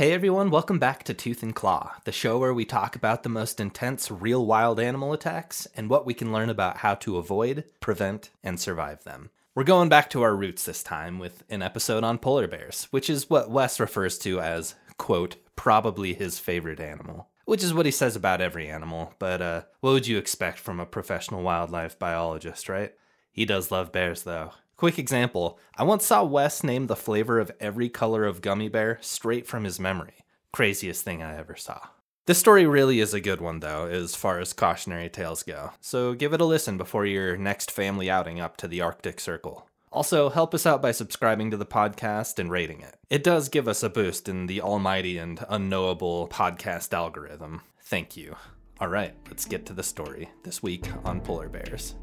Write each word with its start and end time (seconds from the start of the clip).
Hey 0.00 0.12
everyone, 0.12 0.48
welcome 0.48 0.78
back 0.78 1.04
to 1.04 1.12
Tooth 1.12 1.42
and 1.42 1.54
Claw, 1.54 1.92
the 2.04 2.10
show 2.10 2.38
where 2.38 2.54
we 2.54 2.64
talk 2.64 2.96
about 2.96 3.22
the 3.22 3.28
most 3.28 3.60
intense 3.60 4.10
real 4.10 4.46
wild 4.46 4.80
animal 4.80 5.12
attacks 5.12 5.68
and 5.76 5.90
what 5.90 6.06
we 6.06 6.14
can 6.14 6.32
learn 6.32 6.48
about 6.48 6.78
how 6.78 6.94
to 6.94 7.18
avoid, 7.18 7.64
prevent, 7.80 8.30
and 8.42 8.58
survive 8.58 9.04
them. 9.04 9.28
We're 9.54 9.64
going 9.64 9.90
back 9.90 10.08
to 10.08 10.22
our 10.22 10.34
roots 10.34 10.64
this 10.64 10.82
time 10.82 11.18
with 11.18 11.42
an 11.50 11.60
episode 11.60 12.02
on 12.02 12.16
polar 12.16 12.48
bears, 12.48 12.84
which 12.84 13.10
is 13.10 13.28
what 13.28 13.50
Wes 13.50 13.78
refers 13.78 14.18
to 14.20 14.40
as, 14.40 14.74
quote, 14.96 15.36
probably 15.54 16.14
his 16.14 16.38
favorite 16.38 16.80
animal. 16.80 17.28
Which 17.44 17.62
is 17.62 17.74
what 17.74 17.84
he 17.84 17.92
says 17.92 18.16
about 18.16 18.40
every 18.40 18.70
animal, 18.70 19.12
but 19.18 19.42
uh, 19.42 19.62
what 19.80 19.92
would 19.92 20.06
you 20.06 20.16
expect 20.16 20.60
from 20.60 20.80
a 20.80 20.86
professional 20.86 21.42
wildlife 21.42 21.98
biologist, 21.98 22.70
right? 22.70 22.94
He 23.32 23.44
does 23.44 23.70
love 23.70 23.92
bears, 23.92 24.22
though. 24.22 24.52
Quick 24.80 24.98
example 24.98 25.58
I 25.76 25.84
once 25.84 26.06
saw 26.06 26.24
Wes 26.24 26.64
name 26.64 26.86
the 26.86 26.96
flavor 26.96 27.38
of 27.38 27.52
every 27.60 27.90
color 27.90 28.24
of 28.24 28.40
gummy 28.40 28.70
bear 28.70 28.96
straight 29.02 29.46
from 29.46 29.64
his 29.64 29.78
memory. 29.78 30.24
Craziest 30.54 31.04
thing 31.04 31.22
I 31.22 31.36
ever 31.36 31.54
saw. 31.54 31.88
This 32.24 32.38
story 32.38 32.64
really 32.64 32.98
is 32.98 33.12
a 33.12 33.20
good 33.20 33.42
one, 33.42 33.60
though, 33.60 33.84
as 33.84 34.16
far 34.16 34.38
as 34.38 34.54
cautionary 34.54 35.10
tales 35.10 35.42
go, 35.42 35.72
so 35.82 36.14
give 36.14 36.32
it 36.32 36.40
a 36.40 36.46
listen 36.46 36.78
before 36.78 37.04
your 37.04 37.36
next 37.36 37.70
family 37.70 38.08
outing 38.10 38.40
up 38.40 38.56
to 38.56 38.66
the 38.66 38.80
Arctic 38.80 39.20
Circle. 39.20 39.68
Also, 39.92 40.30
help 40.30 40.54
us 40.54 40.64
out 40.64 40.80
by 40.80 40.92
subscribing 40.92 41.50
to 41.50 41.58
the 41.58 41.66
podcast 41.66 42.38
and 42.38 42.50
rating 42.50 42.80
it. 42.80 42.96
It 43.10 43.22
does 43.22 43.50
give 43.50 43.68
us 43.68 43.82
a 43.82 43.90
boost 43.90 44.30
in 44.30 44.46
the 44.46 44.62
almighty 44.62 45.18
and 45.18 45.44
unknowable 45.50 46.26
podcast 46.28 46.94
algorithm. 46.94 47.60
Thank 47.82 48.16
you. 48.16 48.34
All 48.80 48.88
right, 48.88 49.12
let's 49.28 49.44
get 49.44 49.66
to 49.66 49.74
the 49.74 49.82
story 49.82 50.30
this 50.42 50.62
week 50.62 50.88
on 51.04 51.20
polar 51.20 51.50
bears. 51.50 51.96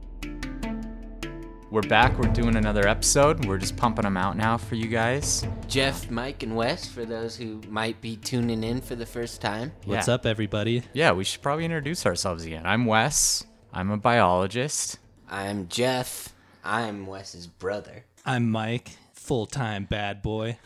We're 1.70 1.82
back. 1.82 2.18
We're 2.18 2.32
doing 2.32 2.56
another 2.56 2.88
episode. 2.88 3.46
We're 3.46 3.58
just 3.58 3.76
pumping 3.76 4.04
them 4.04 4.16
out 4.16 4.38
now 4.38 4.56
for 4.58 4.76
you 4.76 4.88
guys. 4.88 5.46
Jeff, 5.68 6.10
Mike, 6.10 6.42
and 6.44 6.56
Wes, 6.56 6.88
for 6.88 7.04
those 7.04 7.36
who 7.36 7.62
might 7.70 8.00
be 8.00 8.16
tuning 8.16 8.64
in 8.64 8.80
for 8.80 8.96
the 8.96 9.06
first 9.06 9.42
time. 9.42 9.74
What's 9.84 10.08
Yeah. 10.08 10.14
up, 10.14 10.26
everybody? 10.26 10.84
Yeah, 10.94 11.12
we 11.12 11.26
should 11.26 11.42
probably 11.42 11.66
introduce 11.66 12.06
ourselves 12.06 12.46
again. 12.46 12.66
I'm 12.66 12.86
Wes. 12.86 13.44
I'm 13.74 13.92
a 13.92 13.98
biologist. 13.98 14.98
I'm 15.30 15.68
Jeff. 15.68 16.30
I'm 16.64 17.06
Wes's 17.06 17.48
brother. 17.48 18.06
I'm 18.26 18.50
Mike, 18.50 18.92
full 19.14 19.46
time 19.46 19.86
bad 19.86 20.22
boy. 20.22 20.58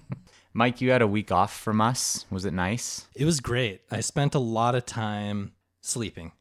Mike, 0.54 0.80
you 0.80 0.90
had 0.90 1.02
a 1.02 1.06
week 1.06 1.30
off 1.30 1.54
from 1.54 1.82
us. 1.82 2.24
Was 2.30 2.46
it 2.46 2.54
nice? 2.54 3.06
It 3.14 3.26
was 3.26 3.40
great. 3.40 3.82
I 3.90 4.00
spent 4.00 4.34
a 4.34 4.38
lot 4.38 4.74
of 4.74 4.86
time 4.86 5.52
sleeping. 5.82 6.32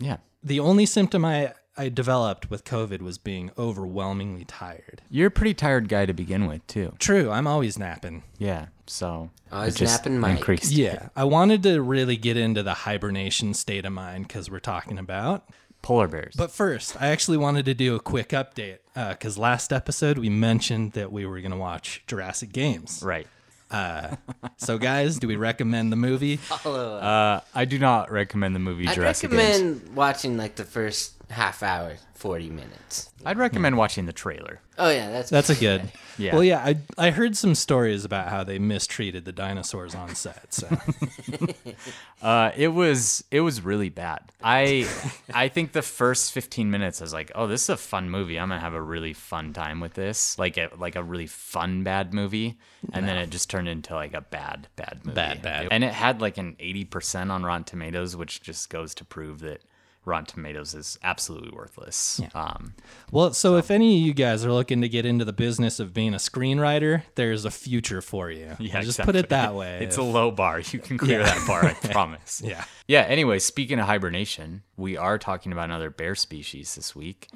Yeah. 0.00 0.16
The 0.42 0.58
only 0.58 0.86
symptom 0.86 1.24
I, 1.24 1.52
I 1.80 1.88
developed 1.88 2.50
with 2.50 2.64
COVID 2.64 3.00
was 3.00 3.16
being 3.16 3.50
overwhelmingly 3.56 4.44
tired. 4.44 5.00
You're 5.10 5.28
a 5.28 5.30
pretty 5.30 5.54
tired 5.54 5.88
guy 5.88 6.04
to 6.04 6.12
begin 6.12 6.46
with, 6.46 6.66
too. 6.66 6.92
True, 6.98 7.30
I'm 7.30 7.46
always 7.46 7.78
napping. 7.78 8.22
Yeah. 8.38 8.66
So 8.86 9.30
Always 9.50 9.76
it 9.76 9.78
just 9.78 10.00
napping 10.04 10.18
Mike. 10.18 10.36
increased. 10.38 10.72
Yeah, 10.72 11.08
I 11.16 11.24
wanted 11.24 11.62
to 11.62 11.80
really 11.80 12.16
get 12.18 12.36
into 12.36 12.62
the 12.62 12.74
hibernation 12.74 13.54
state 13.54 13.86
of 13.86 13.92
mind 13.92 14.28
because 14.28 14.50
we're 14.50 14.58
talking 14.58 14.98
about. 14.98 15.48
Polar 15.80 16.06
bears. 16.08 16.34
But 16.36 16.50
first, 16.50 17.00
I 17.00 17.06
actually 17.08 17.38
wanted 17.38 17.64
to 17.64 17.72
do 17.72 17.94
a 17.94 18.00
quick 18.00 18.28
update 18.30 18.78
uh, 18.94 19.10
because 19.12 19.38
last 19.38 19.72
episode 19.72 20.18
we 20.18 20.28
mentioned 20.28 20.92
that 20.92 21.10
we 21.10 21.24
were 21.24 21.40
going 21.40 21.52
to 21.52 21.56
watch 21.56 22.02
Jurassic 22.06 22.52
Games. 22.52 23.02
right. 23.02 23.26
Uh, 23.70 24.16
so, 24.56 24.76
guys, 24.78 25.18
do 25.20 25.28
we 25.28 25.36
recommend 25.36 25.92
the 25.92 25.96
movie? 25.96 26.40
Uh, 26.66 26.70
uh, 26.70 27.40
I 27.54 27.64
do 27.64 27.78
not 27.78 28.10
recommend 28.10 28.54
the 28.54 28.58
movie 28.60 28.86
I'd 28.88 28.96
Jurassic 28.96 29.30
recommend 29.30 29.80
Games. 29.84 29.90
watching 29.96 30.36
like 30.36 30.56
the 30.56 30.64
first 30.64 31.14
half 31.30 31.62
hour, 31.62 31.96
40 32.14 32.50
minutes. 32.50 33.10
I'd 33.24 33.38
recommend 33.38 33.76
watching 33.76 34.06
the 34.06 34.12
trailer. 34.12 34.60
Oh, 34.78 34.90
yeah, 34.90 35.10
that's 35.10 35.30
That's 35.30 35.50
a 35.50 35.54
good. 35.54 35.90
Yeah. 36.18 36.34
Well, 36.34 36.44
yeah, 36.44 36.58
I 36.62 36.76
I 36.98 37.10
heard 37.12 37.34
some 37.34 37.54
stories 37.54 38.04
about 38.04 38.28
how 38.28 38.44
they 38.44 38.58
mistreated 38.58 39.24
the 39.24 39.32
dinosaurs 39.32 39.94
on 39.94 40.14
set. 40.14 40.52
So 40.52 40.68
Uh, 42.22 42.52
it 42.54 42.68
was 42.68 43.24
it 43.30 43.40
was 43.40 43.62
really 43.62 43.88
bad. 43.88 44.20
I 44.42 44.86
I 45.32 45.48
think 45.48 45.72
the 45.72 45.80
first 45.80 46.32
15 46.32 46.70
minutes 46.70 47.00
I 47.00 47.04
was 47.04 47.14
like, 47.14 47.32
oh, 47.34 47.46
this 47.46 47.62
is 47.62 47.68
a 47.70 47.76
fun 47.78 48.10
movie. 48.10 48.38
I'm 48.38 48.50
gonna 48.50 48.60
have 48.60 48.74
a 48.74 48.82
really 48.82 49.14
fun 49.14 49.54
time 49.54 49.80
with 49.80 49.94
this, 49.94 50.38
like 50.38 50.58
a 50.58 50.68
like 50.76 50.96
a 50.96 51.02
really 51.02 51.26
fun 51.26 51.82
bad 51.84 52.12
movie. 52.12 52.58
And 52.92 53.08
then 53.08 53.16
it 53.16 53.30
just 53.30 53.48
turned 53.48 53.68
into 53.68 53.94
like 53.94 54.12
a 54.12 54.20
bad 54.20 54.68
bad 54.76 55.00
movie. 55.04 55.14
Bad, 55.14 55.40
bad. 55.40 55.68
And 55.70 55.82
it 55.82 55.94
had 55.94 56.20
like 56.20 56.36
an 56.36 56.56
80% 56.60 57.30
on 57.30 57.42
Rotten 57.44 57.64
Tomatoes, 57.64 58.14
which 58.16 58.42
just 58.42 58.68
goes 58.68 58.94
to 58.96 59.04
prove 59.06 59.40
that 59.40 59.62
Rotten 60.06 60.24
Tomatoes 60.24 60.74
is 60.74 60.98
absolutely 61.02 61.50
worthless. 61.50 62.20
Um, 62.34 62.72
Well, 63.12 63.34
so 63.34 63.56
if 63.56 63.70
any 63.70 63.96
of 63.98 64.02
you 64.06 64.14
guys 64.14 64.44
are 64.46 64.52
looking 64.52 64.80
to 64.80 64.88
get 64.88 65.04
into 65.04 65.26
the 65.26 65.32
business 65.32 65.78
of 65.78 65.92
being 65.92 66.14
a 66.14 66.18
screenwriter, 66.18 67.02
there's 67.16 67.44
a 67.44 67.50
future 67.50 68.00
for 68.00 68.30
you. 68.30 68.56
yeah, 68.58 68.80
just 68.80 68.98
exactly. 68.98 69.04
put 69.04 69.16
it 69.16 69.28
that 69.28 69.54
way. 69.54 69.80
It's 69.82 69.96
If- 69.96 70.00
a 70.00 70.04
low 70.04 70.30
bar. 70.30 70.60
You 70.60 70.78
can 70.78 70.96
clear 70.96 71.20
Yeah. 71.20 71.26
that 71.26 71.46
bar, 71.46 71.64
I 71.66 71.74
promise. 71.92 72.40
yeah. 72.44 72.64
Yeah, 72.88 73.02
anyway, 73.02 73.38
speaking 73.40 73.78
of 73.78 73.86
hibernation, 73.86 74.62
we 74.76 74.96
are 74.96 75.18
talking 75.18 75.52
about 75.52 75.66
another 75.66 75.90
bear 75.90 76.14
species 76.14 76.74
this 76.74 76.96
week. 76.96 77.28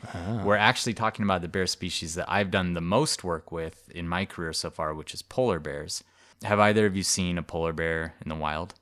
We're 0.43 0.57
actually 0.57 0.95
talking 0.95 1.23
about 1.25 1.43
the 1.43 1.49
bear 1.49 1.67
species 1.67 2.15
that 2.15 2.31
I've 2.33 2.51
done 2.51 2.75
the 2.75 2.81
most 2.81 3.23
work 3.25 3.53
with 3.53 3.89
in 3.91 4.09
my 4.09 4.25
career 4.25 4.53
so 4.55 4.71
far, 4.71 4.95
which 4.95 5.13
is 5.15 5.21
polar 5.23 5.59
bears. 5.61 6.03
Have 6.43 6.59
either 6.61 6.87
of 6.87 6.97
you 6.97 7.03
seen 7.03 7.39
a 7.39 7.43
polar 7.43 7.73
bear 7.73 8.15
in 8.23 8.29
the 8.31 8.35
wild? 8.35 8.75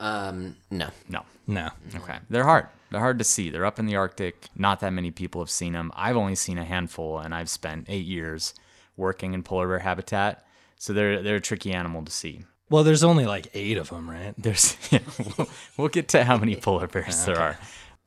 Um, 0.00 0.56
no. 0.70 0.88
No. 1.08 1.22
No. 1.46 1.70
Okay. 1.94 2.18
They're 2.30 2.44
hard. 2.44 2.68
They're 2.90 3.00
hard 3.00 3.18
to 3.18 3.24
see. 3.24 3.50
They're 3.50 3.66
up 3.66 3.78
in 3.78 3.86
the 3.86 3.96
Arctic. 3.96 4.48
Not 4.56 4.80
that 4.80 4.90
many 4.92 5.10
people 5.10 5.40
have 5.40 5.50
seen 5.50 5.74
them. 5.74 5.92
I've 5.94 6.16
only 6.16 6.34
seen 6.34 6.58
a 6.58 6.64
handful, 6.64 7.18
and 7.18 7.34
I've 7.34 7.50
spent 7.50 7.86
eight 7.88 8.06
years 8.06 8.54
working 8.96 9.34
in 9.34 9.42
polar 9.42 9.68
bear 9.68 9.80
habitat. 9.80 10.44
So 10.76 10.92
they're 10.92 11.22
they're 11.22 11.36
a 11.36 11.40
tricky 11.40 11.72
animal 11.72 12.04
to 12.04 12.12
see. 12.12 12.44
Well, 12.70 12.84
there's 12.84 13.02
only 13.04 13.26
like 13.26 13.48
eight 13.54 13.78
of 13.78 13.90
them, 13.90 14.08
right? 14.08 14.34
There's 14.38 14.76
yeah, 14.90 15.00
we'll, 15.36 15.48
we'll 15.76 15.88
get 15.88 16.08
to 16.08 16.24
how 16.24 16.38
many 16.38 16.56
polar 16.56 16.86
bears 16.86 17.24
there 17.24 17.38
are. 17.38 17.58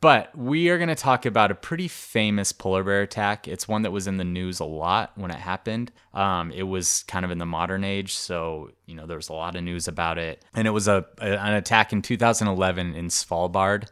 But 0.02 0.36
we 0.36 0.70
are 0.70 0.80
going 0.80 0.90
to 0.90 0.96
talk 0.96 1.28
about 1.28 1.52
a 1.52 1.56
pretty 1.56 1.88
famous 1.88 2.52
polar 2.52 2.84
bear 2.84 3.04
attack. 3.04 3.48
It's 3.48 3.68
one 3.68 3.84
that 3.84 3.92
was 3.92 4.08
in 4.08 4.18
the 4.18 4.24
news 4.24 4.60
a 4.60 4.66
lot 4.66 5.12
when 5.16 5.30
it 5.30 5.38
happened. 5.38 5.92
Um, 6.16 6.52
it 6.52 6.64
was 6.64 7.04
kind 7.08 7.24
of 7.24 7.30
in 7.30 7.38
the 7.38 7.46
modern 7.46 7.84
age, 7.84 8.16
so 8.16 8.72
you 8.88 8.96
know 8.96 9.06
there 9.06 9.18
was 9.18 9.30
a 9.30 9.34
lot 9.34 9.56
of 9.56 9.64
news 9.64 9.88
about 9.88 10.18
it. 10.18 10.44
And 10.56 10.68
it 10.68 10.72
was 10.72 10.88
a, 10.88 11.06
an 11.20 11.54
attack 11.54 11.94
in 11.94 12.02
2011 12.02 12.96
in 12.96 13.10
Svalbard, 13.10 13.90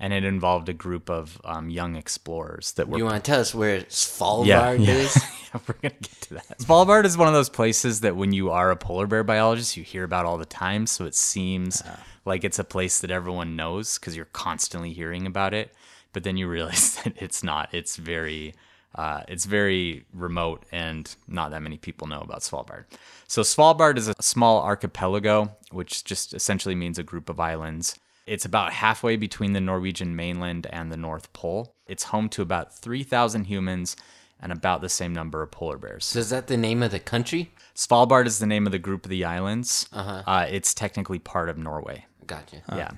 and 0.00 0.14
it 0.14 0.24
involved 0.24 0.68
a 0.70 0.72
group 0.72 1.10
of 1.10 1.40
um, 1.44 1.68
young 1.68 1.94
explorers 1.94 2.72
that 2.72 2.88
were 2.88 2.98
You 2.98 3.04
want 3.04 3.22
to 3.22 3.30
tell 3.30 3.40
us 3.40 3.54
where 3.54 3.82
Svalbard 3.82 4.46
yeah, 4.46 4.72
yeah. 4.72 4.94
is? 4.94 5.22
Yeah, 5.52 5.60
we're 5.66 5.74
gonna 5.82 5.94
get 6.00 6.20
to 6.20 6.34
that. 6.34 6.58
Svalbard 6.60 7.04
is 7.04 7.18
one 7.18 7.26
of 7.26 7.34
those 7.34 7.48
places 7.48 8.02
that 8.02 8.14
when 8.14 8.32
you 8.32 8.52
are 8.52 8.70
a 8.70 8.76
polar 8.76 9.08
bear 9.08 9.24
biologist, 9.24 9.76
you 9.76 9.82
hear 9.82 10.04
about 10.04 10.24
all 10.24 10.38
the 10.38 10.44
time. 10.44 10.86
So 10.86 11.06
it 11.06 11.14
seems 11.16 11.82
like 12.24 12.44
it's 12.44 12.60
a 12.60 12.64
place 12.64 13.00
that 13.00 13.10
everyone 13.10 13.56
knows 13.56 13.98
because 13.98 14.14
you're 14.14 14.26
constantly 14.26 14.92
hearing 14.92 15.26
about 15.26 15.52
it. 15.52 15.74
But 16.12 16.22
then 16.22 16.36
you 16.36 16.48
realize 16.48 16.94
that 17.02 17.14
it's 17.16 17.42
not. 17.42 17.68
It's 17.72 17.96
very, 17.96 18.54
uh, 18.94 19.24
it's 19.26 19.44
very 19.44 20.04
remote, 20.14 20.64
and 20.70 21.12
not 21.26 21.50
that 21.50 21.62
many 21.62 21.78
people 21.78 22.06
know 22.06 22.20
about 22.20 22.42
Svalbard. 22.42 22.84
So 23.26 23.42
Svalbard 23.42 23.98
is 23.98 24.06
a 24.06 24.14
small 24.20 24.62
archipelago, 24.62 25.56
which 25.72 26.04
just 26.04 26.32
essentially 26.32 26.76
means 26.76 26.96
a 26.96 27.02
group 27.02 27.28
of 27.28 27.40
islands. 27.40 27.98
It's 28.30 28.44
about 28.44 28.72
halfway 28.72 29.16
between 29.16 29.54
the 29.54 29.60
Norwegian 29.60 30.14
mainland 30.14 30.68
and 30.70 30.92
the 30.92 30.96
North 30.96 31.32
Pole. 31.32 31.74
It's 31.88 32.04
home 32.04 32.28
to 32.28 32.42
about 32.42 32.72
3,000 32.72 33.46
humans 33.46 33.96
and 34.40 34.52
about 34.52 34.82
the 34.82 34.88
same 34.88 35.12
number 35.12 35.42
of 35.42 35.50
polar 35.50 35.76
bears. 35.76 36.04
So 36.04 36.20
is 36.20 36.30
that 36.30 36.46
the 36.46 36.56
name 36.56 36.80
of 36.84 36.92
the 36.92 37.00
country? 37.00 37.52
Svalbard 37.74 38.26
is 38.26 38.38
the 38.38 38.46
name 38.46 38.66
of 38.66 38.70
the 38.70 38.78
group 38.78 39.04
of 39.04 39.10
the 39.10 39.24
islands. 39.24 39.88
Uh 39.92 40.22
huh. 40.22 40.46
it's 40.48 40.74
technically 40.74 41.18
part 41.18 41.48
of 41.48 41.58
Norway. 41.58 42.06
Gotcha. 42.24 42.62
Yeah. 42.72 42.92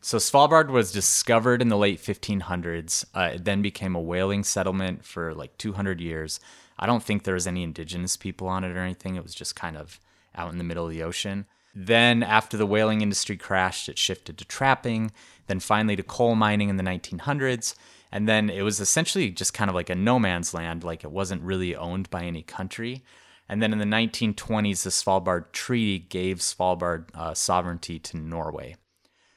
So 0.00 0.16
Svalbard 0.16 0.70
was 0.70 0.90
discovered 0.90 1.60
in 1.60 1.68
the 1.68 1.76
late 1.76 2.00
1500s. 2.00 3.04
Uh, 3.14 3.32
it 3.34 3.44
then 3.44 3.60
became 3.60 3.94
a 3.94 4.00
whaling 4.00 4.42
settlement 4.42 5.04
for 5.04 5.34
like 5.34 5.58
200 5.58 6.00
years. 6.00 6.40
I 6.78 6.86
don't 6.86 7.02
think 7.02 7.24
there 7.24 7.34
was 7.34 7.46
any 7.46 7.62
indigenous 7.62 8.16
people 8.16 8.48
on 8.48 8.64
it 8.64 8.74
or 8.74 8.80
anything. 8.80 9.16
It 9.16 9.22
was 9.22 9.34
just 9.34 9.54
kind 9.54 9.76
of 9.76 10.00
out 10.34 10.50
in 10.50 10.56
the 10.56 10.64
middle 10.64 10.86
of 10.86 10.92
the 10.92 11.02
ocean. 11.02 11.44
Then, 11.80 12.24
after 12.24 12.56
the 12.56 12.66
whaling 12.66 13.02
industry 13.02 13.36
crashed, 13.36 13.88
it 13.88 13.98
shifted 13.98 14.36
to 14.38 14.44
trapping, 14.44 15.12
then 15.46 15.60
finally 15.60 15.94
to 15.94 16.02
coal 16.02 16.34
mining 16.34 16.70
in 16.70 16.76
the 16.76 16.82
1900s. 16.82 17.76
And 18.10 18.28
then 18.28 18.50
it 18.50 18.62
was 18.62 18.80
essentially 18.80 19.30
just 19.30 19.54
kind 19.54 19.70
of 19.70 19.76
like 19.76 19.88
a 19.88 19.94
no 19.94 20.18
man's 20.18 20.52
land, 20.52 20.82
like 20.82 21.04
it 21.04 21.12
wasn't 21.12 21.42
really 21.42 21.76
owned 21.76 22.10
by 22.10 22.24
any 22.24 22.42
country. 22.42 23.04
And 23.48 23.62
then 23.62 23.72
in 23.72 23.78
the 23.78 23.84
1920s, 23.84 24.82
the 24.82 24.90
Svalbard 24.90 25.52
Treaty 25.52 26.00
gave 26.00 26.38
Svalbard 26.38 27.14
uh, 27.14 27.32
sovereignty 27.32 28.00
to 28.00 28.16
Norway. 28.16 28.74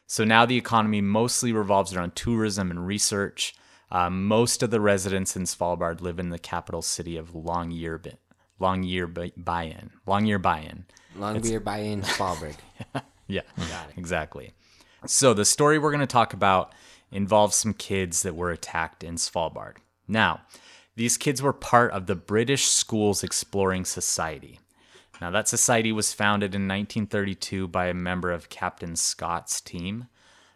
So 0.07 0.23
now 0.23 0.47
the 0.47 0.57
economy 0.57 0.99
mostly 0.99 1.53
revolves 1.53 1.93
around 1.93 2.15
tourism 2.15 2.71
and 2.71 2.87
research. 2.87 3.53
Uh, 3.91 4.09
most 4.09 4.63
of 4.63 4.71
the 4.71 4.81
residents 4.81 5.35
in 5.35 5.43
Svalbard 5.43 6.01
live 6.01 6.17
in 6.17 6.29
the 6.29 6.39
capital 6.39 6.81
city 6.81 7.17
of 7.17 7.33
Longyearbyen. 7.33 8.17
Longyearbyen. 11.17 11.41
Longyearbyen. 11.41 11.41
Longbeer 11.41 11.63
by 11.63 11.77
in 11.79 12.01
Svalbard. 12.03 12.55
Yeah, 13.27 13.41
Got 13.57 13.89
it. 13.91 13.97
exactly. 13.97 14.51
So 15.05 15.33
the 15.33 15.45
story 15.45 15.79
we're 15.79 15.91
going 15.91 16.01
to 16.01 16.07
talk 16.07 16.33
about 16.33 16.73
involves 17.11 17.55
some 17.55 17.73
kids 17.73 18.23
that 18.23 18.35
were 18.35 18.51
attacked 18.51 19.05
in 19.05 19.15
Svalbard. 19.15 19.77
Now, 20.05 20.41
these 20.97 21.17
kids 21.17 21.41
were 21.41 21.53
part 21.53 21.91
of 21.93 22.07
the 22.07 22.15
British 22.15 22.65
Schools 22.67 23.23
Exploring 23.23 23.85
Society. 23.85 24.59
Now, 25.21 25.31
that 25.31 25.47
society 25.47 25.93
was 25.93 26.11
founded 26.13 26.53
in 26.53 26.63
1932 26.67 27.69
by 27.69 27.85
a 27.87 27.93
member 27.93 28.31
of 28.31 28.49
Captain 28.49 28.97
Scott's 28.97 29.61
team. 29.61 30.07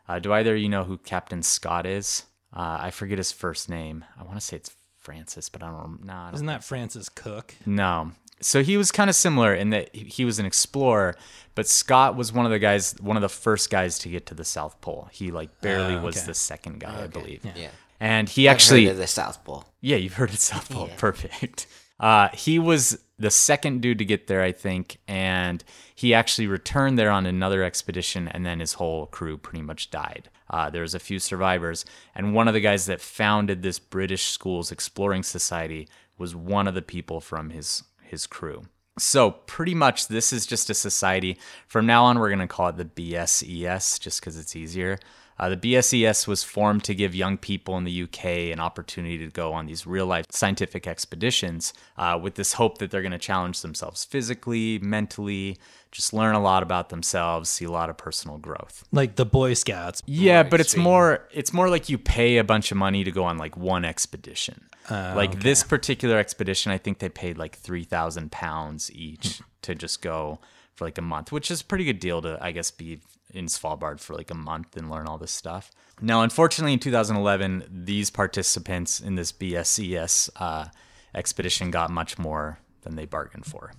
Uh, 0.09 0.19
do 0.19 0.33
either 0.33 0.55
of 0.55 0.59
you 0.61 0.67
know 0.67 0.83
who 0.83 0.97
Captain 0.97 1.43
Scott 1.43 1.85
is? 1.85 2.23
Uh, 2.53 2.77
I 2.81 2.91
forget 2.91 3.19
his 3.19 3.31
first 3.31 3.69
name. 3.69 4.03
I 4.19 4.23
want 4.23 4.35
to 4.35 4.41
say 4.41 4.57
it's 4.57 4.75
Francis, 4.99 5.47
but 5.47 5.63
I 5.63 5.67
don't 5.71 6.05
know. 6.05 6.13
No, 6.27 6.33
Isn't 6.33 6.47
that 6.47 6.63
Francis 6.63 7.07
Cook? 7.07 7.55
no. 7.65 8.11
So 8.41 8.63
he 8.63 8.77
was 8.77 8.91
kind 8.91 9.09
of 9.09 9.15
similar 9.15 9.53
in 9.53 9.69
that 9.71 9.95
he 9.95 10.25
was 10.25 10.39
an 10.39 10.45
explorer, 10.45 11.15
but 11.55 11.67
Scott 11.67 12.15
was 12.15 12.33
one 12.33 12.45
of 12.45 12.51
the 12.51 12.59
guys, 12.59 12.95
one 12.99 13.15
of 13.17 13.21
the 13.21 13.29
first 13.29 13.69
guys 13.69 13.97
to 13.99 14.09
get 14.09 14.25
to 14.27 14.33
the 14.33 14.43
South 14.45 14.79
Pole. 14.81 15.07
He 15.11 15.31
like 15.31 15.61
barely 15.61 15.95
Oh, 15.95 16.01
was 16.01 16.25
the 16.25 16.33
second 16.33 16.79
guy, 16.81 17.03
I 17.03 17.07
believe. 17.07 17.43
Yeah. 17.45 17.51
yeah. 17.55 17.69
And 17.99 18.27
he 18.27 18.47
I've 18.49 18.55
actually 18.55 18.85
heard 18.85 18.91
of 18.91 18.97
the 18.97 19.07
South 19.07 19.43
Pole. 19.45 19.63
yeah, 19.81 19.95
you've 19.95 20.15
heard 20.15 20.29
of 20.31 20.37
South 20.39 20.69
Pole. 20.69 20.87
Yeah. 20.89 20.95
Perfect. 20.97 21.67
Uh, 21.97 22.27
he 22.33 22.59
was 22.59 22.99
the 23.17 23.31
second 23.31 23.79
dude 23.81 23.99
to 23.99 24.03
get 24.03 24.27
there, 24.27 24.41
I 24.43 24.51
think, 24.51 24.97
and 25.07 25.63
he 25.95 26.13
actually 26.13 26.45
returned 26.45 26.99
there 26.99 27.09
on 27.09 27.25
another 27.25 27.63
expedition, 27.63 28.27
and 28.27 28.45
then 28.45 28.59
his 28.59 28.73
whole 28.73 29.05
crew 29.05 29.37
pretty 29.37 29.61
much 29.61 29.91
died. 29.91 30.29
Uh, 30.49 30.69
there 30.69 30.81
was 30.81 30.93
a 30.93 30.99
few 30.99 31.19
survivors, 31.19 31.85
and 32.13 32.33
one 32.35 32.49
of 32.49 32.53
the 32.53 32.59
guys 32.59 32.85
that 32.87 32.99
founded 32.99 33.61
this 33.61 33.79
British 33.79 34.23
Schools 34.23 34.73
Exploring 34.73 35.23
Society 35.23 35.87
was 36.17 36.35
one 36.35 36.67
of 36.67 36.73
the 36.73 36.81
people 36.81 37.21
from 37.21 37.49
his 37.51 37.81
his 38.05 38.27
crew. 38.27 38.63
So 38.97 39.31
pretty 39.31 39.75
much, 39.75 40.07
this 40.07 40.31
is 40.31 40.45
just 40.45 40.69
a 40.69 40.73
society. 40.73 41.37
From 41.67 41.85
now 41.85 42.05
on, 42.05 42.17
we're 42.17 42.29
going 42.29 42.39
to 42.39 42.47
call 42.47 42.69
it 42.69 42.77
the 42.77 42.85
BSES, 42.85 43.99
just 43.99 44.21
because 44.21 44.37
it's 44.37 44.55
easier. 44.55 44.97
Uh, 45.37 45.49
the 45.49 45.57
BSES 45.57 46.27
was 46.27 46.43
formed 46.43 46.83
to 46.85 46.95
give 46.95 47.13
young 47.13 47.37
people 47.37 47.77
in 47.77 47.83
the 47.83 48.03
UK 48.03 48.25
an 48.53 48.59
opportunity 48.59 49.17
to 49.17 49.27
go 49.27 49.51
on 49.53 49.65
these 49.65 49.85
real 49.85 50.05
life 50.05 50.25
scientific 50.29 50.87
expeditions 50.87 51.73
uh, 51.97 52.17
with 52.21 52.35
this 52.35 52.53
hope 52.53 52.77
that 52.77 52.89
they're 52.89 53.01
going 53.01 53.11
to 53.11 53.17
challenge 53.17 53.61
themselves 53.61 54.05
physically, 54.05 54.79
mentally, 54.79 55.57
just 55.91 56.13
learn 56.13 56.35
a 56.35 56.41
lot 56.41 56.63
about 56.63 56.89
themselves, 56.89 57.49
see 57.49 57.65
a 57.65 57.71
lot 57.71 57.89
of 57.89 57.97
personal 57.97 58.37
growth. 58.37 58.83
Like 58.91 59.15
the 59.15 59.25
Boy 59.25 59.53
Scouts. 59.53 60.01
Yeah, 60.05 60.43
but 60.43 60.59
it's 60.59 60.77
more 60.77 61.27
it's 61.31 61.53
more 61.53 61.69
like 61.69 61.89
you 61.89 61.97
pay 61.97 62.37
a 62.37 62.43
bunch 62.43 62.71
of 62.71 62.77
money 62.77 63.03
to 63.03 63.11
go 63.11 63.23
on 63.23 63.37
like 63.37 63.57
one 63.57 63.83
expedition. 63.85 64.65
like 64.89 65.41
this 65.41 65.63
particular 65.63 66.17
expedition, 66.17 66.71
I 66.71 66.77
think 66.77 66.99
they 66.99 67.09
paid 67.09 67.37
like 67.37 67.55
three 67.55 67.83
thousand 67.83 68.31
pounds 68.31 68.91
each 68.93 69.41
to 69.63 69.75
just 69.75 70.01
go 70.01 70.39
for 70.75 70.85
like 70.85 70.97
a 70.97 71.01
month, 71.01 71.31
which 71.31 71.49
is 71.49 71.61
a 71.61 71.65
pretty 71.65 71.85
good 71.85 71.99
deal 71.99 72.21
to 72.21 72.37
I 72.41 72.51
guess 72.51 72.71
be 72.71 73.01
in 73.31 73.47
Svalbard 73.47 73.99
for 73.99 74.13
like 74.13 74.31
a 74.31 74.35
month 74.35 74.77
and 74.77 74.89
learn 74.89 75.07
all 75.07 75.17
this 75.17 75.31
stuff. 75.31 75.71
Now, 76.01 76.21
unfortunately, 76.21 76.73
in 76.73 76.79
2011, 76.79 77.65
these 77.69 78.09
participants 78.09 78.99
in 78.99 79.15
this 79.15 79.31
BSES 79.31 80.29
uh, 80.37 80.65
expedition 81.13 81.71
got 81.71 81.89
much 81.89 82.17
more 82.17 82.59
than 82.81 82.95
they 82.95 83.05
bargained 83.05 83.45
for. 83.45 83.71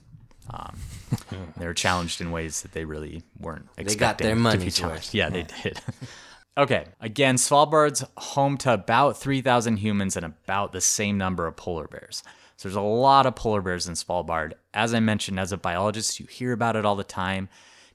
Um, 0.50 0.78
they 1.56 1.66
were 1.66 1.75
challenged 1.75 2.20
in 2.20 2.31
ways 2.31 2.62
that 2.62 2.72
they 2.72 2.84
really 2.84 3.22
weren't 3.38 3.69
expecting 3.76 3.99
got 3.99 4.19
their 4.19 4.31
to 4.31 4.37
be 4.37 4.40
money's 4.40 4.76
challenged. 4.76 5.08
worth. 5.08 5.14
Yeah, 5.14 5.28
they 5.28 5.46
did. 5.62 5.81
okay, 6.58 6.87
again, 7.00 7.37
Svalbard's 7.37 8.04
home 8.16 8.56
to 8.58 8.72
about 8.72 9.16
3,000 9.19 9.78
humans 9.78 10.16
and 10.16 10.25
about 10.25 10.72
the 10.72 10.81
same 10.81 11.19
number 11.19 11.46
of 11.46 11.56
polar 11.56 11.88
bears. 11.88 12.22
So 12.56 12.68
there's 12.68 12.76
a 12.76 12.80
lot 12.80 13.26
of 13.26 13.36
polar 13.36 13.60
bears 13.60 13.86
in 13.86 13.94
Svalbard. 13.94 14.54
As 14.72 14.94
I 14.94 15.00
mentioned, 15.00 15.38
as 15.38 15.52
a 15.52 15.58
biologist, 15.58 16.18
you 16.18 16.26
hear 16.26 16.52
about 16.52 16.76
it 16.76 16.86
all 16.86 16.96
the 16.96 17.04
time 17.04 17.48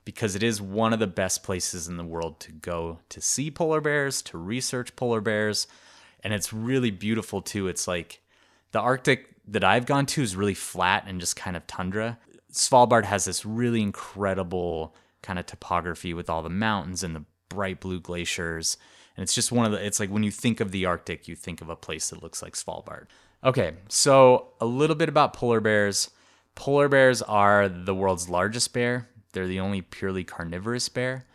because 0.06 0.36
it 0.36 0.44
is 0.44 0.62
one 0.62 0.94
of 0.94 1.00
the 1.00 1.08
best 1.08 1.44
places 1.44 1.88
in 1.88 1.98
the 1.98 2.04
world 2.04 2.40
to 2.42 2.52
go 2.52 3.00
to 3.10 3.22
see 3.22 3.50
polar 3.50 3.82
bears, 3.82 4.22
to 4.24 4.38
research 4.38 4.96
polar 4.96 5.22
bears. 5.22 5.68
And 6.24 6.34
it's 6.34 6.54
really 6.54 6.92
beautiful 6.92 7.42
too. 7.42 7.68
It's 7.68 7.88
like 7.88 8.22
the 8.72 8.80
Arctic 8.80 9.30
that 9.48 9.64
I've 9.64 9.86
gone 9.86 10.06
to 10.08 10.22
is 10.22 10.36
really 10.36 10.54
flat 10.54 11.06
and 11.08 11.20
just 11.20 11.36
kind 11.36 11.58
of 11.58 11.66
tundra. 11.68 12.20
Svalbard 12.52 13.06
has 13.06 13.26
this 13.26 13.46
really 13.46 13.82
incredible 13.82 14.96
kind 15.24 15.40
of 15.40 15.46
topography 15.46 16.14
with 16.14 16.30
all 16.30 16.44
the 16.44 16.50
mountains 16.50 17.04
and 17.04 17.16
the 17.16 17.26
bright 17.50 17.80
blue 17.80 18.00
glaciers. 18.00 18.78
And 19.16 19.24
it's 19.24 19.36
just 19.36 19.52
one 19.52 19.66
of 19.66 19.72
the, 19.72 19.86
it's 19.86 20.00
like 20.00 20.10
when 20.10 20.24
you 20.24 20.32
think 20.32 20.60
of 20.60 20.72
the 20.72 20.86
Arctic, 20.86 21.28
you 21.28 21.36
think 21.36 21.62
of 21.62 21.70
a 21.70 21.76
place 21.76 22.10
that 22.10 22.24
looks 22.24 22.42
like 22.42 22.54
Svalbard. 22.54 23.08
Okay, 23.44 23.74
so 23.90 24.50
a 24.60 24.66
little 24.66 24.96
bit 24.96 25.10
about 25.10 25.34
polar 25.34 25.60
bears. 25.60 26.12
Polar 26.54 26.88
bears 26.88 27.22
are 27.24 27.68
the 27.68 27.96
world's 27.96 28.30
largest 28.30 28.74
bear. 28.74 29.10
They're 29.34 29.48
the 29.48 29.60
only 29.60 29.82
purely 29.82 30.24
carnivorous 30.24 30.90
bear. 30.90 31.26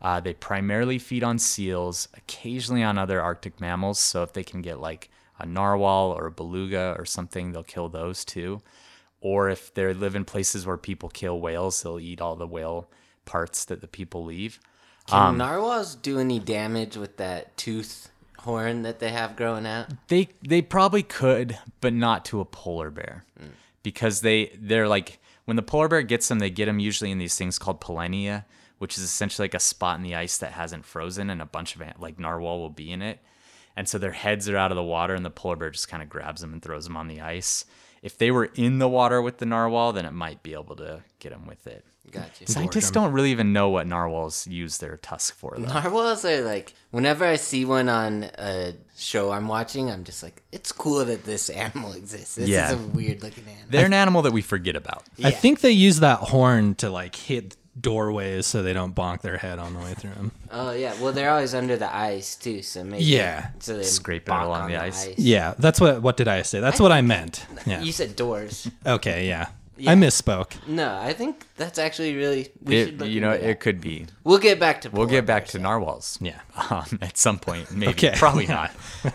Uh, 0.00 0.20
they 0.20 0.34
primarily 0.34 0.98
feed 0.98 1.24
on 1.24 1.38
seals, 1.38 2.08
occasionally 2.14 2.82
on 2.82 2.98
other 2.98 3.20
Arctic 3.20 3.60
mammals. 3.60 3.98
So 3.98 4.22
if 4.22 4.32
they 4.32 4.44
can 4.44 4.62
get 4.62 4.78
like 4.78 5.10
a 5.38 5.46
narwhal 5.46 6.12
or 6.12 6.26
a 6.26 6.30
beluga 6.30 6.94
or 6.98 7.04
something, 7.04 7.52
they'll 7.52 7.64
kill 7.64 7.88
those 7.88 8.24
too. 8.24 8.60
Or 9.20 9.48
if 9.48 9.74
they 9.74 9.92
live 9.92 10.14
in 10.14 10.24
places 10.24 10.66
where 10.66 10.76
people 10.76 11.08
kill 11.08 11.40
whales, 11.40 11.82
they'll 11.82 11.98
eat 11.98 12.20
all 12.20 12.36
the 12.36 12.46
whale 12.46 12.88
parts 13.24 13.64
that 13.64 13.80
the 13.80 13.88
people 13.88 14.24
leave. 14.24 14.60
Can 15.08 15.20
Um, 15.20 15.38
narwhals 15.38 15.94
do 15.96 16.20
any 16.20 16.38
damage 16.38 16.96
with 16.96 17.16
that 17.16 17.56
tooth 17.56 18.10
horn 18.46 18.82
that 18.82 18.98
they 19.00 19.10
have 19.10 19.36
growing 19.36 19.66
out? 19.66 19.88
They 20.08 20.28
they 20.46 20.62
probably 20.62 21.02
could, 21.02 21.58
but 21.80 21.92
not 21.92 22.24
to 22.26 22.40
a 22.40 22.44
polar 22.44 22.90
bear, 22.90 23.24
because 23.82 24.22
they 24.22 24.56
they're 24.58 24.88
like 24.88 25.18
when 25.44 25.56
the 25.56 25.62
polar 25.62 25.88
bear 25.88 26.02
gets 26.02 26.28
them, 26.28 26.38
they 26.38 26.50
get 26.50 26.66
them 26.66 26.78
usually 26.78 27.10
in 27.10 27.18
these 27.18 27.36
things 27.36 27.58
called 27.58 27.80
polynya, 27.80 28.44
which 28.78 28.96
is 28.96 29.04
essentially 29.04 29.44
like 29.44 29.54
a 29.54 29.60
spot 29.60 29.96
in 29.96 30.02
the 30.02 30.14
ice 30.14 30.38
that 30.38 30.52
hasn't 30.52 30.84
frozen, 30.84 31.28
and 31.30 31.42
a 31.42 31.46
bunch 31.46 31.76
of 31.76 31.82
like 31.98 32.18
narwhal 32.18 32.58
will 32.58 32.70
be 32.70 32.90
in 32.90 33.02
it, 33.02 33.20
and 33.76 33.88
so 33.88 33.98
their 33.98 34.12
heads 34.12 34.48
are 34.48 34.56
out 34.56 34.72
of 34.72 34.76
the 34.76 34.82
water, 34.82 35.14
and 35.14 35.24
the 35.24 35.30
polar 35.30 35.56
bear 35.56 35.70
just 35.70 35.88
kind 35.88 36.02
of 36.02 36.08
grabs 36.08 36.40
them 36.40 36.52
and 36.52 36.62
throws 36.62 36.84
them 36.84 36.96
on 36.96 37.08
the 37.08 37.20
ice. 37.20 37.64
If 38.02 38.16
they 38.18 38.30
were 38.30 38.50
in 38.54 38.78
the 38.78 38.88
water 38.88 39.20
with 39.20 39.38
the 39.38 39.46
narwhal, 39.46 39.92
then 39.92 40.06
it 40.06 40.12
might 40.12 40.42
be 40.42 40.52
able 40.52 40.76
to 40.76 41.02
get 41.18 41.30
them 41.30 41.46
with 41.46 41.66
it. 41.66 41.84
Gotcha. 42.10 42.46
Scientists 42.50 42.90
don't 42.90 43.12
really 43.12 43.30
even 43.32 43.52
know 43.52 43.68
what 43.68 43.86
narwhals 43.86 44.46
use 44.46 44.78
their 44.78 44.96
tusk 44.98 45.34
for, 45.36 45.54
though. 45.58 45.66
Narwhals 45.72 46.24
are 46.24 46.42
like, 46.42 46.72
whenever 46.90 47.24
I 47.24 47.36
see 47.36 47.64
one 47.64 47.88
on 47.88 48.24
a 48.38 48.74
show 48.96 49.32
I'm 49.32 49.48
watching, 49.48 49.90
I'm 49.90 50.04
just 50.04 50.22
like, 50.22 50.42
it's 50.52 50.72
cool 50.72 51.04
that 51.04 51.24
this 51.24 51.50
animal 51.50 51.92
exists. 51.92 52.36
This 52.36 52.48
Yeah. 52.48 52.68
is 52.68 52.74
a 52.74 52.76
weird 52.78 53.22
looking 53.22 53.44
animal. 53.44 53.66
They're 53.70 53.86
an 53.86 53.92
animal 53.92 54.22
that 54.22 54.32
we 54.32 54.40
forget 54.42 54.76
about. 54.76 55.04
I 55.22 55.30
think 55.30 55.60
they 55.60 55.72
use 55.72 56.00
that 56.00 56.18
horn 56.20 56.74
to 56.76 56.90
like 56.90 57.14
hit 57.16 57.56
doorways 57.78 58.46
so 58.46 58.62
they 58.62 58.72
don't 58.72 58.94
bonk 58.94 59.20
their 59.20 59.36
head 59.36 59.58
on 59.58 59.74
the 59.74 59.80
way 59.80 59.92
through 59.94 60.14
them. 60.14 60.32
Oh 60.50 60.70
yeah, 60.72 60.94
well 61.02 61.12
they're 61.12 61.28
always 61.30 61.54
under 61.54 61.76
the 61.76 61.94
ice 61.94 62.34
too, 62.36 62.62
so 62.62 62.82
maybe 62.82 63.04
Yeah. 63.04 63.48
so 63.58 63.76
they 63.76 63.82
Scraping 63.82 64.32
it 64.32 64.38
bonk 64.38 64.44
along 64.44 64.62
on 64.62 64.70
the 64.70 64.76
ice. 64.80 65.06
Yeah, 65.18 65.52
that's 65.58 65.78
what. 65.80 66.00
What 66.00 66.16
did 66.16 66.28
I 66.28 66.40
say? 66.42 66.60
That's 66.60 66.80
what 66.80 66.92
I 66.92 67.02
meant. 67.02 67.44
Yeah. 67.66 67.82
You 67.82 67.92
said 67.92 68.16
doors. 68.16 68.70
Okay. 68.86 69.26
Yeah. 69.28 69.48
Yeah. 69.78 69.92
I 69.92 69.94
misspoke. 69.94 70.66
No, 70.66 70.98
I 70.98 71.12
think 71.12 71.46
that's 71.56 71.78
actually 71.78 72.14
really. 72.14 72.48
We 72.62 72.76
It- 72.76 72.84
should 72.86 73.00
look 73.00 73.08
you 73.08 73.20
know, 73.20 73.32
into 73.32 73.44
that. 73.44 73.50
it 73.50 73.60
could 73.60 73.80
be. 73.80 74.06
We'll 74.24 74.38
get 74.38 74.58
back 74.58 74.80
to. 74.82 74.90
We'll 74.90 75.06
polar 75.06 75.18
get 75.18 75.26
back 75.26 75.42
bears, 75.44 75.52
to 75.52 75.58
yeah. 75.58 75.62
narwhals. 75.62 76.18
Yeah. 76.20 76.40
um, 76.70 76.98
at 77.02 77.16
some 77.18 77.38
point, 77.38 77.70
maybe. 77.70 77.92
Okay. 77.92 78.14
Probably 78.16 78.46
not. 78.58 78.70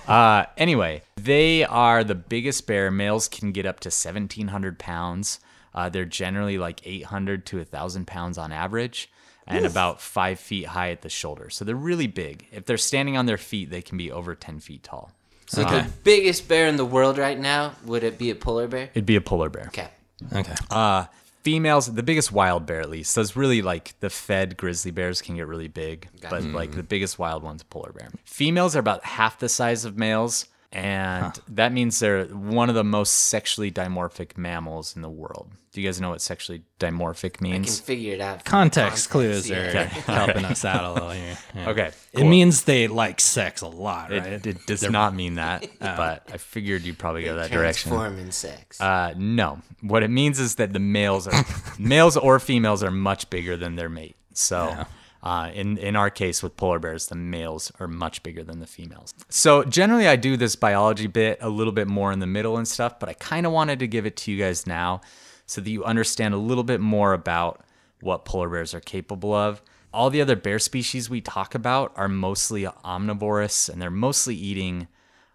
Uh, 0.07 0.45
anyway, 0.57 1.01
they 1.15 1.63
are 1.65 2.03
the 2.03 2.15
biggest 2.15 2.67
bear. 2.67 2.91
Males 2.91 3.27
can 3.27 3.51
get 3.51 3.65
up 3.65 3.79
to 3.81 3.87
1,700 3.87 4.79
pounds. 4.79 5.39
Uh, 5.73 5.89
they're 5.89 6.05
generally 6.05 6.57
like 6.57 6.81
800 6.85 7.45
to 7.47 7.57
1,000 7.57 8.05
pounds 8.05 8.37
on 8.37 8.51
average 8.51 9.09
and 9.47 9.65
about 9.65 10.01
five 10.01 10.39
feet 10.39 10.67
high 10.67 10.91
at 10.91 11.01
the 11.01 11.09
shoulder. 11.09 11.49
So 11.49 11.65
they're 11.65 11.75
really 11.75 12.07
big. 12.07 12.47
If 12.51 12.65
they're 12.65 12.77
standing 12.77 13.17
on 13.17 13.25
their 13.25 13.37
feet, 13.37 13.69
they 13.69 13.81
can 13.81 13.97
be 13.97 14.11
over 14.11 14.35
10 14.35 14.59
feet 14.59 14.83
tall. 14.83 15.11
So 15.47 15.63
the 15.63 15.85
biggest 16.03 16.47
bear 16.47 16.67
in 16.67 16.77
the 16.77 16.85
world 16.85 17.17
right 17.17 17.37
now 17.37 17.73
would 17.85 18.03
it 18.03 18.17
be 18.17 18.29
a 18.29 18.35
polar 18.35 18.67
bear? 18.67 18.89
It'd 18.93 19.05
be 19.05 19.17
a 19.17 19.21
polar 19.21 19.49
bear. 19.49 19.65
Okay. 19.67 19.89
Okay. 20.33 20.55
Uh, 20.69 21.05
females, 21.43 21.93
the 21.93 22.03
biggest 22.03 22.31
wild 22.31 22.65
bear 22.65 22.81
at 22.81 22.89
least. 22.89 23.11
So 23.11 23.21
it's 23.21 23.35
really 23.35 23.61
like 23.61 23.99
the 23.99 24.09
fed 24.09 24.57
grizzly 24.57 24.91
bears 24.91 25.21
can 25.21 25.35
get 25.35 25.47
really 25.47 25.67
big, 25.67 26.07
but 26.29 26.43
like 26.43 26.71
the 26.73 26.83
biggest 26.83 27.17
wild 27.19 27.43
one's 27.43 27.61
a 27.61 27.65
polar 27.65 27.91
bear. 27.91 28.09
Females 28.25 28.75
are 28.75 28.79
about 28.79 29.03
half 29.03 29.39
the 29.39 29.49
size 29.49 29.85
of 29.85 29.97
males, 29.97 30.45
and 30.73 31.37
that 31.49 31.73
means 31.73 31.99
they're 31.99 32.25
one 32.25 32.69
of 32.69 32.75
the 32.75 32.83
most 32.83 33.11
sexually 33.11 33.71
dimorphic 33.71 34.37
mammals 34.37 34.95
in 34.95 35.01
the 35.01 35.09
world. 35.09 35.51
Do 35.73 35.81
you 35.81 35.87
guys 35.87 36.01
know 36.01 36.09
what 36.09 36.21
sexually 36.21 36.63
dimorphic 36.79 37.39
means? 37.39 37.67
I 37.67 37.77
can 37.77 37.85
figure 37.85 38.13
it 38.13 38.21
out. 38.21 38.41
from 38.41 38.43
the 38.43 38.49
Context 38.49 39.09
clues 39.09 39.49
yeah. 39.49 39.81
are 39.81 39.85
helping 39.85 40.45
us 40.45 40.65
out 40.65 40.83
a 40.83 40.93
little 40.93 41.09
here. 41.11 41.37
Yeah. 41.55 41.69
Okay, 41.69 41.91
It 42.13 42.25
means 42.25 42.63
they 42.63 42.87
like 42.87 43.19
sex 43.21 43.61
a 43.61 43.67
lot, 43.67 44.11
right? 44.11 44.25
It, 44.25 44.47
it 44.47 44.65
does 44.65 44.83
not 44.89 45.13
mean 45.15 45.35
that, 45.35 45.67
but 45.79 46.29
I 46.31 46.37
figured 46.37 46.83
you'd 46.83 46.97
probably 46.99 47.23
go 47.23 47.35
that 47.35 47.51
direction. 47.51 47.91
Transform 47.91 48.19
in 48.19 48.31
sex. 48.31 48.79
Uh, 48.79 49.13
no. 49.17 49.61
What 49.81 50.03
it 50.03 50.09
means 50.09 50.39
is 50.39 50.55
that 50.55 50.73
the 50.73 50.79
males 50.79 51.27
are 51.27 51.45
males 51.79 52.15
or 52.15 52.39
females 52.39 52.83
are 52.83 52.91
much 52.91 53.29
bigger 53.29 53.55
than 53.57 53.75
their 53.75 53.89
mate. 53.89 54.15
So, 54.33 54.85
uh, 55.23 55.51
in 55.53 55.77
in 55.77 55.95
our 55.95 56.09
case 56.09 56.41
with 56.41 56.57
polar 56.57 56.79
bears, 56.79 57.07
the 57.07 57.15
males 57.15 57.71
are 57.79 57.87
much 57.87 58.23
bigger 58.23 58.43
than 58.43 58.59
the 58.59 58.67
females. 58.67 59.13
So 59.29 59.63
generally, 59.63 60.07
I 60.07 60.15
do 60.15 60.37
this 60.37 60.55
biology 60.55 61.07
bit 61.07 61.37
a 61.41 61.49
little 61.49 61.73
bit 61.73 61.87
more 61.87 62.11
in 62.11 62.19
the 62.19 62.27
middle 62.27 62.57
and 62.57 62.67
stuff, 62.67 62.99
but 62.99 63.09
I 63.09 63.13
kind 63.13 63.45
of 63.45 63.51
wanted 63.51 63.79
to 63.79 63.87
give 63.87 64.05
it 64.05 64.15
to 64.17 64.31
you 64.31 64.37
guys 64.37 64.65
now, 64.65 65.01
so 65.45 65.61
that 65.61 65.69
you 65.69 65.83
understand 65.83 66.33
a 66.33 66.37
little 66.37 66.63
bit 66.63 66.81
more 66.81 67.13
about 67.13 67.63
what 68.01 68.25
polar 68.25 68.49
bears 68.49 68.73
are 68.73 68.79
capable 68.79 69.33
of. 69.33 69.61
All 69.93 70.09
the 70.09 70.21
other 70.21 70.35
bear 70.37 70.57
species 70.57 71.09
we 71.09 71.21
talk 71.21 71.53
about 71.53 71.91
are 71.95 72.07
mostly 72.07 72.65
omnivorous, 72.65 73.69
and 73.69 73.81
they're 73.81 73.91
mostly 73.91 74.35
eating 74.35 74.87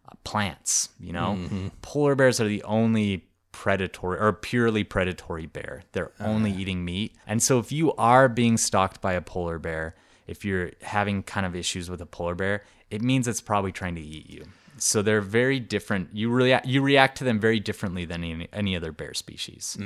uh, 0.09 0.15
plants. 0.25 0.89
You 0.99 1.13
know, 1.13 1.39
polar 1.83 2.15
bears 2.15 2.41
are 2.41 2.49
the 2.49 2.63
only 2.65 3.29
predatory 3.57 4.19
or 4.19 4.35
purely 4.35 4.85
predatory 4.85 5.47
bear. 5.47 5.83
They're 5.93 6.13
only 6.21 6.53
eating 6.53 6.85
meat. 6.85 7.15
And 7.27 7.43
so 7.43 7.59
if 7.59 7.73
you 7.73 7.95
are 7.95 8.29
being 8.29 8.59
stalked 8.59 9.01
by 9.01 9.15
a 9.15 9.23
polar 9.23 9.59
bear, 9.59 9.95
if 10.27 10.45
you're 10.45 10.73
having 10.83 11.23
kind 11.23 11.47
of 11.47 11.57
issues 11.57 11.89
with 11.89 12.03
a 12.03 12.07
polar 12.07 12.35
bear, 12.35 12.65
it 12.91 13.01
means 13.01 13.27
it's 13.27 13.41
probably 13.41 13.73
trying 13.73 13.95
to 13.95 14.03
eat 14.03 14.29
you. 14.29 14.45
So 14.77 15.01
they're 15.01 15.23
very 15.23 15.59
different. 15.59 16.11
You 16.13 16.29
really 16.29 16.55
you 16.65 16.83
react 16.83 17.17
to 17.19 17.25
them 17.25 17.41
very 17.41 17.59
differently 17.59 18.05
than 18.05 18.23
any, 18.23 18.47
any 18.53 18.77
other 18.77 18.93
bear 18.93 19.15
species. 19.15 19.79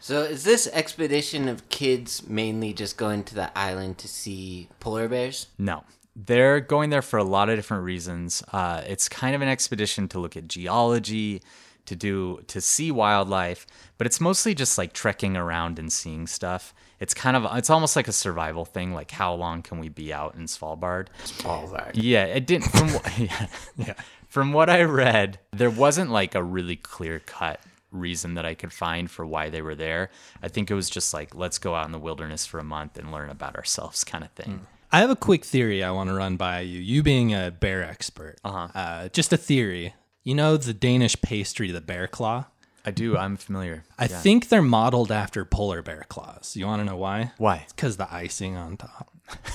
So 0.00 0.22
is 0.22 0.42
this 0.42 0.66
expedition 0.72 1.48
of 1.48 1.68
kids 1.68 2.26
mainly 2.28 2.72
just 2.72 2.96
going 2.96 3.22
to 3.22 3.36
the 3.36 3.56
island 3.56 3.98
to 3.98 4.08
see 4.08 4.68
polar 4.80 5.06
bears? 5.06 5.46
No. 5.58 5.84
They're 6.16 6.58
going 6.58 6.90
there 6.90 7.02
for 7.02 7.20
a 7.20 7.24
lot 7.24 7.48
of 7.48 7.56
different 7.56 7.84
reasons. 7.84 8.42
Uh, 8.52 8.82
it's 8.84 9.08
kind 9.08 9.36
of 9.36 9.42
an 9.42 9.48
expedition 9.48 10.08
to 10.08 10.18
look 10.18 10.36
at 10.36 10.48
geology, 10.48 11.40
to 11.86 11.96
do 11.96 12.42
to 12.46 12.60
see 12.60 12.90
wildlife, 12.90 13.66
but 13.98 14.06
it's 14.06 14.20
mostly 14.20 14.54
just 14.54 14.78
like 14.78 14.92
trekking 14.92 15.36
around 15.36 15.78
and 15.78 15.92
seeing 15.92 16.26
stuff. 16.26 16.74
It's 17.00 17.14
kind 17.14 17.36
of 17.36 17.46
it's 17.56 17.70
almost 17.70 17.96
like 17.96 18.08
a 18.08 18.12
survival 18.12 18.64
thing. 18.64 18.94
Like 18.94 19.10
how 19.10 19.34
long 19.34 19.62
can 19.62 19.78
we 19.78 19.88
be 19.88 20.12
out 20.12 20.34
in 20.34 20.44
Svalbard? 20.44 21.08
Svalbard. 21.24 21.92
Yeah, 21.94 22.24
it 22.24 22.46
didn't. 22.46 22.68
From 22.70 22.88
what, 22.92 23.18
yeah, 23.18 23.46
yeah. 23.76 23.94
From 24.28 24.52
what 24.52 24.70
I 24.70 24.82
read, 24.82 25.38
there 25.52 25.70
wasn't 25.70 26.10
like 26.10 26.34
a 26.34 26.42
really 26.42 26.76
clear 26.76 27.18
cut 27.20 27.60
reason 27.90 28.34
that 28.34 28.46
I 28.46 28.54
could 28.54 28.72
find 28.72 29.10
for 29.10 29.26
why 29.26 29.50
they 29.50 29.62
were 29.62 29.74
there. 29.74 30.10
I 30.42 30.48
think 30.48 30.70
it 30.70 30.74
was 30.74 30.88
just 30.88 31.12
like 31.12 31.34
let's 31.34 31.58
go 31.58 31.74
out 31.74 31.86
in 31.86 31.92
the 31.92 31.98
wilderness 31.98 32.46
for 32.46 32.58
a 32.58 32.64
month 32.64 32.98
and 32.98 33.12
learn 33.12 33.30
about 33.30 33.56
ourselves, 33.56 34.04
kind 34.12 34.24
of 34.24 34.30
thing. 34.30 34.66
I 34.94 35.00
have 35.00 35.10
a 35.10 35.16
quick 35.16 35.44
theory 35.44 35.82
I 35.82 35.90
want 35.90 36.10
to 36.10 36.14
run 36.14 36.36
by 36.36 36.60
you. 36.60 36.78
You 36.78 37.02
being 37.02 37.32
a 37.32 37.50
bear 37.50 37.82
expert, 37.82 38.36
uh-huh. 38.44 39.08
just 39.08 39.32
a 39.32 39.38
theory. 39.38 39.94
You 40.24 40.34
know 40.34 40.56
the 40.56 40.72
Danish 40.74 41.20
pastry, 41.20 41.70
the 41.70 41.80
bear 41.80 42.06
claw. 42.06 42.46
I 42.84 42.90
do. 42.90 43.16
I'm 43.16 43.36
familiar. 43.36 43.84
I 43.98 44.08
think 44.08 44.48
they're 44.48 44.62
modeled 44.62 45.12
after 45.12 45.44
polar 45.44 45.82
bear 45.82 46.04
claws. 46.08 46.56
You 46.56 46.66
want 46.66 46.80
to 46.80 46.84
know 46.84 46.96
why? 46.96 47.32
Why? 47.38 47.66
Because 47.68 47.96
the 47.96 48.12
icing 48.12 48.56
on 48.56 48.76
top. 48.76 49.12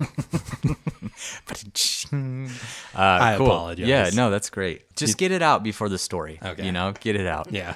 Uh, 2.10 2.48
I 2.94 3.34
cool. 3.36 3.46
apologize. 3.46 3.86
Yeah, 3.86 4.10
no, 4.14 4.30
that's 4.30 4.50
great. 4.50 4.94
Just 4.96 5.18
get 5.18 5.32
it 5.32 5.42
out 5.42 5.62
before 5.62 5.88
the 5.88 5.98
story. 5.98 6.38
Okay. 6.42 6.64
You 6.64 6.72
know, 6.72 6.92
get 7.00 7.16
it 7.16 7.26
out. 7.26 7.48
Yeah. 7.50 7.74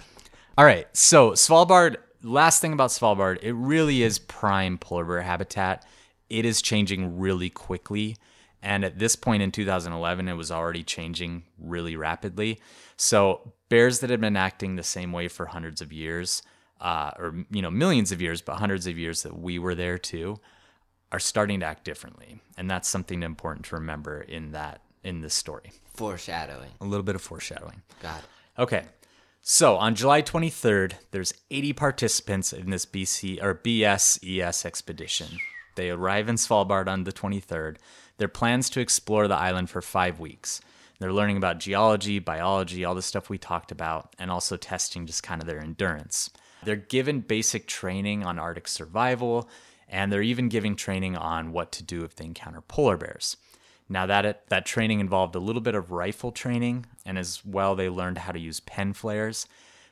All 0.57 0.65
right. 0.65 0.87
So 0.97 1.33
Svalbard. 1.33 1.97
Last 2.25 2.61
thing 2.61 2.73
about 2.73 2.91
Svalbard, 2.91 3.43
it 3.43 3.53
really 3.53 4.05
is 4.05 4.21
prime 4.21 4.79
polar 4.79 5.05
bear 5.05 5.23
habitat. 5.23 5.85
It 6.31 6.45
is 6.45 6.63
changing 6.63 7.19
really 7.19 7.51
quickly, 7.51 8.17
and 8.63 8.85
at 8.85 8.99
this 8.99 9.17
point 9.17 9.43
in 9.43 9.51
2011, 9.51 10.29
it 10.29 10.35
was 10.35 10.51
already 10.51 10.85
changing 10.85 11.43
really 11.59 11.97
rapidly. 11.97 12.61
So 12.97 13.53
bears 13.69 14.01
that 14.01 14.11
had 14.11 14.21
been 14.21 14.37
acting 14.37 14.77
the 14.77 14.83
same 14.83 15.13
way 15.13 15.29
for 15.29 15.47
hundreds 15.47 15.81
of 15.81 15.93
years, 15.93 16.43
uh, 16.81 17.11
or 17.19 17.45
you 17.51 17.63
know 17.63 17.71
millions 17.71 18.13
of 18.13 18.23
years, 18.23 18.41
but 18.41 18.57
hundreds 18.57 18.87
of 18.87 18.99
years 18.99 19.23
that 19.23 19.39
we 19.39 19.59
were 19.59 19.75
there 19.75 19.99
too, 19.99 20.39
are 21.11 21.19
starting 21.19 21.61
to 21.61 21.67
act 21.67 21.85
differently, 21.85 22.41
and 22.57 22.71
that's 22.71 22.89
something 22.89 23.23
important 23.23 23.67
to 23.67 23.75
remember 23.75 24.21
in 24.21 24.53
that 24.53 24.81
in 25.03 25.21
this 25.21 25.35
story. 25.35 25.73
Foreshadowing. 25.95 26.71
A 26.81 26.85
little 26.85 27.03
bit 27.03 27.15
of 27.15 27.23
foreshadowing. 27.23 27.83
God. 28.01 28.23
Okay. 28.59 28.85
So 29.45 29.77
on 29.77 29.97
July 29.97 30.23
23rd, 30.23 30.93
there's 31.11 31.35
80 31.51 31.73
participants 31.73 32.53
in 32.53 32.71
this 32.71 32.87
BC 32.87 33.43
or 33.43 33.57
BSES 33.57 34.65
expedition. 34.65 35.27
They 35.75 35.91
arrive 35.91 36.29
in 36.29 36.37
Svalbard 36.37 36.87
on 36.87 37.05
the 37.05 37.13
23rd. 37.13 37.77
Their 38.19 38.29
plans 38.29 38.71
to 38.71 38.81
explore 38.81 39.29
the 39.29 39.37
island 39.37 39.71
for 39.71 39.83
five 39.83 40.21
weeks. 40.21 40.61
They're 40.99 41.13
learning 41.13 41.37
about 41.37 41.59
geology, 41.59 42.19
biology, 42.19 42.85
all 42.85 42.95
the 42.95 43.03
stuff 43.03 43.29
we 43.29 43.39
talked 43.39 43.73
about, 43.73 44.15
and 44.19 44.31
also 44.31 44.57
testing 44.57 45.07
just 45.07 45.23
kind 45.23 45.41
of 45.41 45.49
their 45.49 45.61
endurance. 45.61 46.31
They're 46.65 46.77
given 46.77 47.21
basic 47.21 47.67
training 47.67 48.25
on 48.25 48.39
Arctic 48.39 48.69
survival, 48.69 49.49
and 49.89 50.13
they're 50.13 50.23
even 50.23 50.49
giving 50.49 50.77
training 50.77 51.17
on 51.17 51.53
what 51.53 51.73
to 51.73 51.83
do 51.83 52.05
if 52.05 52.15
they 52.15 52.25
encounter 52.25 52.61
polar 52.61 52.97
bears. 52.97 53.37
Now 53.89 54.07
that 54.07 54.49
that 54.49 54.65
training 54.65 55.01
involved 55.01 55.35
a 55.35 55.41
little 55.41 55.61
bit 55.61 55.75
of 55.75 55.91
rifle 55.91 56.33
training, 56.33 56.87
and 57.05 57.19
as 57.19 57.45
well 57.45 57.75
they 57.75 57.89
learned 57.89 58.19
how 58.19 58.33
to 58.33 58.39
use 58.39 58.61
pen 58.61 58.93
flares, 58.93 59.47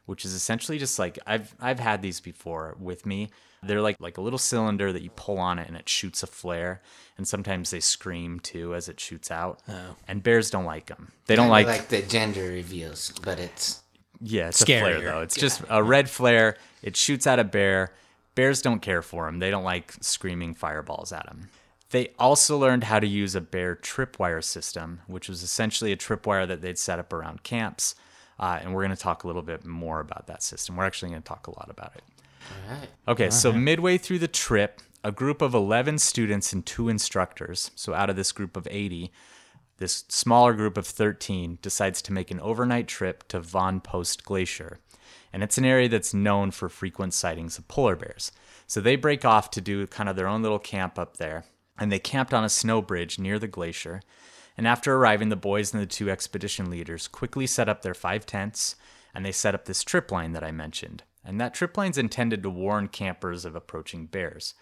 which 0.07 0.25
is 0.25 0.33
essentially 0.33 0.79
just 0.79 0.99
like 0.99 1.19
I've 1.27 1.55
I've 1.61 1.81
had 1.81 2.03
these 2.03 2.21
before 2.21 2.77
with 2.79 3.05
me. 3.05 3.31
They're 3.63 3.83
like 3.83 3.97
like 4.01 4.17
a 4.17 4.23
little 4.23 4.39
cylinder 4.39 4.93
that 4.93 5.03
you 5.03 5.11
pull 5.11 5.39
on 5.39 5.59
it 5.59 5.69
and 5.69 5.77
it 5.77 5.89
shoots 5.89 6.23
a 6.23 6.27
flare, 6.27 6.81
and 7.17 7.29
sometimes 7.29 7.71
they 7.71 7.81
scream 7.81 8.41
too 8.41 8.75
as 8.75 8.89
it 8.89 8.99
shoots 8.99 9.31
out. 9.31 9.61
And 10.09 10.23
bears 10.23 10.51
don't 10.51 10.65
like 10.65 10.87
them. 10.87 11.13
They 11.27 11.37
don't 11.37 11.49
like, 11.49 11.67
like 11.67 11.89
the 11.89 12.03
gender 12.03 12.49
reveals, 12.49 13.13
but 13.23 13.39
it's 13.39 13.83
yeah, 14.21 14.49
it's 14.49 14.63
a 14.63 14.67
flare 14.67 15.01
Scarier. 15.01 15.05
though. 15.05 15.21
It's 15.21 15.37
just 15.37 15.63
a 15.69 15.83
red 15.83 16.09
flare. 16.09 16.57
It 16.83 16.97
shoots 16.97 17.27
at 17.27 17.39
a 17.39 17.45
bear. 17.45 17.93
Bears 18.35 18.63
don't 18.63 18.81
care 18.81 19.03
for 19.03 19.27
them. 19.27 19.39
They 19.39 19.51
don't 19.51 19.65
like 19.65 19.93
screaming 20.01 20.55
fireballs 20.55 21.13
at 21.13 21.27
them. 21.27 21.49
They 21.91 22.13
also 22.19 22.57
learned 22.57 22.85
how 22.85 23.01
to 23.01 23.07
use 23.07 23.35
a 23.35 23.41
bear 23.41 23.75
tripwire 23.75 24.45
system, 24.45 25.01
which 25.09 25.29
was 25.29 25.43
essentially 25.43 25.91
a 25.91 25.97
tripwire 25.97 26.47
that 26.47 26.63
they'd 26.63 26.79
set 26.79 26.99
up 26.99 27.13
around 27.13 27.43
camps. 27.43 27.97
Uh, 28.39 28.61
and 28.63 28.73
we're 28.73 28.83
going 28.83 28.97
to 28.97 29.03
talk 29.03 29.25
a 29.25 29.27
little 29.27 29.43
bit 29.43 29.67
more 29.67 30.01
about 30.01 30.27
that 30.29 30.43
system. 30.43 30.77
We're 30.77 30.85
actually 30.85 31.11
going 31.11 31.23
to 31.23 31.29
talk 31.29 31.47
a 31.47 31.51
lot 31.51 31.69
about 31.69 31.95
it. 31.97 32.03
All 32.41 32.77
right. 32.77 32.89
Okay, 33.09 33.31
so 33.31 33.53
midway 33.53 33.99
through 33.99 34.19
the 34.19 34.29
trip, 34.29 34.81
a 35.03 35.13
group 35.13 35.43
of 35.43 35.55
11 35.55 35.99
students 35.99 36.53
and 36.53 36.65
two 36.65 36.89
instructors, 36.89 37.71
so 37.75 37.95
out 37.95 38.11
of 38.11 38.17
this 38.17 38.33
group 38.33 38.57
of 38.57 38.69
80, 38.71 39.11
this 39.79 40.05
smaller 40.09 40.53
group 40.53 40.77
of 40.77 40.87
13 40.87 41.59
decides 41.63 42.03
to 42.03 42.13
make 42.13 42.31
an 42.31 42.41
overnight 42.41 42.87
trip 42.87 43.27
to 43.29 43.41
Von 43.41 43.81
Post 43.81 44.25
Glacier. 44.25 44.79
And 45.33 45.43
it's 45.43 45.59
an 45.59 45.65
area 45.65 45.89
that's 45.89 46.13
known 46.13 46.51
for 46.51 46.69
frequent 46.69 47.15
sightings 47.15 47.57
of 47.57 47.67
polar 47.67 47.97
bears. 47.97 48.31
So 48.67 48.81
they 48.81 48.97
break 48.97 49.25
off 49.25 49.51
to 49.53 49.61
do 49.61 49.87
kind 49.87 50.09
of 50.09 50.17
their 50.17 50.29
own 50.29 50.43
little 50.43 50.59
camp 50.59 50.99
up 50.99 51.17
there. 51.17 51.45
And 51.79 51.91
they 51.91 51.99
camped 51.99 52.35
on 52.35 52.45
a 52.45 52.51
snow 52.51 52.83
bridge 52.83 53.19
near 53.19 53.39
the 53.39 53.49
glacier. 53.49 54.03
And 54.57 54.69
after 54.69 54.95
arriving, 54.95 55.31
the 55.31 55.37
boys 55.37 55.73
and 55.73 55.83
the 55.83 55.87
two 55.87 56.11
expedition 56.11 56.69
leaders 56.69 57.09
quickly 57.09 57.47
set 57.47 57.69
up 57.69 57.81
their 57.81 57.95
five 57.95 58.27
tents 58.27 58.77
and 59.15 59.25
they 59.25 59.33
set 59.33 59.55
up 59.55 59.65
this 59.65 59.83
trip 59.83 60.13
line 60.13 60.33
that 60.33 60.45
I 60.45 60.51
mentioned. 60.51 61.05
And 61.25 61.41
that 61.41 61.55
trip 61.55 61.77
line's 61.77 61.99
intended 61.99 62.43
to 62.43 62.51
warn 62.51 62.89
campers 62.89 63.45
of 63.45 63.55
approaching 63.55 64.07
bears. 64.07 64.55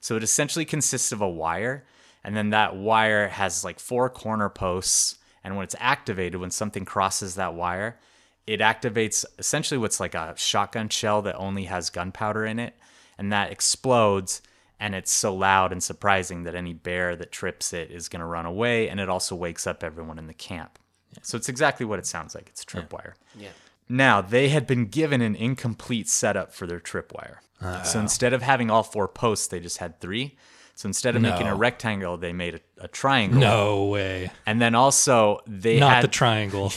So 0.00 0.16
it 0.16 0.22
essentially 0.22 0.64
consists 0.64 1.12
of 1.12 1.20
a 1.20 1.28
wire, 1.28 1.86
and 2.22 2.36
then 2.36 2.50
that 2.50 2.76
wire 2.76 3.28
has 3.28 3.64
like 3.64 3.80
four 3.80 4.08
corner 4.10 4.48
posts. 4.48 5.18
And 5.42 5.56
when 5.56 5.64
it's 5.64 5.76
activated, 5.78 6.40
when 6.40 6.50
something 6.50 6.84
crosses 6.84 7.34
that 7.34 7.54
wire, 7.54 7.98
it 8.46 8.60
activates 8.60 9.24
essentially 9.38 9.78
what's 9.78 10.00
like 10.00 10.14
a 10.14 10.34
shotgun 10.36 10.88
shell 10.88 11.22
that 11.22 11.36
only 11.36 11.64
has 11.64 11.90
gunpowder 11.90 12.46
in 12.46 12.58
it. 12.58 12.74
And 13.18 13.32
that 13.32 13.52
explodes, 13.52 14.42
and 14.80 14.94
it's 14.94 15.10
so 15.10 15.34
loud 15.34 15.72
and 15.72 15.82
surprising 15.82 16.44
that 16.44 16.54
any 16.54 16.72
bear 16.72 17.14
that 17.16 17.32
trips 17.32 17.72
it 17.72 17.90
is 17.90 18.08
going 18.08 18.20
to 18.20 18.26
run 18.26 18.46
away. 18.46 18.88
And 18.88 19.00
it 19.00 19.08
also 19.08 19.34
wakes 19.34 19.66
up 19.66 19.84
everyone 19.84 20.18
in 20.18 20.26
the 20.26 20.34
camp. 20.34 20.78
So 21.22 21.36
it's 21.36 21.48
exactly 21.48 21.86
what 21.86 21.98
it 21.98 22.06
sounds 22.06 22.34
like 22.34 22.48
it's 22.48 22.62
a 22.62 22.66
tripwire. 22.66 23.14
Yeah. 23.38 23.50
Now, 23.88 24.20
they 24.20 24.48
had 24.48 24.66
been 24.66 24.86
given 24.86 25.20
an 25.20 25.34
incomplete 25.34 26.08
setup 26.08 26.52
for 26.52 26.66
their 26.66 26.80
tripwire. 26.80 27.36
So 27.84 27.98
instead 27.98 28.34
of 28.34 28.42
having 28.42 28.70
all 28.70 28.82
four 28.82 29.08
posts, 29.08 29.46
they 29.46 29.58
just 29.58 29.78
had 29.78 29.98
three. 29.98 30.36
So 30.74 30.86
instead 30.86 31.16
of 31.16 31.22
making 31.22 31.46
a 31.46 31.54
rectangle, 31.54 32.18
they 32.18 32.32
made 32.32 32.56
a, 32.56 32.84
a 32.84 32.88
triangle. 32.88 33.40
No 33.40 33.86
way. 33.86 34.30
And 34.44 34.60
then 34.60 34.74
also 34.74 35.40
they 35.46 35.80
Not 35.80 35.94
had 35.94 36.04
the 36.04 36.08
triangle. 36.08 36.72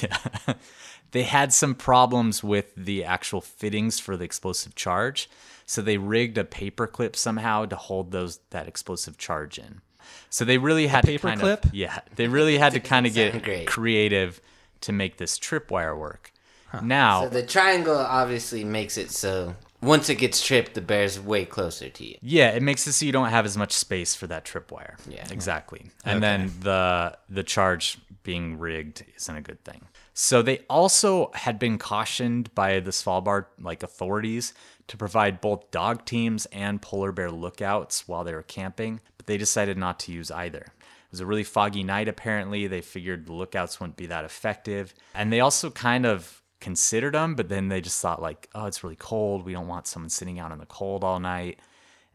they 1.12 1.24
had 1.24 1.52
some 1.52 1.76
problems 1.76 2.44
with 2.44 2.74
the 2.78 3.04
actual 3.04 3.42
fittings 3.42 4.00
for 4.00 4.16
the 4.16 4.24
explosive 4.24 4.76
charge. 4.76 5.30
So 5.66 5.82
they 5.82 5.98
rigged 5.98 6.38
a 6.38 6.46
paper 6.46 6.88
clip 6.88 7.16
somehow 7.18 7.66
to 7.66 7.76
hold 7.76 8.12
those 8.12 8.40
that 8.52 8.68
explosive 8.68 9.18
charge 9.18 9.58
in. 9.60 9.82
So 10.30 10.46
they 10.46 10.58
really 10.58 10.88
had 10.88 11.02
to 11.02 11.08
paper 11.08 11.28
kind 11.28 11.40
clip? 11.42 11.66
of 11.66 11.74
yeah, 11.74 12.00
they 12.16 12.28
really 12.28 12.58
had 12.58 12.74
to 12.74 12.80
kind 12.94 13.06
of 13.06 13.14
get 13.14 13.44
great. 13.44 13.68
creative 13.68 14.40
to 14.82 14.94
make 14.94 15.18
this 15.18 15.38
tripwire 15.38 15.98
work. 15.98 16.32
Now, 16.82 17.24
So 17.24 17.30
the 17.30 17.44
triangle 17.44 17.98
obviously 17.98 18.64
makes 18.64 18.98
it 18.98 19.12
so 19.12 19.56
once 19.82 20.10
it 20.10 20.16
gets 20.16 20.46
tripped, 20.46 20.74
the 20.74 20.82
bear's 20.82 21.20
way 21.20 21.46
closer 21.46 21.90
to 21.90 22.04
you. 22.06 22.18
Yeah, 22.22 22.50
it 22.50 22.64
makes 22.64 22.88
it 22.88 22.94
so 22.94 23.06
you 23.06 23.12
don't 23.12 23.30
have 23.30 23.46
as 23.46 23.58
much 23.58 23.74
space 23.74 24.16
for 24.16 24.26
that 24.28 24.44
tripwire. 24.44 24.96
Yeah. 25.08 25.26
exactly. 25.32 25.92
And 26.04 26.22
then 26.24 26.52
the 26.62 27.18
the 27.30 27.44
charge 27.44 28.00
being 28.24 28.58
rigged 28.58 29.06
isn't 29.16 29.36
a 29.36 29.42
good 29.42 29.64
thing. 29.64 29.88
So 30.14 30.42
they 30.42 30.60
also 30.70 31.32
had 31.34 31.60
been 31.60 31.78
cautioned 31.78 32.54
by 32.56 32.80
the 32.80 32.92
Svalbard 32.92 33.46
like 33.60 33.84
authorities 33.84 34.54
to 34.88 34.98
provide 34.98 35.42
both 35.42 35.70
dog 35.70 36.06
teams 36.06 36.48
and 36.48 36.82
polar 36.82 37.12
bear 37.12 37.30
lookouts 37.30 38.08
while 38.08 38.24
they 38.24 38.34
were 38.34 38.44
camping, 38.44 39.00
but 39.18 39.28
they 39.28 39.38
decided 39.38 39.78
not 39.78 40.00
to 40.02 40.12
use 40.12 40.32
either. 40.32 40.60
It 40.60 41.12
was 41.12 41.20
a 41.20 41.26
really 41.26 41.44
foggy 41.44 41.84
night 41.84 42.08
apparently. 42.08 42.66
They 42.68 42.82
figured 42.82 43.28
the 43.28 43.34
lookouts 43.34 43.80
wouldn't 43.80 43.96
be 43.96 44.08
that 44.08 44.26
effective. 44.26 44.94
And 45.14 45.32
they 45.32 45.40
also 45.40 45.70
kind 45.70 46.06
of 46.06 46.42
considered 46.60 47.14
them, 47.14 47.36
but 47.36 47.50
then 47.50 47.70
they 47.70 47.82
just 47.82 48.02
thought 48.02 48.22
like, 48.22 48.50
oh, 48.56 48.66
it's 48.66 48.84
really 48.84 48.96
cold. 48.96 49.46
We 49.46 49.54
don't 49.54 49.68
want 49.68 49.88
someone 49.88 50.10
sitting 50.10 50.40
out 50.40 50.52
in 50.52 50.60
the 50.60 50.66
cold 50.66 51.04
all 51.04 51.20
night. 51.20 51.60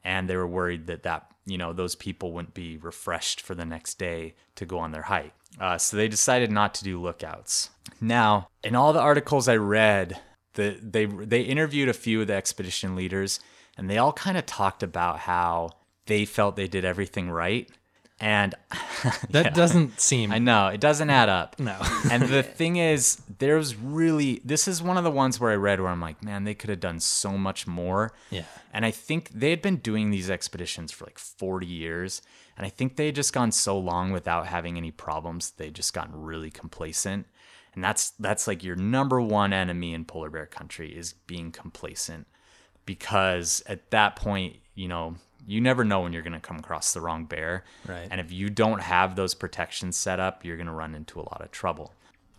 And 0.05 0.29
they 0.29 0.37
were 0.37 0.47
worried 0.49 0.89
that 0.89 1.05
that 1.05 1.31
you 1.47 1.59
know 1.59 1.73
those 1.73 1.95
people 1.95 2.33
wouldn't 2.33 2.55
be 2.55 2.77
refreshed 2.77 3.41
for 3.41 3.55
the 3.55 3.65
next 3.65 3.99
day 3.99 4.35
to 4.57 4.67
go 4.67 4.79
on 4.79 4.93
their 4.93 5.03
hike. 5.03 5.33
Uh, 5.61 5.79
so 5.79 5.97
they 5.97 6.09
decided 6.09 6.51
not 6.51 6.75
to 6.75 6.85
do 6.85 7.01
lookouts. 7.01 7.71
Now 8.01 8.49
in 8.65 8.75
all 8.75 8.93
the 8.93 9.01
articles 9.01 9.49
i 9.49 9.57
read 9.57 10.19
the 10.55 10.79
they 10.83 11.07
they 11.07 11.43
interviewed 11.43 11.89
a 11.89 11.95
few 11.95 12.21
of 12.21 12.27
the 12.27 12.35
expedition 12.35 12.95
leaders, 12.97 13.41
and 13.77 13.89
they 13.89 13.99
all 13.99 14.13
kind 14.13 14.37
of 14.37 14.47
talked 14.47 14.83
about 14.83 15.21
how 15.21 15.71
they 16.07 16.25
felt 16.25 16.57
they 16.57 16.69
did 16.69 16.85
everything 16.85 17.31
right, 17.31 17.71
and 18.23 18.55
That 19.31 19.55
doesn't 19.55 20.01
seem. 20.01 20.33
I 20.33 20.39
know 20.39 20.69
it 20.69 20.81
doesn't 20.81 21.11
add 21.11 21.29
up. 21.29 21.59
No. 21.59 21.77
and 22.11 22.23
the 22.23 22.43
thing 22.43 22.77
is, 22.77 23.21
there's 23.39 23.75
really 23.77 24.41
this 24.45 24.69
is 24.69 24.83
one 24.83 24.97
of 24.97 25.05
the 25.05 25.11
ones 25.11 25.41
where 25.41 25.51
I 25.51 25.57
read 25.57 25.81
where 25.81 25.91
I'm 25.91 26.01
like, 26.01 26.23
man, 26.23 26.45
they 26.45 26.55
could 26.55 26.71
have 26.71 26.81
done 26.81 27.01
so 27.01 27.37
much 27.37 27.67
more. 27.67 28.13
Yeah. 28.31 28.45
And 28.73 28.87
I 28.87 28.91
think 28.91 29.31
they 29.31 29.51
had 29.51 29.61
been 29.61 29.77
doing 29.77 30.11
these 30.11 30.31
expeditions 30.31 30.93
for 30.93 31.05
like 31.05 31.19
40 31.19 31.67
years, 31.67 32.23
and 32.57 32.65
I 32.65 32.69
think 32.69 32.97
they 32.97 33.07
had 33.07 33.17
just 33.17 33.33
gone 33.33 33.53
so 33.53 33.77
long 33.77 34.13
without 34.13 34.47
having 34.47 34.77
any 34.77 34.91
problems. 34.91 35.51
They 35.51 35.71
just 35.71 35.93
gotten 35.93 36.23
really 36.23 36.51
complacent. 36.51 37.27
And 37.75 37.83
that's 37.83 38.11
that's 38.11 38.47
like 38.47 38.63
your 38.63 38.77
number 38.77 39.21
one 39.21 39.53
enemy 39.53 39.95
in 39.95 40.05
polar 40.05 40.31
bear 40.31 40.47
country 40.47 40.97
is 40.97 41.13
being 41.13 41.51
complacent 41.51 42.27
because 42.85 43.63
at 43.67 43.91
that 43.91 44.15
point, 44.15 44.57
you 44.75 44.89
know, 44.89 45.17
you 45.47 45.61
never 45.61 45.85
know 45.85 46.01
when 46.01 46.13
you're 46.13 46.23
going 46.23 46.33
to 46.33 46.41
come 46.41 46.59
across 46.59 46.93
the 46.93 47.01
wrong 47.01 47.25
bear. 47.25 47.65
Right. 47.87 48.09
And 48.11 48.21
if 48.21 48.31
you 48.31 48.51
don't 48.51 48.81
have 48.81 49.17
those 49.17 49.35
protections 49.35 49.97
set 49.97 50.21
up, 50.21 50.45
you're 50.45 50.57
going 50.57 50.67
to 50.67 50.73
run 50.73 50.95
into 50.95 51.19
a 51.19 51.23
lot 51.23 51.41
of 51.41 51.51
trouble. 51.51 51.93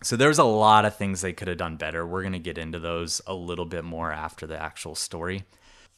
So 0.03 0.15
there's 0.15 0.39
a 0.39 0.43
lot 0.43 0.85
of 0.85 0.95
things 0.95 1.21
they 1.21 1.33
could 1.33 1.47
have 1.47 1.57
done 1.57 1.77
better. 1.77 2.05
We're 2.05 2.21
going 2.21 2.33
to 2.33 2.39
get 2.39 2.57
into 2.57 2.79
those 2.79 3.21
a 3.25 3.33
little 3.33 3.65
bit 3.65 3.83
more 3.83 4.11
after 4.11 4.45
the 4.45 4.61
actual 4.61 4.95
story. 4.95 5.43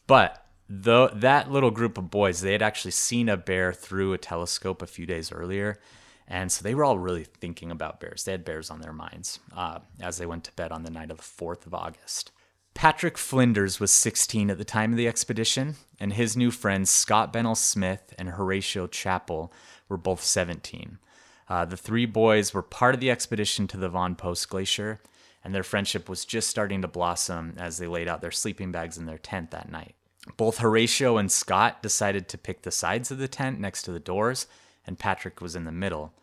But 0.05 0.45
the, 0.69 1.09
that 1.13 1.51
little 1.51 1.71
group 1.71 1.97
of 1.97 2.11
boys, 2.11 2.41
they 2.41 2.51
had 2.51 2.61
actually 2.61 2.91
seen 2.91 3.29
a 3.29 3.37
bear 3.37 3.73
through 3.73 4.13
a 4.13 4.17
telescope 4.17 4.81
a 4.81 4.87
few 4.87 5.05
days 5.05 5.31
earlier. 5.31 5.79
And 6.27 6.51
so 6.51 6.63
they 6.63 6.75
were 6.75 6.83
all 6.83 6.97
really 6.97 7.23
thinking 7.23 7.71
about 7.71 7.99
bears. 7.99 8.23
They 8.23 8.31
had 8.31 8.45
bears 8.45 8.69
on 8.69 8.81
their 8.81 8.93
minds 8.93 9.39
uh, 9.55 9.79
as 10.01 10.17
they 10.17 10.25
went 10.25 10.43
to 10.45 10.51
bed 10.53 10.71
on 10.71 10.83
the 10.83 10.89
night 10.91 11.11
of 11.11 11.17
the 11.17 11.23
4th 11.23 11.65
of 11.65 11.73
August. 11.73 12.31
Patrick 12.75 13.17
Flinders 13.17 13.79
was 13.79 13.89
16 13.91 14.51
at 14.51 14.57
the 14.57 14.65
time 14.65 14.91
of 14.91 14.97
the 14.97 15.07
expedition, 15.07 15.75
and 15.97 16.11
his 16.11 16.35
new 16.35 16.51
friends 16.51 16.89
Scott 16.89 17.31
Bennell 17.31 17.55
Smith 17.55 18.13
and 18.19 18.29
Horatio 18.29 18.85
Chappell 18.85 19.51
were 19.87 19.97
both 19.97 20.21
17. 20.21 20.99
Uh, 21.47 21.63
the 21.63 21.77
three 21.77 22.05
boys 22.05 22.53
were 22.53 22.61
part 22.61 22.93
of 22.93 22.99
the 22.99 23.09
expedition 23.09 23.65
to 23.67 23.77
the 23.77 23.87
Von 23.87 24.15
Post 24.15 24.49
Glacier, 24.49 24.99
and 25.41 25.55
their 25.55 25.63
friendship 25.63 26.09
was 26.09 26.25
just 26.25 26.49
starting 26.49 26.81
to 26.81 26.87
blossom 26.87 27.53
as 27.57 27.77
they 27.77 27.87
laid 27.87 28.09
out 28.09 28.19
their 28.19 28.29
sleeping 28.29 28.73
bags 28.73 28.97
in 28.97 29.05
their 29.05 29.17
tent 29.17 29.51
that 29.51 29.71
night. 29.71 29.95
Both 30.35 30.57
Horatio 30.57 31.17
and 31.17 31.31
Scott 31.31 31.81
decided 31.81 32.27
to 32.27 32.37
pick 32.37 32.63
the 32.63 32.71
sides 32.71 33.09
of 33.09 33.19
the 33.19 33.29
tent 33.29 33.57
next 33.57 33.83
to 33.83 33.93
the 33.93 33.99
doors, 33.99 34.47
and 34.85 34.99
Patrick 34.99 35.39
was 35.39 35.55
in 35.55 35.63
the 35.63 35.71
middle. 35.71 36.13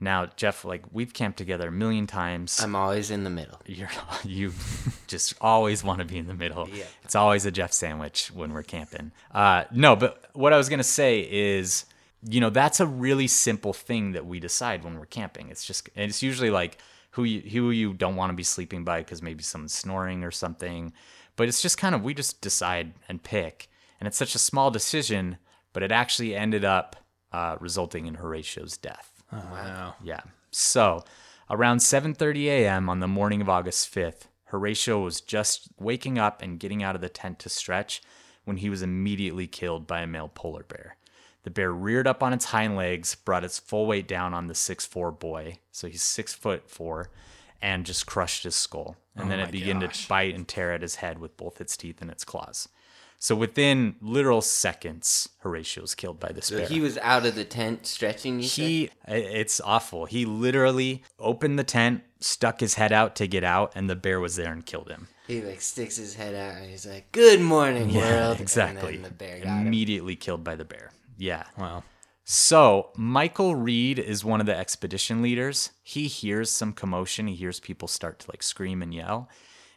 Now, 0.00 0.26
Jeff, 0.36 0.64
like 0.64 0.82
we've 0.92 1.12
camped 1.12 1.38
together 1.38 1.68
a 1.68 1.72
million 1.72 2.06
times. 2.06 2.60
I'm 2.62 2.76
always 2.76 3.10
in 3.10 3.24
the 3.24 3.30
middle. 3.30 3.60
You're 3.66 3.90
you 4.24 4.52
just 5.06 5.34
always 5.40 5.82
want 5.82 5.98
to 5.98 6.04
be 6.04 6.18
in 6.18 6.26
the 6.26 6.34
middle. 6.34 6.68
Yeah. 6.68 6.84
It's 7.02 7.16
always 7.16 7.46
a 7.46 7.50
Jeff 7.50 7.72
sandwich 7.72 8.30
when 8.32 8.52
we're 8.52 8.62
camping. 8.62 9.12
Uh, 9.32 9.64
no, 9.72 9.96
but 9.96 10.24
what 10.34 10.52
I 10.52 10.56
was 10.56 10.68
gonna 10.68 10.84
say 10.84 11.20
is, 11.20 11.84
you 12.22 12.40
know, 12.40 12.50
that's 12.50 12.80
a 12.80 12.86
really 12.86 13.26
simple 13.26 13.72
thing 13.72 14.12
that 14.12 14.26
we 14.26 14.38
decide 14.38 14.84
when 14.84 14.98
we're 14.98 15.06
camping. 15.06 15.48
It's 15.48 15.64
just 15.64 15.88
and 15.96 16.08
it's 16.08 16.22
usually 16.22 16.50
like 16.50 16.78
who 17.12 17.24
you 17.24 17.40
who 17.40 17.70
you 17.70 17.92
don't 17.94 18.16
want 18.16 18.30
to 18.30 18.36
be 18.36 18.44
sleeping 18.44 18.84
by 18.84 19.00
because 19.00 19.22
maybe 19.22 19.42
someone's 19.42 19.74
snoring 19.74 20.22
or 20.22 20.30
something. 20.30 20.92
But 21.34 21.48
it's 21.48 21.62
just 21.62 21.78
kind 21.78 21.94
of 21.94 22.02
we 22.02 22.14
just 22.14 22.40
decide 22.40 22.94
and 23.08 23.22
pick, 23.22 23.68
and 24.00 24.06
it's 24.06 24.16
such 24.16 24.34
a 24.34 24.40
small 24.40 24.70
decision, 24.70 25.38
but 25.72 25.82
it 25.82 25.90
actually 25.90 26.36
ended 26.36 26.64
up 26.64 26.96
uh, 27.32 27.56
resulting 27.60 28.06
in 28.06 28.14
Horatio's 28.14 28.76
death. 28.76 29.17
Wow. 29.32 29.94
Yeah. 30.02 30.20
So, 30.50 31.04
around 31.50 31.78
7:30 31.78 32.46
a.m. 32.46 32.88
on 32.88 33.00
the 33.00 33.08
morning 33.08 33.40
of 33.40 33.48
August 33.48 33.92
5th, 33.94 34.28
Horatio 34.44 35.00
was 35.00 35.20
just 35.20 35.68
waking 35.78 36.18
up 36.18 36.42
and 36.42 36.58
getting 36.58 36.82
out 36.82 36.94
of 36.94 37.00
the 37.00 37.08
tent 37.08 37.38
to 37.40 37.48
stretch 37.48 38.02
when 38.44 38.58
he 38.58 38.70
was 38.70 38.82
immediately 38.82 39.46
killed 39.46 39.86
by 39.86 40.00
a 40.00 40.06
male 40.06 40.30
polar 40.34 40.62
bear. 40.62 40.96
The 41.42 41.50
bear 41.50 41.72
reared 41.72 42.06
up 42.06 42.22
on 42.22 42.32
its 42.32 42.46
hind 42.46 42.76
legs, 42.76 43.14
brought 43.14 43.44
its 43.44 43.58
full 43.58 43.86
weight 43.86 44.08
down 44.08 44.34
on 44.34 44.46
the 44.48 44.54
6'4 44.54 45.18
boy, 45.18 45.58
so 45.70 45.86
he's 45.86 46.02
six 46.02 46.34
foot 46.34 46.68
four, 46.68 47.10
and 47.60 47.86
just 47.86 48.06
crushed 48.06 48.44
his 48.44 48.54
skull. 48.56 48.96
And 49.14 49.26
oh 49.26 49.28
then 49.28 49.40
it 49.40 49.50
began 49.50 49.80
to 49.80 50.08
bite 50.08 50.34
and 50.34 50.46
tear 50.46 50.72
at 50.72 50.82
his 50.82 50.96
head 50.96 51.18
with 51.18 51.36
both 51.36 51.60
its 51.60 51.76
teeth 51.76 52.00
and 52.00 52.10
its 52.10 52.24
claws. 52.24 52.68
So 53.20 53.34
within 53.34 53.96
literal 54.00 54.40
seconds, 54.40 55.28
Horatio 55.40 55.82
was 55.82 55.94
killed 55.94 56.20
by 56.20 56.30
this 56.30 56.46
So 56.46 56.58
bear. 56.58 56.66
he 56.68 56.80
was 56.80 56.98
out 56.98 57.26
of 57.26 57.34
the 57.34 57.44
tent 57.44 57.84
stretching. 57.86 58.40
You 58.40 58.48
said? 58.48 58.64
He, 58.64 58.90
it's 59.08 59.60
awful. 59.60 60.04
He 60.06 60.24
literally 60.24 61.02
opened 61.18 61.58
the 61.58 61.64
tent, 61.64 62.02
stuck 62.20 62.60
his 62.60 62.74
head 62.74 62.92
out 62.92 63.16
to 63.16 63.26
get 63.26 63.42
out, 63.42 63.72
and 63.74 63.90
the 63.90 63.96
bear 63.96 64.20
was 64.20 64.36
there 64.36 64.52
and 64.52 64.64
killed 64.64 64.88
him. 64.88 65.08
He 65.26 65.42
like 65.42 65.60
sticks 65.60 65.96
his 65.96 66.14
head 66.14 66.34
out 66.34 66.62
and 66.62 66.70
he's 66.70 66.86
like, 66.86 67.12
"Good 67.12 67.40
morning, 67.40 67.92
world." 67.92 68.40
exactly. 68.40 68.94
And 68.94 69.04
then 69.04 69.10
the 69.10 69.16
bear 69.16 69.40
got 69.40 69.58
him. 69.60 69.66
Immediately 69.66 70.16
killed 70.16 70.42
by 70.42 70.54
the 70.56 70.64
bear. 70.64 70.90
Yeah. 71.18 71.44
Wow. 71.58 71.82
So 72.24 72.90
Michael 72.96 73.54
Reid 73.56 73.98
is 73.98 74.24
one 74.24 74.40
of 74.40 74.46
the 74.46 74.56
expedition 74.56 75.20
leaders. 75.22 75.70
He 75.82 76.06
hears 76.06 76.50
some 76.50 76.72
commotion. 76.72 77.26
He 77.26 77.34
hears 77.34 77.58
people 77.60 77.88
start 77.88 78.20
to 78.20 78.30
like 78.30 78.42
scream 78.42 78.80
and 78.82 78.94
yell, 78.94 79.28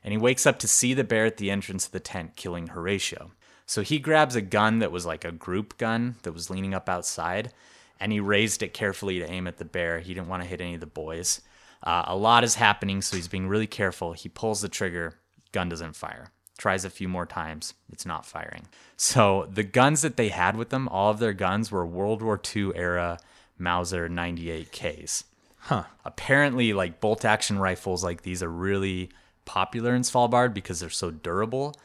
and 0.04 0.12
he 0.12 0.18
wakes 0.18 0.46
up 0.46 0.60
to 0.60 0.68
see 0.68 0.94
the 0.94 1.04
bear 1.04 1.26
at 1.26 1.38
the 1.38 1.52
entrance 1.52 1.86
of 1.86 1.92
the 1.92 2.00
tent 2.00 2.36
killing 2.36 2.68
Horatio. 2.68 3.32
So 3.66 3.82
he 3.82 4.00
grabs 4.00 4.36
a 4.36 4.42
gun 4.42 4.80
that 4.80 4.92
was 4.92 5.06
like 5.06 5.24
a 5.24 5.32
group 5.32 5.78
gun 5.78 6.16
that 6.24 6.34
was 6.34 6.50
leaning 6.50 6.74
up 6.74 6.90
outside, 6.90 7.54
and 8.00 8.12
he 8.12 8.20
raised 8.20 8.64
it 8.64 8.74
carefully 8.74 9.20
to 9.20 9.30
aim 9.30 9.48
at 9.48 9.58
the 9.58 9.66
bear. 9.66 10.00
He 10.00 10.14
didn't 10.14 10.28
want 10.28 10.44
to 10.44 10.50
hit 10.50 10.62
any 10.62 10.74
of 10.74 10.82
the 10.82 10.88
boys. 10.88 11.42
Uh, 11.84 12.04
a 12.08 12.16
lot 12.16 12.44
is 12.44 12.56
happening, 12.56 13.02
so 13.02 13.16
he's 13.16 13.28
being 13.28 13.48
really 13.48 13.68
careful. 13.68 14.14
He 14.14 14.30
pulls 14.30 14.62
the 14.62 14.70
trigger, 14.70 15.20
gun 15.52 15.70
doesn't 15.70 15.96
fire. 15.96 16.32
Tries 16.58 16.86
a 16.86 16.90
few 16.90 17.08
more 17.08 17.26
times, 17.26 17.74
it's 17.92 18.06
not 18.06 18.26
firing. 18.26 18.68
So 18.98 19.48
the 19.52 19.64
guns 19.64 20.02
that 20.02 20.16
they 20.18 20.30
had 20.30 20.56
with 20.56 20.70
them, 20.70 20.88
all 20.90 21.10
of 21.10 21.20
their 21.20 21.34
guns 21.34 21.72
were 21.72 21.86
World 21.86 22.22
War 22.22 22.40
II 22.56 22.72
era 22.76 23.20
Mauser 23.58 24.10
98Ks. 24.10 25.24
Huh. 25.58 25.84
Apparently, 26.06 26.74
like 26.74 27.00
bolt 27.00 27.24
action 27.24 27.58
rifles 27.58 28.04
like 28.04 28.24
these 28.24 28.44
are 28.44 28.50
really 28.50 29.10
popular 29.46 29.96
in 29.96 30.02
Svalbard 30.04 30.54
because 30.54 30.80
they're 30.80 30.90
so 30.90 31.12
durable. 31.12 31.76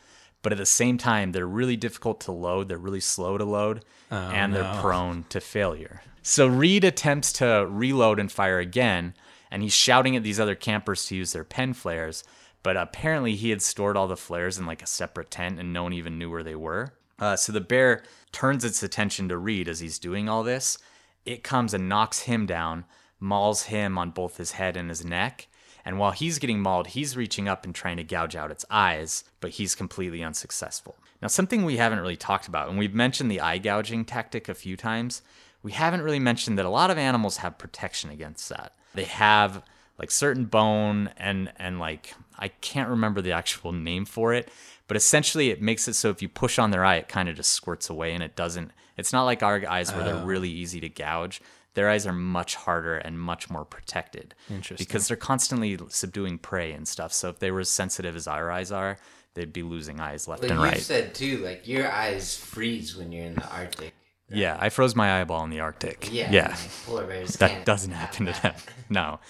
But 0.42 0.52
at 0.52 0.58
the 0.58 0.66
same 0.66 0.96
time, 0.96 1.32
they're 1.32 1.46
really 1.46 1.76
difficult 1.76 2.20
to 2.22 2.32
load. 2.32 2.68
They're 2.68 2.78
really 2.78 3.00
slow 3.00 3.36
to 3.36 3.44
load, 3.44 3.84
and 4.10 4.54
they're 4.54 4.80
prone 4.80 5.24
to 5.30 5.40
failure. 5.40 6.02
So 6.22 6.46
Reid 6.46 6.84
attempts 6.84 7.32
to 7.34 7.66
reload 7.68 8.20
and 8.20 8.30
fire 8.30 8.58
again, 8.58 9.14
and 9.50 9.62
he's 9.62 9.72
shouting 9.72 10.14
at 10.14 10.22
these 10.22 10.38
other 10.38 10.54
campers 10.54 11.04
to 11.06 11.16
use 11.16 11.32
their 11.32 11.44
pen 11.44 11.72
flares. 11.72 12.22
But 12.62 12.76
apparently, 12.76 13.34
he 13.36 13.50
had 13.50 13.62
stored 13.62 13.96
all 13.96 14.08
the 14.08 14.16
flares 14.16 14.58
in 14.58 14.66
like 14.66 14.82
a 14.82 14.86
separate 14.86 15.30
tent, 15.30 15.58
and 15.58 15.72
no 15.72 15.82
one 15.84 15.92
even 15.92 16.18
knew 16.18 16.30
where 16.30 16.44
they 16.44 16.56
were. 16.56 16.92
Uh, 17.18 17.34
so 17.36 17.52
the 17.52 17.60
bear 17.60 18.02
turns 18.30 18.64
its 18.64 18.82
attention 18.82 19.28
to 19.28 19.38
Reid 19.38 19.68
as 19.68 19.80
he's 19.80 19.98
doing 19.98 20.28
all 20.28 20.42
this. 20.42 20.78
It 21.24 21.42
comes 21.42 21.74
and 21.74 21.88
knocks 21.88 22.20
him 22.20 22.46
down, 22.46 22.84
mauls 23.18 23.64
him 23.64 23.98
on 23.98 24.10
both 24.10 24.36
his 24.36 24.52
head 24.52 24.76
and 24.76 24.90
his 24.90 25.04
neck. 25.04 25.48
And 25.86 26.00
while 26.00 26.10
he's 26.10 26.40
getting 26.40 26.60
mauled, 26.60 26.88
he's 26.88 27.16
reaching 27.16 27.46
up 27.48 27.64
and 27.64 27.72
trying 27.72 27.96
to 27.98 28.04
gouge 28.04 28.34
out 28.34 28.50
its 28.50 28.64
eyes, 28.68 29.22
but 29.40 29.52
he's 29.52 29.76
completely 29.76 30.20
unsuccessful. 30.20 30.96
Now, 31.22 31.28
something 31.28 31.64
we 31.64 31.76
haven't 31.76 32.00
really 32.00 32.16
talked 32.16 32.48
about, 32.48 32.68
and 32.68 32.76
we've 32.76 32.92
mentioned 32.92 33.30
the 33.30 33.40
eye 33.40 33.58
gouging 33.58 34.04
tactic 34.04 34.48
a 34.48 34.54
few 34.54 34.76
times, 34.76 35.22
we 35.62 35.70
haven't 35.70 36.02
really 36.02 36.18
mentioned 36.18 36.58
that 36.58 36.66
a 36.66 36.70
lot 36.70 36.90
of 36.90 36.98
animals 36.98 37.36
have 37.38 37.56
protection 37.56 38.10
against 38.10 38.48
that. 38.48 38.72
They 38.94 39.04
have 39.04 39.62
like 39.98 40.10
certain 40.10 40.44
bone 40.44 41.10
and 41.16 41.52
and 41.56 41.78
like 41.78 42.14
I 42.38 42.48
can't 42.48 42.90
remember 42.90 43.22
the 43.22 43.32
actual 43.32 43.72
name 43.72 44.06
for 44.06 44.34
it, 44.34 44.50
but 44.88 44.96
essentially 44.96 45.50
it 45.50 45.62
makes 45.62 45.86
it 45.86 45.94
so 45.94 46.10
if 46.10 46.20
you 46.20 46.28
push 46.28 46.58
on 46.58 46.72
their 46.72 46.84
eye, 46.84 46.96
it 46.96 47.08
kind 47.08 47.28
of 47.28 47.36
just 47.36 47.52
squirts 47.52 47.88
away 47.88 48.12
and 48.12 48.22
it 48.22 48.34
doesn't. 48.34 48.72
It's 48.96 49.12
not 49.12 49.24
like 49.24 49.42
our 49.42 49.62
eyes 49.68 49.94
where 49.94 50.04
they're 50.04 50.14
oh. 50.14 50.24
really 50.24 50.50
easy 50.50 50.80
to 50.80 50.88
gouge. 50.88 51.40
Their 51.76 51.88
eyes 51.88 52.06
are 52.06 52.12
much 52.12 52.56
harder 52.56 52.96
and 52.96 53.20
much 53.20 53.48
more 53.50 53.64
protected. 53.64 54.34
Interesting. 54.50 54.82
Because 54.84 55.06
they're 55.08 55.16
constantly 55.16 55.78
subduing 55.90 56.38
prey 56.38 56.72
and 56.72 56.88
stuff. 56.88 57.12
So 57.12 57.28
if 57.28 57.38
they 57.38 57.50
were 57.50 57.60
as 57.60 57.68
sensitive 57.68 58.16
as 58.16 58.26
our 58.26 58.50
eyes 58.50 58.72
are, 58.72 58.96
they'd 59.34 59.52
be 59.52 59.62
losing 59.62 60.00
eyes 60.00 60.26
left 60.26 60.40
But 60.42 60.50
and 60.52 60.60
right. 60.60 60.74
you 60.76 60.80
said 60.80 61.14
too, 61.14 61.36
like 61.44 61.68
your 61.68 61.90
eyes 61.92 62.36
freeze 62.36 62.96
when 62.96 63.12
you're 63.12 63.26
in 63.26 63.34
the 63.34 63.46
Arctic. 63.48 63.94
yeah, 64.30 64.56
I 64.58 64.70
froze 64.70 64.96
my 64.96 65.20
eyeball 65.20 65.44
in 65.44 65.50
the 65.50 65.60
Arctic. 65.60 66.08
Yeah. 66.10 66.30
Yeah. 66.32 66.48
like, 66.48 66.58
Polar 66.86 67.06
bears. 67.06 67.36
that 67.36 67.50
can't 67.50 67.64
doesn't 67.66 67.92
happen 67.92 68.26
to 68.26 68.42
them. 68.42 68.54
No. 68.88 69.20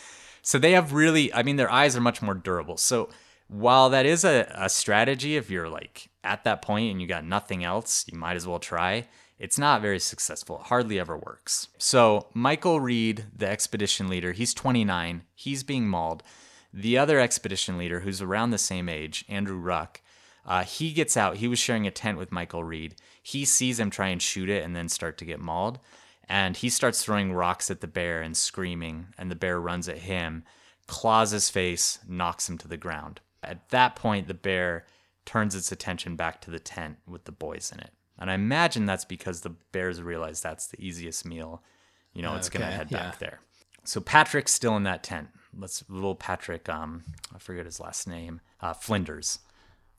So 0.42 0.58
they 0.60 0.72
have 0.72 0.92
really, 0.92 1.34
I 1.34 1.42
mean, 1.42 1.56
their 1.56 1.70
eyes 1.70 1.96
are 1.96 2.00
much 2.00 2.22
more 2.22 2.34
durable. 2.34 2.76
So 2.76 3.08
while 3.48 3.90
that 3.90 4.06
is 4.06 4.24
a, 4.24 4.50
a 4.56 4.68
strategy, 4.68 5.36
if 5.36 5.50
you're 5.50 5.68
like 5.68 6.08
at 6.22 6.44
that 6.44 6.62
point 6.62 6.92
and 6.92 7.02
you 7.02 7.08
got 7.08 7.24
nothing 7.24 7.64
else, 7.64 8.04
you 8.10 8.16
might 8.16 8.36
as 8.36 8.46
well 8.46 8.60
try. 8.60 9.06
It's 9.38 9.58
not 9.58 9.82
very 9.82 9.98
successful. 9.98 10.56
It 10.56 10.66
hardly 10.66 10.98
ever 10.98 11.16
works. 11.16 11.68
So 11.78 12.28
Michael 12.32 12.80
Reid, 12.80 13.26
the 13.36 13.48
expedition 13.48 14.08
leader, 14.08 14.32
he's 14.32 14.54
29. 14.54 15.24
He's 15.34 15.62
being 15.62 15.88
mauled. 15.88 16.22
The 16.72 16.96
other 16.98 17.18
expedition 17.18 17.76
leader, 17.78 18.00
who's 18.00 18.22
around 18.22 18.50
the 18.50 18.58
same 18.58 18.88
age, 18.88 19.24
Andrew 19.28 19.58
Ruck, 19.58 20.00
uh, 20.46 20.62
he 20.64 20.92
gets 20.92 21.16
out. 21.16 21.36
He 21.36 21.48
was 21.48 21.58
sharing 21.58 21.86
a 21.86 21.90
tent 21.90 22.18
with 22.18 22.32
Michael 22.32 22.64
Reid. 22.64 22.94
He 23.22 23.44
sees 23.44 23.80
him 23.80 23.90
try 23.90 24.08
and 24.08 24.22
shoot 24.22 24.48
it 24.48 24.64
and 24.64 24.76
then 24.76 24.88
start 24.88 25.18
to 25.18 25.24
get 25.24 25.40
mauled. 25.40 25.80
And 26.28 26.56
he 26.56 26.70
starts 26.70 27.04
throwing 27.04 27.32
rocks 27.32 27.70
at 27.70 27.80
the 27.80 27.86
bear 27.86 28.22
and 28.22 28.36
screaming. 28.36 29.08
And 29.18 29.30
the 29.30 29.36
bear 29.36 29.60
runs 29.60 29.88
at 29.88 29.98
him, 29.98 30.44
claws 30.86 31.32
his 31.32 31.50
face, 31.50 31.98
knocks 32.08 32.48
him 32.48 32.58
to 32.58 32.68
the 32.68 32.76
ground. 32.76 33.20
At 33.42 33.68
that 33.70 33.96
point, 33.96 34.28
the 34.28 34.34
bear 34.34 34.86
turns 35.24 35.54
its 35.54 35.72
attention 35.72 36.16
back 36.16 36.40
to 36.42 36.50
the 36.50 36.60
tent 36.60 36.98
with 37.06 37.24
the 37.24 37.32
boys 37.32 37.72
in 37.72 37.80
it. 37.80 37.92
And 38.18 38.30
I 38.30 38.34
imagine 38.34 38.86
that's 38.86 39.04
because 39.04 39.42
the 39.42 39.50
bears 39.72 40.00
realize 40.02 40.40
that's 40.40 40.66
the 40.68 40.80
easiest 40.84 41.24
meal. 41.26 41.62
You 42.14 42.22
know, 42.22 42.34
it's 42.36 42.48
going 42.48 42.62
to 42.62 42.66
Okay, 42.68 42.76
head 42.76 42.88
yeah. 42.90 42.98
back 42.98 43.18
there. 43.18 43.40
So 43.84 44.00
Patrick's 44.00 44.52
still 44.54 44.76
in 44.76 44.84
that 44.84 45.02
tent. 45.02 45.28
Let's 45.56 45.84
little 45.88 46.14
Patrick. 46.14 46.68
Um, 46.68 47.04
I 47.34 47.38
forget 47.38 47.64
his 47.66 47.78
last 47.80 48.08
name. 48.08 48.40
Uh, 48.60 48.72
Flinders. 48.72 49.38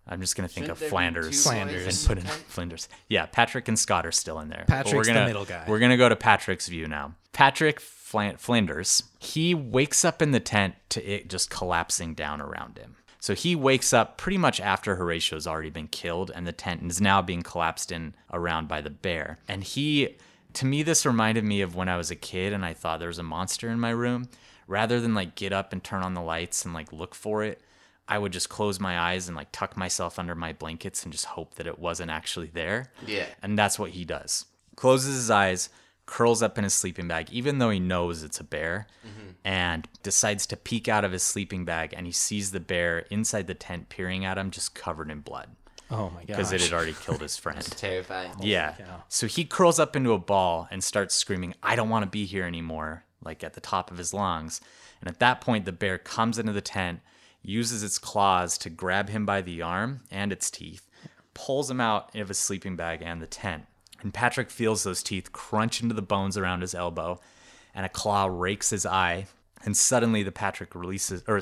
I'm 0.10 0.22
just 0.22 0.36
gonna 0.38 0.48
think 0.48 0.68
Shouldn't 0.68 0.72
of 0.72 0.80
there 0.80 0.88
be 0.88 0.92
Flanders 0.92 1.44
Flanders. 1.44 2.00
and 2.00 2.08
put 2.08 2.18
in 2.18 2.24
tent? 2.24 2.44
Flinders. 2.48 2.88
Yeah, 3.10 3.26
Patrick 3.26 3.68
and 3.68 3.78
Scott 3.78 4.06
are 4.06 4.12
still 4.14 4.40
in 4.40 4.48
there. 4.48 4.64
But 4.68 4.74
Patrick's 4.74 4.96
we're 4.96 5.04
the 5.04 5.14
gonna, 5.14 5.26
middle 5.26 5.44
guy. 5.46 5.66
We're 5.68 5.80
gonna 5.80 5.98
go 5.98 6.08
to 6.08 6.16
Patrick's 6.16 6.68
view 6.70 6.88
now. 6.88 7.16
Patrick 7.34 7.80
Flan- 7.82 8.38
Flinders. 8.38 9.04
He 9.20 9.54
wakes 9.54 10.06
up 10.06 10.22
in 10.22 10.32
the 10.32 10.40
tent 10.40 10.76
to 10.90 11.04
it 11.04 11.28
just 11.30 11.50
collapsing 11.50 12.14
down 12.14 12.40
around 12.40 12.78
him. 12.78 12.96
So 13.28 13.36
he 13.36 13.58
wakes 13.58 13.92
up 13.92 14.16
pretty 14.16 14.38
much 14.38 14.62
after 14.62 14.96
Horatio's 14.96 15.48
already 15.48 15.70
been 15.70 15.90
killed, 15.90 16.32
and 16.34 16.48
the 16.48 16.54
tent 16.54 16.82
is 16.90 17.02
now 17.02 17.22
being 17.22 17.42
collapsed 17.42 17.92
in 17.92 18.16
around 18.32 18.70
by 18.70 18.80
the 18.80 18.90
bear. 18.90 19.38
And 19.50 19.66
he, 19.66 20.16
to 20.54 20.66
me, 20.66 20.82
this 20.82 21.06
reminded 21.06 21.44
me 21.44 21.60
of 21.60 21.76
when 21.76 21.90
I 21.90 21.98
was 21.98 22.10
a 22.10 22.16
kid 22.16 22.54
and 22.54 22.64
I 22.64 22.74
thought 22.74 23.00
there 23.00 23.10
was 23.10 23.20
a 23.20 23.24
monster 23.24 23.68
in 23.68 23.82
my 23.82 23.90
room. 23.90 24.30
Rather 24.66 25.02
than 25.02 25.14
like 25.14 25.36
get 25.36 25.52
up 25.52 25.74
and 25.74 25.84
turn 25.84 26.04
on 26.04 26.14
the 26.14 26.22
lights 26.22 26.64
and 26.64 26.74
like 26.74 26.94
look 26.94 27.14
for 27.14 27.44
it, 27.44 27.60
I 28.08 28.18
would 28.18 28.32
just 28.32 28.48
close 28.48 28.80
my 28.80 28.98
eyes 28.98 29.28
and 29.28 29.36
like 29.36 29.52
tuck 29.52 29.76
myself 29.76 30.18
under 30.18 30.34
my 30.34 30.54
blankets 30.54 31.04
and 31.04 31.12
just 31.12 31.26
hope 31.26 31.56
that 31.56 31.68
it 31.68 31.80
wasn't 31.80 32.12
actually 32.12 32.52
there. 32.54 32.94
Yeah. 33.06 33.26
And 33.44 33.60
that's 33.60 33.78
what 33.78 33.92
he 33.92 34.06
does. 34.06 34.46
Closes 34.78 35.16
his 35.16 35.30
eyes, 35.30 35.68
curls 36.08 36.42
up 36.42 36.58
in 36.58 36.64
his 36.64 36.74
sleeping 36.74 37.08
bag, 37.08 37.30
even 37.32 37.60
though 37.60 37.70
he 37.70 37.80
knows 37.80 38.24
it's 38.24 38.40
a 38.40 38.44
bear, 38.44 38.88
mm-hmm. 39.06 39.30
and 39.44 39.88
decides 40.02 40.48
to 40.48 40.58
peek 40.58 40.88
out 40.88 41.06
of 41.06 41.12
his 41.12 41.22
sleeping 41.22 41.66
bag 41.66 41.94
and 41.96 42.08
he 42.08 42.12
sees 42.12 42.50
the 42.52 42.60
bear 42.60 43.00
inside 43.12 43.46
the 43.46 43.54
tent 43.54 43.90
peering 43.90 44.26
at 44.26 44.40
him, 44.40 44.50
just 44.50 44.74
covered 44.74 45.12
in 45.12 45.20
blood 45.20 45.50
Oh 45.90 46.10
my 46.10 46.22
god. 46.22 46.28
because 46.28 46.52
it 46.52 46.62
had 46.62 46.74
already 46.74 46.94
killed 46.94 47.22
his 47.22 47.38
friend. 47.38 47.62
Terrifying. 47.62 48.32
Yeah. 48.42 48.76
So 49.08 49.28
he 49.28 49.46
curls 49.46 49.80
up 49.80 49.96
into 49.96 50.14
a 50.14 50.18
ball 50.18 50.68
and 50.72 50.84
starts 50.84 51.14
screaming, 51.14 51.54
I 51.62 51.76
don't 51.76 51.90
want 51.90 52.04
to 52.04 52.10
be 52.10 52.26
here 52.26 52.46
anymore, 52.46 53.04
like 53.24 53.44
at 53.44 53.54
the 53.54 53.62
top 53.62 53.92
of 53.92 53.98
his 53.98 54.14
lungs. 54.14 54.62
And 55.02 55.10
at 55.10 55.20
that 55.20 55.42
point, 55.42 55.66
the 55.66 55.72
bear 55.72 55.98
comes 55.98 56.40
into 56.40 56.54
the 56.54 56.62
tent, 56.62 57.02
uses 57.44 57.84
its 57.84 57.98
claws 57.98 58.58
to 58.60 58.70
grab 58.70 59.10
him 59.10 59.26
by 59.26 59.42
the 59.42 59.62
arm 59.62 60.02
and 60.10 60.32
its 60.32 60.50
teeth, 60.50 60.88
pulls 61.34 61.70
him 61.70 61.80
out 61.80 62.16
of 62.16 62.30
his 62.30 62.38
sleeping 62.38 62.76
bag 62.76 63.02
and 63.02 63.22
the 63.22 63.28
tent. 63.28 63.66
And 64.02 64.14
Patrick 64.14 64.50
feels 64.50 64.84
those 64.84 65.02
teeth 65.04 65.32
crunch 65.32 65.82
into 65.82 65.96
the 65.96 66.02
bones 66.02 66.38
around 66.38 66.62
his 66.62 66.76
elbow, 66.76 67.20
and 67.74 67.86
a 67.86 67.90
claw 67.90 68.26
rakes 68.32 68.70
his 68.70 68.86
eye. 68.86 69.28
And 69.66 69.76
suddenly, 69.76 70.24
the 70.24 70.32
Patrick 70.32 70.76
releases, 70.76 71.24
or 71.28 71.42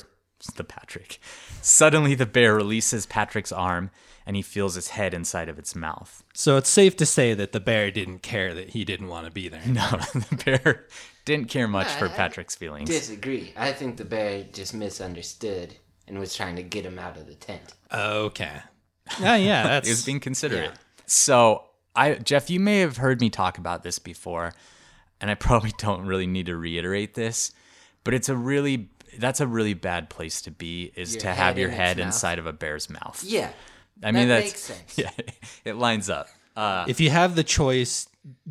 the 0.56 0.64
Patrick, 0.64 1.20
suddenly 1.62 2.16
the 2.16 2.26
bear 2.26 2.56
releases 2.56 3.06
Patrick's 3.06 3.52
arm, 3.52 3.92
and 4.26 4.36
he 4.36 4.42
feels 4.42 4.76
his 4.76 4.90
head 4.90 5.14
inside 5.14 5.50
of 5.50 5.60
its 5.60 5.76
mouth. 5.76 6.24
so 6.34 6.58
it's 6.58 6.70
safe 6.70 6.96
to 6.98 7.06
say 7.06 7.34
that 7.34 7.52
the 7.52 7.60
bear 7.60 7.92
didn't 7.92 8.20
care 8.20 8.54
that 8.56 8.70
he 8.72 8.84
didn't 8.84 9.08
want 9.08 9.26
to 9.26 9.32
be 9.32 9.48
there. 9.50 9.62
No, 9.68 9.88
the 10.14 10.42
bear 10.46 10.88
didn't 11.26 11.50
care 11.50 11.68
much 11.68 11.88
for 11.88 12.08
I- 12.08 12.12
I 12.12 12.16
Patrick's 12.16 12.56
feelings. 12.56 12.90
Disagree. 12.90 13.54
I 13.56 13.72
think 13.72 13.98
the 13.98 14.06
bear 14.06 14.44
just 14.52 14.74
misunderstood 14.74 15.76
and 16.08 16.20
was 16.20 16.36
trying 16.36 16.56
to 16.56 16.64
get 16.64 16.86
him 16.86 17.00
out 17.00 17.18
of 17.18 17.28
the 17.28 17.36
tent. 17.36 17.74
Okay. 17.94 18.52
Ah, 19.12 19.20
yeah, 19.22 19.36
yeah, 19.36 19.64
that's 19.64 19.88
He 19.88 19.92
was 19.92 20.06
being 20.06 20.20
considerate. 20.20 20.72
So, 21.06 21.64
I 21.96 22.16
Jeff, 22.16 22.50
you 22.50 22.60
may 22.60 22.80
have 22.80 22.98
heard 22.98 23.22
me 23.22 23.30
talk 23.30 23.58
about 23.58 23.84
this 23.84 24.00
before, 24.00 24.54
and 25.22 25.30
I 25.32 25.34
probably 25.36 25.74
don't 25.78 26.06
really 26.06 26.28
need 26.28 26.48
to 26.48 26.56
reiterate 26.56 27.14
this, 27.14 27.52
but 28.04 28.14
it's 28.14 28.30
a 28.30 28.36
really 28.36 28.90
that's 29.18 29.40
a 29.40 29.48
really 29.48 29.74
bad 29.74 30.10
place 30.10 30.42
to 30.42 30.52
be 30.52 30.92
is 30.96 31.14
Your 31.14 31.22
to 31.22 31.34
have 31.34 31.58
your 31.58 31.70
in 31.70 31.74
its 31.74 31.80
head 31.80 31.98
mouth? 31.98 32.06
inside 32.08 32.40
of 32.40 32.46
a 32.46 32.54
bear's 32.54 32.90
mouth. 32.90 33.24
Yeah. 33.26 33.52
I 34.04 34.12
mean 34.12 34.28
that 34.28 34.44
that's 34.44 34.48
makes 34.48 34.60
sense. 34.62 34.98
yeah, 34.98 35.12
it 35.64 35.78
lines 35.78 36.10
up. 36.10 36.28
Uh, 36.56 36.86
if 36.88 37.00
you 37.00 37.10
have 37.10 37.36
the 37.36 37.44
choice, 37.44 38.08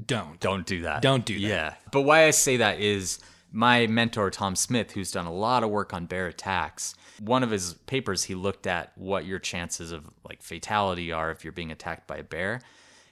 don't. 0.07 0.38
don't 0.40 0.66
do 0.66 0.83
that. 0.83 1.02
Don't 1.02 1.24
do 1.24 1.35
that. 1.35 1.40
Yeah. 1.40 1.74
But 1.90 2.02
why 2.02 2.26
I 2.26 2.30
say 2.30 2.59
that 2.59 2.78
is 2.80 3.18
my 3.50 3.87
mentor, 3.87 4.30
Tom 4.30 4.57
Smith, 4.57 4.92
who's 4.92 5.11
done 5.11 5.26
a 5.26 5.33
lot 5.33 5.62
of 5.62 5.70
work 5.70 5.94
on 5.94 6.07
bear 6.07 6.26
attacks, 6.26 6.94
one 7.20 7.42
of 7.42 7.50
his 7.50 7.74
papers, 7.87 8.24
he 8.24 8.35
looked 8.35 8.66
at 8.66 8.92
what 8.96 9.24
your 9.24 9.38
chances 9.38 9.92
of 9.92 10.09
like 10.28 10.42
fatality 10.42 11.12
are 11.12 11.30
if 11.30 11.44
you're 11.44 11.52
being 11.52 11.70
attacked 11.70 12.07
by 12.07 12.18
a 12.18 12.24
bear. 12.24 12.61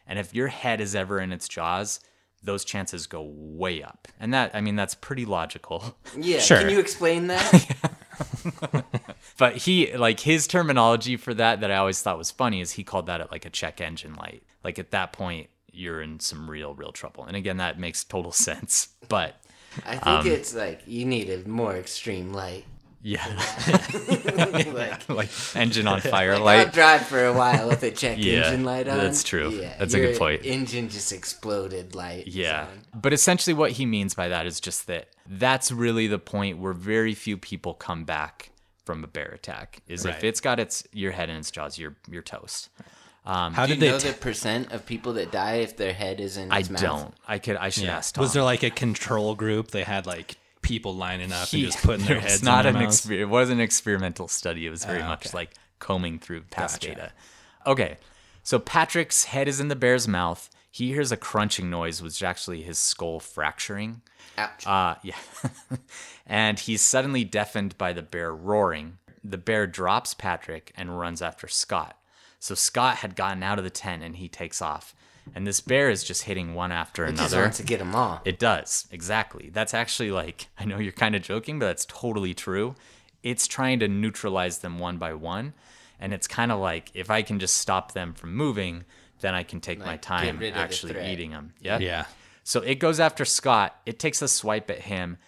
And 0.06 0.18
if 0.18 0.34
your 0.34 0.48
head 0.48 0.80
is 0.80 0.94
ever 0.94 1.20
in 1.20 1.32
its 1.32 1.48
jaws, 1.48 2.00
those 2.42 2.64
chances 2.64 3.06
go 3.06 3.22
way 3.22 3.82
up. 3.82 4.08
And 4.18 4.34
that, 4.34 4.50
I 4.54 4.60
mean, 4.60 4.76
that's 4.76 4.94
pretty 4.94 5.24
logical. 5.24 5.96
Yeah. 6.18 6.40
Sure. 6.40 6.58
Can 6.58 6.68
you 6.68 6.78
explain 6.78 7.28
that? 7.28 7.94
but 9.38 9.56
he, 9.56 9.96
like, 9.96 10.20
his 10.20 10.46
terminology 10.46 11.16
for 11.16 11.32
that, 11.34 11.60
that 11.60 11.70
I 11.70 11.76
always 11.76 12.02
thought 12.02 12.18
was 12.18 12.30
funny, 12.30 12.60
is 12.60 12.72
he 12.72 12.84
called 12.84 13.06
that 13.06 13.30
like 13.30 13.46
a 13.46 13.50
check 13.50 13.80
engine 13.80 14.14
light. 14.14 14.42
Like, 14.62 14.78
at 14.78 14.90
that 14.90 15.12
point, 15.12 15.48
you're 15.72 16.02
in 16.02 16.20
some 16.20 16.50
real, 16.50 16.74
real 16.74 16.92
trouble. 16.92 17.24
And 17.24 17.36
again, 17.36 17.56
that 17.56 17.78
makes 17.78 18.04
total 18.04 18.32
sense. 18.32 18.88
But 19.08 19.36
I 19.86 19.92
think 19.92 20.06
Um, 20.06 20.26
it's 20.26 20.54
like 20.54 20.82
you 20.86 21.04
need 21.06 21.30
a 21.30 21.48
more 21.48 21.74
extreme 21.76 22.32
light. 22.32 22.64
Yeah. 23.02 23.26
like, 24.46 25.08
like 25.08 25.30
engine 25.56 25.86
on 25.86 26.00
fire 26.00 26.38
Like, 26.38 26.58
I'll 26.58 26.64
light. 26.66 26.72
drive 26.72 27.06
for 27.06 27.24
a 27.24 27.32
while 27.32 27.68
with 27.68 27.82
a 27.82 27.90
check 27.90 28.18
Yeah, 28.20 28.44
engine 28.44 28.64
light 28.64 28.88
on. 28.88 28.98
that's 28.98 29.22
true. 29.24 29.50
Yeah, 29.50 29.74
That's 29.78 29.94
a 29.94 30.00
good 30.00 30.18
point. 30.18 30.44
Engine 30.44 30.88
just 30.88 31.12
exploded 31.12 31.94
light. 31.94 32.26
Yeah. 32.26 32.66
on. 32.94 33.00
But 33.00 33.12
essentially 33.12 33.54
what 33.54 33.72
he 33.72 33.86
means 33.86 34.14
by 34.14 34.28
that 34.28 34.46
is 34.46 34.60
just 34.60 34.86
that 34.86 35.08
that's 35.26 35.70
really 35.72 36.06
the 36.06 36.18
point 36.18 36.58
where 36.58 36.72
very 36.72 37.14
few 37.14 37.36
people 37.36 37.74
come 37.74 38.04
back 38.04 38.50
from 38.84 39.04
a 39.04 39.06
bear 39.06 39.28
attack. 39.28 39.80
Is 39.86 40.04
if 40.04 40.24
it's 40.24 40.40
got 40.40 40.58
its 40.58 40.84
your 40.92 41.12
head 41.12 41.28
in 41.30 41.36
its 41.36 41.50
jaws, 41.50 41.78
you're 41.78 41.94
you're 42.10 42.22
toast. 42.22 42.68
Um, 43.24 43.54
How 43.54 43.66
Do 43.66 43.74
you 43.74 43.78
did 43.78 43.86
they? 43.86 43.92
know 43.92 43.98
t- 44.00 44.08
the 44.08 44.14
percent 44.14 44.72
of 44.72 44.84
people 44.84 45.12
that 45.12 45.30
die 45.30 45.56
if 45.58 45.76
their 45.76 45.92
head 45.92 46.18
is 46.18 46.36
in? 46.36 46.50
I 46.50 46.58
mouth? 46.68 46.80
don't. 46.80 47.14
I 47.28 47.38
could 47.38 47.56
I 47.56 47.68
should 47.68 47.84
yeah. 47.84 47.98
ask 47.98 48.14
Tom. 48.14 48.22
Was 48.22 48.32
there 48.32 48.42
like 48.42 48.64
a 48.64 48.70
control 48.70 49.36
group? 49.36 49.70
They 49.70 49.84
had 49.84 50.06
like 50.06 50.34
people 50.62 50.94
lining 50.94 51.33
up 51.33 51.48
He- 51.48 51.64
and 51.64 51.72
just 51.72 51.85
putting 51.85 52.07
their 52.07 52.16
it 52.18 52.22
was 52.22 52.33
heads 52.33 52.42
not 52.42 52.64
in 52.66 52.68
an 52.70 52.75
their 52.75 52.83
mouths? 52.85 53.07
exper- 53.07 53.18
it 53.18 53.25
wasn't 53.27 53.59
an 53.61 53.64
experimental 53.64 54.29
study. 54.29 54.66
It 54.66 54.70
was 54.70 54.85
very 54.85 55.03
Ah, 55.03 55.09
much 55.09 55.27
okay. 55.27 55.37
like 55.37 55.51
combing 55.79 56.18
through 56.18 56.42
past 56.42 56.81
Gotcha. 56.81 56.94
data. 56.94 57.12
Okay, 57.66 57.98
so 58.42 58.59
Patrick's 58.59 59.25
head 59.25 59.48
is 59.48 59.61
in 59.61 59.68
the 59.68 59.77
bear's 59.77 60.09
mouth. 60.09 60.48
He 60.70 60.88
hears 60.88 61.12
a 61.12 61.16
crunching 61.16 61.68
noise, 61.68 62.01
which 62.01 62.12
is 62.14 62.22
actually 62.22 62.62
his 62.62 62.79
skull 62.79 63.20
fracturing. 63.20 64.01
Ouch. 64.38 64.66
Uh, 64.66 64.94
yeah. 65.03 65.16
and 66.27 66.59
he's 66.59 66.81
suddenly 66.83 67.25
deafened 67.25 67.77
by 67.77 67.92
the 67.92 68.03
bear 68.03 68.35
roaring. 68.35 68.98
The 69.22 69.38
bear 69.38 69.66
drops 69.66 70.14
Patrick 70.14 70.72
and 70.77 70.98
runs 70.98 71.20
after 71.22 71.46
Scott. 71.48 71.98
So 72.38 72.55
Scott 72.55 72.96
had 72.98 73.14
gotten 73.14 73.42
out 73.42 73.59
of 73.59 73.64
the 73.64 73.70
tent 73.70 74.03
and 74.03 74.16
he 74.16 74.29
takes 74.29 74.61
off. 74.62 74.94
And 75.35 75.46
this 75.46 75.61
bear 75.61 75.88
is 75.88 76.04
just 76.04 76.24
hitting 76.24 76.54
one 76.54 76.72
after 76.72 77.04
it 77.04 77.12
just 77.12 77.32
another. 77.32 77.42
wants 77.42 77.56
to 77.58 77.62
get 77.62 77.78
them 77.78 77.94
all. 77.94 78.20
It 78.24 78.38
does, 78.38 78.87
exactly. 78.90 79.50
That's 79.52 79.74
actually 79.74 80.11
like, 80.11 80.48
I 80.58 80.64
know 80.64 80.78
you're 80.78 80.92
kind 80.92 81.14
of 81.14 81.22
joking, 81.22 81.58
but 81.58 81.66
that's 81.66 81.87
totally 81.87 82.35
true. 82.35 82.74
It's 83.22 83.46
trying 83.46 83.78
to 83.80 83.88
neutralize 83.88 84.58
them 84.58 84.78
one 84.78 84.98
by 84.98 85.14
one. 85.14 85.54
And 86.00 86.12
it's 86.12 86.26
kind 86.26 86.50
of 86.50 86.58
like, 86.58 86.90
if 86.94 87.11
I 87.11 87.22
can 87.22 87.38
just 87.38 87.58
stop 87.58 87.92
them 87.92 88.12
from 88.12 88.35
moving, 88.35 88.85
then 89.20 89.35
I 89.35 89.44
can 89.44 89.61
take 89.61 89.78
my 89.78 89.85
Like, 89.85 90.02
get 90.02 90.02
time 90.02 90.38
rid 90.38 90.48
of 90.48 90.54
the 90.54 90.61
actually 90.61 91.12
eating 91.12 91.30
them. 91.30 91.54
Yeah. 91.61 91.78
Yeah. 91.78 92.06
So 92.42 92.61
it 92.61 92.76
goes 92.76 92.98
after 92.98 93.24
Scott. 93.24 93.76
It 93.87 94.00
takes 94.00 94.20
a 94.20 94.26
swipe 94.26 94.68
at 94.68 94.80
him, 94.80 95.18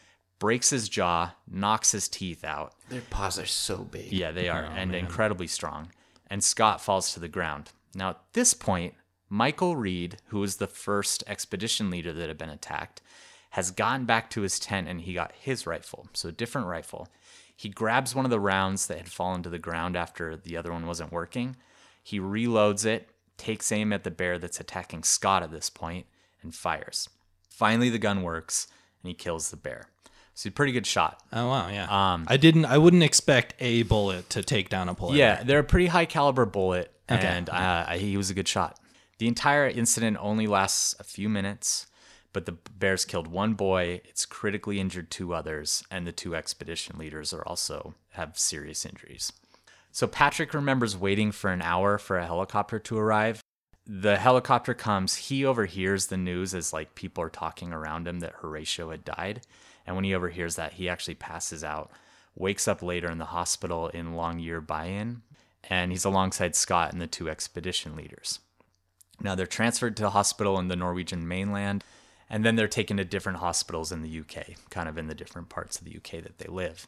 breaks 0.40 0.70
his 0.70 0.88
jaw, 0.88 1.35
knocks 1.48 1.92
his 1.92 2.09
teeth 2.09 2.44
out. 2.44 2.74
Their 2.88 3.02
paws 3.02 3.38
are 3.38 3.46
so 3.46 3.78
big. 3.78 4.12
Yeah, 4.12 4.33
they 4.33 4.48
are, 4.48 4.64
oh, 4.64 4.74
and 4.74 4.94
incredibly 4.96 5.46
strong. 5.46 5.92
And 6.28 6.42
Scott 6.42 6.80
falls 6.80 7.14
to 7.14 7.20
the 7.20 7.28
ground. 7.28 7.70
Now, 7.94 8.11
at 8.11 8.20
this 8.33 8.52
point, 8.54 8.94
Michael 9.35 9.75
Reid, 9.75 10.18
who 10.27 10.38
was 10.38 10.57
the 10.59 10.68
first 10.68 11.25
expedition 11.27 11.90
leader 11.90 12.12
that 12.12 12.29
had 12.29 12.38
been 12.38 12.51
attacked, 12.51 13.03
has 13.51 13.73
gone 13.73 14.05
back 14.05 14.31
to 14.31 14.42
his 14.42 14.61
tent 14.61 14.87
and 14.87 15.01
he 15.01 15.12
got 15.12 15.33
his 15.33 15.66
rifle. 15.66 16.07
So, 16.12 16.29
a 16.29 16.33
different 16.33 16.68
rifle. 16.68 17.09
He 17.57 17.68
grabs 17.68 18.14
one 18.14 18.25
of 18.25 18.31
the 18.31 18.38
rounds 18.38 18.87
that 18.87 18.99
had 18.99 19.09
fallen 19.11 19.42
to 19.42 19.51
the 19.51 19.59
ground 19.59 19.97
after 19.97 20.37
the 20.37 20.57
other 20.57 20.70
one 20.73 20.87
wasn't 20.87 21.11
working. 21.11 21.57
He 22.01 22.20
reloads 22.20 22.87
it, 22.87 23.09
takes 23.37 23.73
aim 23.73 23.92
at 23.92 24.05
the 24.05 24.11
bear 24.12 24.38
that's 24.38 24.61
attacking 24.61 25.03
Scott 25.03 25.42
at 25.42 25.51
this 25.51 25.68
point, 25.68 26.07
and 26.40 26.55
fires. 26.55 27.09
Finally, 27.51 27.90
the 27.90 27.99
gun 27.99 28.23
works 28.23 28.68
and 29.03 29.09
he 29.09 29.14
kills 29.14 29.51
the 29.51 29.57
bear. 29.57 29.88
So, 30.35 30.49
pretty 30.51 30.70
good 30.70 30.87
shot. 30.87 31.25
Oh 31.33 31.49
wow, 31.49 31.68
yeah. 31.70 31.87
Um, 31.90 32.25
I 32.29 32.37
didn't. 32.37 32.66
I 32.66 32.79
wouldn't 32.79 33.03
expect 33.03 33.55
a 33.59 33.83
bullet 33.83 34.31
to 34.31 34.44
take 34.44 34.68
down 34.68 34.88
a 34.88 34.94
polar 34.94 35.16
Yeah, 35.16 35.42
they're 35.42 35.59
a 35.59 35.64
pretty 35.64 35.88
high 35.88 36.07
caliber 36.07 36.47
bullet, 36.47 36.92
Okay. 37.11 37.27
and 37.27 37.51
uh, 37.51 37.90
he 37.94 38.16
was 38.16 38.31
a 38.31 38.35
good 38.35 38.47
shot. 38.47 38.79
The 39.18 39.29
entire 39.29 39.66
incident 39.66 40.16
only 40.20 40.46
lasts 40.46 40.94
a 40.98 41.05
few 41.05 41.29
minutes, 41.29 41.87
but 42.33 42.46
the 42.46 42.59
bears 42.77 43.05
killed 43.05 43.29
one 43.29 43.55
boy. 43.55 44.00
It's 44.05 44.27
critically 44.27 44.81
injured 44.81 45.11
two 45.11 45.33
others, 45.33 45.85
and 45.90 46.07
the 46.07 46.12
two 46.12 46.35
expedition 46.35 46.98
leaders 46.98 47.33
are 47.33 47.46
also 47.46 47.94
have 48.11 48.38
serious 48.38 48.85
injuries. 48.85 49.33
So 49.92 50.09
Patrick 50.09 50.53
remembers 50.53 50.96
waiting 50.96 51.31
for 51.31 51.50
an 51.50 51.62
hour 51.62 51.98
for 51.98 52.18
a 52.18 52.27
helicopter 52.27 52.81
to 52.81 52.98
arrive. 52.98 53.40
The 53.87 54.16
helicopter 54.16 54.74
comes. 54.74 55.14
He 55.14 55.44
overhears 55.44 56.07
the 56.07 56.16
news 56.16 56.55
as 56.55 56.72
like 56.72 56.96
people 56.96 57.22
are 57.22 57.31
talking 57.31 57.72
around 57.72 58.09
him 58.09 58.18
that 58.20 58.35
Horatio 58.40 58.90
had 58.90 59.05
died, 59.05 59.42
and 59.87 59.94
when 59.94 60.05
he 60.05 60.14
overhears 60.14 60.57
that, 60.57 60.72
he 60.72 60.88
actually 60.88 61.14
passes 61.14 61.62
out. 61.62 61.92
wakes 62.37 62.66
up 62.66 62.83
later 62.83 63.11
in 63.11 63.18
the 63.18 63.27
hospital 63.27 63.88
in 63.88 64.14
Longyearbyen, 64.14 65.20
and 65.64 65.92
he's 65.92 66.05
alongside 66.05 66.57
Scott 66.57 66.92
and 66.92 67.00
the 67.00 67.07
two 67.07 67.31
expedition 67.31 67.96
leaders. 67.96 68.40
Now 69.20 69.35
they're 69.35 69.46
transferred 69.46 69.96
to 69.96 70.03
the 70.03 70.11
hospital 70.11 70.59
in 70.59 70.68
the 70.68 70.77
Norwegian 70.77 71.27
mainland, 71.27 71.85
and 72.29 72.44
then 72.44 72.57
they're 72.57 72.68
taken 72.68 72.96
to 72.96 73.05
different 73.05 73.38
hospitals 73.38 73.92
in 73.92 74.03
the 74.03 74.20
UK, 74.20 74.55
kind 74.70 74.88
of 74.88 74.98
in 74.98 75.07
the 75.07 75.14
different 75.14 75.48
parts 75.48 75.79
of 75.79 75.85
the 75.85 75.96
UK 75.96 76.22
that 76.22 76.38
they 76.38 76.46
live. 76.46 76.87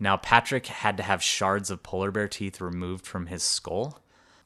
Now 0.00 0.16
Patrick 0.16 0.66
had 0.66 0.96
to 0.96 1.02
have 1.02 1.22
shards 1.22 1.70
of 1.70 1.82
polar 1.82 2.10
bear 2.10 2.28
teeth 2.28 2.60
removed 2.60 3.06
from 3.06 3.26
his 3.26 3.42
skull, 3.42 4.00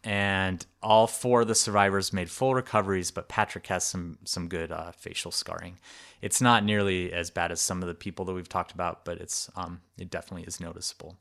and 0.04 0.64
all 0.82 1.06
four 1.06 1.42
of 1.42 1.48
the 1.48 1.54
survivors 1.54 2.12
made 2.12 2.30
full 2.30 2.54
recoveries, 2.54 3.10
but 3.10 3.28
Patrick 3.28 3.66
has 3.68 3.84
some 3.84 4.18
some 4.24 4.48
good 4.48 4.72
uh, 4.72 4.92
facial 4.92 5.30
scarring. 5.30 5.78
It's 6.20 6.40
not 6.40 6.64
nearly 6.64 7.12
as 7.12 7.30
bad 7.30 7.52
as 7.52 7.60
some 7.60 7.82
of 7.82 7.88
the 7.88 7.94
people 7.94 8.24
that 8.24 8.32
we've 8.32 8.48
talked 8.48 8.72
about, 8.72 9.04
but 9.04 9.18
it's 9.18 9.50
um, 9.54 9.80
it 9.98 10.10
definitely 10.10 10.46
is 10.46 10.60
noticeable. 10.60 11.16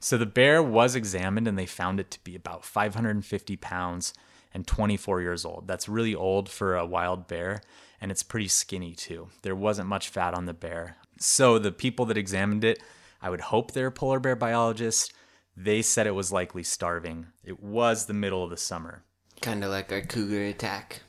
So 0.00 0.18
the 0.18 0.26
bear 0.26 0.62
was 0.62 0.94
examined, 0.94 1.46
and 1.46 1.58
they 1.58 1.66
found 1.66 2.00
it 2.00 2.10
to 2.12 2.24
be 2.24 2.34
about 2.34 2.64
550 2.64 3.56
pounds 3.56 4.12
and 4.52 4.66
24 4.66 5.20
years 5.20 5.44
old. 5.44 5.66
That's 5.66 5.88
really 5.88 6.14
old 6.14 6.48
for 6.48 6.76
a 6.76 6.86
wild 6.86 7.26
bear, 7.26 7.62
and 8.00 8.10
it's 8.10 8.22
pretty 8.22 8.48
skinny 8.48 8.94
too. 8.94 9.28
There 9.42 9.56
wasn't 9.56 9.88
much 9.88 10.08
fat 10.08 10.34
on 10.34 10.46
the 10.46 10.54
bear. 10.54 10.96
So 11.18 11.58
the 11.58 11.72
people 11.72 12.06
that 12.06 12.16
examined 12.18 12.64
it, 12.64 12.82
I 13.20 13.30
would 13.30 13.40
hope 13.40 13.72
they're 13.72 13.90
polar 13.90 14.20
bear 14.20 14.36
biologists. 14.36 15.12
They 15.56 15.82
said 15.82 16.06
it 16.06 16.14
was 16.14 16.32
likely 16.32 16.62
starving. 16.62 17.26
It 17.42 17.62
was 17.62 18.06
the 18.06 18.14
middle 18.14 18.44
of 18.44 18.50
the 18.50 18.56
summer. 18.56 19.04
Kind 19.40 19.64
of 19.64 19.70
like 19.70 19.90
our 19.92 20.02
cougar 20.02 20.44
attack. 20.44 21.02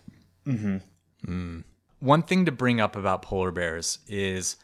mm-hmm 0.46 1.60
One 2.00 2.24
thing 2.24 2.46
to 2.46 2.52
bring 2.52 2.80
up 2.80 2.96
about 2.96 3.22
polar 3.22 3.52
bears 3.52 4.00
is 4.08 4.56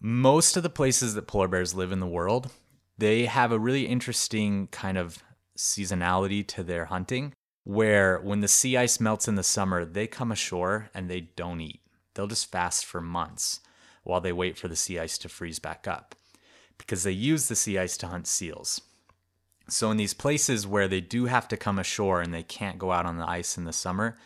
most 0.00 0.56
of 0.56 0.62
the 0.62 0.70
places 0.70 1.14
that 1.14 1.26
polar 1.26 1.48
bears 1.48 1.74
live 1.74 1.92
in 1.92 2.00
the 2.00 2.06
world, 2.06 2.50
they 2.96 3.26
have 3.26 3.52
a 3.52 3.58
really 3.58 3.86
interesting 3.86 4.68
kind 4.68 4.96
of 4.96 5.22
seasonality 5.56 6.46
to 6.46 6.62
their 6.62 6.86
hunting 6.86 7.34
where 7.68 8.18
when 8.20 8.40
the 8.40 8.48
sea 8.48 8.78
ice 8.78 8.98
melts 8.98 9.28
in 9.28 9.34
the 9.34 9.42
summer, 9.42 9.84
they 9.84 10.06
come 10.06 10.32
ashore 10.32 10.88
and 10.94 11.06
they 11.06 11.20
don't 11.20 11.60
eat. 11.60 11.82
They'll 12.14 12.26
just 12.26 12.50
fast 12.50 12.86
for 12.86 13.02
months 13.02 13.60
while 14.04 14.22
they 14.22 14.32
wait 14.32 14.56
for 14.56 14.68
the 14.68 14.74
sea 14.74 14.98
ice 14.98 15.18
to 15.18 15.28
freeze 15.28 15.58
back 15.58 15.86
up 15.86 16.14
because 16.78 17.02
they 17.02 17.12
use 17.12 17.46
the 17.46 17.54
sea 17.54 17.76
ice 17.76 17.98
to 17.98 18.06
hunt 18.06 18.26
seals. 18.26 18.80
So, 19.68 19.90
in 19.90 19.98
these 19.98 20.14
places 20.14 20.66
where 20.66 20.88
they 20.88 21.02
do 21.02 21.26
have 21.26 21.46
to 21.48 21.58
come 21.58 21.78
ashore 21.78 22.22
and 22.22 22.32
they 22.32 22.42
can't 22.42 22.78
go 22.78 22.90
out 22.90 23.04
on 23.04 23.18
the 23.18 23.28
ice 23.28 23.58
in 23.58 23.64
the 23.64 23.74
summer, 23.74 24.16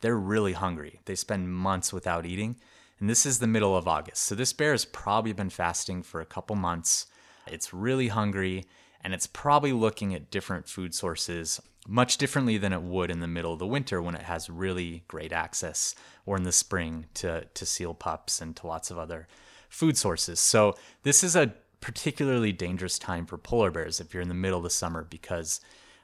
they're 0.00 0.16
really 0.16 0.54
hungry. 0.54 1.00
They 1.04 1.16
spend 1.16 1.52
months 1.52 1.92
without 1.92 2.24
eating. 2.24 2.56
And 2.98 3.10
this 3.10 3.26
is 3.26 3.40
the 3.40 3.46
middle 3.46 3.76
of 3.76 3.86
August. 3.86 4.22
So, 4.22 4.34
this 4.34 4.54
bear 4.54 4.72
has 4.72 4.86
probably 4.86 5.34
been 5.34 5.50
fasting 5.50 6.02
for 6.02 6.22
a 6.22 6.26
couple 6.26 6.56
months. 6.56 7.08
It's 7.46 7.74
really 7.74 8.08
hungry 8.08 8.64
and 9.06 9.14
it's 9.14 9.28
probably 9.28 9.72
looking 9.72 10.12
at 10.16 10.32
different 10.32 10.68
food 10.68 10.92
sources 10.92 11.62
much 11.86 12.18
differently 12.18 12.58
than 12.58 12.72
it 12.72 12.82
would 12.82 13.08
in 13.08 13.20
the 13.20 13.28
middle 13.28 13.52
of 13.52 13.60
the 13.60 13.66
winter 13.66 14.02
when 14.02 14.16
it 14.16 14.22
has 14.22 14.50
really 14.50 15.04
great 15.06 15.32
access 15.32 15.94
or 16.26 16.36
in 16.36 16.42
the 16.42 16.50
spring 16.50 17.06
to, 17.14 17.44
to 17.54 17.64
seal 17.64 17.94
pups 17.94 18.40
and 18.40 18.56
to 18.56 18.66
lots 18.66 18.90
of 18.90 18.98
other 18.98 19.28
food 19.68 19.96
sources. 19.96 20.40
So, 20.40 20.74
this 21.04 21.22
is 21.22 21.36
a 21.36 21.54
particularly 21.80 22.50
dangerous 22.50 22.98
time 22.98 23.26
for 23.26 23.38
polar 23.38 23.70
bears 23.70 24.00
if 24.00 24.12
you're 24.12 24.24
in 24.24 24.28
the 24.28 24.34
middle 24.34 24.58
of 24.58 24.64
the 24.64 24.70
summer 24.70 25.06
because 25.08 25.60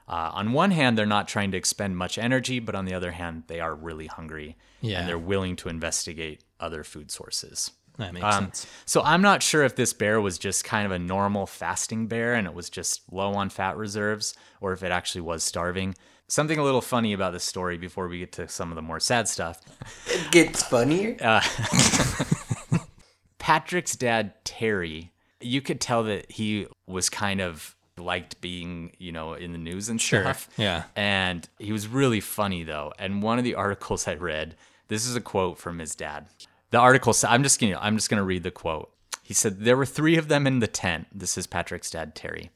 uh, 0.07 0.31
on 0.33 0.53
one 0.53 0.71
hand 0.71 0.97
they're 0.97 1.05
not 1.05 1.27
trying 1.27 1.51
to 1.51 1.57
expend 1.57 1.97
much 1.97 2.19
energy 2.19 2.61
but 2.61 2.77
on 2.77 2.85
the 2.85 2.95
other 2.95 3.11
hand 3.11 3.43
they 3.49 3.59
are 3.59 3.75
really 3.75 4.07
hungry 4.07 4.57
Yeah. 4.81 5.01
and 5.01 5.09
they're 5.09 5.19
willing 5.19 5.57
to 5.57 5.69
investigate 5.69 6.45
other 6.61 6.85
food 6.85 7.11
sources 7.11 7.73
That 7.99 8.15
makes 8.15 8.25
um, 8.25 8.45
sense. 8.45 8.67
so 8.87 9.03
i'm 9.03 9.21
not 9.23 9.43
sure 9.43 9.63
if 9.65 9.77
this 9.77 9.93
bear 9.93 10.21
was 10.21 10.39
just 10.39 10.65
kind 10.65 10.87
of 10.87 10.93
a 10.93 10.99
normal 10.99 11.47
fasting 11.47 12.07
bear 12.07 12.35
and 12.35 12.47
it 12.47 12.55
was 12.55 12.71
just 12.71 13.03
low 13.13 13.35
on 13.35 13.51
fat 13.51 13.77
reserves 13.77 14.35
or 14.61 14.73
if 14.73 14.83
it 14.83 14.91
actually 14.91 15.21
was 15.21 15.45
starving 15.45 15.95
something 16.27 16.59
a 16.59 16.65
little 16.65 16.81
funny 16.81 17.13
about 17.13 17.33
this 17.35 17.45
story 17.45 17.77
before 17.77 18.09
we 18.09 18.19
get 18.19 18.33
to 18.33 18.49
some 18.49 18.71
of 18.71 18.77
the 18.77 18.83
more 18.83 18.99
sad 18.99 19.29
stuff 19.29 19.61
It 20.07 20.31
gets 20.31 20.63
funnier. 20.63 21.17
Patrick's 23.39 23.97
dad, 23.97 24.35
Terry, 24.45 25.11
you 25.41 25.61
could 25.61 25.81
tell 25.81 26.05
that 26.05 26.31
he 26.31 26.67
was 26.87 27.11
kind 27.11 27.41
of 27.41 27.75
liked 27.99 28.41
being, 28.41 28.93
you 28.99 29.11
know, 29.13 29.35
in 29.35 29.53
the 29.53 29.59
news 29.59 29.89
and 29.89 30.01
Sure, 30.01 30.23
stuff. 30.23 30.49
yeah. 30.57 30.85
And 30.97 31.49
he 31.59 31.73
was 31.73 31.89
really 31.89 32.21
funny 32.21 32.63
though. 32.63 32.93
And 32.99 33.23
one 33.23 33.39
of 33.39 33.45
the 33.45 33.55
articles 33.57 34.07
I 34.07 34.15
read, 34.15 34.55
this 34.89 35.07
is 35.07 35.17
a 35.17 35.21
quote 35.21 35.59
from 35.59 35.79
his 35.81 35.95
dad. 35.95 36.27
The 36.73 36.79
article 36.79 37.13
said, 37.13 37.29
I'm 37.31 37.43
just 37.43 37.61
gonna 37.61 37.79
I'm 37.81 37.97
just 37.97 38.11
gonna 38.11 38.25
read 38.25 38.43
the 38.43 38.51
quote. 38.51 38.91
He 39.23 39.35
said, 39.35 39.61
There 39.61 39.77
were 39.77 39.87
three 39.87 40.17
of 40.17 40.29
them 40.29 40.47
in 40.47 40.59
the 40.59 40.67
tent. 40.67 41.07
This 41.15 41.37
is 41.39 41.47
Patrick's 41.47 41.91
dad, 41.91 42.15
Terry. 42.15 42.51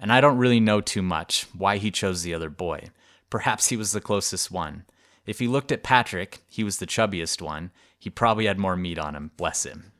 And 0.00 0.10
I 0.10 0.20
don't 0.22 0.38
really 0.38 0.58
know 0.58 0.80
too 0.80 1.02
much 1.02 1.46
why 1.56 1.76
he 1.76 1.90
chose 1.90 2.22
the 2.22 2.32
other 2.34 2.48
boy. 2.48 2.88
Perhaps 3.30 3.68
he 3.68 3.76
was 3.76 3.92
the 3.92 4.00
closest 4.00 4.50
one. 4.50 4.84
If 5.26 5.38
he 5.38 5.46
looked 5.46 5.70
at 5.70 5.82
Patrick, 5.82 6.38
he 6.48 6.64
was 6.64 6.78
the 6.78 6.86
chubbiest 6.86 7.42
one. 7.42 7.70
He 7.98 8.08
probably 8.08 8.46
had 8.46 8.58
more 8.58 8.76
meat 8.76 8.98
on 8.98 9.14
him, 9.14 9.32
bless 9.36 9.66
him. 9.66 9.92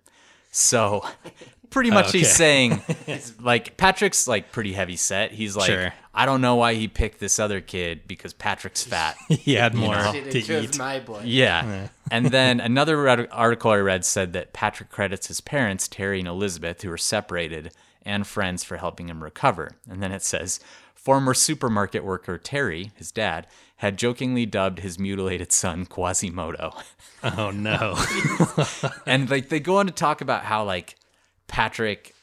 So, 0.51 1.07
pretty 1.71 1.91
much 1.91 2.13
he's 2.13 2.27
Okay. 2.27 2.33
saying, 2.33 2.83
like, 3.41 3.77
Patrick's 3.77 4.27
like 4.29 4.53
pretty 4.53 4.73
heavy 4.73 4.97
set. 4.97 5.33
He's 5.33 5.57
like, 5.57 5.67
Sure. 5.71 5.93
I 6.15 6.27
don't 6.27 6.41
know 6.41 6.57
why 6.57 6.75
he 6.75 6.89
picked 6.89 7.21
this 7.21 7.39
other 7.39 7.61
kid 7.61 8.03
because 8.09 8.33
Patrick's 8.33 8.83
fat. 8.85 9.17
He 9.29 9.55
had 9.55 9.75
more 9.75 9.95
Should 10.13 10.31
to 10.33 10.63
eat. 10.65 10.79
my 10.79 10.99
boy. 11.01 11.23
Yeah. 11.25 11.89
and 12.11 12.27
then 12.27 12.59
another 12.73 13.09
article 13.33 13.71
I 13.71 13.77
read 13.77 14.05
said 14.05 14.33
that 14.33 14.53
Patrick 14.53 14.91
credits 14.91 15.29
his 15.29 15.41
parents, 15.41 15.87
Terry 15.89 16.19
and 16.19 16.27
Elizabeth, 16.29 16.83
who 16.83 16.89
were 16.91 16.99
separated, 16.99 17.73
and 18.03 18.27
friends 18.27 18.65
for 18.65 18.79
helping 18.79 19.09
him 19.09 19.23
recover. 19.23 19.73
And 19.89 20.03
then 20.03 20.11
it 20.13 20.23
says, 20.23 20.59
former 20.95 21.35
supermarket 21.35 22.03
worker 22.05 22.37
Terry, 22.39 22.91
his 22.97 23.13
dad, 23.13 23.47
had 23.77 23.97
jokingly 23.97 24.45
dubbed 24.45 24.81
his 24.81 24.99
mutilated 24.99 25.53
son 25.53 25.87
Quasimodo. 25.87 26.75
Oh 27.23 27.51
no. 27.53 27.97
and 29.07 29.31
like 29.31 29.49
they 29.51 29.61
go 29.61 29.77
on 29.79 29.87
to 29.87 29.93
talk 29.93 30.21
about 30.21 30.45
how 30.45 30.65
like 30.65 30.97
Patrick 31.49 32.15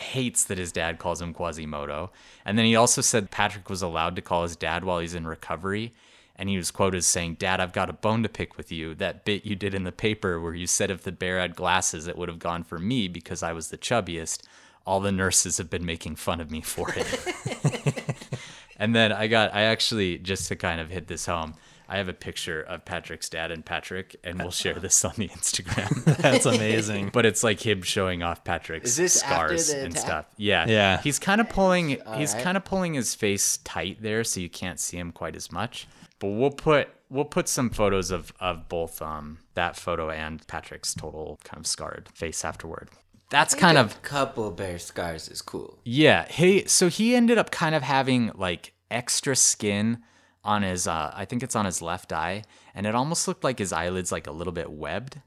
hates 0.00 0.44
that 0.44 0.58
his 0.58 0.72
dad 0.72 0.98
calls 0.98 1.20
him 1.20 1.34
Quasimodo. 1.34 2.10
And 2.44 2.56
then 2.56 2.64
he 2.64 2.76
also 2.76 3.02
said 3.02 3.30
Patrick 3.30 3.68
was 3.68 3.82
allowed 3.82 4.16
to 4.16 4.22
call 4.22 4.42
his 4.44 4.56
dad 4.56 4.84
while 4.84 5.00
he's 5.00 5.14
in 5.14 5.26
recovery. 5.26 5.94
And 6.36 6.48
he 6.48 6.56
was 6.56 6.70
quoted 6.70 6.98
as 6.98 7.06
saying, 7.06 7.34
Dad, 7.34 7.60
I've 7.60 7.72
got 7.72 7.90
a 7.90 7.94
bone 7.94 8.22
to 8.22 8.28
pick 8.28 8.56
with 8.56 8.70
you. 8.70 8.94
That 8.94 9.24
bit 9.24 9.44
you 9.44 9.56
did 9.56 9.74
in 9.74 9.82
the 9.82 9.90
paper 9.90 10.40
where 10.40 10.54
you 10.54 10.68
said 10.68 10.90
if 10.90 11.02
the 11.02 11.10
bear 11.10 11.40
had 11.40 11.56
glasses, 11.56 12.06
it 12.06 12.16
would 12.16 12.28
have 12.28 12.38
gone 12.38 12.62
for 12.62 12.78
me 12.78 13.08
because 13.08 13.42
I 13.42 13.52
was 13.52 13.70
the 13.70 13.78
chubbiest. 13.78 14.42
All 14.86 15.00
the 15.00 15.10
nurses 15.10 15.58
have 15.58 15.68
been 15.68 15.84
making 15.84 16.14
fun 16.14 16.40
of 16.40 16.50
me 16.50 16.60
for 16.60 16.94
it. 16.94 18.14
and 18.76 18.94
then 18.94 19.10
I 19.10 19.26
got, 19.26 19.52
I 19.52 19.62
actually, 19.62 20.18
just 20.18 20.46
to 20.48 20.56
kind 20.56 20.80
of 20.80 20.90
hit 20.90 21.08
this 21.08 21.26
home, 21.26 21.54
I 21.88 21.96
have 21.96 22.08
a 22.08 22.12
picture 22.12 22.60
of 22.62 22.84
Patrick's 22.84 23.28
dad 23.30 23.50
and 23.50 23.64
Patrick, 23.64 24.16
and 24.22 24.38
we'll 24.38 24.50
share 24.50 24.74
this 24.74 25.04
on 25.04 25.12
the 25.16 25.28
Instagram. 25.28 26.04
That's 26.18 26.44
amazing. 26.44 27.10
but 27.12 27.24
it's 27.24 27.42
like 27.42 27.64
him 27.64 27.80
showing 27.82 28.22
off 28.22 28.44
Patrick's 28.44 28.90
Is 28.90 28.96
this 28.96 29.22
after 29.22 29.56
scars 29.56 29.70
and 29.70 29.92
attack? 29.92 30.02
stuff. 30.02 30.26
Yeah, 30.36 30.66
Yeah. 30.68 31.00
He's 31.00 31.18
kind 31.18 31.40
of 31.40 31.48
pulling. 31.48 31.98
he's 32.16 32.34
right. 32.34 32.42
kind 32.42 32.56
of 32.56 32.64
pulling 32.64 32.94
his 32.94 33.14
face 33.14 33.56
tight 33.64 34.02
there, 34.02 34.22
so 34.24 34.38
you 34.40 34.50
can't 34.50 34.78
see 34.78 34.98
him 34.98 35.12
quite 35.12 35.34
as 35.34 35.50
much. 35.50 35.88
But 36.18 36.28
we'll 36.28 36.50
put 36.50 36.88
we'll 37.08 37.24
put 37.24 37.48
some 37.48 37.70
photos 37.70 38.10
of 38.10 38.32
of 38.38 38.68
both 38.68 39.00
um 39.00 39.38
that 39.54 39.76
photo 39.76 40.10
and 40.10 40.46
Patrick's 40.46 40.92
total 40.92 41.38
kind 41.44 41.58
of 41.60 41.66
scarred 41.66 42.08
face 42.14 42.44
afterward. 42.44 42.90
That's 43.30 43.54
kind 43.54 43.78
of 43.78 44.00
couple 44.02 44.50
bear 44.50 44.78
scars 44.78 45.28
is 45.28 45.40
cool. 45.42 45.78
yeah. 45.84 46.26
He 46.28 46.64
so 46.66 46.88
he 46.88 47.14
ended 47.14 47.38
up 47.38 47.50
kind 47.50 47.74
of 47.74 47.82
having 47.82 48.30
like 48.34 48.72
extra 48.90 49.36
skin 49.36 50.02
on 50.44 50.62
his 50.62 50.86
uh 50.86 51.12
I 51.14 51.24
think 51.24 51.42
it's 51.42 51.56
on 51.56 51.64
his 51.66 51.82
left 51.82 52.12
eye 52.12 52.44
and 52.74 52.86
it 52.86 52.94
almost 52.94 53.26
looked 53.28 53.44
like 53.44 53.58
his 53.58 53.72
eyelids 53.72 54.12
like 54.12 54.26
a 54.26 54.32
little 54.32 54.52
bit 54.52 54.70
webbed. 54.70 55.20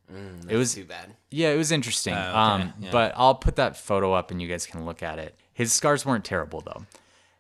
it 0.50 0.56
was 0.56 0.74
Too 0.74 0.86
bad. 0.86 1.16
yeah, 1.30 1.50
it 1.50 1.58
was 1.58 1.72
interesting. 1.72 2.14
okay, 2.14 2.22
Um, 2.28 2.74
yeah. 2.80 2.90
but 2.92 3.14
I'll 3.16 3.36
put 3.36 3.56
that 3.58 3.76
photo 3.78 4.14
up 4.14 4.32
and 4.32 4.42
you 4.42 4.48
guys 4.48 4.66
can 4.66 4.86
look 4.86 5.04
at 5.04 5.20
it. 5.20 5.36
His 5.54 5.74
scars 5.74 6.06
weren't 6.06 6.26
terrible 6.26 6.62
though. 6.62 6.86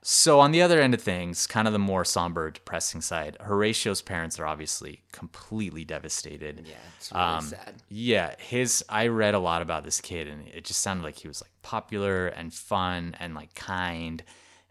So 0.03 0.39
on 0.39 0.51
the 0.51 0.63
other 0.63 0.81
end 0.81 0.95
of 0.95 1.01
things, 1.01 1.45
kind 1.45 1.67
of 1.67 1.73
the 1.73 1.79
more 1.79 2.03
somber, 2.03 2.49
depressing 2.49 3.01
side, 3.01 3.38
Horatio's 3.39 4.01
parents 4.01 4.39
are 4.39 4.47
obviously 4.47 5.03
completely 5.12 5.86
devastated. 5.86 6.65
Yeah, 6.67 6.73
it's 6.97 7.12
really 7.12 7.23
Um, 7.23 7.45
sad. 7.45 7.75
Yeah, 7.88 8.34
his 8.39 8.84
I 8.89 9.07
read 9.07 9.36
a 9.36 9.39
lot 9.39 9.62
about 9.62 9.84
this 9.84 10.01
kid 10.01 10.27
and 10.27 10.47
it 10.47 10.63
just 10.65 10.81
sounded 10.81 11.03
like 11.03 11.17
he 11.19 11.27
was 11.27 11.41
like 11.41 11.51
popular 11.62 12.27
and 12.27 12.51
fun 12.51 13.15
and 13.19 13.36
like 13.36 13.53
kind 13.53 14.23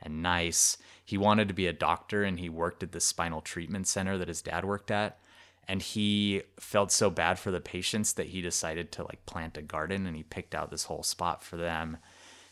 and 0.03 0.21
nice. 0.21 0.77
He 1.11 1.19
wanted 1.19 1.49
to 1.49 1.55
be 1.55 1.67
a 1.67 1.73
doctor 1.73 2.23
and 2.23 2.39
he 2.39 2.49
worked 2.49 2.85
at 2.85 2.93
the 2.93 3.01
spinal 3.01 3.41
treatment 3.41 3.89
center 3.89 4.17
that 4.17 4.29
his 4.29 4.43
dad 4.43 4.65
worked 4.65 4.93
at. 4.93 5.19
And 5.67 5.83
he 5.83 6.43
felt 6.61 6.93
so 6.93 7.11
bad 7.11 7.37
for 7.37 7.51
the 7.51 7.61
patients 7.61 8.13
that 8.13 8.29
he 8.29 8.41
decided 8.41 8.93
to 8.93 9.03
like 9.03 9.27
plant 9.27 9.57
a 9.57 9.63
garden 9.63 10.07
and 10.07 10.17
he 10.17 10.23
picked 10.23 10.55
out 10.55 10.71
this 10.71 10.85
whole 10.85 11.03
spot 11.03 11.43
for 11.43 11.57
them. 11.57 11.97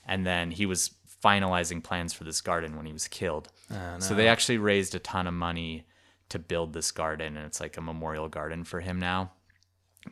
And 0.04 0.26
then 0.26 0.50
he 0.50 0.66
was 0.66 0.90
finalizing 1.24 1.84
plans 1.84 2.12
for 2.12 2.24
this 2.24 2.40
garden 2.40 2.76
when 2.76 2.84
he 2.84 2.92
was 2.92 3.06
killed. 3.06 3.48
Ah, 3.72 4.00
so 4.00 4.16
they 4.16 4.26
actually 4.26 4.58
raised 4.58 4.92
a 4.92 4.98
ton 4.98 5.28
of 5.28 5.34
money 5.34 5.86
to 6.30 6.40
build 6.40 6.72
this 6.72 6.90
garden 6.90 7.36
and 7.36 7.46
it's 7.46 7.60
like 7.60 7.76
a 7.76 7.80
memorial 7.80 8.28
garden 8.28 8.64
for 8.64 8.80
him 8.80 8.98
now. 8.98 9.30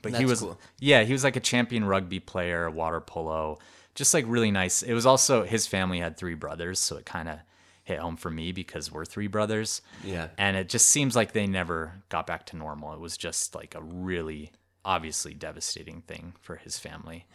But 0.02 0.14
he 0.14 0.24
was 0.24 0.38
cool. 0.38 0.56
yeah, 0.78 1.02
he 1.02 1.12
was 1.12 1.24
like 1.24 1.34
a 1.34 1.40
champion 1.40 1.84
rugby 1.84 2.20
player, 2.20 2.70
water 2.70 3.00
polo, 3.00 3.58
just 3.96 4.14
like 4.14 4.24
really 4.28 4.52
nice. 4.52 4.84
It 4.84 4.94
was 4.94 5.04
also 5.04 5.42
his 5.42 5.66
family 5.66 5.98
had 5.98 6.16
three 6.16 6.34
brothers, 6.34 6.78
so 6.78 6.96
it 6.96 7.06
kind 7.06 7.28
of 7.28 7.40
hit 7.86 8.00
home 8.00 8.16
for 8.16 8.30
me 8.32 8.50
because 8.50 8.90
we're 8.90 9.04
three 9.04 9.28
brothers. 9.28 9.80
Yeah. 10.04 10.28
And 10.36 10.56
it 10.56 10.68
just 10.68 10.88
seems 10.88 11.14
like 11.14 11.32
they 11.32 11.46
never 11.46 12.02
got 12.08 12.26
back 12.26 12.44
to 12.46 12.56
normal. 12.56 12.92
It 12.92 12.98
was 13.00 13.16
just 13.16 13.54
like 13.54 13.76
a 13.76 13.80
really 13.80 14.50
obviously 14.84 15.34
devastating 15.34 16.00
thing 16.02 16.32
for 16.42 16.56
his 16.56 16.78
family. 16.80 17.26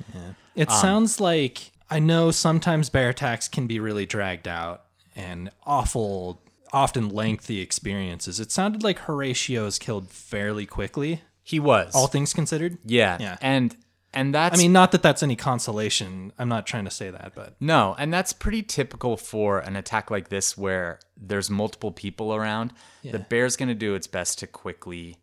It 0.53 0.69
Um, 0.69 0.81
sounds 0.81 1.21
like 1.21 1.71
I 1.89 1.99
know 1.99 2.31
sometimes 2.31 2.89
bear 2.89 3.09
attacks 3.09 3.47
can 3.47 3.65
be 3.65 3.79
really 3.79 4.05
dragged 4.05 4.45
out 4.47 4.83
and 5.15 5.49
awful, 5.65 6.41
often 6.73 7.07
lengthy 7.07 7.61
experiences. 7.61 8.41
It 8.41 8.51
sounded 8.51 8.83
like 8.83 8.99
Horatio 8.99 9.63
was 9.63 9.79
killed 9.79 10.09
fairly 10.09 10.65
quickly, 10.65 11.21
He 11.43 11.59
was. 11.61 11.95
all 11.95 12.07
things 12.07 12.33
considered. 12.33 12.77
yeah. 12.85 13.17
Yeah. 13.21 13.37
And 13.41 13.75
and 14.13 14.33
that's 14.35 14.57
I 14.59 14.61
mean, 14.61 14.73
not 14.73 14.91
that 14.91 15.01
that's 15.01 15.23
any 15.23 15.35
consolation. 15.35 16.33
I'm 16.37 16.49
not 16.49 16.67
trying 16.67 16.85
to 16.85 16.91
say 16.91 17.11
that, 17.11 17.33
but 17.35 17.55
No, 17.59 17.95
and 17.97 18.13
that's 18.13 18.33
pretty 18.33 18.61
typical 18.63 19.17
for 19.17 19.59
an 19.59 19.75
attack 19.75 20.11
like 20.11 20.29
this 20.29 20.57
where 20.57 20.99
there's 21.15 21.49
multiple 21.49 21.91
people 21.91 22.33
around. 22.33 22.73
The 23.03 23.19
bear's 23.19 23.55
going 23.55 23.69
to 23.69 23.75
do 23.75 23.95
its 23.95 24.07
best 24.07 24.39
to 24.39 24.47
quickly, 24.47 25.17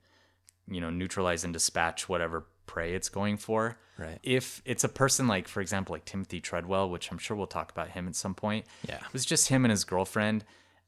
you 0.66 0.80
know, 0.80 0.90
neutralize 0.90 1.44
and 1.44 1.52
dispatch 1.52 2.08
whatever 2.08 2.46
prey 2.66 2.94
it's 2.94 3.08
going 3.08 3.36
for. 3.36 3.78
Right. 3.98 4.18
If 4.22 4.62
it's 4.64 4.84
a 4.84 4.88
person 4.88 5.26
like, 5.26 5.48
for 5.48 5.60
example, 5.60 5.92
like 5.92 6.04
Timothy 6.04 6.40
Treadwell, 6.40 6.88
which 6.88 7.10
I'm 7.10 7.18
sure 7.18 7.36
we'll 7.36 7.48
talk 7.48 7.72
about 7.72 7.88
him 7.90 8.06
at 8.06 8.14
some 8.14 8.34
point. 8.34 8.64
Yeah. 8.88 8.96
It 8.96 9.12
was 9.12 9.26
just 9.26 9.48
him 9.48 9.64
and 9.64 9.70
his 9.70 9.84
girlfriend, 9.84 10.44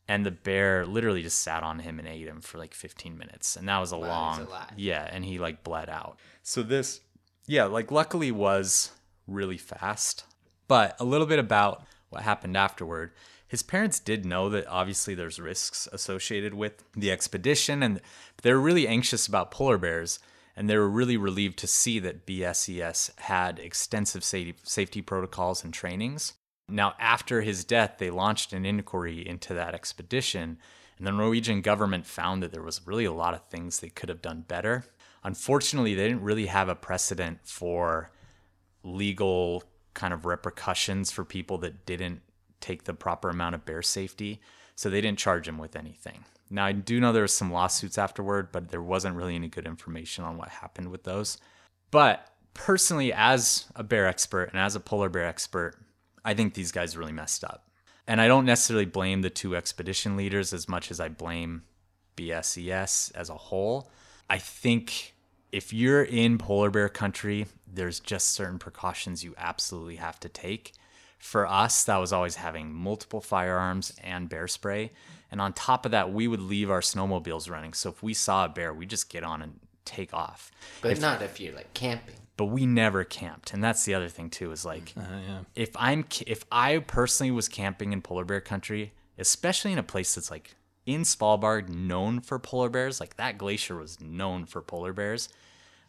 and 0.06 0.24
the 0.24 0.30
bear 0.30 0.86
literally 0.86 1.22
just 1.22 1.40
sat 1.40 1.62
on 1.62 1.80
him 1.80 1.98
and 1.98 2.06
ate 2.06 2.26
him 2.26 2.40
for 2.40 2.58
like 2.58 2.72
15 2.72 3.18
minutes, 3.18 3.56
and 3.56 3.68
that 3.68 3.78
was 3.78 3.90
a 3.92 3.96
long. 3.96 4.42
a. 4.42 4.68
Yeah, 4.76 5.08
and 5.10 5.24
he 5.24 5.38
like 5.38 5.64
bled 5.64 5.88
out. 5.88 6.18
So 6.42 6.62
this, 6.62 7.00
yeah, 7.50 7.64
like 7.64 7.90
luckily 7.90 8.30
was 8.30 8.92
really 9.26 9.58
fast. 9.58 10.22
But 10.68 10.94
a 11.00 11.04
little 11.04 11.26
bit 11.26 11.40
about 11.40 11.82
what 12.08 12.22
happened 12.22 12.56
afterward. 12.56 13.10
His 13.48 13.64
parents 13.64 13.98
did 13.98 14.24
know 14.24 14.48
that 14.50 14.68
obviously 14.68 15.16
there's 15.16 15.40
risks 15.40 15.88
associated 15.92 16.54
with 16.54 16.84
the 16.94 17.10
expedition, 17.10 17.82
and 17.82 18.00
they 18.42 18.52
were 18.52 18.60
really 18.60 18.86
anxious 18.86 19.26
about 19.26 19.50
polar 19.50 19.78
bears. 19.78 20.20
And 20.54 20.70
they 20.70 20.76
were 20.76 20.88
really 20.88 21.16
relieved 21.16 21.58
to 21.58 21.66
see 21.66 21.98
that 21.98 22.24
BSES 22.24 23.18
had 23.18 23.58
extensive 23.58 24.22
safety, 24.22 24.54
safety 24.62 25.02
protocols 25.02 25.64
and 25.64 25.74
trainings. 25.74 26.34
Now, 26.68 26.94
after 27.00 27.40
his 27.40 27.64
death, 27.64 27.96
they 27.98 28.10
launched 28.10 28.52
an 28.52 28.64
inquiry 28.64 29.26
into 29.26 29.54
that 29.54 29.74
expedition, 29.74 30.58
and 30.98 31.06
the 31.06 31.12
Norwegian 31.12 31.62
government 31.62 32.06
found 32.06 32.44
that 32.44 32.52
there 32.52 32.62
was 32.62 32.86
really 32.86 33.06
a 33.06 33.12
lot 33.12 33.34
of 33.34 33.48
things 33.48 33.80
they 33.80 33.88
could 33.88 34.08
have 34.08 34.22
done 34.22 34.44
better. 34.46 34.84
Unfortunately, 35.22 35.94
they 35.94 36.08
didn't 36.08 36.22
really 36.22 36.46
have 36.46 36.68
a 36.68 36.74
precedent 36.74 37.40
for 37.44 38.10
legal 38.82 39.62
kind 39.94 40.14
of 40.14 40.24
repercussions 40.24 41.10
for 41.10 41.24
people 41.24 41.58
that 41.58 41.84
didn't 41.84 42.22
take 42.60 42.84
the 42.84 42.94
proper 42.94 43.28
amount 43.28 43.54
of 43.54 43.64
bear 43.64 43.82
safety, 43.82 44.40
so 44.76 44.88
they 44.88 45.00
didn't 45.00 45.18
charge 45.18 45.46
him 45.46 45.58
with 45.58 45.76
anything. 45.76 46.24
Now, 46.50 46.64
I 46.64 46.72
do 46.72 47.00
know 47.00 47.12
there 47.12 47.22
was 47.22 47.32
some 47.32 47.52
lawsuits 47.52 47.98
afterward, 47.98 48.50
but 48.50 48.70
there 48.70 48.82
wasn't 48.82 49.16
really 49.16 49.34
any 49.34 49.48
good 49.48 49.66
information 49.66 50.24
on 50.24 50.36
what 50.36 50.48
happened 50.48 50.90
with 50.90 51.04
those. 51.04 51.38
But 51.90 52.26
personally, 52.54 53.12
as 53.12 53.66
a 53.76 53.84
bear 53.84 54.06
expert 54.06 54.50
and 54.50 54.58
as 54.58 54.74
a 54.74 54.80
polar 54.80 55.08
bear 55.08 55.26
expert, 55.26 55.76
I 56.24 56.34
think 56.34 56.54
these 56.54 56.72
guys 56.72 56.96
really 56.96 57.12
messed 57.12 57.44
up. 57.44 57.68
And 58.06 58.20
I 58.20 58.26
don't 58.26 58.46
necessarily 58.46 58.86
blame 58.86 59.22
the 59.22 59.30
two 59.30 59.54
expedition 59.54 60.16
leaders 60.16 60.52
as 60.52 60.68
much 60.68 60.90
as 60.90 60.98
I 60.98 61.08
blame 61.08 61.62
BSES 62.16 63.14
as 63.14 63.30
a 63.30 63.34
whole. 63.34 63.90
I 64.30 64.38
think 64.38 65.14
if 65.50 65.72
you're 65.72 66.04
in 66.04 66.38
polar 66.38 66.70
bear 66.70 66.88
country, 66.88 67.46
there's 67.66 67.98
just 67.98 68.28
certain 68.28 68.60
precautions 68.60 69.24
you 69.24 69.34
absolutely 69.36 69.96
have 69.96 70.20
to 70.20 70.28
take. 70.28 70.72
For 71.18 71.46
us, 71.46 71.84
that 71.84 71.98
was 71.98 72.12
always 72.12 72.36
having 72.36 72.72
multiple 72.72 73.20
firearms 73.20 73.92
and 74.02 74.28
bear 74.28 74.48
spray. 74.48 74.92
And 75.30 75.40
on 75.40 75.52
top 75.52 75.84
of 75.84 75.90
that, 75.90 76.12
we 76.12 76.28
would 76.28 76.40
leave 76.40 76.70
our 76.70 76.80
snowmobiles 76.80 77.50
running. 77.50 77.74
So 77.74 77.90
if 77.90 78.02
we 78.02 78.14
saw 78.14 78.46
a 78.46 78.48
bear, 78.48 78.72
we 78.72 78.86
just 78.86 79.10
get 79.10 79.24
on 79.24 79.42
and 79.42 79.58
take 79.84 80.14
off. 80.14 80.50
But 80.80 81.00
not 81.00 81.20
if 81.22 81.40
you're 81.40 81.54
like 81.54 81.74
camping. 81.74 82.14
But 82.36 82.46
we 82.46 82.64
never 82.64 83.04
camped. 83.04 83.52
And 83.52 83.62
that's 83.62 83.84
the 83.84 83.94
other 83.94 84.08
thing 84.08 84.30
too 84.30 84.52
is 84.52 84.64
like 84.64 84.94
uh, 84.96 85.42
if 85.54 85.70
I'm 85.76 86.06
if 86.26 86.44
I 86.50 86.78
personally 86.78 87.32
was 87.32 87.48
camping 87.48 87.92
in 87.92 88.00
polar 88.00 88.24
bear 88.24 88.40
country, 88.40 88.92
especially 89.18 89.72
in 89.72 89.78
a 89.78 89.82
place 89.82 90.14
that's 90.14 90.30
like 90.30 90.54
in 90.94 91.02
Svalbard 91.02 91.68
known 91.68 92.20
for 92.20 92.38
polar 92.38 92.68
bears, 92.68 93.00
like 93.00 93.16
that 93.16 93.38
glacier 93.38 93.76
was 93.76 94.00
known 94.00 94.44
for 94.46 94.60
polar 94.62 94.92
bears. 94.92 95.28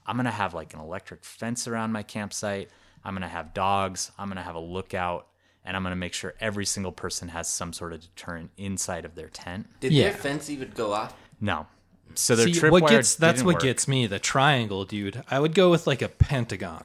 I'm 0.05 0.15
gonna 0.17 0.31
have 0.31 0.53
like 0.53 0.73
an 0.73 0.79
electric 0.79 1.23
fence 1.23 1.67
around 1.67 1.91
my 1.91 2.03
campsite. 2.03 2.69
I'm 3.03 3.13
gonna 3.13 3.27
have 3.27 3.53
dogs. 3.53 4.11
I'm 4.17 4.27
gonna 4.27 4.41
have 4.43 4.55
a 4.55 4.59
lookout, 4.59 5.27
and 5.65 5.75
I'm 5.77 5.83
gonna 5.83 5.95
make 5.95 6.13
sure 6.13 6.33
every 6.39 6.65
single 6.65 6.91
person 6.91 7.29
has 7.29 7.47
some 7.47 7.73
sort 7.73 7.93
of 7.93 8.01
deterrent 8.01 8.51
inside 8.57 9.05
of 9.05 9.15
their 9.15 9.29
tent. 9.29 9.67
Did 9.79 9.91
Yeah. 9.93 10.09
their 10.09 10.13
fence 10.17 10.49
even 10.49 10.71
go 10.71 10.93
off? 10.93 11.13
No, 11.39 11.67
so 12.15 12.35
their 12.35 12.47
See, 12.47 12.53
tripwire 12.59 12.71
what 12.71 12.89
gets 12.89 13.15
that's 13.15 13.43
what 13.43 13.55
work. 13.55 13.63
gets 13.63 13.87
me 13.87 14.07
the 14.07 14.19
triangle, 14.19 14.85
dude. 14.85 15.23
I 15.29 15.39
would 15.39 15.53
go 15.55 15.69
with 15.71 15.87
like 15.87 16.01
a 16.01 16.09
pentagon. 16.09 16.83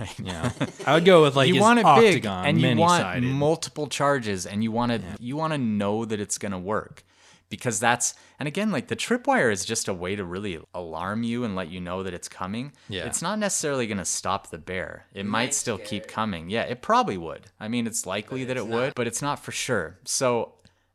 Right. 0.00 0.18
Yeah. 0.18 0.50
I 0.86 0.94
would 0.94 1.04
go 1.04 1.22
with 1.22 1.36
like 1.36 1.46
you 1.48 1.54
his 1.54 1.60
want 1.60 1.78
it 1.78 1.84
octagon, 1.84 2.44
big 2.44 2.48
and 2.48 2.60
you 2.60 2.76
want 2.82 3.22
multiple 3.22 3.86
charges 3.86 4.44
and 4.46 4.64
you 4.64 4.72
want 4.72 4.90
to 4.90 5.00
you 5.20 5.36
want 5.36 5.52
to 5.52 5.58
know 5.58 6.04
that 6.04 6.18
it's 6.18 6.38
going 6.38 6.52
to 6.52 6.58
work 6.58 7.04
because 7.48 7.78
that's 7.80 8.14
and 8.38 8.46
again 8.46 8.70
like 8.70 8.88
the 8.88 8.96
tripwire 8.96 9.52
is 9.52 9.64
just 9.64 9.88
a 9.88 9.94
way 9.94 10.16
to 10.16 10.24
really 10.24 10.58
alarm 10.74 11.22
you 11.22 11.44
and 11.44 11.54
let 11.54 11.68
you 11.68 11.80
know 11.80 12.02
that 12.02 12.14
it's 12.14 12.28
coming 12.28 12.72
Yeah. 12.88 13.06
it's 13.06 13.22
not 13.22 13.38
necessarily 13.38 13.86
going 13.86 13.98
to 13.98 14.04
stop 14.04 14.50
the 14.50 14.58
bear 14.58 15.06
it 15.14 15.24
might 15.24 15.30
might 15.46 15.54
still 15.54 15.76
scare 15.76 15.86
keep 15.86 16.02
it. 16.04 16.08
coming 16.08 16.50
yeah 16.50 16.62
it 16.62 16.82
probably 16.82 17.16
would 17.18 17.46
i 17.60 17.68
mean 17.68 17.86
it's 17.86 18.06
likely 18.06 18.44
that 18.44 18.56
it 18.56 18.66
would 18.66 18.86
not. 18.86 18.94
but 18.94 19.06
it's 19.06 19.22
not 19.22 19.38
for 19.38 19.52
sure 19.52 19.98
so 20.04 20.52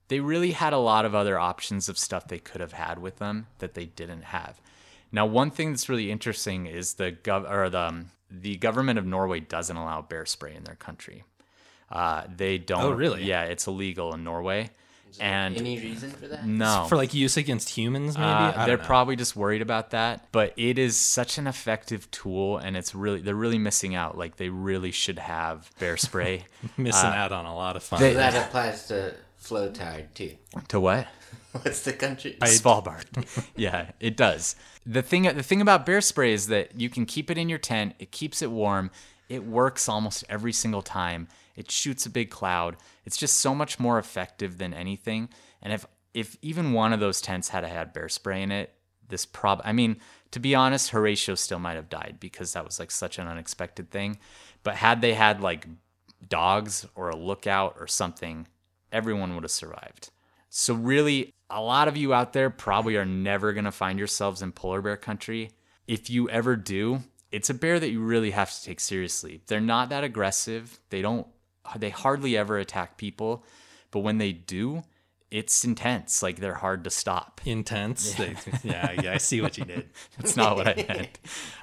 they 0.08 0.20
really 0.20 0.52
had 0.52 0.74
a 0.74 0.78
lot 0.78 1.06
of 1.06 1.16
other 1.16 1.40
options 1.40 1.88
of 1.88 1.98
stuff 1.98 2.28
they 2.28 2.40
could 2.40 2.60
have 2.62 2.74
had 2.74 3.00
with 3.00 3.18
them 3.18 3.48
that 3.60 3.74
they 3.74 3.86
didn't 3.86 4.24
have 4.26 4.60
now, 5.14 5.26
one 5.26 5.52
thing 5.52 5.72
that's 5.72 5.90
really 5.90 6.10
interesting 6.10 6.68
is 6.68 6.94
the 6.94 7.12
gov 7.12 7.50
or 7.52 7.70
the 7.70 7.80
um, 7.82 8.12
the 8.30 8.56
government 8.56 8.98
of 8.98 9.06
Norway 9.06 9.42
doesn't 9.42 9.76
allow 9.76 10.02
bear 10.02 10.26
spray 10.26 10.56
in 10.56 10.64
their 10.64 10.76
country. 10.76 11.26
Uh, 11.90 12.24
they 12.34 12.58
don't. 12.58 12.82
Oh, 12.82 12.92
really? 12.92 13.26
Yeah, 13.26 13.44
it's 13.44 13.68
illegal 13.68 14.14
in 14.14 14.24
Norway. 14.24 14.70
And 15.20 15.58
Any 15.58 15.78
reason 15.80 16.12
for 16.12 16.28
that? 16.28 16.46
no, 16.46 16.86
for 16.90 16.96
like 16.96 17.14
use 17.14 17.38
against 17.38 17.70
humans, 17.70 18.18
maybe. 18.18 18.26
uh, 18.28 18.66
they're 18.66 18.78
know. 18.78 18.84
probably 18.84 19.16
just 19.16 19.36
worried 19.36 19.62
about 19.62 19.92
that. 19.92 20.28
But 20.32 20.54
it 20.58 20.78
is 20.80 20.96
such 20.98 21.38
an 21.38 21.48
effective 21.48 22.10
tool, 22.12 22.58
and 22.58 22.78
it's 22.78 22.96
really 22.96 23.22
they're 23.22 23.36
really 23.36 23.58
missing 23.60 23.96
out. 23.96 24.18
Like 24.18 24.38
they 24.38 24.50
really 24.50 24.92
should 24.92 25.20
have 25.20 25.70
bear 25.80 25.98
spray. 25.98 26.46
missing 26.78 27.10
out 27.10 27.32
on 27.32 27.46
a 27.46 27.56
lot 27.56 27.76
of 27.76 27.84
fun. 27.84 28.00
they- 28.00 28.14
that 28.14 28.36
applies 28.48 28.88
to 28.88 29.14
flow 29.38 29.72
tide 29.72 30.14
too. 30.16 30.36
to 30.70 30.80
what? 30.80 31.08
What's 31.52 31.82
the 31.82 31.92
country? 31.94 32.38
I, 32.42 32.48
Svalbard. 32.48 33.50
yeah, 33.58 33.92
it 34.00 34.16
does. 34.16 34.56
The 34.86 35.02
thing 35.02 35.24
the 35.24 35.44
thing 35.44 35.60
about 35.62 35.86
bear 35.86 36.00
spray 36.02 36.32
is 36.34 36.48
that 36.48 36.80
you 36.80 36.90
can 36.90 37.06
keep 37.06 37.30
it 37.30 37.38
in 37.38 37.50
your 37.50 37.60
tent. 37.60 37.94
It 38.00 38.12
keeps 38.12 38.42
it 38.42 38.52
warm. 38.52 38.90
It 39.28 39.46
works 39.46 39.88
almost 39.90 40.24
every 40.30 40.54
single 40.54 40.82
time. 40.82 41.28
It 41.62 41.70
shoots 41.70 42.08
a 42.08 42.10
big 42.10 42.32
cloud. 42.32 42.76
It's 43.06 43.18
just 43.18 43.38
so 43.38 43.54
much 43.54 43.80
more 43.80 44.00
effective 44.00 44.58
than 44.58 44.74
anything. 44.74 45.30
And 45.62 45.72
if 45.72 45.86
if 46.12 46.36
even 46.42 46.74
one 46.74 46.92
of 46.92 47.00
those 47.00 47.22
tents 47.22 47.50
had 47.50 47.64
had 47.64 47.94
bear 47.94 48.10
spray 48.10 48.42
in 48.42 48.52
it, 48.52 48.74
this 49.10 49.28
prob 49.28 49.62
I 49.64 49.72
mean, 49.72 49.98
to 50.32 50.40
be 50.40 50.56
honest, 50.56 50.90
Horatio 50.90 51.36
still 51.36 51.60
might 51.60 51.76
have 51.76 51.88
died 51.88 52.18
because 52.20 52.54
that 52.54 52.66
was 52.66 52.80
like 52.80 52.90
such 52.90 53.20
an 53.20 53.28
unexpected 53.28 53.92
thing. 53.92 54.18
But 54.64 54.78
had 54.78 55.02
they 55.02 55.14
had 55.14 55.40
like 55.40 55.68
dogs 56.28 56.88
or 56.96 57.10
a 57.10 57.16
lookout 57.16 57.76
or 57.80 57.86
something, 57.86 58.48
everyone 58.92 59.36
would 59.36 59.44
have 59.44 59.52
survived. 59.52 60.10
So 60.50 60.74
really, 60.74 61.32
a 61.48 61.62
lot 61.62 61.88
of 61.88 61.96
you 61.96 62.12
out 62.12 62.34
there 62.34 62.50
probably 62.50 62.98
are 62.98 63.06
never 63.06 63.54
going 63.54 63.66
to 63.66 63.72
find 63.72 64.00
yourselves 64.00 64.42
in 64.42 64.52
polar 64.52 64.82
bear 64.82 64.98
country. 64.98 65.52
If 65.86 66.10
you 66.10 66.28
ever 66.28 66.56
do, 66.56 67.04
it's 67.32 67.52
a 67.52 67.54
bear 67.54 67.80
that 67.80 67.92
you 67.92 68.02
really 68.02 68.32
have 68.32 68.52
to 68.52 68.64
take 68.64 68.80
seriously. 68.80 69.42
They're 69.46 69.62
not 69.62 69.90
that 69.90 70.04
aggressive. 70.04 70.80
They 70.90 71.04
don't 71.04 71.28
they 71.78 71.90
hardly 71.90 72.36
ever 72.38 72.58
attack 72.58 72.98
people, 72.98 73.44
but 73.92 74.00
when 74.00 74.18
they 74.18 74.32
do, 74.32 74.84
it's 75.30 75.64
intense. 75.64 76.22
Like 76.22 76.40
they're 76.40 76.56
hard 76.56 76.84
to 76.84 76.90
stop. 76.90 77.42
intense. 77.46 78.14
They- 78.16 78.36
Yeah. 78.64 78.92
yeah, 79.02 79.14
I 79.14 79.18
see 79.18 79.42
what 79.42 79.58
you 79.58 79.66
did. 79.66 79.90
That's 80.18 80.36
not 80.36 80.56
what 80.58 80.68
I 80.68 80.86
meant. 80.88 81.20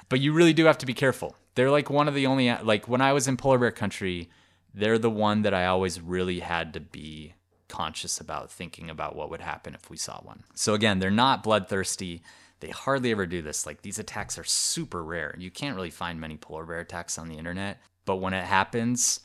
But 0.09 0.19
you 0.21 0.33
really 0.33 0.53
do 0.53 0.65
have 0.65 0.77
to 0.79 0.85
be 0.85 0.93
careful. 0.93 1.35
They're 1.55 1.69
like 1.71 1.89
one 1.89 2.07
of 2.07 2.15
the 2.15 2.25
only 2.25 2.51
like 2.63 2.87
when 2.87 3.01
I 3.01 3.13
was 3.13 3.27
in 3.27 3.37
polar 3.37 3.57
bear 3.59 3.71
country, 3.71 4.29
they're 4.73 4.97
the 4.97 5.09
one 5.09 5.41
that 5.43 5.53
I 5.53 5.65
always 5.65 5.99
really 6.01 6.39
had 6.39 6.73
to 6.73 6.79
be 6.79 7.33
conscious 7.67 8.19
about 8.19 8.49
thinking 8.51 8.89
about 8.89 9.15
what 9.15 9.29
would 9.29 9.41
happen 9.41 9.75
if 9.75 9.89
we 9.91 9.97
saw 9.97 10.19
one. 10.21 10.43
So 10.55 10.73
again, 10.73 10.97
they're 10.99 11.11
not 11.11 11.43
bloodthirsty. 11.43 12.23
They 12.61 12.69
hardly 12.69 13.11
ever 13.11 13.25
do 13.27 13.41
this. 13.43 13.65
Like 13.67 13.83
these 13.83 13.99
attacks 13.99 14.37
are 14.39 14.43
super 14.43 15.03
rare. 15.03 15.35
You 15.37 15.51
can't 15.51 15.75
really 15.75 15.91
find 15.91 16.19
many 16.19 16.37
polar 16.37 16.65
bear 16.65 16.79
attacks 16.79 17.17
on 17.19 17.29
the 17.29 17.37
internet, 17.37 17.79
but 18.05 18.15
when 18.17 18.33
it 18.33 18.45
happens, 18.45 19.19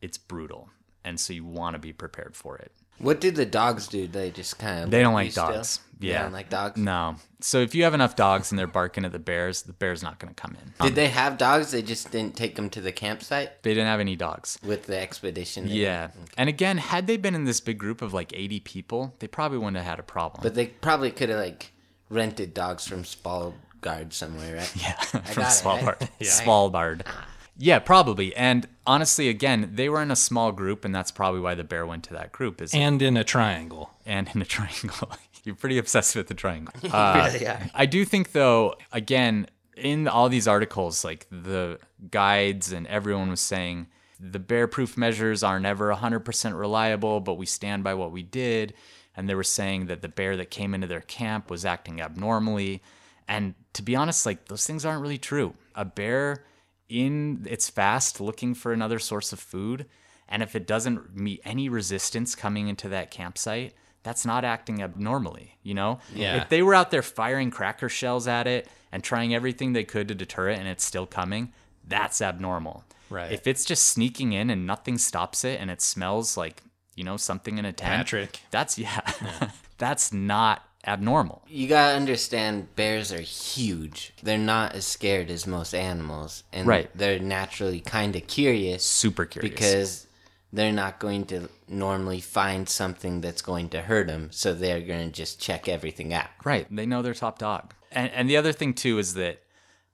it's 0.00 0.18
brutal. 0.18 0.70
And 1.04 1.18
so 1.18 1.32
you 1.32 1.44
want 1.44 1.74
to 1.74 1.78
be 1.78 1.92
prepared 1.92 2.36
for 2.36 2.56
it. 2.58 2.72
What 2.98 3.20
do 3.20 3.30
the 3.30 3.46
dogs 3.46 3.86
do? 3.86 4.08
They 4.08 4.30
just 4.32 4.58
kind 4.58 4.82
of 4.84 4.90
They 4.90 5.02
don't 5.02 5.14
like 5.14 5.32
dogs. 5.32 5.78
They 6.00 6.08
Yeah. 6.08 6.24
don't 6.24 6.32
like 6.32 6.50
dogs. 6.50 6.76
No. 6.80 7.14
So 7.40 7.60
if 7.60 7.72
you 7.74 7.84
have 7.84 7.94
enough 7.94 8.16
dogs 8.16 8.50
and 8.50 8.58
they're 8.58 8.66
barking 8.66 9.04
at 9.04 9.12
the 9.12 9.20
bears, 9.20 9.62
the 9.62 9.72
bear's 9.72 10.02
not 10.02 10.18
going 10.18 10.34
to 10.34 10.40
come 10.40 10.56
in. 10.60 10.74
Did 10.84 10.96
they 10.96 11.06
have 11.08 11.38
dogs? 11.38 11.70
They 11.70 11.80
just 11.82 12.10
didn't 12.10 12.34
take 12.34 12.56
them 12.56 12.68
to 12.70 12.80
the 12.80 12.90
campsite 12.90 13.62
They 13.62 13.70
didn't 13.72 13.86
have 13.86 14.00
any 14.00 14.16
dogs. 14.16 14.58
with 14.64 14.86
the 14.86 14.98
expedition. 14.98 15.68
they- 15.68 15.74
Yeah. 15.74 16.08
And 16.36 16.48
again, 16.48 16.78
had 16.78 17.06
they 17.06 17.16
been 17.16 17.36
in 17.36 17.44
this 17.44 17.60
big 17.60 17.78
group 17.78 18.02
of 18.02 18.12
like 18.12 18.32
80 18.34 18.58
people, 18.58 19.14
they 19.20 19.28
probably 19.28 19.58
wouldn't 19.58 19.76
have 19.76 19.86
had 19.86 20.00
a 20.00 20.02
problem. 20.04 20.42
But 20.42 20.56
they 20.56 20.66
probably 20.66 21.12
could 21.12 21.28
have 21.28 21.38
like 21.38 21.70
rented 22.10 22.52
dogs 22.52 22.84
from 22.88 23.04
Svalbard 23.04 24.12
somewhere, 24.12 24.56
right? 24.56 24.72
Yeah, 24.82 24.94
from 25.00 25.20
got 25.22 25.28
it, 25.28 25.36
right? 25.36 25.46
Svalbard. 25.46 26.08
Yeah. 26.18 26.28
Svalbard. 26.30 27.02
Ah. 27.06 27.26
Yeah, 27.60 27.80
probably. 27.80 28.34
And 28.36 28.68
honestly, 28.86 29.28
again, 29.28 29.70
they 29.74 29.88
were 29.88 30.00
in 30.00 30.10
a 30.12 30.16
small 30.16 30.52
group, 30.52 30.84
and 30.84 30.94
that's 30.94 31.10
probably 31.10 31.40
why 31.40 31.54
the 31.56 31.64
bear 31.64 31.84
went 31.84 32.04
to 32.04 32.12
that 32.14 32.30
group. 32.30 32.62
Is 32.62 32.72
And 32.72 33.02
in 33.02 33.16
a 33.16 33.24
triangle. 33.24 33.90
and 34.06 34.30
in 34.34 34.40
a 34.40 34.44
triangle. 34.56 35.10
You're 35.44 35.56
pretty 35.56 35.78
obsessed 35.78 36.14
with 36.16 36.28
the 36.28 36.34
triangle. 36.34 36.72
Uh, 36.92 37.28
really 37.32 37.46
are. 37.46 37.60
I 37.74 37.86
do 37.86 38.04
think, 38.04 38.32
though, 38.32 38.74
again, 38.92 39.48
in 39.76 40.06
all 40.08 40.28
these 40.28 40.46
articles, 40.48 41.04
like 41.04 41.26
the 41.30 41.78
guides 42.10 42.72
and 42.72 42.86
everyone 42.86 43.28
was 43.30 43.40
saying, 43.40 43.88
the 44.20 44.38
bear 44.40 44.66
proof 44.66 44.96
measures 44.96 45.42
are 45.42 45.60
never 45.60 45.92
100% 45.94 46.58
reliable, 46.58 47.20
but 47.20 47.34
we 47.34 47.46
stand 47.46 47.82
by 47.84 47.94
what 47.94 48.10
we 48.12 48.22
did. 48.22 48.74
And 49.16 49.28
they 49.28 49.34
were 49.34 49.44
saying 49.44 49.86
that 49.86 50.02
the 50.02 50.08
bear 50.08 50.36
that 50.36 50.50
came 50.50 50.74
into 50.74 50.86
their 50.86 51.00
camp 51.00 51.50
was 51.50 51.64
acting 51.64 52.00
abnormally. 52.00 52.82
And 53.28 53.54
to 53.74 53.82
be 53.82 53.94
honest, 53.96 54.26
like 54.26 54.46
those 54.46 54.66
things 54.66 54.84
aren't 54.84 55.02
really 55.02 55.18
true. 55.18 55.54
A 55.74 55.84
bear 55.84 56.44
in 56.88 57.46
its 57.48 57.68
fast 57.68 58.20
looking 58.20 58.54
for 58.54 58.72
another 58.72 58.98
source 58.98 59.32
of 59.32 59.40
food, 59.40 59.86
and 60.28 60.42
if 60.42 60.54
it 60.54 60.66
doesn't 60.66 61.16
meet 61.16 61.40
any 61.44 61.68
resistance 61.68 62.34
coming 62.34 62.68
into 62.68 62.88
that 62.90 63.10
campsite, 63.10 63.74
that's 64.02 64.24
not 64.24 64.44
acting 64.44 64.82
abnormally, 64.82 65.56
you 65.62 65.74
know? 65.74 65.98
Yeah. 66.14 66.42
If 66.42 66.48
they 66.48 66.62
were 66.62 66.74
out 66.74 66.90
there 66.90 67.02
firing 67.02 67.50
cracker 67.50 67.88
shells 67.88 68.28
at 68.28 68.46
it 68.46 68.68
and 68.92 69.02
trying 69.02 69.34
everything 69.34 69.72
they 69.72 69.84
could 69.84 70.08
to 70.08 70.14
deter 70.14 70.50
it 70.50 70.58
and 70.58 70.68
it's 70.68 70.84
still 70.84 71.06
coming, 71.06 71.52
that's 71.86 72.20
abnormal. 72.22 72.84
Right. 73.10 73.32
If 73.32 73.46
it's 73.46 73.64
just 73.64 73.86
sneaking 73.86 74.32
in 74.32 74.50
and 74.50 74.66
nothing 74.66 74.98
stops 74.98 75.44
it 75.44 75.60
and 75.60 75.70
it 75.70 75.80
smells 75.80 76.36
like, 76.36 76.62
you 76.94 77.04
know, 77.04 77.16
something 77.16 77.58
in 77.58 77.64
a 77.64 77.72
tent, 77.72 78.06
Patrick. 78.06 78.40
that's 78.50 78.78
yeah. 78.78 79.00
that's 79.78 80.12
not 80.12 80.67
abnormal. 80.88 81.42
You 81.48 81.68
gotta 81.68 81.94
understand, 81.96 82.74
bears 82.76 83.12
are 83.12 83.20
huge. 83.20 84.12
They're 84.22 84.38
not 84.38 84.74
as 84.74 84.86
scared 84.86 85.30
as 85.30 85.46
most 85.46 85.74
animals, 85.74 86.42
and 86.52 86.66
Right. 86.66 86.90
they're 86.96 87.18
naturally 87.18 87.80
kind 87.80 88.16
of 88.16 88.26
curious 88.26 88.84
Super 88.84 89.24
curious. 89.26 89.50
because 89.54 90.06
they're 90.52 90.72
not 90.72 90.98
going 90.98 91.26
to 91.26 91.48
normally 91.68 92.20
find 92.20 92.68
something 92.68 93.20
that's 93.20 93.42
going 93.42 93.68
to 93.70 93.82
hurt 93.82 94.06
them, 94.06 94.30
so 94.32 94.54
they're 94.54 94.80
gonna 94.80 95.10
just 95.10 95.40
check 95.40 95.68
everything 95.68 96.12
out. 96.14 96.30
Right. 96.44 96.66
They 96.74 96.86
know 96.86 97.02
they're 97.02 97.14
top 97.14 97.38
dog. 97.38 97.74
And 97.92 98.10
and 98.12 98.28
the 98.28 98.36
other 98.36 98.52
thing 98.52 98.74
too 98.74 98.98
is 98.98 99.14
that 99.14 99.42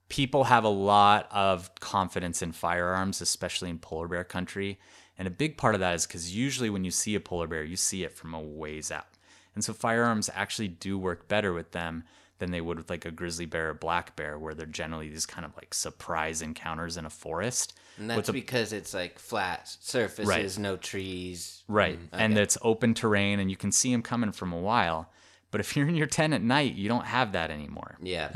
people 0.07 0.45
have 0.45 0.63
a 0.63 0.69
lot 0.69 1.27
of 1.31 1.73
confidence 1.79 2.41
in 2.41 2.51
firearms, 2.51 3.21
especially 3.21 3.69
in 3.69 3.79
polar 3.79 4.07
bear 4.07 4.23
country. 4.23 4.79
And 5.17 5.27
a 5.27 5.31
big 5.31 5.57
part 5.57 5.75
of 5.75 5.79
that 5.81 5.95
is 5.95 6.05
because 6.05 6.35
usually 6.35 6.69
when 6.69 6.83
you 6.83 6.91
see 6.91 7.15
a 7.15 7.19
polar 7.21 7.47
bear, 7.47 7.63
you 7.63 7.77
see 7.77 8.03
it 8.03 8.11
from 8.11 8.33
a 8.33 8.39
ways 8.39 8.91
out. 8.91 9.07
And 9.55 9.63
so 9.63 9.73
firearms 9.73 10.29
actually 10.33 10.67
do 10.67 10.97
work 10.99 11.27
better 11.27 11.53
with 11.53 11.71
them 11.71 12.03
than 12.37 12.51
they 12.51 12.59
would 12.59 12.77
with 12.77 12.89
like 12.89 13.05
a 13.05 13.11
grizzly 13.11 13.45
bear 13.45 13.69
or 13.69 13.73
black 13.73 14.15
bear, 14.17 14.37
where 14.37 14.53
they're 14.53 14.65
generally 14.65 15.07
these 15.07 15.25
kind 15.25 15.45
of 15.45 15.55
like 15.55 15.73
surprise 15.73 16.41
encounters 16.41 16.97
in 16.97 17.05
a 17.05 17.09
forest. 17.09 17.73
And 17.97 18.09
that's 18.09 18.17
with 18.17 18.29
a- 18.29 18.33
because 18.33 18.73
it's 18.73 18.93
like 18.93 19.17
flat 19.19 19.69
surfaces, 19.79 20.27
Right. 20.27 20.57
no 20.61 20.75
trees. 20.75 21.63
Right. 21.69 21.97
Mm, 21.97 22.07
and 22.11 22.37
it's 22.37 22.57
open 22.61 22.93
terrain 22.93 23.39
and 23.39 23.49
you 23.49 23.55
can 23.55 23.71
see 23.71 23.91
them 23.93 24.01
coming 24.01 24.33
from 24.33 24.51
a 24.51 24.59
while. 24.59 25.09
But 25.51 25.61
if 25.61 25.77
you're 25.77 25.87
in 25.87 25.95
your 25.95 26.07
tent 26.07 26.33
at 26.33 26.41
night, 26.41 26.75
you 26.75 26.89
don't 26.89 27.05
have 27.05 27.31
that 27.31 27.49
anymore. 27.51 27.97
Yeah. 28.01 28.31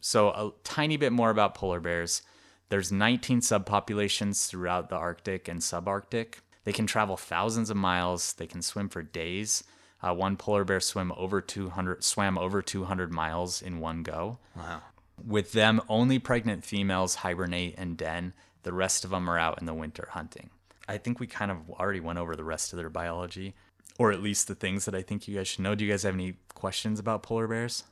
So, 0.00 0.28
a 0.30 0.52
tiny 0.64 0.96
bit 0.98 1.12
more 1.12 1.30
about 1.30 1.54
polar 1.54 1.80
bears. 1.80 2.22
There's 2.70 2.90
19 2.90 3.40
subpopulations 3.40 4.48
throughout 4.48 4.88
the 4.88 4.96
Arctic 4.96 5.48
and 5.48 5.60
subarctic. 5.60 6.36
They 6.64 6.72
can 6.72 6.86
travel 6.86 7.16
thousands 7.16 7.70
of 7.70 7.76
miles. 7.76 8.32
They 8.34 8.46
can 8.46 8.62
swim 8.62 8.88
for 8.88 9.02
days. 9.02 9.64
Uh, 10.04 10.12
one 10.12 10.36
polar 10.36 10.64
bear 10.64 10.80
swim 10.80 11.12
over 11.16 11.40
200 11.40 12.04
swam 12.04 12.36
over 12.36 12.60
200 12.60 13.10
miles 13.10 13.62
in 13.62 13.80
one 13.80 14.02
go. 14.02 14.38
Wow. 14.54 14.82
With 15.24 15.52
them, 15.52 15.80
only 15.88 16.18
pregnant 16.18 16.64
females 16.64 17.16
hibernate 17.16 17.74
and 17.78 17.96
den. 17.96 18.34
The 18.64 18.74
rest 18.74 19.04
of 19.04 19.10
them 19.10 19.30
are 19.30 19.38
out 19.38 19.60
in 19.60 19.66
the 19.66 19.72
winter 19.72 20.08
hunting. 20.10 20.50
I 20.86 20.98
think 20.98 21.20
we 21.20 21.26
kind 21.26 21.50
of 21.50 21.70
already 21.70 22.00
went 22.00 22.18
over 22.18 22.36
the 22.36 22.44
rest 22.44 22.72
of 22.72 22.76
their 22.76 22.90
biology, 22.90 23.54
or 23.98 24.12
at 24.12 24.22
least 24.22 24.46
the 24.46 24.54
things 24.54 24.84
that 24.84 24.94
I 24.94 25.00
think 25.00 25.26
you 25.26 25.36
guys 25.36 25.48
should 25.48 25.62
know. 25.62 25.74
Do 25.74 25.84
you 25.84 25.90
guys 25.90 26.02
have 26.02 26.14
any 26.14 26.34
questions 26.54 27.00
about 27.00 27.22
polar 27.22 27.46
bears? 27.46 27.84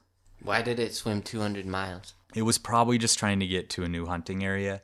Why 0.42 0.60
did 0.60 0.78
it 0.78 0.94
swim 0.94 1.22
200 1.22 1.64
miles? 1.64 2.12
It 2.34 2.42
was 2.42 2.58
probably 2.58 2.98
just 2.98 3.18
trying 3.18 3.40
to 3.40 3.46
get 3.46 3.70
to 3.70 3.84
a 3.84 3.88
new 3.88 4.04
hunting 4.04 4.44
area. 4.44 4.82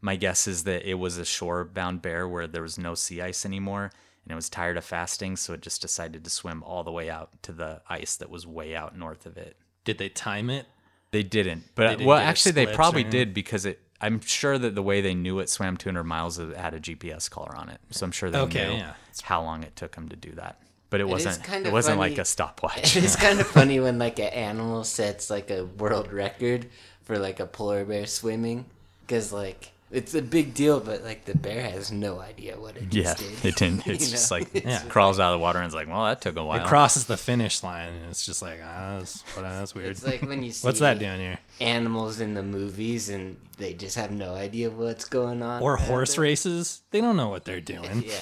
My 0.00 0.14
guess 0.14 0.46
is 0.46 0.62
that 0.64 0.88
it 0.88 0.94
was 0.94 1.18
a 1.18 1.24
shore 1.24 1.64
bound 1.64 2.02
bear 2.02 2.28
where 2.28 2.46
there 2.46 2.62
was 2.62 2.78
no 2.78 2.94
sea 2.94 3.20
ice 3.20 3.44
anymore 3.44 3.90
and 4.28 4.32
it 4.32 4.36
was 4.36 4.50
tired 4.50 4.76
of 4.76 4.84
fasting, 4.84 5.36
so 5.36 5.54
it 5.54 5.62
just 5.62 5.80
decided 5.80 6.22
to 6.22 6.28
swim 6.30 6.62
all 6.62 6.84
the 6.84 6.92
way 6.92 7.08
out 7.08 7.30
to 7.44 7.52
the 7.52 7.80
ice 7.88 8.16
that 8.16 8.28
was 8.28 8.46
way 8.46 8.76
out 8.76 8.96
north 8.96 9.24
of 9.24 9.38
it. 9.38 9.56
Did 9.84 9.96
they 9.96 10.10
time 10.10 10.50
it? 10.50 10.66
They 11.12 11.22
didn't. 11.22 11.64
But 11.74 11.88
didn't 11.88 12.06
well, 12.06 12.18
actually 12.18 12.52
they 12.52 12.66
probably 12.66 13.06
or- 13.06 13.10
did 13.10 13.32
because 13.32 13.64
it 13.64 13.80
I'm 14.02 14.20
sure 14.20 14.58
that 14.58 14.74
the 14.74 14.82
way 14.82 15.00
they 15.00 15.14
knew 15.14 15.38
it 15.40 15.48
swam 15.48 15.76
200 15.78 16.04
miles 16.04 16.38
it 16.38 16.54
had 16.56 16.74
a 16.74 16.78
GPS 16.78 17.28
collar 17.30 17.56
on 17.56 17.70
it. 17.70 17.80
So 17.90 18.04
I'm 18.04 18.12
sure 18.12 18.30
they 18.30 18.38
Okay, 18.40 18.68
knew 18.68 18.76
yeah. 18.76 18.92
how 19.22 19.42
long 19.42 19.62
it 19.64 19.74
took 19.74 19.94
them 19.96 20.08
to 20.10 20.16
do 20.16 20.30
that. 20.32 20.60
But 20.90 21.00
it, 21.00 21.04
is 21.06 21.10
wasn't 21.10 21.42
kinda 21.44 21.70
it 21.70 21.72
wasn't 21.72 21.96
funny. 21.98 22.10
like 22.10 22.18
a 22.18 22.24
stopwatch. 22.26 22.96
it's 23.04 23.16
kind 23.16 23.40
of 23.40 23.46
funny 23.46 23.80
when 23.80 23.98
like 23.98 24.18
an 24.18 24.26
animal 24.28 24.84
sets 24.84 25.30
like 25.30 25.50
a 25.50 25.64
world 25.64 26.12
record 26.12 26.66
for 27.02 27.18
like 27.18 27.40
a 27.40 27.46
polar 27.46 27.84
bear 27.86 28.06
swimming 28.06 28.66
because 29.00 29.32
like 29.32 29.72
it's 29.90 30.14
a 30.14 30.20
big 30.22 30.52
deal 30.54 30.80
but 30.80 31.02
like 31.02 31.24
the 31.24 31.36
bear 31.36 31.62
has 31.62 31.90
no 31.90 32.20
idea 32.20 32.58
what 32.60 32.76
it 32.76 32.92
yeah, 32.92 33.14
just 33.14 33.18
did 33.18 33.44
it 33.44 33.56
didn't. 33.56 33.86
It's 33.86 34.04
You 34.06 34.10
just 34.12 34.30
know? 34.30 34.38
like 34.38 34.64
Yeah. 34.64 34.82
crawls 34.88 35.18
out 35.18 35.32
of 35.32 35.38
the 35.38 35.42
water 35.42 35.58
and 35.58 35.66
it's 35.66 35.74
like, 35.74 35.88
well, 35.88 36.04
that 36.04 36.20
took 36.20 36.36
a 36.36 36.44
while. 36.44 36.60
It 36.60 36.66
crosses 36.66 37.06
the 37.06 37.16
finish 37.16 37.62
line 37.62 37.88
and 37.92 38.10
it's 38.10 38.24
just 38.26 38.42
like, 38.42 38.60
ah, 38.62 38.98
that's, 38.98 39.22
what, 39.34 39.42
that's 39.42 39.74
weird. 39.74 39.90
it's 39.90 40.04
like 40.06 40.22
when 40.22 40.42
you 40.42 40.52
see 40.52 40.66
What's 40.68 40.80
that 40.80 40.98
doing 40.98 41.18
here? 41.20 41.38
animals 41.60 42.20
in 42.20 42.34
the 42.34 42.42
movies 42.42 43.08
and 43.08 43.36
they 43.56 43.72
just 43.74 43.96
have 43.96 44.10
no 44.10 44.34
idea 44.34 44.70
what's 44.70 45.04
going 45.06 45.42
on 45.42 45.62
Or 45.62 45.76
horse 45.76 46.14
them. 46.14 46.22
races? 46.22 46.82
They 46.90 47.00
don't 47.00 47.16
know 47.16 47.28
what 47.30 47.44
they're 47.44 47.60
doing. 47.76 48.04
yeah 48.06 48.20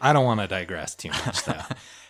I 0.00 0.12
don't 0.12 0.24
want 0.26 0.40
to 0.40 0.46
digress 0.46 0.94
too 0.94 1.08
much, 1.08 1.44
though. 1.44 1.62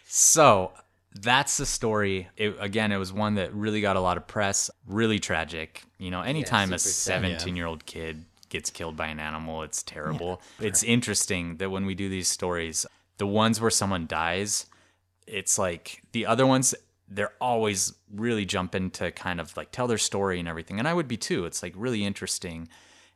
So 0.06 0.72
that's 1.20 1.58
the 1.58 1.66
story. 1.66 2.28
It, 2.36 2.56
again, 2.58 2.90
it 2.90 2.96
was 2.96 3.12
one 3.12 3.36
that 3.36 3.54
really 3.54 3.80
got 3.80 3.94
a 3.96 4.00
lot 4.00 4.16
of 4.16 4.26
press. 4.26 4.68
Really 4.86 5.20
tragic. 5.20 5.82
You 5.98 6.10
know, 6.10 6.22
anytime 6.22 6.72
a 6.72 6.78
super 6.78 6.92
sad. 6.92 7.22
17 7.22 7.54
year 7.56 7.66
old 7.66 7.86
kid 7.86 8.24
gets 8.54 8.70
killed 8.70 8.96
by 8.96 9.08
an 9.08 9.20
animal, 9.20 9.62
it's 9.64 9.82
terrible. 9.82 10.40
It's 10.60 10.82
interesting 10.82 11.56
that 11.58 11.70
when 11.70 11.84
we 11.86 11.94
do 11.94 12.08
these 12.08 12.28
stories, 12.28 12.86
the 13.18 13.26
ones 13.26 13.60
where 13.60 13.70
someone 13.80 14.06
dies, 14.06 14.66
it's 15.26 15.58
like 15.58 16.02
the 16.12 16.24
other 16.24 16.46
ones, 16.46 16.74
they're 17.08 17.34
always 17.40 17.92
really 18.10 18.44
jumping 18.44 18.90
to 18.92 19.10
kind 19.10 19.40
of 19.40 19.56
like 19.56 19.70
tell 19.72 19.88
their 19.88 19.98
story 19.98 20.38
and 20.38 20.48
everything. 20.48 20.78
And 20.78 20.86
I 20.88 20.94
would 20.94 21.08
be 21.08 21.16
too. 21.16 21.44
It's 21.46 21.62
like 21.62 21.74
really 21.76 22.04
interesting. 22.04 22.68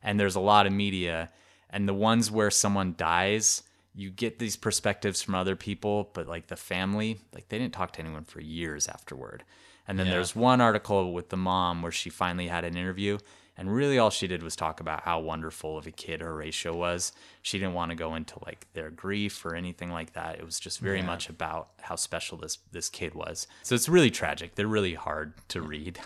And 0.03 0.19
there's 0.19 0.35
a 0.35 0.39
lot 0.41 0.67
of 0.67 0.73
media. 0.73 1.29
And 1.69 1.87
the 1.87 1.93
ones 1.93 2.29
where 2.29 2.51
someone 2.51 2.95
dies, 2.97 3.63
you 3.95 4.09
get 4.09 4.39
these 4.39 4.57
perspectives 4.57 5.21
from 5.21 5.35
other 5.35 5.55
people, 5.55 6.09
but 6.13 6.27
like 6.27 6.47
the 6.47 6.55
family, 6.55 7.19
like 7.33 7.47
they 7.49 7.57
didn't 7.57 7.73
talk 7.73 7.93
to 7.93 8.01
anyone 8.01 8.25
for 8.25 8.41
years 8.41 8.87
afterward. 8.87 9.43
And 9.87 9.97
then 9.97 10.07
Yeah. 10.07 10.13
there's 10.13 10.35
one 10.35 10.61
article 10.61 11.13
with 11.13 11.29
the 11.29 11.37
mom 11.37 11.81
where 11.81 11.91
she 11.91 12.09
finally 12.09 12.47
had 12.47 12.63
an 12.63 12.77
interview, 12.77 13.17
and 13.59 13.75
really 13.75 13.99
all 13.99 14.09
she 14.09 14.25
did 14.25 14.41
was 14.41 14.55
talk 14.55 14.79
about 14.79 15.03
how 15.03 15.19
wonderful 15.19 15.77
of 15.77 15.85
a 15.85 15.91
kid 15.91 16.21
Horatio 16.21 16.73
was. 16.73 17.11
She 17.41 17.59
didn't 17.59 17.73
want 17.73 17.91
to 17.91 17.95
go 17.95 18.15
into 18.15 18.39
like 18.45 18.65
their 18.71 18.89
grief 18.89 19.45
or 19.45 19.53
anything 19.53 19.91
like 19.91 20.13
that. 20.13 20.39
It 20.39 20.45
was 20.45 20.61
just 20.61 20.79
very 20.79 21.01
much 21.01 21.27
about 21.27 21.71
how 21.81 21.97
special 21.97 22.37
this 22.37 22.59
this 22.71 22.87
kid 22.89 23.13
was. 23.13 23.47
So 23.63 23.75
it's 23.75 23.89
really 23.89 24.11
tragic. 24.11 24.55
They're 24.55 24.65
really 24.65 24.93
hard 24.93 25.33
to 25.49 25.61
read. 25.61 25.99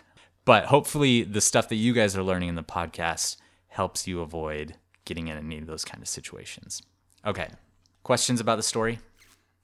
But 0.45 0.65
hopefully 0.65 1.21
the 1.21 1.41
stuff 1.41 1.69
that 1.69 1.75
you 1.75 1.93
guys 1.93 2.17
are 2.17 2.23
learning 2.23 2.49
in 2.49 2.55
the 2.55 2.63
podcast 2.63 3.37
helps 3.67 4.07
you 4.07 4.21
avoid 4.21 4.75
getting 5.05 5.27
in 5.27 5.37
any 5.37 5.59
of 5.59 5.67
those 5.67 5.85
kind 5.85 6.01
of 6.01 6.09
situations. 6.09 6.81
Okay. 7.23 7.49
Questions 8.01 8.41
about 8.41 8.55
the 8.55 8.63
story? 8.63 8.97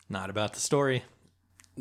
Not 0.08 0.30
about 0.30 0.54
the 0.54 0.60
story. 0.60 1.06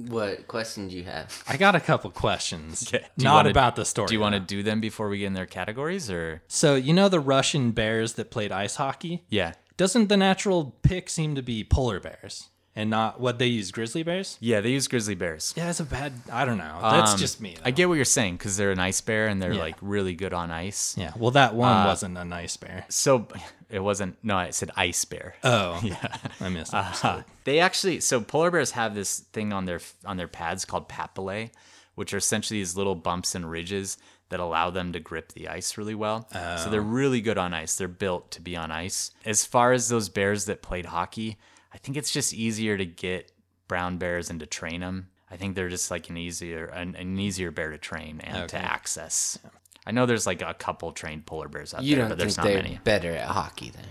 What 0.07 0.46
question 0.46 0.88
do 0.88 0.96
you 0.96 1.05
have 1.05 1.42
I 1.49 1.57
got 1.57 1.74
a 1.74 1.80
couple 1.80 2.11
questions. 2.11 2.86
Okay. 2.86 3.05
Not 3.16 3.34
wanna- 3.34 3.51
about 3.51 3.76
the 3.76 3.84
story. 3.84 4.07
Do 4.09 4.14
you 4.14 4.20
want 4.20 4.34
to 4.34 4.40
do 4.40 4.62
them 4.62 4.80
before 4.80 5.09
we 5.09 5.18
get 5.18 5.26
in 5.26 5.32
their 5.34 5.46
categories 5.46 6.11
or 6.11 6.42
So, 6.49 6.74
you 6.76 6.92
know 6.94 7.09
the 7.09 7.20
Russian 7.20 7.72
bears 7.72 8.14
that 8.14 8.30
played 8.30 8.53
ice 8.53 8.76
hockey? 8.76 9.24
Yeah. 9.28 9.55
Doesn't 9.76 10.09
the 10.09 10.16
natural 10.16 10.76
pick 10.82 11.09
seem 11.11 11.34
to 11.34 11.42
be 11.42 11.64
polar 11.64 12.01
bears 12.01 12.49
and 12.79 12.89
not 12.91 13.20
what 13.20 13.39
they 13.41 13.47
use, 13.47 13.72
grizzly 13.72 14.03
bears? 14.05 14.39
Yeah, 14.41 14.61
they 14.61 14.70
use 14.70 14.87
grizzly 14.87 15.16
bears. 15.16 15.53
Yeah, 15.57 15.68
it's 15.68 15.81
a 15.81 15.85
bad. 15.85 16.12
I 16.33 16.45
don't 16.45 16.59
know. 16.59 16.79
That's 16.81 17.12
Um, 17.14 17.18
just 17.18 17.41
me. 17.41 17.57
I 17.64 17.72
get 17.72 17.89
what 17.89 17.95
you're 17.97 18.05
saying 18.05 18.37
because 18.37 18.57
they're 18.57 18.70
an 18.70 18.79
ice 18.79 19.01
bear 19.01 19.26
and 19.26 19.43
they're 19.43 19.53
Yeah. 19.53 19.61
like 19.61 19.76
really 19.81 20.14
good 20.14 20.33
on 20.33 20.51
ice. 20.53 20.95
Yeah. 20.97 21.12
Well, 21.16 21.33
that 21.33 21.55
one 21.57 21.76
Uh, 21.76 21.87
wasn't 21.87 22.16
a 22.16 22.24
nice 22.24 22.57
bear. 22.57 22.85
So 22.89 23.26
it 23.68 23.81
wasn't. 23.81 24.16
No, 24.22 24.37
I 24.37 24.51
said 24.51 24.70
ice 24.76 25.05
bear. 25.05 25.35
Oh, 25.43 25.81
yeah. 25.85 26.16
I 26.41 26.49
missed 26.49 26.72
it. 26.72 27.05
Uh, 27.05 27.22
they 27.45 27.59
actually 27.59 27.99
so 28.01 28.20
polar 28.20 28.51
bears 28.53 28.70
have 28.72 28.95
this 28.95 29.18
thing 29.33 29.53
on 29.53 29.64
their 29.64 29.81
on 30.07 30.16
their 30.16 30.29
pads 30.29 30.64
called 30.64 30.89
papillae, 30.89 31.51
which 31.97 32.14
are 32.14 32.18
essentially 32.18 32.61
these 32.61 32.76
little 32.76 32.95
bumps 32.95 33.35
and 33.35 33.51
ridges 33.51 33.99
that 34.29 34.39
allow 34.41 34.68
them 34.70 34.93
to 34.93 35.01
grip 35.01 35.33
the 35.33 35.49
ice 35.49 35.76
really 35.79 35.95
well. 35.95 36.29
So 36.62 36.68
they're 36.70 36.83
really 36.83 37.22
good 37.22 37.39
on 37.39 37.55
ice. 37.55 37.76
They're 37.76 37.89
built 37.89 38.31
to 38.33 38.43
be 38.43 38.55
on 38.57 38.70
ice. 38.70 39.11
As 39.24 39.45
far 39.47 39.72
as 39.72 39.89
those 39.89 40.11
bears 40.11 40.45
that 40.45 40.61
played 40.61 40.85
hockey, 40.87 41.39
I 41.73 41.79
think 41.79 41.97
it's 41.97 42.11
just 42.11 42.33
easier 42.35 42.77
to 42.77 42.87
get 42.87 43.31
brown 43.69 43.99
bears 43.99 44.31
and 44.31 44.41
to 44.41 44.47
train 44.47 44.81
them. 44.81 45.09
I 45.31 45.37
think 45.37 45.55
they're 45.55 45.69
just 45.69 45.91
like 45.91 46.09
an 46.09 46.16
easier 46.16 46.66
an, 46.66 46.95
an 46.97 47.19
easier 47.19 47.51
bear 47.51 47.71
to 47.71 47.79
train 47.79 48.21
and 48.23 48.49
to 48.49 48.57
access. 48.59 49.39
I 49.87 49.91
know 49.91 50.07
there's 50.07 50.27
like 50.27 50.43
a 50.43 50.55
couple 50.55 50.91
trained 50.93 51.27
polar 51.27 51.49
bears 51.49 51.75
out 51.75 51.83
You 51.83 51.97
there, 51.97 52.05
don't 52.05 52.09
but 52.11 52.19
think 52.19 52.21
there's 52.21 52.37
not 52.39 52.45
they're 52.47 52.62
many. 52.62 52.81
better 52.85 53.12
at 53.12 53.29
hockey 53.29 53.71
then? 53.71 53.85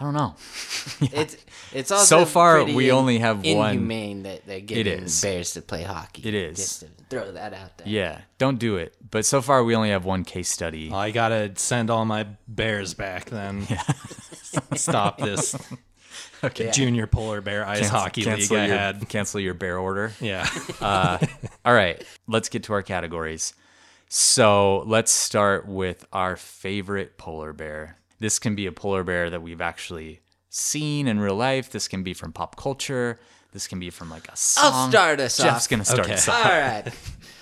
I 0.00 0.04
don't 0.04 0.14
know. 0.14 0.34
It's 1.12 1.36
it's 1.72 1.90
also 1.90 2.20
So 2.20 2.24
far, 2.24 2.56
pretty 2.56 2.74
we 2.74 2.90
only 2.90 3.18
have 3.18 3.44
one- 3.44 3.72
inhumane 3.74 4.22
that 4.24 4.46
they're 4.46 4.60
getting 4.60 5.04
is. 5.04 5.20
bears 5.20 5.52
to 5.52 5.62
play 5.62 5.82
hockey. 5.82 6.26
It 6.26 6.34
is. 6.34 6.56
Just 6.56 6.80
to 6.80 6.86
throw 7.10 7.32
that 7.32 7.52
out 7.54 7.76
there. 7.78 7.86
Yeah, 7.88 8.20
don't 8.38 8.58
do 8.58 8.76
it. 8.76 8.94
But 9.10 9.24
so 9.26 9.40
far, 9.42 9.62
we 9.62 9.74
only 9.76 9.90
have 9.90 10.04
one 10.04 10.24
case 10.24 10.48
study. 10.48 10.90
I 10.92 11.10
gotta 11.12 11.52
send 11.56 11.90
all 11.90 12.04
my 12.04 12.26
bears 12.48 12.94
back 12.94 13.26
then. 13.30 13.66
Stop 14.74 15.18
this 15.18 15.54
junior 16.72 17.06
polar 17.06 17.40
bear 17.40 17.66
ice 17.66 17.80
Cancel- 17.80 17.98
hockey 17.98 18.20
league 18.24 18.36
cancel 18.38 18.56
I 18.56 18.66
your, 18.66 18.76
had. 18.76 19.08
Cancel 19.08 19.40
your 19.40 19.54
bear 19.54 19.78
order. 19.78 20.12
Yeah. 20.20 20.48
Uh, 20.80 21.18
all 21.64 21.74
right, 21.74 22.02
let's 22.26 22.48
get 22.48 22.64
to 22.64 22.72
our 22.72 22.82
categories. 22.82 23.54
So 24.08 24.80
let's 24.86 25.12
start 25.12 25.66
with 25.66 26.04
our 26.12 26.36
favorite 26.36 27.16
polar 27.18 27.52
bear. 27.52 27.98
This 28.18 28.38
can 28.38 28.54
be 28.54 28.66
a 28.66 28.72
polar 28.72 29.04
bear 29.04 29.30
that 29.30 29.42
we've 29.42 29.60
actually 29.60 30.20
seen 30.50 31.06
in 31.08 31.18
real 31.20 31.36
life. 31.36 31.70
This 31.70 31.88
can 31.88 32.02
be 32.02 32.12
from 32.14 32.32
pop 32.32 32.56
culture. 32.56 33.18
This 33.52 33.66
can 33.66 33.78
be 33.78 33.90
from 33.90 34.10
like 34.10 34.28
a 34.28 34.36
song. 34.36 34.64
I'll 34.74 34.90
start 34.90 35.20
us 35.20 35.36
Jeff's 35.36 35.64
off. 35.66 35.68
gonna 35.70 35.84
start 35.84 36.00
Okay. 36.00 36.14
us 36.14 36.28
off. 36.28 36.44
right. 36.44 36.84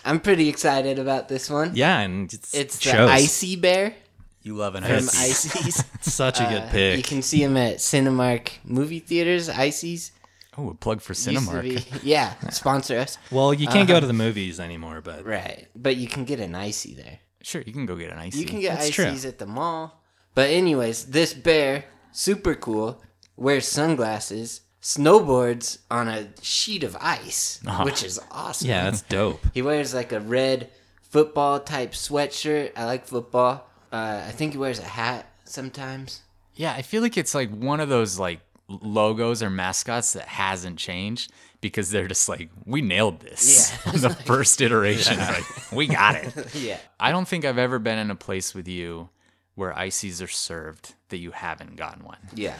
I'm 0.04 0.20
pretty 0.20 0.48
excited 0.48 0.98
about 0.98 1.28
this 1.28 1.48
one. 1.50 1.72
Yeah, 1.74 2.00
and 2.00 2.32
it's, 2.32 2.54
It's 2.54 2.76
the 2.78 2.82
shows. 2.90 3.10
ICEE 3.10 3.56
Bear 3.56 3.94
You 4.42 4.54
love 4.56 4.74
an 4.74 4.84
from 4.84 4.92
ICEE. 4.92 5.30
ICEE's. 5.60 5.84
Such 6.00 6.40
a 6.40 6.44
good 6.44 6.62
Uh, 6.62 6.70
pick. 6.70 6.96
You 6.96 7.02
can 7.02 7.22
see 7.22 7.42
him 7.42 7.56
at 7.56 7.76
Cinemark 7.76 8.50
movie 8.64 8.98
theaters. 9.00 9.48
ICEE's. 9.48 10.12
Oh, 10.58 10.70
a 10.70 10.74
plug 10.74 11.00
for 11.00 11.12
Used 11.12 11.24
to 11.24 11.30
Cinemark. 11.32 11.62
be- 11.62 11.84
Yeah, 12.08 12.34
sponsor 12.50 12.98
us. 12.98 13.18
well, 13.30 13.52
you 13.54 13.66
can't 13.66 13.86
go 13.88 14.00
to 14.00 14.06
the 14.06 14.12
movies 14.12 14.58
anymore, 14.58 15.00
but 15.02 15.24
Right. 15.24 15.68
But 15.76 15.96
you 15.96 16.08
can 16.08 16.24
get 16.24 16.40
an 16.40 16.54
ICEE 16.54 16.94
there. 16.94 17.18
Sure, 17.42 17.62
you 17.64 17.72
can 17.72 17.86
go 17.86 17.96
get 17.96 18.10
an 18.12 18.18
ICEE. 18.18 18.40
You 18.40 18.46
can 18.46 18.60
get 18.60 18.78
That's 18.78 18.90
true. 18.90 19.06
ices 19.06 19.24
at 19.24 19.38
the 19.38 19.46
mall. 19.46 20.02
But 20.34 20.50
anyways, 20.50 21.06
this 21.06 21.32
bear, 21.34 21.84
super 22.12 22.54
cool, 22.54 23.00
wears 23.36 23.66
sunglasses, 23.68 24.62
snowboards 24.82 25.78
on 25.90 26.08
a 26.08 26.28
sheet 26.42 26.82
of 26.84 26.96
ice, 27.00 27.60
Uh-huh. 27.66 27.84
which 27.84 28.02
is 28.02 28.20
awesome. 28.30 28.68
yeah, 28.68 28.84
that's 28.84 29.02
dope. 29.02 29.40
He 29.54 29.62
wears 29.62 29.94
like 29.94 30.12
a 30.12 30.20
red 30.20 30.70
football 31.02 31.60
type 31.60 31.92
sweatshirt. 31.92 32.72
I 32.76 32.84
like 32.84 33.06
football. 33.06 33.66
Uh, 33.92 34.22
I 34.26 34.30
think 34.32 34.52
he 34.52 34.58
wears 34.58 34.78
a 34.78 34.84
hat 34.84 35.26
sometimes. 35.44 36.22
Yeah, 36.54 36.72
I 36.74 36.82
feel 36.82 37.02
like 37.02 37.16
it's 37.16 37.34
like 37.34 37.50
one 37.50 37.80
of 37.80 37.88
those 37.88 38.18
like 38.18 38.40
logos 38.68 39.42
or 39.42 39.50
mascots 39.50 40.12
that 40.12 40.28
hasn't 40.28 40.78
changed 40.78 41.32
because 41.60 41.90
they're 41.90 42.06
just 42.08 42.28
like, 42.28 42.50
we 42.64 42.80
nailed 42.82 43.20
this. 43.20 43.72
Yeah. 43.86 43.92
the 43.96 44.10
first 44.10 44.60
iteration. 44.60 45.18
Like, 45.18 45.44
we 45.72 45.86
got 45.88 46.14
it. 46.16 46.34
Yeah. 46.54 46.78
I 46.98 47.10
don't 47.10 47.26
think 47.26 47.44
I've 47.44 47.58
ever 47.58 47.78
been 47.78 47.98
in 47.98 48.10
a 48.10 48.14
place 48.16 48.54
with 48.54 48.68
you 48.68 49.08
where 49.56 49.76
ices 49.76 50.22
are 50.22 50.28
served 50.28 50.94
that 51.08 51.18
you 51.18 51.32
haven't 51.32 51.76
gotten 51.76 52.04
one. 52.04 52.18
Yeah. 52.34 52.54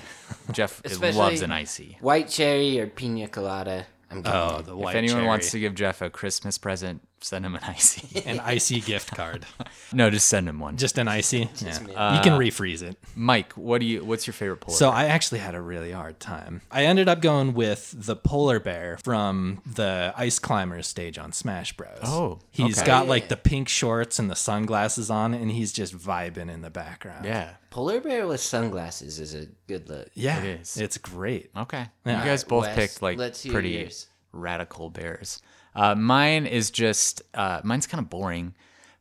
Jeff 0.53 0.83
Especially- 0.85 1.18
loves 1.18 1.43
an 1.43 1.53
ICEE. 1.53 1.99
White 2.01 2.28
cherry 2.28 2.81
or 2.81 2.87
pina 2.89 3.28
colada. 3.28 3.87
I'm 4.11 4.22
getting 4.22 4.41
Oh, 4.41 4.61
the 4.62 4.76
white 4.76 4.91
if 4.91 4.97
anyone 4.97 5.18
cherry. 5.18 5.26
wants 5.28 5.51
to 5.53 5.61
give 5.61 5.74
Jeff 5.76 6.03
a 6.03 6.11
Christmas 6.11 6.59
present, 6.59 7.01
send 7.23 7.45
him 7.45 7.55
an 7.55 7.61
ICEE. 7.62 8.23
an 8.27 8.41
ICEE 8.41 8.81
gift 8.81 9.14
card, 9.14 9.47
no, 9.93 10.11
just 10.11 10.27
send 10.27 10.49
him 10.49 10.59
one. 10.59 10.77
just 10.77 10.99
an 10.99 11.09
ICEE. 11.09 11.45
me. 11.45 11.51
Yeah. 11.93 12.16
you 12.16 12.23
can 12.23 12.39
refreeze 12.39 12.83
it. 12.83 12.97
Mike, 13.14 13.53
what 13.55 13.81
do 13.81 13.87
you? 13.87 14.05
What's 14.05 14.27
your 14.27 14.35
favorite 14.35 14.59
polar? 14.61 14.77
So 14.77 14.89
bear? 14.91 14.99
I 14.99 15.05
actually 15.07 15.41
had 15.41 15.55
a 15.55 15.61
really 15.61 15.93
hard 15.93 16.21
time. 16.21 16.62
I 16.71 16.85
ended 16.85 17.09
up 17.09 17.21
going 17.21 17.55
with 17.55 17.95
the 17.97 18.16
polar 18.16 18.61
bear 18.61 18.99
from 19.03 19.62
the 19.66 20.12
ice 20.16 20.39
climbers 20.39 20.87
stage 20.87 21.18
on 21.18 21.33
Smash 21.33 21.77
Bros. 21.77 21.99
Oh, 22.05 22.39
he's 22.51 22.79
okay. 22.79 22.87
got 22.87 23.07
like 23.09 23.29
the 23.29 23.37
pink 23.37 23.68
shorts 23.68 24.18
and 24.18 24.31
the 24.31 24.37
sunglasses 24.37 25.11
on, 25.11 25.35
and 25.35 25.51
he's 25.51 25.73
just 25.73 25.97
vibing 25.97 26.51
in 26.51 26.62
the 26.62 26.71
background. 26.71 27.25
yeah, 27.25 27.55
Polar 27.71 28.01
bear 28.01 28.27
with 28.27 28.41
sunglasses 28.41 29.21
is 29.21 29.35
a 29.35 29.47
good 29.68 29.89
look. 29.89 30.09
yeah, 30.14 30.39
It 30.43 30.61
is. 30.61 30.77
It's 30.77 30.99
great. 30.99 31.51
Okay. 31.57 31.87
Yeah. 32.05 32.18
You 32.18 32.25
guys 32.31 32.45
both 32.45 32.64
Wes, 32.64 32.75
picked 32.75 33.03
like 33.03 33.18
let's 33.18 33.47
pretty 33.47 33.71
yours. 33.71 34.07
radical 34.33 34.91
bears. 34.91 35.41
Uh, 35.75 35.95
mine 35.95 36.47
is 36.47 36.71
just 36.71 37.23
uh, 37.35 37.61
mine's 37.64 37.87
kind 37.87 38.03
of 38.03 38.11
boring, 38.11 38.55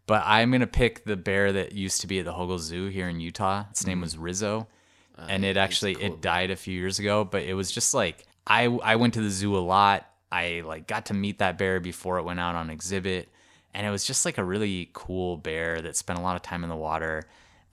but 0.06 0.24
I'm 0.26 0.52
gonna 0.52 0.68
pick 0.68 1.04
the 1.06 1.16
bear 1.18 1.52
that 1.54 1.72
used 1.74 2.02
to 2.02 2.08
be 2.08 2.20
at 2.20 2.26
the 2.26 2.34
Hogle 2.34 2.60
Zoo 2.60 2.88
here 2.88 3.10
in 3.10 3.20
Utah. 3.20 3.66
Its 3.72 3.84
Mm. 3.84 3.88
name 3.88 4.02
was 4.02 4.18
Rizzo, 4.18 4.68
and 5.18 5.44
Uh, 5.44 5.48
it 5.48 5.58
actually 5.58 5.94
it 5.94 6.22
died 6.22 6.52
a 6.52 6.56
few 6.56 6.78
years 6.78 7.00
ago. 7.00 7.24
But 7.26 7.44
it 7.44 7.54
was 7.56 7.72
just 7.72 7.94
like 7.94 8.26
I 8.48 8.66
I 8.66 8.96
went 8.98 9.14
to 9.16 9.22
the 9.22 9.30
zoo 9.30 9.58
a 9.58 9.60
lot. 9.60 10.06
I 10.32 10.62
like 10.66 10.88
got 10.88 11.08
to 11.08 11.14
meet 11.14 11.40
that 11.40 11.58
bear 11.58 11.80
before 11.80 12.20
it 12.20 12.24
went 12.24 12.40
out 12.40 12.54
on 12.56 12.70
exhibit, 12.70 13.30
and 13.74 13.86
it 13.86 13.90
was 13.90 14.06
just 14.06 14.26
like 14.26 14.38
a 14.38 14.44
really 14.44 14.90
cool 14.94 15.38
bear 15.38 15.82
that 15.82 15.98
spent 15.98 16.20
a 16.20 16.22
lot 16.22 16.36
of 16.36 16.44
time 16.44 16.64
in 16.64 16.70
the 16.70 16.76
water, 16.76 17.24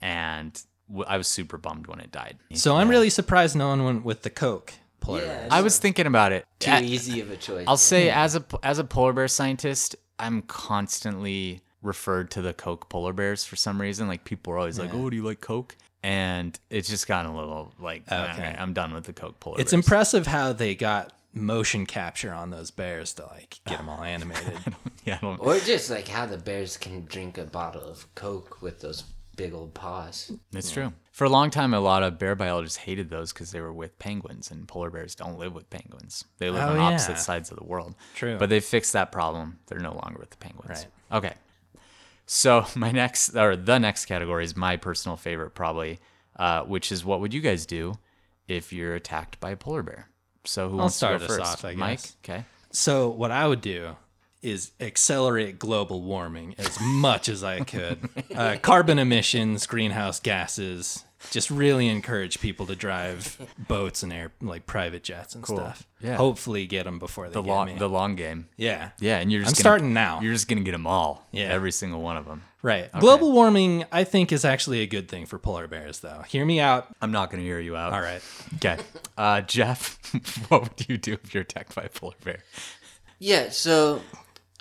and 0.01 0.59
w- 0.89 1.05
I 1.07 1.17
was 1.17 1.27
super 1.27 1.57
bummed 1.59 1.85
when 1.87 1.99
it 1.99 2.11
died. 2.11 2.37
So 2.55 2.75
I'm 2.77 2.89
really 2.89 3.11
surprised 3.11 3.55
no 3.55 3.67
one 3.67 3.83
went 3.83 4.03
with 4.05 4.23
the 4.23 4.29
Coke 4.31 4.73
polar 4.99 5.21
Yeah, 5.21 5.27
bear. 5.27 5.47
I 5.51 5.61
was 5.61 5.77
thinking 5.79 6.07
about 6.07 6.31
it. 6.31 6.45
Too 6.59 6.71
At- 6.71 6.83
easy 6.83 7.19
of 7.21 7.29
a 7.31 7.37
choice. 7.37 7.65
I'll 7.67 7.77
say 7.77 8.09
as 8.09 8.35
a 8.35 8.43
as 8.63 8.79
a 8.79 8.83
polar 8.83 9.13
bear 9.13 9.27
scientist, 9.27 9.95
I'm 10.19 10.41
constantly 10.87 11.61
referred 11.81 12.31
to 12.31 12.41
the 12.41 12.53
Coke 12.53 12.89
polar 12.89 13.13
bears 13.13 13.43
for 13.45 13.55
some 13.55 13.79
reason. 13.81 14.07
Like 14.07 14.23
people 14.23 14.53
are 14.53 14.57
always 14.57 14.79
like, 14.79 14.93
"Oh, 14.93 15.09
do 15.09 15.15
you 15.15 15.23
like 15.23 15.41
Coke?" 15.41 15.75
And 16.03 16.57
it's 16.69 16.87
just 16.87 17.07
gotten 17.07 17.31
a 17.31 17.35
little 17.35 17.73
like, 17.79 18.03
Okay. 18.11 18.31
okay, 18.31 18.55
I'm 18.57 18.73
done 18.73 18.93
with 18.93 19.05
the 19.05 19.13
Coke 19.13 19.39
polar 19.39 19.57
bears. 19.57 19.61
It's 19.65 19.71
bears. 19.73 19.85
impressive 19.85 20.27
how 20.27 20.53
they 20.53 20.75
got 20.75 21.13
motion 21.33 21.85
capture 21.85 22.33
on 22.33 22.49
those 22.49 22.71
bears 22.71 23.13
to 23.13 23.23
like 23.25 23.59
get 23.67 23.77
them 23.77 23.89
all 23.89 24.03
animated. 24.15 24.57
yeah, 25.05 25.17
I 25.21 25.25
don't, 25.25 25.37
Or 25.37 25.59
just 25.59 25.89
like 25.89 26.07
how 26.07 26.25
the 26.25 26.37
bears 26.37 26.77
can 26.77 27.05
drink 27.05 27.37
a 27.37 27.43
bottle 27.45 27.83
of 27.83 28.13
Coke 28.15 28.61
with 28.61 28.79
those 28.81 29.03
big 29.37 29.53
old 29.53 29.73
paws. 29.73 30.29
it's 30.53 30.71
true. 30.71 30.91
For 31.13 31.23
a 31.23 31.29
long 31.29 31.49
time, 31.49 31.73
a 31.73 31.79
lot 31.79 32.03
of 32.03 32.19
bear 32.19 32.35
biologists 32.35 32.77
hated 32.79 33.09
those 33.09 33.31
because 33.31 33.51
they 33.51 33.61
were 33.61 33.71
with 33.73 33.97
penguins, 33.97 34.51
and 34.51 34.67
polar 34.67 34.89
bears 34.89 35.15
don't 35.15 35.39
live 35.39 35.55
with 35.55 35.69
penguins. 35.69 36.25
They 36.37 36.49
live 36.49 36.63
Oh, 36.63 36.73
on 36.73 36.77
opposite 36.79 37.13
yeah. 37.13 37.17
sides 37.19 37.49
of 37.49 37.57
the 37.57 37.63
world. 37.63 37.95
True. 38.15 38.37
But 38.37 38.49
they 38.49 38.59
fixed 38.59 38.91
that 38.93 39.11
problem. 39.13 39.59
They're 39.67 39.79
no 39.79 39.93
longer 39.93 40.17
with 40.19 40.31
the 40.31 40.37
penguins. 40.37 40.85
Right. 41.11 41.17
Okay. 41.17 41.33
So 42.25 42.65
my 42.75 42.91
next 42.91 43.35
or 43.35 43.55
the 43.55 43.79
next 43.79 44.05
category 44.05 44.43
is 44.43 44.55
my 44.57 44.75
personal 44.77 45.15
favorite, 45.17 45.51
probably, 45.51 45.99
uh, 46.35 46.63
which 46.63 46.91
is 46.91 47.05
what 47.05 47.21
would 47.21 47.33
you 47.33 47.41
guys 47.41 47.65
do 47.65 47.93
if 48.47 48.73
you're 48.73 48.95
attacked 48.95 49.39
by 49.39 49.51
a 49.51 49.55
polar 49.55 49.83
bear? 49.83 50.09
So 50.43 50.69
who 50.69 50.77
wants 50.77 50.95
start 50.95 51.21
to 51.21 51.27
go 51.27 51.33
us 51.33 51.37
first? 51.39 51.51
off, 51.51 51.65
I 51.65 51.73
Mike. 51.75 52.01
Okay. 52.23 52.45
So 52.71 53.09
what 53.09 53.31
I 53.31 53.47
would 53.47 53.61
do 53.61 53.95
is 54.41 54.71
accelerate 54.79 55.57
global 55.59 56.01
warming 56.01 56.55
as 56.57 56.77
much 56.81 57.27
as 57.29 57.43
I 57.43 57.61
could. 57.61 58.09
Uh, 58.37 58.55
carbon 58.61 58.99
emissions, 58.99 59.65
greenhouse 59.65 60.19
gases, 60.19 61.03
just 61.31 61.49
really 61.49 61.87
encourage 61.87 62.39
people 62.39 62.67
to 62.67 62.75
drive 62.75 63.35
boats 63.67 64.03
and 64.03 64.13
air 64.13 64.31
like 64.41 64.67
private 64.67 65.01
jets 65.01 65.33
and 65.33 65.43
stuff. 65.43 65.87
Yeah. 65.99 66.17
Hopefully 66.17 66.67
get 66.67 66.83
them 66.83 66.99
before 66.99 67.27
they 67.27 67.33
The 67.33 67.41
get 67.41 67.49
long 67.49 67.65
me. 67.67 67.75
the 67.79 67.89
long 67.89 68.15
game. 68.15 68.47
yeah. 68.57 68.91
Yeah, 68.99 69.17
and 69.17 69.31
you're 69.31 69.41
just 69.41 69.53
I'm 69.53 69.53
gonna, 69.55 69.61
starting 69.61 69.93
now. 69.93 70.21
You're 70.21 70.33
just 70.33 70.47
gonna 70.47 70.61
get 70.61 70.73
them 70.73 70.85
all. 70.85 71.27
Yeah. 71.31 71.45
Every 71.45 71.71
single 71.71 72.01
one 72.01 72.15
of 72.17 72.25
them. 72.25 72.43
Right. 72.61 72.91
Global 72.91 73.31
warming, 73.31 73.85
I 73.91 74.03
think, 74.03 74.31
is 74.31 74.45
actually 74.45 74.81
a 74.81 74.87
good 74.87 75.07
thing 75.07 75.25
for 75.25 75.39
polar 75.39 75.67
bears, 75.67 76.01
though. 76.01 76.21
Hear 76.27 76.45
me 76.45 76.59
out. 76.59 76.87
I'm 77.01 77.11
not 77.11 77.31
gonna 77.31 77.43
hear 77.43 77.59
you 77.59 77.75
out. 77.75 77.93
All 77.93 78.01
right. 78.01 78.21
Okay. 78.57 78.77
Uh, 79.17 79.41
Jeff, 79.41 79.97
what 80.49 80.61
would 80.63 80.87
you 80.89 80.97
do 80.97 81.13
if 81.13 81.33
you're 81.33 81.41
attacked 81.43 81.73
by 81.73 81.83
a 81.83 81.89
polar 81.89 82.13
bear? 82.23 82.39
Yeah, 83.19 83.49
so 83.49 84.03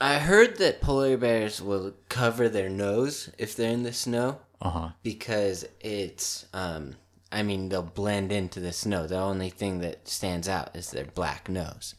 I 0.01 0.19
heard 0.19 0.59
that 0.59 0.81
polar 0.81 1.17
bears 1.17 1.63
will 1.63 1.95
cover 2.09 2.49
their 2.49 2.69
nose 2.69 3.31
if 3.39 3.57
they're 3.57 3.71
in 3.71 3.83
the 3.83 3.93
snow 3.93 4.41
Uh 4.61 4.71
huh. 4.71 4.89
because 5.03 5.65
it's 5.81 6.47
um 6.53 6.97
I 7.33 7.43
mean 7.43 7.69
they'll 7.71 7.83
blend 7.83 8.31
into 8.33 8.61
the 8.61 8.73
snow. 8.73 9.07
The 9.07 9.19
only 9.19 9.51
thing 9.51 9.81
that 9.81 10.07
stands 10.09 10.49
out 10.49 10.75
is 10.77 10.91
their 10.91 11.05
black 11.07 11.49
nose. 11.49 11.95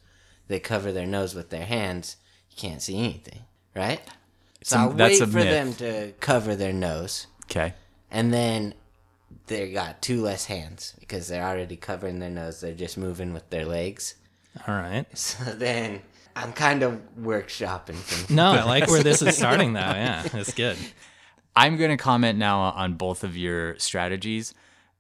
They 0.48 0.60
cover 0.60 0.92
their 0.92 1.08
nose 1.08 1.34
with 1.36 1.50
their 1.50 1.66
hands. 1.66 2.18
You 2.52 2.58
can't 2.58 2.82
see 2.82 2.98
anything, 3.00 3.42
right? 3.76 4.02
So 4.64 4.78
I'll 4.78 4.92
wait 4.94 5.20
for 5.20 5.26
myth. 5.28 5.50
them 5.50 5.74
to 5.76 6.14
cover 6.20 6.56
their 6.56 6.74
nose, 6.74 7.28
Okay. 7.46 7.74
and 8.12 8.34
then 8.34 8.74
they 9.48 9.72
got 9.72 10.02
two 10.02 10.22
less 10.22 10.46
hands 10.46 10.94
because 11.00 11.28
they're 11.28 11.44
already 11.46 11.76
covering 11.78 12.20
their 12.20 12.30
nose. 12.30 12.60
They're 12.62 12.74
just 12.74 12.98
moving 12.98 13.34
with 13.34 13.50
their 13.50 13.66
legs. 13.66 14.16
All 14.68 14.74
right. 14.76 15.06
So 15.18 15.44
then 15.54 16.02
I'm 16.38 16.54
kind 16.54 16.84
of 16.84 17.02
workshopping 17.20 17.96
things. 17.96 18.30
No, 18.30 18.52
I 18.52 18.64
like 18.64 18.88
where 18.88 19.02
this 19.02 19.22
is 19.22 19.36
starting, 19.38 19.74
though. 19.74 19.80
Yeah, 19.80 20.24
it's 20.34 20.54
good. 20.54 20.78
I'm 21.56 21.78
going 21.78 21.90
to 21.90 21.98
comment 21.98 22.38
now 22.38 22.60
on 22.60 22.94
both 22.94 23.24
of 23.24 23.36
your 23.36 23.78
strategies. 23.80 24.54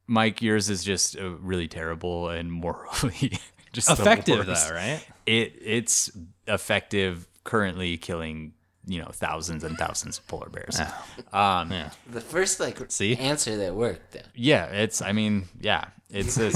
Mike, 0.07 0.41
yours 0.41 0.69
is 0.69 0.83
just 0.83 1.17
uh, 1.17 1.29
really 1.35 1.67
terrible 1.67 2.29
and 2.29 2.51
morally 2.51 3.37
just 3.73 3.89
Effective, 3.91 4.45
though, 4.45 4.73
right? 4.73 5.05
It 5.27 5.53
it's 5.61 6.09
effective 6.47 7.27
currently 7.43 7.97
killing 7.97 8.53
you 8.87 8.99
know 8.99 9.09
thousands 9.11 9.63
and 9.63 9.77
thousands 9.77 10.17
of 10.17 10.27
polar 10.27 10.49
bears. 10.49 10.79
Um, 11.33 11.71
yeah. 11.71 11.91
The 12.09 12.21
first 12.21 12.59
like 12.59 12.79
See? 12.89 13.15
answer 13.17 13.57
that 13.57 13.75
worked 13.75 14.13
though. 14.13 14.21
Yeah, 14.33 14.65
it's. 14.65 15.01
I 15.01 15.11
mean, 15.11 15.45
yeah, 15.59 15.85
it's 16.09 16.37
a, 16.37 16.51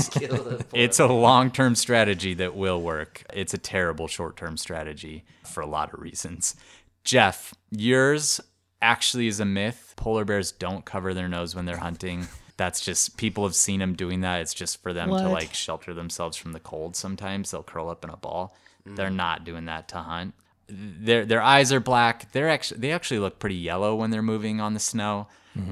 it's 0.74 1.00
a 1.00 1.08
long 1.08 1.52
term 1.52 1.76
strategy 1.76 2.34
that 2.36 2.56
will 2.56 2.82
work. 2.82 3.24
It's 3.34 3.54
a 3.54 3.58
terrible 3.58 4.08
short 4.08 4.38
term 4.38 4.58
strategy 4.58 5.26
for 5.44 5.62
a 5.62 5.68
lot 5.68 5.94
of 5.94 6.00
reasons. 6.00 6.56
Jeff, 7.04 7.54
yours 7.70 8.40
actually 8.82 9.28
is 9.28 9.40
a 9.40 9.46
myth. 9.46 9.94
Polar 9.98 10.26
bears 10.26 10.52
don't 10.52 10.86
cover 10.86 11.14
their 11.14 11.28
nose 11.28 11.56
when 11.56 11.66
they're 11.66 11.78
hunting. 11.78 12.28
That's 12.58 12.80
just 12.82 13.18
people 13.18 13.44
have 13.44 13.56
seen 13.56 13.80
them 13.80 13.94
doing 13.96 14.22
that. 14.22 14.42
It's 14.42 14.54
just 14.54 14.82
for 14.82 14.94
them 14.94 15.10
to 15.10 15.30
like 15.30 15.54
shelter 15.54 15.94
themselves 15.94 16.38
from 16.38 16.54
the 16.54 16.60
cold. 16.60 16.96
Sometimes 16.96 17.52
they'll 17.52 17.64
curl 17.64 17.90
up 17.90 18.04
in 18.04 18.10
a 18.10 18.18
ball. 18.18 18.56
They're 18.86 19.10
mm. 19.10 19.16
not 19.16 19.46
doing 19.46 19.66
that 19.66 19.88
to 19.90 19.98
hunt. 19.98 20.34
Their 20.68 21.26
their 21.26 21.42
eyes 21.42 21.72
are 21.74 21.80
black. 21.80 22.32
They're 22.32 22.50
actually 22.50 22.80
they 22.80 22.92
actually 22.92 23.20
look 23.20 23.40
pretty 23.40 23.56
yellow 23.56 23.96
when 23.96 24.10
they're 24.12 24.22
moving 24.22 24.62
on 24.62 24.74
the 24.74 24.80
snow. 24.80 25.28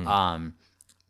Um, 0.06 0.56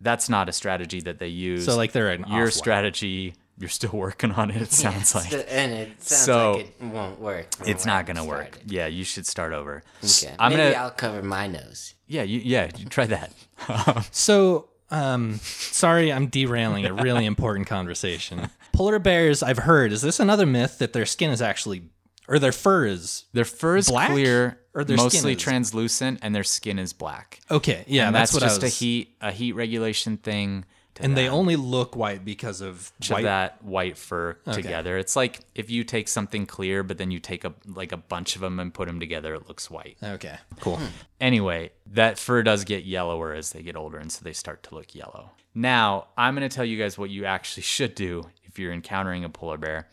that's 0.01 0.29
not 0.29 0.47
a 0.47 0.51
strategy 0.53 1.01
that 1.01 1.19
they 1.19 1.27
use. 1.27 1.65
So, 1.65 1.75
like, 1.75 1.91
they're 1.91 2.11
an 2.11 2.21
your 2.27 2.43
off-white. 2.43 2.53
strategy. 2.53 3.33
You're 3.57 3.67
still 3.67 3.89
working 3.93 4.31
on 4.31 4.51
it. 4.51 4.61
It 4.61 4.71
sounds 4.71 5.13
like 5.15 5.25
St- 5.31 5.45
and 5.49 5.73
it 5.73 6.01
sounds 6.03 6.21
So, 6.21 6.51
like 6.53 6.67
it 6.79 6.81
won't 6.85 7.19
work. 7.19 7.47
it's 7.65 7.85
not 7.85 8.05
gonna 8.05 8.23
work. 8.23 8.53
started. 8.55 8.71
Yeah, 8.71 8.87
you 8.87 9.03
should 9.03 9.25
start 9.25 9.51
over. 9.53 9.83
Okay, 10.03 10.33
I'm 10.39 10.51
maybe 10.53 10.71
gonna. 10.73 10.83
I'll 10.85 10.91
cover 10.91 11.21
my 11.23 11.47
nose. 11.47 11.95
Yeah, 12.07 12.23
you, 12.23 12.39
yeah. 12.43 12.69
You 12.77 12.85
try 12.85 13.05
that. 13.07 13.33
So, 14.11 14.69
um, 14.91 15.39
sorry, 15.43 16.13
I'm 16.13 16.27
derailing 16.27 16.85
a 16.85 16.93
really 16.93 17.25
important 17.33 17.67
conversation. 17.67 18.49
Polar 18.71 18.99
bears, 18.99 19.43
I've 19.43 19.57
heard, 19.59 19.91
is 19.91 20.01
this 20.01 20.19
another 20.19 20.45
myth 20.45 20.77
that 20.79 20.93
their 20.93 21.05
skin 21.05 21.29
is 21.31 21.41
actually, 21.41 21.83
or 22.29 22.39
their 22.39 22.51
fur 22.51 22.85
is? 22.85 23.25
Their 23.33 23.43
fur 23.43 23.75
is 23.75 23.89
Black? 23.89 24.11
clear, 24.11 24.59
Or 24.73 24.83
their 24.83 24.95
mostly 24.95 25.35
translucent, 25.35 26.19
and 26.21 26.33
their 26.33 26.43
skin 26.43 26.77
is 26.79 26.93
black. 26.93 27.41
Okay, 27.49 27.83
yeah, 27.87 28.07
and 28.07 28.15
that's, 28.15 28.31
that's, 28.31 28.41
what 28.41 28.47
just 28.47 28.61
was. 28.61 28.71
a 28.71 28.75
heat 28.75 29.15
a 29.19 29.31
heat 29.31 29.53
regulation 29.53 30.17
thing. 30.17 30.63
and 31.01 31.17
they 31.17 31.27
only 31.27 31.55
look 31.55 31.95
white 31.95 32.23
because 32.23 32.61
of 32.61 32.91
white. 33.09 33.23
that 33.23 33.63
white 33.63 33.97
fur 33.97 34.33
together. 34.51 34.97
It's 34.97 35.15
like 35.15 35.39
if 35.55 35.69
you 35.71 35.83
take 35.83 36.07
something 36.07 36.45
clear, 36.45 36.83
but 36.83 36.97
then 36.97 37.09
you 37.09 37.19
take 37.19 37.43
a 37.43 37.53
like 37.65 37.91
a 37.91 37.97
bunch 37.97 38.35
of 38.35 38.41
them 38.41 38.59
and 38.59 38.73
put 38.73 38.87
them 38.87 38.99
together, 38.99 39.33
it 39.33 39.47
looks 39.47 39.69
white. 39.71 39.97
Okay, 40.03 40.37
cool. 40.59 40.77
Hmm. 40.77 40.85
Anyway, 41.19 41.71
that 41.87 42.19
fur 42.19 42.43
does 42.43 42.63
get 42.63 42.83
yellower 42.83 43.33
as 43.33 43.51
they 43.53 43.63
get 43.63 43.75
older, 43.75 43.97
and 43.97 44.11
so 44.11 44.21
they 44.23 44.33
start 44.33 44.61
to 44.63 44.75
look 44.75 44.93
yellow. 44.93 45.31
Now, 45.55 46.07
I'm 46.15 46.35
going 46.35 46.47
to 46.47 46.55
tell 46.55 46.63
you 46.63 46.77
guys 46.77 46.97
what 46.97 47.09
you 47.09 47.25
actually 47.25 47.63
should 47.63 47.95
do 47.95 48.29
if 48.43 48.59
you're 48.59 48.71
encountering 48.71 49.23
a 49.23 49.29
polar 49.29 49.57
bear. 49.57 49.87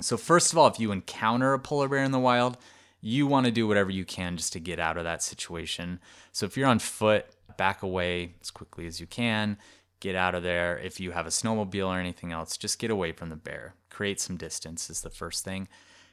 So, 0.00 0.16
first 0.16 0.52
of 0.52 0.58
all, 0.58 0.66
if 0.66 0.80
you 0.80 0.90
encounter 0.92 1.52
a 1.52 1.58
polar 1.58 1.88
bear 1.88 2.02
in 2.02 2.12
the 2.12 2.18
wild, 2.18 2.56
you 3.00 3.26
want 3.26 3.46
to 3.46 3.52
do 3.52 3.66
whatever 3.68 3.90
you 3.90 4.04
can 4.04 4.36
just 4.36 4.52
to 4.54 4.60
get 4.60 4.78
out 4.78 4.96
of 4.96 5.04
that 5.04 5.22
situation. 5.22 6.00
So, 6.32 6.46
if 6.46 6.56
you're 6.56 6.68
on 6.68 6.78
foot, 6.78 7.26
back 7.56 7.82
away 7.82 8.34
as 8.40 8.50
quickly 8.50 8.86
as 8.86 9.00
you 9.00 9.06
can, 9.06 9.58
get 10.00 10.16
out 10.16 10.34
of 10.34 10.42
there. 10.42 10.78
If 10.78 10.98
you 10.98 11.12
have 11.12 11.26
a 11.26 11.30
snowmobile 11.30 11.86
or 11.86 11.98
anything 11.98 12.32
else, 12.32 12.56
just 12.56 12.78
get 12.78 12.90
away 12.90 13.12
from 13.12 13.28
the 13.28 13.36
bear. 13.36 13.74
Create 13.90 14.20
some 14.20 14.36
distance 14.36 14.90
is 14.90 15.02
the 15.02 15.10
first 15.10 15.44
thing. 15.44 15.68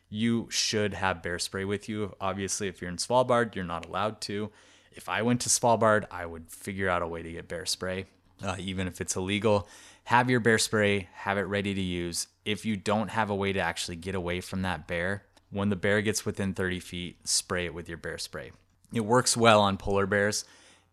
You 0.09 0.47
should 0.49 0.93
have 0.93 1.23
bear 1.23 1.39
spray 1.39 1.65
with 1.65 1.87
you. 1.87 2.15
Obviously, 2.19 2.67
if 2.67 2.81
you're 2.81 2.89
in 2.89 2.97
Svalbard, 2.97 3.55
you're 3.55 3.65
not 3.65 3.85
allowed 3.85 4.21
to. 4.21 4.51
If 4.91 5.07
I 5.07 5.21
went 5.21 5.41
to 5.41 5.49
Svalbard, 5.49 6.05
I 6.11 6.25
would 6.25 6.51
figure 6.51 6.89
out 6.89 7.01
a 7.01 7.07
way 7.07 7.21
to 7.23 7.31
get 7.31 7.47
bear 7.47 7.65
spray, 7.65 8.05
uh, 8.43 8.55
even 8.59 8.87
if 8.87 9.01
it's 9.01 9.15
illegal. 9.15 9.67
Have 10.09 10.27
your 10.27 10.39
bear 10.39 10.57
spray, 10.57 11.07
have 11.13 11.37
it 11.37 11.43
ready 11.43 11.75
to 11.75 11.81
use. 11.81 12.29
If 12.43 12.65
you 12.65 12.75
don't 12.75 13.09
have 13.09 13.29
a 13.29 13.35
way 13.35 13.53
to 13.53 13.59
actually 13.59 13.97
get 13.97 14.15
away 14.15 14.41
from 14.41 14.63
that 14.63 14.87
bear, 14.87 15.25
when 15.51 15.69
the 15.69 15.75
bear 15.75 16.01
gets 16.01 16.25
within 16.25 16.55
30 16.55 16.79
feet, 16.79 17.27
spray 17.27 17.65
it 17.65 17.75
with 17.75 17.87
your 17.87 17.99
bear 17.99 18.17
spray. 18.17 18.51
It 18.91 19.01
works 19.01 19.37
well 19.37 19.61
on 19.61 19.77
polar 19.77 20.07
bears. 20.07 20.45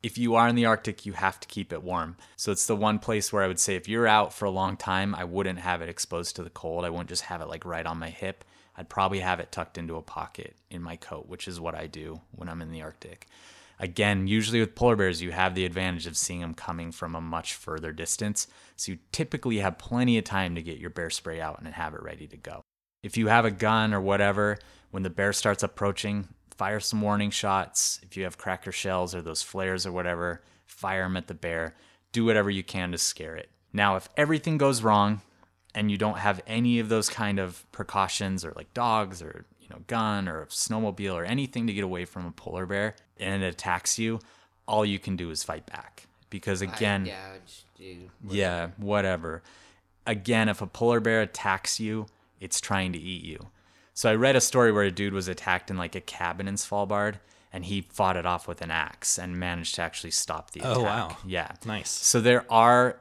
If 0.03 0.19
you 0.19 0.35
are 0.35 0.47
in 0.49 0.55
the 0.55 0.67
Arctic, 0.67 1.07
you 1.07 1.15
have 1.15 1.41
to 1.41 1.49
keep 1.49 1.73
it 1.73 1.83
warm. 1.83 2.19
So 2.37 2.53
it's 2.53 2.67
the 2.67 2.77
one 2.77 2.99
place 2.99 3.33
where 3.33 3.43
I 3.43 3.49
would 3.49 3.59
say 3.59 3.75
if 3.75 3.89
you're 3.89 4.07
out 4.07 4.35
for 4.35 4.45
a 4.45 4.51
long 4.51 4.77
time, 4.77 5.15
I 5.15 5.25
wouldn't 5.25 5.61
have 5.61 5.81
it 5.81 5.89
exposed 5.89 6.37
to 6.37 6.43
the 6.43 6.51
cold. 6.51 6.85
I 6.85 6.91
wouldn't 6.91 7.09
just 7.09 7.23
have 7.23 7.41
it 7.41 7.49
like 7.49 7.65
right 7.65 7.87
on 7.87 7.99
my 7.99 8.11
hip. 8.11 8.45
I'd 8.77 8.91
probably 8.91 9.21
have 9.21 9.41
it 9.41 9.51
tucked 9.51 9.79
into 9.79 9.97
a 9.97 10.03
pocket 10.03 10.57
in 10.71 10.83
my 10.83 10.97
coat, 10.97 11.27
which 11.27 11.49
is 11.49 11.59
what 11.59 11.75
I 11.75 11.87
do 11.87 12.21
when 12.33 12.51
I'm 12.51 12.61
in 12.61 12.71
the 12.71 12.83
Arctic. 12.83 13.29
Again, 13.79 14.27
usually 14.27 14.61
with 14.61 14.75
polar 14.75 14.97
bears, 14.97 15.21
you 15.21 15.33
have 15.33 15.55
the 15.55 15.67
advantage 15.67 16.07
of 16.07 16.17
seeing 16.17 16.41
them 16.41 16.55
coming 16.55 16.93
from 16.93 17.15
a 17.15 17.21
much 17.21 17.55
further 17.55 17.93
distance. 17.93 18.47
So 18.77 18.93
you 18.93 18.99
typically 19.13 19.59
have 19.59 19.79
plenty 19.79 20.17
of 20.17 20.25
time 20.25 20.55
to 20.55 20.63
get 20.63 20.79
your 20.79 20.91
bear 20.91 21.11
spray 21.11 21.41
out 21.41 21.59
and 21.59 21.69
have 21.69 21.95
it 21.95 22.03
ready 22.03 22.27
to 22.29 22.37
go. 22.37 22.63
If 23.03 23.17
you 23.17 23.29
have 23.29 23.45
a 23.45 23.51
gun 23.51 23.93
or 23.93 24.01
whatever, 24.01 24.59
when 24.91 25.03
the 25.03 25.11
bear 25.11 25.33
starts 25.33 25.63
approaching, 25.63 26.29
fire 26.57 26.81
some 26.81 27.03
warning 27.03 27.31
shots. 27.31 28.01
If 28.03 28.17
you 28.17 28.25
have 28.25 28.39
cracker 28.39 28.73
shells 28.73 29.15
or 29.15 29.21
those 29.21 29.43
flares 29.43 29.85
or 29.87 29.93
whatever, 29.93 30.43
fire 30.65 31.03
them 31.03 31.17
at 31.17 31.27
the 31.27 31.35
bear. 31.35 31.75
Do 32.13 32.25
whatever 32.25 32.49
you 32.49 32.63
can 32.63 32.93
to 32.93 32.99
scare 32.99 33.37
it. 33.37 33.51
Now, 33.73 33.97
if 33.97 34.09
everything 34.17 34.57
goes 34.57 34.83
wrong 34.83 35.21
and 35.75 35.91
you 35.91 35.99
don't 35.99 36.19
have 36.19 36.43
any 36.47 36.79
of 36.79 36.89
those 36.89 37.11
kind 37.11 37.39
of 37.39 37.71
precautions 37.73 38.43
or 38.43 38.53
like 38.57 38.73
dogs 38.73 39.21
or 39.21 39.45
you 39.69 39.75
know 39.75 39.83
gun 39.87 40.29
or 40.29 40.43
a 40.43 40.47
snowmobile 40.47 41.15
or 41.15 41.25
anything 41.25 41.67
to 41.67 41.73
get 41.73 41.85
away 41.85 42.05
from 42.05 42.27
a 42.27 42.31
polar 42.31 42.67
bear 42.67 42.95
and 43.19 43.43
it 43.43 43.47
attacks 43.47 43.99
you, 43.99 44.21
all 44.67 44.85
you 44.85 44.99
can 44.99 45.17
do 45.17 45.31
is 45.31 45.43
fight 45.43 45.67
back. 45.67 46.07
Because 46.31 46.61
again, 46.61 47.05
gouge, 47.05 47.65
do 47.77 48.11
yeah, 48.29 48.69
whatever. 48.77 49.43
Again, 50.07 50.49
if 50.49 50.61
a 50.61 50.67
polar 50.67 51.01
bear 51.01 51.23
attacks 51.23 51.81
you, 51.81 52.07
it's 52.41 52.61
trying 52.61 52.93
to 52.93 52.99
eat 52.99 53.25
you. 53.25 53.49
So 53.95 54.11
I 54.11 54.15
read 54.15 54.37
a 54.37 54.41
story 54.41 54.73
where 54.73 54.85
a 54.85 54.91
dude 54.91 55.15
was 55.15 55.29
attacked 55.29 55.71
in 55.71 55.77
like 55.77 55.95
a 55.95 56.01
cabin 56.01 56.49
in 56.49 56.57
Svalbard 56.57 57.17
and 57.53 57.65
he 57.65 57.81
fought 57.81 58.17
it 58.17 58.27
off 58.27 58.47
with 58.47 58.61
an 58.61 58.71
axe 58.71 59.19
and 59.19 59.39
managed 59.39 59.77
to 59.77 59.83
actually 59.83 60.11
stop 60.11 60.51
the 60.51 60.61
attack. 60.61 60.77
Oh, 60.77 60.83
wow. 60.83 61.17
Yeah. 61.25 61.53
Nice. 61.65 61.91
So 61.91 62.21
there 62.21 62.45
are 62.53 63.01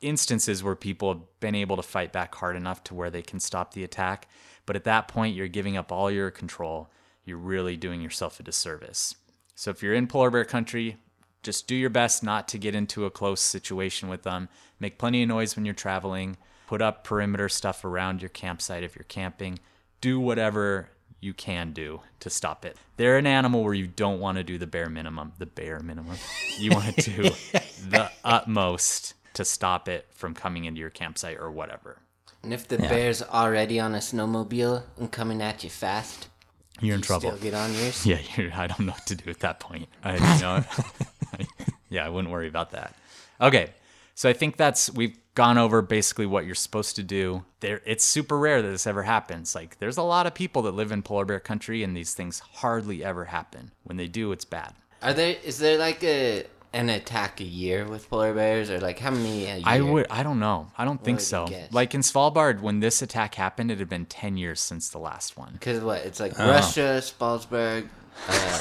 instances 0.00 0.64
where 0.64 0.74
people 0.74 1.12
have 1.12 1.40
been 1.40 1.54
able 1.54 1.76
to 1.76 1.82
fight 1.82 2.12
back 2.12 2.34
hard 2.34 2.56
enough 2.56 2.82
to 2.84 2.94
where 2.94 3.10
they 3.10 3.20
can 3.20 3.40
stop 3.40 3.74
the 3.74 3.84
attack, 3.84 4.28
but 4.70 4.76
at 4.76 4.84
that 4.84 5.08
point 5.08 5.34
you're 5.34 5.48
giving 5.48 5.76
up 5.76 5.90
all 5.90 6.12
your 6.12 6.30
control. 6.30 6.88
You're 7.24 7.38
really 7.38 7.76
doing 7.76 8.00
yourself 8.00 8.38
a 8.38 8.44
disservice. 8.44 9.16
So 9.56 9.72
if 9.72 9.82
you're 9.82 9.94
in 9.94 10.06
polar 10.06 10.30
bear 10.30 10.44
country, 10.44 10.96
just 11.42 11.66
do 11.66 11.74
your 11.74 11.90
best 11.90 12.22
not 12.22 12.46
to 12.46 12.56
get 12.56 12.76
into 12.76 13.04
a 13.04 13.10
close 13.10 13.40
situation 13.40 14.08
with 14.08 14.22
them. 14.22 14.48
Make 14.78 14.96
plenty 14.96 15.24
of 15.24 15.28
noise 15.28 15.56
when 15.56 15.64
you're 15.64 15.74
traveling. 15.74 16.36
Put 16.68 16.80
up 16.80 17.02
perimeter 17.02 17.48
stuff 17.48 17.84
around 17.84 18.22
your 18.22 18.28
campsite 18.28 18.84
if 18.84 18.94
you're 18.94 19.02
camping. 19.08 19.58
Do 20.00 20.20
whatever 20.20 20.90
you 21.18 21.34
can 21.34 21.72
do 21.72 22.02
to 22.20 22.30
stop 22.30 22.64
it. 22.64 22.76
They're 22.96 23.18
an 23.18 23.26
animal 23.26 23.64
where 23.64 23.74
you 23.74 23.88
don't 23.88 24.20
want 24.20 24.38
to 24.38 24.44
do 24.44 24.56
the 24.56 24.68
bare 24.68 24.88
minimum. 24.88 25.32
The 25.38 25.46
bare 25.46 25.80
minimum. 25.80 26.16
You 26.60 26.70
want 26.70 26.96
to 26.96 27.10
do 27.10 27.22
the 27.88 28.08
utmost 28.22 29.14
to 29.34 29.44
stop 29.44 29.88
it 29.88 30.06
from 30.12 30.32
coming 30.32 30.66
into 30.66 30.80
your 30.80 30.90
campsite 30.90 31.38
or 31.40 31.50
whatever. 31.50 31.98
And 32.42 32.52
if 32.54 32.66
the 32.68 32.78
bear's 32.78 33.22
already 33.22 33.78
on 33.78 33.94
a 33.94 33.98
snowmobile 33.98 34.82
and 34.98 35.12
coming 35.12 35.42
at 35.42 35.62
you 35.62 35.70
fast, 35.70 36.28
You're 36.80 36.94
in 36.94 37.00
you 37.00 37.04
trouble. 37.04 37.30
still 37.36 37.42
get 37.42 37.54
on 37.54 37.72
yours. 37.74 38.06
Yeah, 38.06 38.18
you're, 38.36 38.52
I 38.54 38.66
don't 38.66 38.80
know 38.86 38.92
what 38.92 39.06
to 39.06 39.14
do 39.14 39.28
at 39.30 39.40
that 39.40 39.60
point. 39.60 39.88
I, 40.02 40.14
you 40.14 40.40
know, 40.42 40.64
yeah, 41.90 42.06
I 42.06 42.08
wouldn't 42.08 42.32
worry 42.32 42.48
about 42.48 42.70
that. 42.70 42.94
Okay, 43.40 43.70
so 44.14 44.28
I 44.28 44.32
think 44.32 44.56
that's 44.56 44.90
we've 44.92 45.16
gone 45.34 45.58
over 45.58 45.82
basically 45.82 46.26
what 46.26 46.46
you're 46.46 46.54
supposed 46.54 46.96
to 46.96 47.02
do. 47.02 47.44
There, 47.60 47.80
it's 47.86 48.04
super 48.04 48.38
rare 48.38 48.62
that 48.62 48.68
this 48.68 48.86
ever 48.86 49.02
happens. 49.02 49.54
Like, 49.54 49.78
there's 49.78 49.96
a 49.96 50.02
lot 50.02 50.26
of 50.26 50.34
people 50.34 50.62
that 50.62 50.72
live 50.74 50.92
in 50.92 51.02
polar 51.02 51.24
bear 51.26 51.40
country, 51.40 51.82
and 51.82 51.96
these 51.96 52.14
things 52.14 52.40
hardly 52.40 53.04
ever 53.04 53.26
happen. 53.26 53.70
When 53.84 53.96
they 53.96 54.08
do, 54.08 54.32
it's 54.32 54.44
bad. 54.46 54.74
Are 55.02 55.12
there 55.14 55.36
is 55.44 55.58
there 55.58 55.78
like 55.78 56.02
a 56.04 56.44
an 56.72 56.88
attack 56.88 57.40
a 57.40 57.44
year 57.44 57.84
with 57.86 58.08
polar 58.08 58.32
bears 58.32 58.70
or 58.70 58.78
like 58.80 58.98
how 58.98 59.10
many 59.10 59.44
a 59.46 59.54
year? 59.56 59.62
I 59.66 59.80
would, 59.80 60.06
I 60.10 60.22
don't 60.22 60.38
know. 60.38 60.70
I 60.78 60.84
don't 60.84 61.02
think 61.02 61.20
so. 61.20 61.46
guess? 61.46 61.72
Like 61.72 61.94
in 61.94 62.00
Svalbard, 62.02 62.60
when 62.60 62.80
this 62.80 63.02
attack 63.02 63.34
happened, 63.34 63.70
it 63.70 63.78
had 63.78 63.88
been 63.88 64.06
10 64.06 64.36
years 64.36 64.60
since 64.60 64.88
the 64.88 64.98
last 64.98 65.36
one. 65.36 65.52
Because 65.54 65.82
what? 65.82 66.02
It's 66.04 66.20
Oh. 66.20 66.24
like 66.24 66.38
Russia, 66.38 67.00
Svalbard. 67.02 67.88
Uh, 68.28 68.58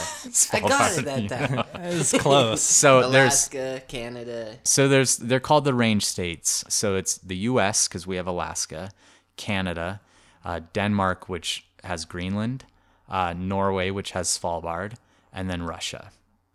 I 0.53 0.59
got 0.61 0.97
it 0.97 1.05
that 1.05 1.27
time. 1.29 1.65
It's 1.83 2.13
close. 2.17 2.61
So 2.83 3.09
there's 3.09 3.33
Alaska, 3.53 3.81
Canada. 3.87 4.55
So 4.63 4.87
there's 4.87 5.17
they're 5.17 5.39
called 5.41 5.65
the 5.65 5.73
range 5.73 6.05
states. 6.05 6.63
So 6.69 6.95
it's 6.95 7.17
the 7.17 7.35
U.S. 7.51 7.87
because 7.87 8.07
we 8.07 8.15
have 8.15 8.27
Alaska, 8.27 8.91
Canada, 9.35 9.99
uh, 10.45 10.61
Denmark, 10.73 11.27
which 11.29 11.65
has 11.83 12.05
Greenland, 12.05 12.65
uh, 13.09 13.33
Norway, 13.37 13.89
which 13.91 14.11
has 14.11 14.29
Svalbard, 14.29 14.93
and 15.33 15.49
then 15.49 15.63
Russia. 15.63 16.11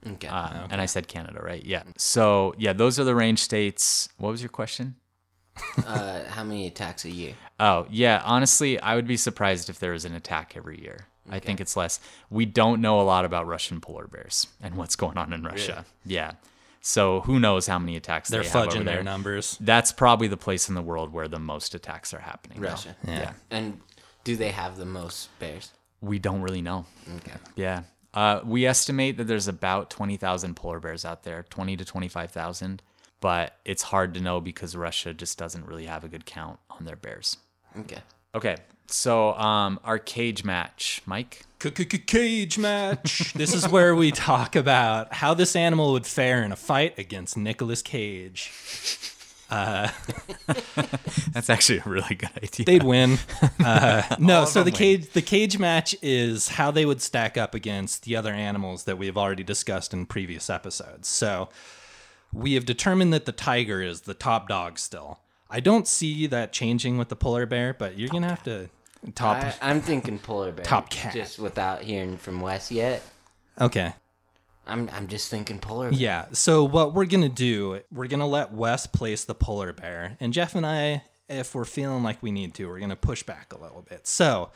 Okay. 0.06 0.28
Uh, 0.28 0.66
And 0.70 0.80
I 0.80 0.86
said 0.86 1.08
Canada, 1.08 1.40
right? 1.42 1.64
Yeah. 1.64 1.82
So 1.96 2.54
yeah, 2.58 2.72
those 2.72 2.98
are 3.00 3.04
the 3.04 3.14
range 3.14 3.40
states. 3.40 4.08
What 4.18 4.30
was 4.30 4.42
your 4.42 4.50
question? 4.50 4.96
uh, 5.86 6.24
how 6.24 6.42
many 6.44 6.66
attacks 6.66 7.04
a 7.04 7.10
year? 7.10 7.34
Oh 7.60 7.86
yeah, 7.90 8.22
honestly, 8.24 8.78
I 8.80 8.96
would 8.96 9.06
be 9.06 9.16
surprised 9.16 9.68
if 9.70 9.78
there 9.78 9.92
was 9.92 10.04
an 10.04 10.14
attack 10.14 10.54
every 10.56 10.80
year. 10.80 11.06
I 11.30 11.38
think 11.38 11.60
it's 11.60 11.76
less. 11.76 12.00
We 12.28 12.44
don't 12.44 12.82
know 12.82 13.00
a 13.00 13.02
lot 13.02 13.24
about 13.24 13.46
Russian 13.46 13.80
polar 13.80 14.06
bears 14.06 14.46
and 14.60 14.74
what's 14.74 14.94
going 14.94 15.16
on 15.16 15.32
in 15.32 15.42
Russia. 15.42 15.86
Yeah. 16.04 16.32
So 16.82 17.20
who 17.22 17.40
knows 17.40 17.66
how 17.66 17.78
many 17.78 17.96
attacks 17.96 18.28
They're 18.28 18.42
they 18.42 18.48
have 18.48 18.68
over 18.68 18.76
fudging 18.76 18.84
their 18.84 19.02
numbers. 19.02 19.56
That's 19.58 19.90
probably 19.90 20.28
the 20.28 20.36
place 20.36 20.68
in 20.68 20.74
the 20.74 20.82
world 20.82 21.14
where 21.14 21.28
the 21.28 21.38
most 21.38 21.74
attacks 21.74 22.12
are 22.12 22.18
happening. 22.18 22.60
Russia. 22.60 22.94
Yeah. 23.06 23.32
And 23.50 23.80
do 24.24 24.36
they 24.36 24.50
have 24.50 24.76
the 24.76 24.84
most 24.84 25.30
bears? 25.38 25.70
We 26.02 26.18
don't 26.18 26.42
really 26.42 26.60
know. 26.60 26.84
Okay. 27.16 27.38
Yeah. 27.56 27.84
Uh, 28.14 28.40
we 28.44 28.64
estimate 28.64 29.16
that 29.16 29.24
there's 29.24 29.48
about 29.48 29.90
20,000 29.90 30.54
polar 30.54 30.78
bears 30.78 31.04
out 31.04 31.24
there, 31.24 31.44
20 31.50 31.76
to 31.76 31.84
25,000, 31.84 32.80
but 33.20 33.58
it's 33.64 33.82
hard 33.82 34.14
to 34.14 34.20
know 34.20 34.40
because 34.40 34.76
Russia 34.76 35.12
just 35.12 35.36
doesn't 35.36 35.66
really 35.66 35.86
have 35.86 36.04
a 36.04 36.08
good 36.08 36.24
count 36.24 36.60
on 36.70 36.84
their 36.84 36.96
bears. 36.96 37.38
Okay. 37.76 37.98
Okay, 38.34 38.56
so 38.86 39.32
um, 39.34 39.78
our 39.84 39.98
cage 39.98 40.44
match, 40.44 41.02
Mike. 41.06 41.44
Cage 41.58 42.58
match. 42.58 43.32
this 43.36 43.54
is 43.54 43.68
where 43.68 43.94
we 43.94 44.10
talk 44.10 44.56
about 44.56 45.12
how 45.14 45.34
this 45.34 45.56
animal 45.56 45.92
would 45.92 46.06
fare 46.06 46.42
in 46.42 46.52
a 46.52 46.56
fight 46.56 46.98
against 46.98 47.36
Nicolas 47.36 47.80
Cage. 47.82 48.50
That's 51.32 51.50
actually 51.50 51.78
a 51.78 51.88
really 51.88 52.14
good 52.14 52.30
idea. 52.42 52.66
They'd 52.66 52.82
win. 52.82 53.18
Uh, 53.64 54.02
no, 54.18 54.44
so 54.44 54.62
the 54.62 54.70
cage 54.70 55.10
the 55.10 55.22
cage 55.22 55.58
match 55.58 55.96
is 56.02 56.48
how 56.48 56.70
they 56.70 56.84
would 56.84 57.00
stack 57.00 57.38
up 57.38 57.54
against 57.54 58.02
the 58.04 58.14
other 58.14 58.32
animals 58.32 58.84
that 58.84 58.98
we've 58.98 59.16
already 59.16 59.42
discussed 59.42 59.94
in 59.94 60.04
previous 60.04 60.50
episodes. 60.50 61.08
So 61.08 61.48
we 62.32 62.54
have 62.54 62.66
determined 62.66 63.12
that 63.14 63.24
the 63.24 63.32
tiger 63.32 63.80
is 63.80 64.02
the 64.02 64.12
top 64.12 64.48
dog 64.48 64.78
still. 64.78 65.20
I 65.48 65.60
don't 65.60 65.88
see 65.88 66.26
that 66.26 66.52
changing 66.52 66.98
with 66.98 67.08
the 67.08 67.16
polar 67.16 67.46
bear, 67.46 67.72
but 67.72 67.96
you're 67.98 68.10
gonna 68.10 68.28
have 68.28 68.42
to 68.44 68.68
top. 69.14 69.36
I, 69.38 69.54
I'm 69.62 69.80
thinking 69.80 70.18
polar 70.18 70.52
bear. 70.52 70.64
Top 70.64 70.90
cat. 70.90 71.14
Just 71.14 71.38
without 71.38 71.82
hearing 71.82 72.18
from 72.18 72.40
Wes 72.40 72.70
yet. 72.70 73.02
okay. 73.60 73.94
I'm 74.66 74.88
I'm 74.92 75.06
just 75.08 75.30
thinking 75.30 75.58
polar 75.58 75.90
bear. 75.90 75.98
Yeah. 75.98 76.26
So 76.32 76.64
what 76.64 76.94
we're 76.94 77.04
gonna 77.06 77.28
do, 77.28 77.80
we're 77.92 78.06
gonna 78.06 78.26
let 78.26 78.52
Wes 78.52 78.86
place 78.86 79.24
the 79.24 79.34
polar 79.34 79.72
bear, 79.72 80.16
and 80.20 80.32
Jeff 80.32 80.54
and 80.54 80.64
I, 80.66 81.02
if 81.28 81.54
we're 81.54 81.64
feeling 81.64 82.02
like 82.02 82.22
we 82.22 82.30
need 82.30 82.54
to, 82.54 82.66
we're 82.66 82.80
gonna 82.80 82.96
push 82.96 83.22
back 83.22 83.52
a 83.52 83.58
little 83.60 83.82
bit. 83.88 84.06
So, 84.06 84.50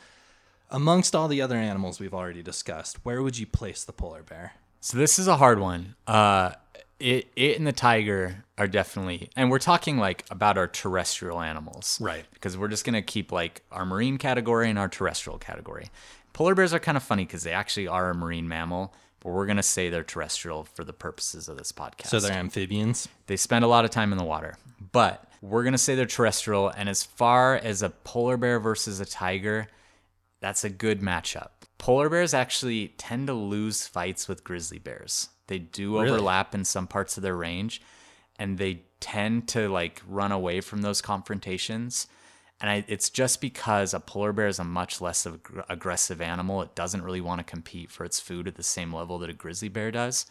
amongst 0.69 1.15
all 1.15 1.27
the 1.27 1.41
other 1.41 1.55
animals 1.57 1.99
we've 1.99 2.13
already 2.13 2.41
discussed, 2.43 3.03
where 3.05 3.21
would 3.21 3.37
you 3.37 3.45
place 3.45 3.83
the 3.83 3.93
polar 3.93 4.23
bear? 4.23 4.53
So 4.81 4.97
this 4.97 5.19
is 5.19 5.27
a 5.27 5.37
hard 5.37 5.59
one. 5.59 5.95
Uh, 6.07 6.53
it 6.99 7.31
it 7.35 7.57
and 7.57 7.65
the 7.67 7.71
tiger 7.71 8.43
are 8.57 8.67
definitely, 8.67 9.29
and 9.35 9.49
we're 9.49 9.59
talking 9.59 9.97
like 9.97 10.25
about 10.31 10.57
our 10.57 10.67
terrestrial 10.67 11.41
animals, 11.41 11.97
Right. 12.01 12.25
Because 12.33 12.57
we're 12.57 12.67
just 12.67 12.85
gonna 12.85 13.01
keep 13.01 13.31
like 13.31 13.61
our 13.71 13.85
marine 13.85 14.17
category 14.17 14.69
and 14.69 14.79
our 14.79 14.89
terrestrial 14.89 15.37
category. 15.37 15.89
Polar 16.33 16.55
bears 16.55 16.73
are 16.73 16.79
kind 16.79 16.95
of 16.97 17.03
funny 17.03 17.25
because 17.25 17.43
they 17.43 17.51
actually 17.51 17.87
are 17.87 18.09
a 18.11 18.15
marine 18.15 18.47
mammal, 18.47 18.93
but 19.21 19.29
we're 19.29 19.45
gonna 19.45 19.63
say 19.63 19.89
they're 19.89 20.03
terrestrial 20.03 20.63
for 20.63 20.83
the 20.83 20.93
purposes 20.93 21.49
of 21.49 21.57
this 21.57 21.71
podcast. 21.71 22.07
So 22.07 22.19
they're 22.19 22.31
amphibians. 22.31 23.07
They 23.27 23.35
spend 23.37 23.63
a 23.65 23.67
lot 23.67 23.85
of 23.85 23.91
time 23.91 24.11
in 24.11 24.17
the 24.17 24.23
water, 24.23 24.57
but 24.91 25.25
we're 25.41 25.63
gonna 25.63 25.77
say 25.77 25.95
they're 25.95 26.05
terrestrial. 26.05 26.69
And 26.69 26.87
as 26.89 27.03
far 27.03 27.55
as 27.55 27.81
a 27.81 27.89
polar 27.89 28.37
bear 28.37 28.59
versus 28.59 28.99
a 28.99 29.05
tiger, 29.05 29.67
that's 30.41 30.63
a 30.63 30.69
good 30.69 31.01
matchup. 31.01 31.49
Polar 31.77 32.09
bears 32.09 32.33
actually 32.33 32.89
tend 32.97 33.27
to 33.27 33.33
lose 33.33 33.87
fights 33.87 34.27
with 34.27 34.43
grizzly 34.43 34.79
bears. 34.79 35.29
They 35.47 35.59
do 35.59 35.97
Really? 35.97 36.09
overlap 36.11 36.53
in 36.53 36.65
some 36.65 36.87
parts 36.87 37.17
of 37.17 37.23
their 37.23 37.35
range, 37.35 37.81
and 38.37 38.57
they 38.57 38.83
tend 38.99 39.47
to 39.49 39.69
like 39.69 40.01
run 40.07 40.31
away 40.31 40.61
from 40.61 40.81
those 40.81 41.01
confrontations. 41.01 42.07
And 42.61 42.69
I, 42.69 42.85
it's 42.87 43.09
just 43.09 43.39
because 43.39 43.93
a 43.93 43.99
polar 43.99 44.33
bear 44.33 44.47
is 44.47 44.59
a 44.59 44.63
much 44.63 44.99
less 44.99 45.25
ag- 45.25 45.63
aggressive 45.69 46.21
animal. 46.21 46.61
It 46.61 46.75
doesn't 46.75 47.03
really 47.03 47.21
want 47.21 47.39
to 47.39 47.49
compete 47.49 47.89
for 47.89 48.03
its 48.03 48.19
food 48.19 48.47
at 48.47 48.55
the 48.55 48.63
same 48.63 48.93
level 48.93 49.17
that 49.19 49.29
a 49.29 49.33
grizzly 49.33 49.69
bear 49.69 49.91
does. 49.91 50.25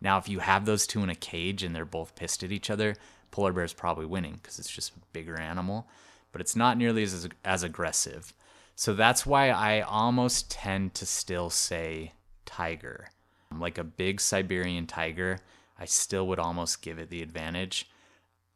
Now, 0.00 0.18
if 0.18 0.28
you 0.28 0.40
have 0.40 0.64
those 0.64 0.86
two 0.86 1.02
in 1.02 1.10
a 1.10 1.14
cage 1.14 1.62
and 1.62 1.74
they're 1.74 1.84
both 1.84 2.14
pissed 2.14 2.42
at 2.42 2.52
each 2.52 2.70
other, 2.70 2.94
polar 3.30 3.52
bear 3.52 3.64
is 3.64 3.72
probably 3.72 4.06
winning 4.06 4.34
because 4.34 4.58
it's 4.58 4.70
just 4.70 4.96
a 4.96 5.00
bigger 5.12 5.40
animal, 5.40 5.88
but 6.30 6.40
it's 6.40 6.56
not 6.56 6.76
nearly 6.76 7.02
as 7.02 7.28
as 7.44 7.62
aggressive. 7.62 8.32
So 8.74 8.94
that's 8.94 9.26
why 9.26 9.50
I 9.50 9.80
almost 9.80 10.50
tend 10.50 10.94
to 10.94 11.06
still 11.06 11.50
say 11.50 12.12
tiger. 12.46 13.10
Like 13.56 13.78
a 13.78 13.84
big 13.84 14.20
Siberian 14.20 14.86
tiger, 14.86 15.40
I 15.78 15.84
still 15.84 16.26
would 16.28 16.38
almost 16.38 16.82
give 16.82 16.98
it 16.98 17.10
the 17.10 17.22
advantage. 17.22 17.88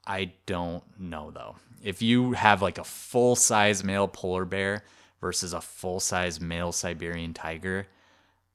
I 0.06 0.32
don't 0.46 0.84
know 0.98 1.30
though. 1.30 1.56
If 1.82 2.02
you 2.02 2.32
have 2.32 2.62
like 2.62 2.78
a 2.78 2.84
full 2.84 3.36
size 3.36 3.84
male 3.84 4.08
polar 4.08 4.44
bear 4.44 4.84
versus 5.20 5.52
a 5.52 5.60
full 5.60 6.00
size 6.00 6.40
male 6.40 6.72
Siberian 6.72 7.34
tiger, 7.34 7.86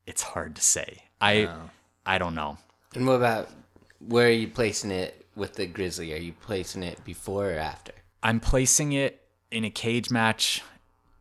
it's 0.05 0.21
hard 0.21 0.55
to 0.55 0.61
say. 0.61 1.03
I 1.19 1.49
I 2.05 2.17
don't 2.17 2.35
know. 2.35 2.57
And 2.95 3.07
what 3.07 3.13
about 3.13 3.49
where 3.99 4.27
are 4.27 4.31
you 4.31 4.47
placing 4.47 4.91
it 4.91 5.25
with 5.35 5.55
the 5.55 5.65
grizzly? 5.65 6.13
Are 6.13 6.17
you 6.17 6.33
placing 6.33 6.83
it 6.83 7.03
before 7.05 7.51
or 7.51 7.57
after? 7.57 7.93
I'm 8.23 8.39
placing 8.39 8.93
it 8.93 9.21
in 9.51 9.63
a 9.63 9.69
cage 9.69 10.09
match 10.09 10.61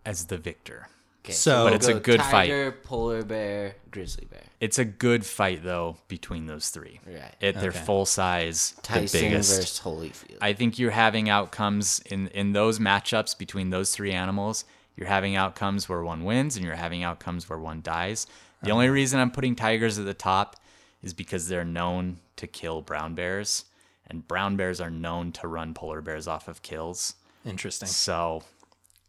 as 0.04 0.26
the 0.26 0.38
victor. 0.38 0.88
Okay, 1.24 1.32
So- 1.34 1.64
we'll 1.64 1.64
But 1.66 1.72
it's 1.74 1.86
a 1.88 1.94
go 1.94 2.00
good 2.00 2.20
fight. 2.22 2.48
tiger, 2.48 2.72
polar 2.72 3.22
bear, 3.22 3.76
grizzly 3.90 4.26
bear. 4.30 4.42
It's 4.58 4.78
a 4.78 4.84
good 4.84 5.24
fight 5.26 5.62
though 5.62 5.98
between 6.08 6.46
those 6.46 6.70
three. 6.70 7.00
Right. 7.06 7.34
At 7.42 7.60
their 7.60 7.72
full 7.72 8.06
size, 8.06 8.74
the 8.82 9.00
biggest. 9.12 9.54
versus 9.56 9.80
Holyfield. 9.80 10.38
I 10.40 10.52
think 10.54 10.78
you're 10.78 10.90
having 10.92 11.28
outcomes 11.28 12.00
in 12.06 12.28
in 12.28 12.52
those 12.52 12.78
matchups 12.78 13.36
between 13.36 13.70
those 13.70 13.94
three 13.94 14.12
animals. 14.12 14.64
You're 14.96 15.08
having 15.08 15.36
outcomes 15.36 15.88
where 15.88 16.02
one 16.02 16.24
wins, 16.24 16.56
and 16.56 16.64
you're 16.64 16.74
having 16.76 17.02
outcomes 17.02 17.48
where 17.48 17.58
one 17.58 17.80
dies. 17.82 18.26
The 18.62 18.70
only 18.70 18.88
reason 18.90 19.18
I'm 19.20 19.30
putting 19.30 19.56
tigers 19.56 19.98
at 19.98 20.04
the 20.04 20.12
top 20.14 20.56
is 21.02 21.14
because 21.14 21.48
they're 21.48 21.64
known 21.64 22.18
to 22.36 22.46
kill 22.46 22.82
brown 22.82 23.14
bears, 23.14 23.64
and 24.06 24.26
brown 24.28 24.56
bears 24.56 24.78
are 24.80 24.90
known 24.90 25.32
to 25.32 25.48
run 25.48 25.72
polar 25.72 26.02
bears 26.02 26.28
off 26.28 26.48
of 26.48 26.60
kills. 26.62 27.14
Interesting. 27.46 27.88
So 27.88 28.42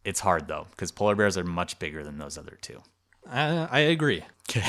it's 0.03 0.19
hard 0.19 0.47
though, 0.47 0.67
because 0.71 0.91
polar 0.91 1.15
bears 1.15 1.37
are 1.37 1.43
much 1.43 1.79
bigger 1.79 2.03
than 2.03 2.17
those 2.17 2.37
other 2.37 2.57
two. 2.61 2.81
I, 3.29 3.67
I 3.71 3.79
agree. 3.79 4.23
Okay. 4.49 4.61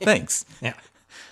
Thanks. 0.00 0.44
Yeah. 0.60 0.74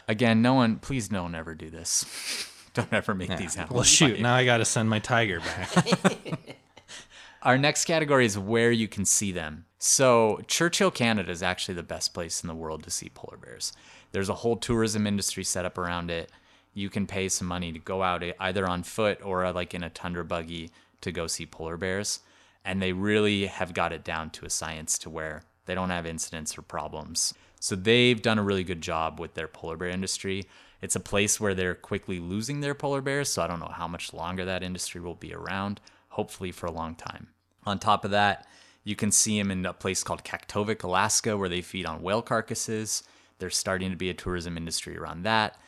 Again, 0.08 0.42
no 0.42 0.54
one, 0.54 0.76
please, 0.76 1.10
no 1.10 1.24
one 1.24 1.34
ever 1.34 1.54
do 1.54 1.70
this. 1.70 2.50
Don't 2.74 2.92
ever 2.92 3.14
make 3.14 3.36
these 3.36 3.54
happen. 3.54 3.74
Well, 3.74 3.84
shoot. 3.84 4.20
Now 4.20 4.34
I 4.34 4.44
got 4.44 4.58
to 4.58 4.64
send 4.64 4.90
my 4.90 4.98
tiger 4.98 5.40
back. 5.40 6.38
Our 7.42 7.56
next 7.56 7.84
category 7.84 8.26
is 8.26 8.38
where 8.38 8.72
you 8.72 8.88
can 8.88 9.04
see 9.04 9.30
them. 9.30 9.66
So, 9.78 10.40
Churchill, 10.48 10.90
Canada 10.90 11.30
is 11.30 11.42
actually 11.42 11.74
the 11.74 11.82
best 11.82 12.14
place 12.14 12.42
in 12.42 12.48
the 12.48 12.54
world 12.54 12.82
to 12.84 12.90
see 12.90 13.10
polar 13.10 13.36
bears. 13.36 13.72
There's 14.12 14.28
a 14.30 14.34
whole 14.34 14.56
tourism 14.56 15.06
industry 15.06 15.44
set 15.44 15.64
up 15.64 15.78
around 15.78 16.10
it. 16.10 16.32
You 16.72 16.90
can 16.90 17.06
pay 17.06 17.28
some 17.28 17.46
money 17.46 17.70
to 17.70 17.78
go 17.78 18.02
out 18.02 18.24
either 18.40 18.66
on 18.66 18.82
foot 18.82 19.20
or 19.22 19.44
uh, 19.44 19.52
like 19.52 19.74
in 19.74 19.84
a 19.84 19.90
tundra 19.90 20.24
buggy 20.24 20.70
to 21.02 21.12
go 21.12 21.26
see 21.26 21.46
polar 21.46 21.76
bears. 21.76 22.20
And 22.64 22.80
they 22.80 22.92
really 22.92 23.46
have 23.46 23.74
got 23.74 23.92
it 23.92 24.04
down 24.04 24.30
to 24.30 24.46
a 24.46 24.50
science 24.50 24.98
to 25.00 25.10
where 25.10 25.42
they 25.66 25.74
don't 25.74 25.90
have 25.90 26.06
incidents 26.06 26.56
or 26.56 26.62
problems. 26.62 27.34
So, 27.60 27.76
they've 27.76 28.20
done 28.20 28.38
a 28.38 28.42
really 28.42 28.64
good 28.64 28.80
job 28.80 29.20
with 29.20 29.34
their 29.34 29.48
polar 29.48 29.76
bear 29.76 29.88
industry. 29.88 30.44
It's 30.82 30.96
a 30.96 31.00
place 31.00 31.40
where 31.40 31.54
they're 31.54 31.74
quickly 31.74 32.18
losing 32.18 32.60
their 32.60 32.74
polar 32.74 33.00
bears. 33.00 33.30
So, 33.30 33.42
I 33.42 33.46
don't 33.46 33.60
know 33.60 33.72
how 33.74 33.88
much 33.88 34.12
longer 34.12 34.44
that 34.44 34.62
industry 34.62 35.00
will 35.00 35.14
be 35.14 35.34
around, 35.34 35.80
hopefully, 36.10 36.52
for 36.52 36.66
a 36.66 36.72
long 36.72 36.94
time. 36.94 37.28
On 37.66 37.78
top 37.78 38.04
of 38.04 38.10
that, 38.10 38.46
you 38.84 38.94
can 38.94 39.10
see 39.10 39.38
them 39.38 39.50
in 39.50 39.64
a 39.64 39.72
place 39.72 40.02
called 40.02 40.24
Kaktovik, 40.24 40.82
Alaska, 40.82 41.36
where 41.36 41.48
they 41.48 41.62
feed 41.62 41.86
on 41.86 42.02
whale 42.02 42.22
carcasses. 42.22 43.02
There's 43.38 43.56
starting 43.56 43.90
to 43.90 43.96
be 43.96 44.10
a 44.10 44.14
tourism 44.14 44.56
industry 44.56 44.96
around 44.96 45.22
that. 45.22 45.58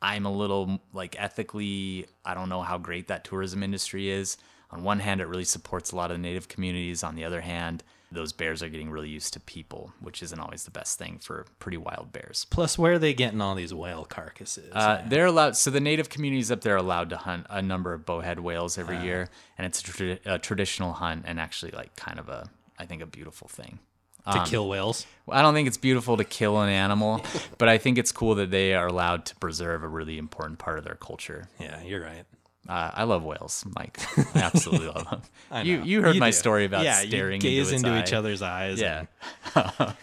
I'm 0.00 0.26
a 0.26 0.32
little 0.32 0.80
like 0.92 1.14
ethically, 1.18 2.06
I 2.24 2.34
don't 2.34 2.48
know 2.48 2.62
how 2.62 2.78
great 2.78 3.08
that 3.08 3.24
tourism 3.24 3.62
industry 3.62 4.10
is. 4.10 4.36
On 4.72 4.82
one 4.82 5.00
hand, 5.00 5.20
it 5.20 5.26
really 5.26 5.44
supports 5.44 5.92
a 5.92 5.96
lot 5.96 6.10
of 6.10 6.16
the 6.16 6.22
native 6.22 6.48
communities. 6.48 7.02
On 7.04 7.14
the 7.14 7.24
other 7.24 7.42
hand, 7.42 7.84
those 8.10 8.32
bears 8.32 8.62
are 8.62 8.68
getting 8.68 8.90
really 8.90 9.08
used 9.08 9.32
to 9.34 9.40
people, 9.40 9.92
which 10.00 10.22
isn't 10.22 10.38
always 10.38 10.64
the 10.64 10.70
best 10.70 10.98
thing 10.98 11.18
for 11.18 11.46
pretty 11.58 11.76
wild 11.76 12.12
bears. 12.12 12.46
Plus, 12.50 12.78
where 12.78 12.94
are 12.94 12.98
they 12.98 13.14
getting 13.14 13.40
all 13.40 13.54
these 13.54 13.72
whale 13.74 14.04
carcasses? 14.04 14.72
Uh, 14.72 15.02
they're 15.06 15.26
allowed. 15.26 15.56
So 15.56 15.70
the 15.70 15.80
native 15.80 16.08
communities 16.08 16.50
up 16.50 16.62
there 16.62 16.74
are 16.74 16.78
allowed 16.78 17.10
to 17.10 17.16
hunt 17.16 17.46
a 17.50 17.62
number 17.62 17.92
of 17.92 18.04
bowhead 18.06 18.40
whales 18.40 18.78
every 18.78 18.98
year, 18.98 19.28
and 19.58 19.66
it's 19.66 19.80
a, 19.80 19.84
tra- 19.84 20.18
a 20.26 20.38
traditional 20.38 20.94
hunt 20.94 21.24
and 21.26 21.38
actually 21.40 21.72
like 21.72 21.94
kind 21.96 22.18
of 22.18 22.28
a, 22.28 22.48
I 22.78 22.86
think, 22.86 23.02
a 23.02 23.06
beautiful 23.06 23.48
thing. 23.48 23.78
to 24.30 24.44
kill 24.46 24.68
whales? 24.68 25.06
I 25.28 25.42
don't 25.42 25.54
think 25.54 25.68
it's 25.68 25.78
beautiful 25.78 26.16
to 26.16 26.24
kill 26.24 26.60
an 26.60 26.68
animal, 26.68 27.24
but 27.58 27.68
I 27.68 27.78
think 27.78 27.98
it's 27.98 28.12
cool 28.12 28.34
that 28.36 28.50
they 28.50 28.74
are 28.74 28.86
allowed 28.86 29.26
to 29.26 29.36
preserve 29.36 29.82
a 29.82 29.88
really 29.88 30.18
important 30.18 30.58
part 30.58 30.78
of 30.78 30.84
their 30.84 30.94
culture. 30.96 31.48
Yeah, 31.58 31.82
you're 31.82 32.02
right. 32.02 32.24
Uh, 32.68 32.90
I 32.94 33.02
love 33.04 33.24
whales, 33.24 33.64
Mike. 33.74 34.00
I 34.36 34.38
absolutely 34.40 34.86
love 34.86 35.08
them. 35.10 35.22
I 35.50 35.62
You 35.62 35.78
know. 35.78 35.84
you 35.84 36.02
heard 36.02 36.16
my 36.16 36.28
do. 36.28 36.32
story 36.32 36.64
about 36.64 36.84
yeah, 36.84 37.00
staring 37.00 37.40
you 37.40 37.50
gaze 37.50 37.72
into, 37.72 37.88
into, 37.88 38.00
each 38.02 38.12
other's 38.12 38.40
eyes. 38.42 38.80
Yeah. 38.80 39.06
and- 39.54 39.94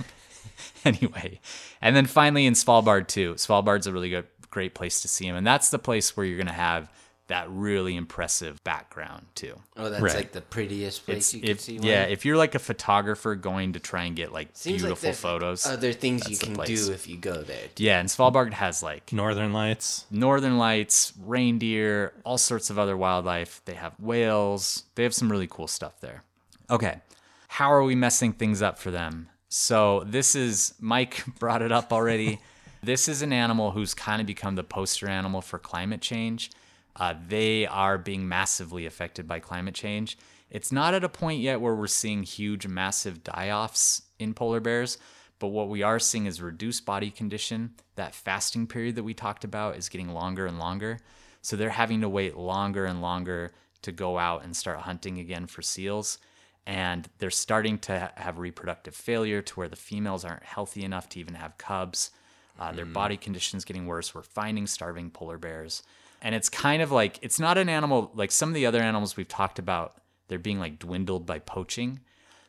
anyway, 0.86 1.40
and 1.82 1.96
then 1.96 2.06
finally 2.06 2.46
in 2.46 2.54
Svalbard 2.54 3.08
too. 3.08 3.34
Svalbard's 3.36 3.88
a 3.88 3.94
really 3.94 4.10
good, 4.10 4.28
great 4.50 4.74
place 4.76 5.02
to 5.02 5.08
see 5.08 5.26
them, 5.26 5.36
and 5.36 5.48
that's 5.48 5.70
the 5.70 5.80
place 5.80 6.16
where 6.18 6.26
you're 6.26 6.38
gonna 6.38 6.52
have 6.52 6.92
that 7.30 7.48
really 7.50 7.96
impressive 7.96 8.64
background 8.64 9.26
too. 9.36 9.54
oh, 9.78 9.90
that's 9.90 10.02
Right. 10.04 10.16
like 10.16 10.32
the 10.34 10.42
prettiest 10.42 11.06
place 11.06 11.18
It's 11.18 11.34
you 11.34 11.42
can 11.42 11.50
if 11.52 11.60
see. 11.62 11.78
yeah, 11.82 12.04
one. 12.04 12.12
if 12.12 12.26
you're 12.26 12.38
like 12.38 12.54
a 12.56 12.60
photographer 12.60 13.36
going 13.36 13.74
to 13.74 13.80
try 13.80 14.04
and 14.04 14.16
get 14.16 14.32
like 14.34 14.50
Seems 14.54 14.82
beautiful 14.82 14.96
like 14.96 15.02
there's 15.02 15.20
photos. 15.20 15.66
Other 15.66 15.94
things 15.94 16.30
you 16.30 16.38
can 16.38 16.54
place. 16.56 16.88
do 16.88 16.92
if 16.92 17.08
you 17.08 17.18
go 17.18 17.42
there. 17.42 17.68
too. 17.76 17.84
yeah, 17.84 18.00
and 18.00 18.10
Svalbard 18.10 18.54
has 18.54 18.84
like 18.84 19.14
Northern 19.14 19.54
Lights. 19.54 20.06
northern 20.12 20.58
lights, 20.58 21.14
reindeer, 21.26 22.14
all 22.26 22.38
sorts 22.38 22.70
of 22.70 22.78
other 22.78 22.98
wildlife. 22.98 23.62
They 23.66 23.76
have 23.76 23.94
whales. 24.00 24.84
They 24.96 25.04
have 25.04 25.14
some 25.14 25.32
really 25.32 25.48
cool 25.48 25.68
stuff 25.68 26.00
there. 26.02 26.24
Okay. 26.70 27.00
How 27.48 27.72
are 27.72 27.84
we 27.84 27.96
messing 27.96 28.34
things 28.34 28.62
up 28.62 28.78
for 28.78 28.92
them? 28.92 29.30
So 29.50 30.04
this 30.06 30.36
is 30.36 30.74
Mike 30.80 31.24
brought 31.40 31.62
it 31.62 31.72
up 31.72 31.92
already. 31.94 32.40
this 32.84 33.08
is 33.08 33.22
an 33.22 33.34
animal 33.34 33.72
who's 33.72 33.94
kind 33.94 34.22
of 34.22 34.28
become 34.28 34.56
the 34.56 34.64
poster 34.64 35.08
animal 35.08 35.42
for 35.42 35.58
climate 35.60 36.02
change. 36.02 36.52
Uh, 36.96 37.14
they 37.28 37.66
are 37.68 37.98
being 37.98 38.28
massively 38.28 38.86
affected 38.86 39.28
by 39.28 39.40
climate 39.40 39.76
change. 39.76 40.18
It's 40.50 40.72
not 40.72 40.94
at 40.94 41.04
a 41.04 41.10
point 41.10 41.42
yet 41.42 41.62
where 41.62 41.76
we're 41.76 41.88
seeing 41.88 42.24
huge, 42.24 42.68
massive 42.68 43.24
die 43.24 43.52
offs 43.52 44.02
in 44.18 44.34
polar 44.34 44.60
bears, 44.60 44.98
but 45.38 45.48
what 45.48 45.70
we 45.70 45.84
are 45.84 46.00
seeing 46.00 46.26
is 46.26 46.42
reduced 46.42 46.86
body 46.86 47.12
condition. 47.12 47.76
That 47.96 48.16
fasting 48.16 48.68
period 48.68 48.96
that 48.96 49.04
we 49.04 49.14
talked 49.14 49.44
about 49.44 49.78
is 49.78 49.90
getting 49.90 50.10
longer 50.10 50.46
and 50.46 50.60
longer. 50.60 51.00
So 51.42 51.56
they're 51.56 51.70
having 51.70 52.02
to 52.02 52.10
wait 52.10 52.36
longer 52.36 52.86
and 52.86 53.02
longer 53.02 53.52
to 53.84 53.92
go 53.92 54.18
out 54.18 54.44
and 54.44 54.56
start 54.56 54.80
hunting 54.80 55.20
again 55.20 55.48
for 55.48 55.62
seals. 55.62 56.18
And 56.66 57.08
they're 57.20 57.32
starting 57.32 57.80
to 57.80 58.12
have 58.16 58.38
reproductive 58.38 58.94
failure 58.94 59.42
to 59.42 59.54
where 59.56 59.70
the 59.70 59.76
females 59.76 60.26
aren't 60.26 60.44
healthy 60.44 60.84
enough 60.84 61.08
to 61.10 61.20
even 61.20 61.36
have 61.36 61.58
cubs. 61.58 62.12
Uh, 62.60 62.74
their 62.74 62.86
body 62.86 63.16
conditions 63.16 63.64
getting 63.64 63.88
worse. 63.88 64.14
We're 64.14 64.22
finding 64.22 64.68
starving 64.68 65.12
polar 65.12 65.38
bears. 65.38 65.82
And 66.22 66.36
it's 66.36 66.50
kind 66.50 66.82
of 66.82 66.92
like, 66.92 67.20
it's 67.22 67.40
not 67.40 67.58
an 67.58 67.70
animal 67.70 68.12
like 68.14 68.32
some 68.32 68.50
of 68.50 68.56
the 68.56 68.66
other 68.66 68.82
animals 68.82 69.16
we've 69.16 69.28
talked 69.28 69.60
about, 69.60 69.96
they're 70.28 70.38
being 70.38 70.60
like 70.60 70.80
dwindled 70.80 71.26
by 71.26 71.40
poaching. 71.40 72.02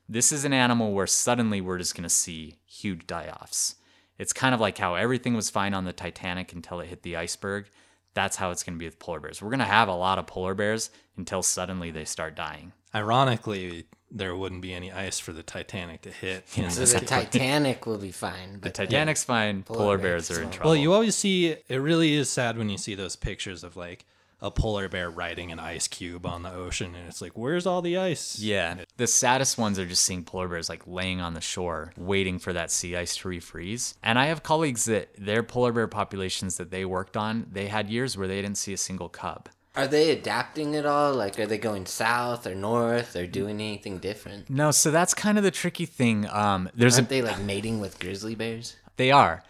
This 0.09 0.33
is 0.33 0.45
an 0.45 0.53
animal 0.53 0.93
where 0.93 1.07
suddenly 1.07 1.61
we're 1.61 1.79
just 1.79 1.95
going 1.95 2.03
to 2.03 2.09
see 2.09 2.57
huge 2.67 3.07
die 3.07 3.33
offs. 3.41 3.77
It's 4.19 4.33
kind 4.33 4.55
of 4.55 4.61
like 4.61 4.77
how 4.77 4.97
everything 4.97 5.35
was 5.35 5.51
fine 5.51 5.73
on 5.73 5.85
the 5.85 5.93
Titanic 5.93 6.53
until 6.53 6.81
it 6.81 6.89
hit 6.89 7.03
the 7.03 7.17
iceberg. 7.17 7.71
That's 8.13 8.37
how 8.37 8.51
it's 8.51 8.63
going 8.63 8.75
to 8.75 8.79
be 8.79 8.87
with 8.87 8.99
polar 8.99 9.21
bears. 9.21 9.41
We're 9.41 9.51
going 9.51 9.61
to 9.61 9.65
have 9.65 9.89
a 9.89 9.95
lot 9.95 10.19
of 10.19 10.27
polar 10.27 10.55
bears 10.55 10.91
until 11.17 11.43
suddenly 11.43 11.91
they 11.91 12.05
start 12.05 12.35
dying. 12.35 12.73
Ironically, 12.95 13.87
there 14.11 14.35
wouldn't 14.35 14.63
be 14.63 14.75
any 14.75 14.91
ice 14.91 15.19
for 15.19 15.33
the 15.33 15.43
Titanic 15.43 16.03
to 16.03 16.11
hit. 16.11 16.45
in 16.57 16.71
So 16.71 16.81
this 16.81 16.93
the 16.93 17.01
Titanic 17.01 17.87
will 17.87 17.99
be 17.99 18.13
fine. 18.13 18.55
The 18.55 18.59
But 18.59 18.75
Titanic's 18.75 19.25
fine, 19.25 19.63
polar, 19.63 19.79
Polar 19.79 19.99
bears 19.99 20.29
bears 20.29 20.39
are 20.39 20.43
in 20.43 20.51
trouble. 20.51 20.71
Well, 20.71 20.77
you 20.77 20.93
always 20.93 21.15
see 21.17 21.57
it 21.69 21.77
really 21.77 22.15
is 22.15 22.29
sad 22.29 22.59
when 22.59 22.69
you 22.69 22.79
see 22.79 22.95
those 22.95 23.17
pictures 23.17 23.63
of 23.65 23.77
like 23.77 24.05
a 24.43 24.51
polar 24.51 24.89
bear 24.89 25.11
riding 25.11 25.53
an 25.53 25.59
ice 25.59 25.87
cube 25.87 26.25
on 26.25 26.43
the 26.43 26.51
ocean 26.53 26.95
and 26.95 27.07
it's 27.07 27.21
like 27.21 27.37
where's 27.37 27.67
all 27.67 27.83
the 27.83 27.99
ice? 27.99 28.39
Yeah. 28.39 28.85
The 28.97 29.07
saddest 29.07 29.59
ones 29.59 29.79
are 29.79 29.87
just 29.87 30.03
seeing 30.03 30.25
polar 30.25 30.49
bears 30.49 30.69
like 30.69 30.87
laying 30.87 31.21
on 31.21 31.35
the 31.35 31.41
shore, 31.41 31.93
waiting 31.97 32.39
for 32.39 32.53
that 32.53 32.71
sea 32.71 32.97
ice 32.97 33.17
to 33.19 33.29
refreeze. 33.29 33.95
And 34.03 34.19
I 34.19 34.27
have 34.27 34.43
colleagues 34.43 34.87
that 34.87 35.11
their 35.19 35.43
polar 35.43 35.73
bear 35.73 35.89
populations 35.89 36.57
that 36.57 36.71
they 36.71 36.85
worked 36.85 37.17
on, 37.17 37.47
they 37.53 37.67
had 37.67 37.91
years 37.91 38.17
where 38.17 38.29
they 38.29 38.41
didn't 38.41 38.59
see 38.59 38.73
a 38.73 38.79
single 38.79 39.09
cub. 39.09 39.49
Are 39.75 39.87
they 39.87 40.11
adapting 40.11 40.75
at 40.75 40.87
all? 40.87 41.15
Like, 41.15 41.39
are 41.39 41.47
they 41.47 41.59
going 41.59 41.87
south 41.87 42.47
or 42.47 42.55
north 42.55 43.15
or 43.15 43.27
doing 43.27 43.61
anything 43.61 43.99
different? 43.99 44.51
No, 44.51 44.71
so 44.71 44.91
that's 44.91 45.15
kind 45.15 45.39
of 45.39 45.45
the 45.45 45.51
tricky 45.51 45.87
thing. 45.87 46.29
Um, 46.29 46.69
there's 46.75 46.97
Aren't 46.97 47.09
they 47.09 47.23
like 47.23 47.41
mating 47.41 47.81
with 47.81 47.99
grizzly 47.99 48.35
bears? 48.35 48.77
They 48.97 49.11
are. 49.11 49.43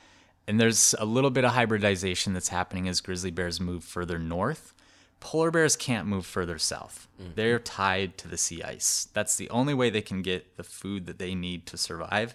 And 0.46 0.60
there's 0.60 0.94
a 0.98 1.04
little 1.04 1.30
bit 1.30 1.44
of 1.44 1.52
hybridization 1.52 2.32
that's 2.34 2.48
happening 2.48 2.88
as 2.88 3.00
grizzly 3.00 3.30
bears 3.30 3.60
move 3.60 3.84
further 3.84 4.18
north. 4.18 4.74
Polar 5.20 5.50
bears 5.50 5.76
can't 5.76 6.06
move 6.06 6.24
further 6.24 6.58
south. 6.58 7.06
They're 7.34 7.58
tied 7.58 8.16
to 8.18 8.28
the 8.28 8.38
sea 8.38 8.62
ice. 8.62 9.06
That's 9.12 9.36
the 9.36 9.50
only 9.50 9.74
way 9.74 9.90
they 9.90 10.00
can 10.00 10.22
get 10.22 10.56
the 10.56 10.64
food 10.64 11.06
that 11.06 11.18
they 11.18 11.34
need 11.34 11.66
to 11.66 11.76
survive. 11.76 12.34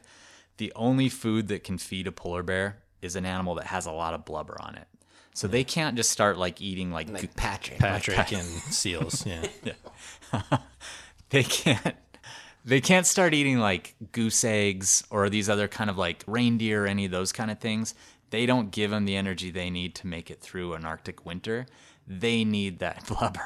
The 0.57 0.71
only 0.75 1.09
food 1.09 1.47
that 1.47 1.63
can 1.63 1.79
feed 1.79 2.05
a 2.07 2.11
polar 2.11 2.43
bear 2.43 2.77
is 3.01 3.15
an 3.15 3.25
animal 3.25 3.55
that 3.55 3.67
has 3.67 3.85
a 3.87 3.91
lot 3.91 4.13
of 4.13 4.23
blubber 4.23 4.55
on 4.61 4.75
it. 4.75 4.87
So 5.35 5.49
they 5.49 5.65
can't 5.65 5.97
just 5.97 6.11
start 6.11 6.37
like 6.37 6.61
eating 6.61 6.91
like, 6.91 7.09
Like 7.09 7.35
Patrick. 7.35 7.77
Patrick. 7.77 8.31
And 8.31 8.47
seals. 8.47 9.25
Yeah. 9.25 9.45
they 11.29 11.43
can't 11.43 11.95
they 12.63 12.79
can't 12.79 13.05
start 13.05 13.33
eating 13.33 13.59
like 13.59 13.95
goose 14.13 14.45
eggs 14.45 15.03
or 15.09 15.29
these 15.29 15.49
other 15.49 15.67
kind 15.67 15.89
of 15.89 15.97
like 15.97 16.23
reindeer 16.25 16.85
or 16.85 16.87
any 16.87 17.03
of 17.03 17.11
those 17.11 17.33
kind 17.33 17.51
of 17.51 17.59
things. 17.59 17.93
They 18.29 18.45
don't 18.45 18.71
give 18.71 18.91
them 18.91 19.03
the 19.03 19.17
energy 19.17 19.51
they 19.51 19.69
need 19.69 19.93
to 19.95 20.07
make 20.07 20.31
it 20.31 20.39
through 20.39 20.73
an 20.73 20.85
arctic 20.85 21.25
winter. 21.25 21.67
They 22.07 22.45
need 22.45 22.79
that 22.79 23.05
blubber. 23.07 23.45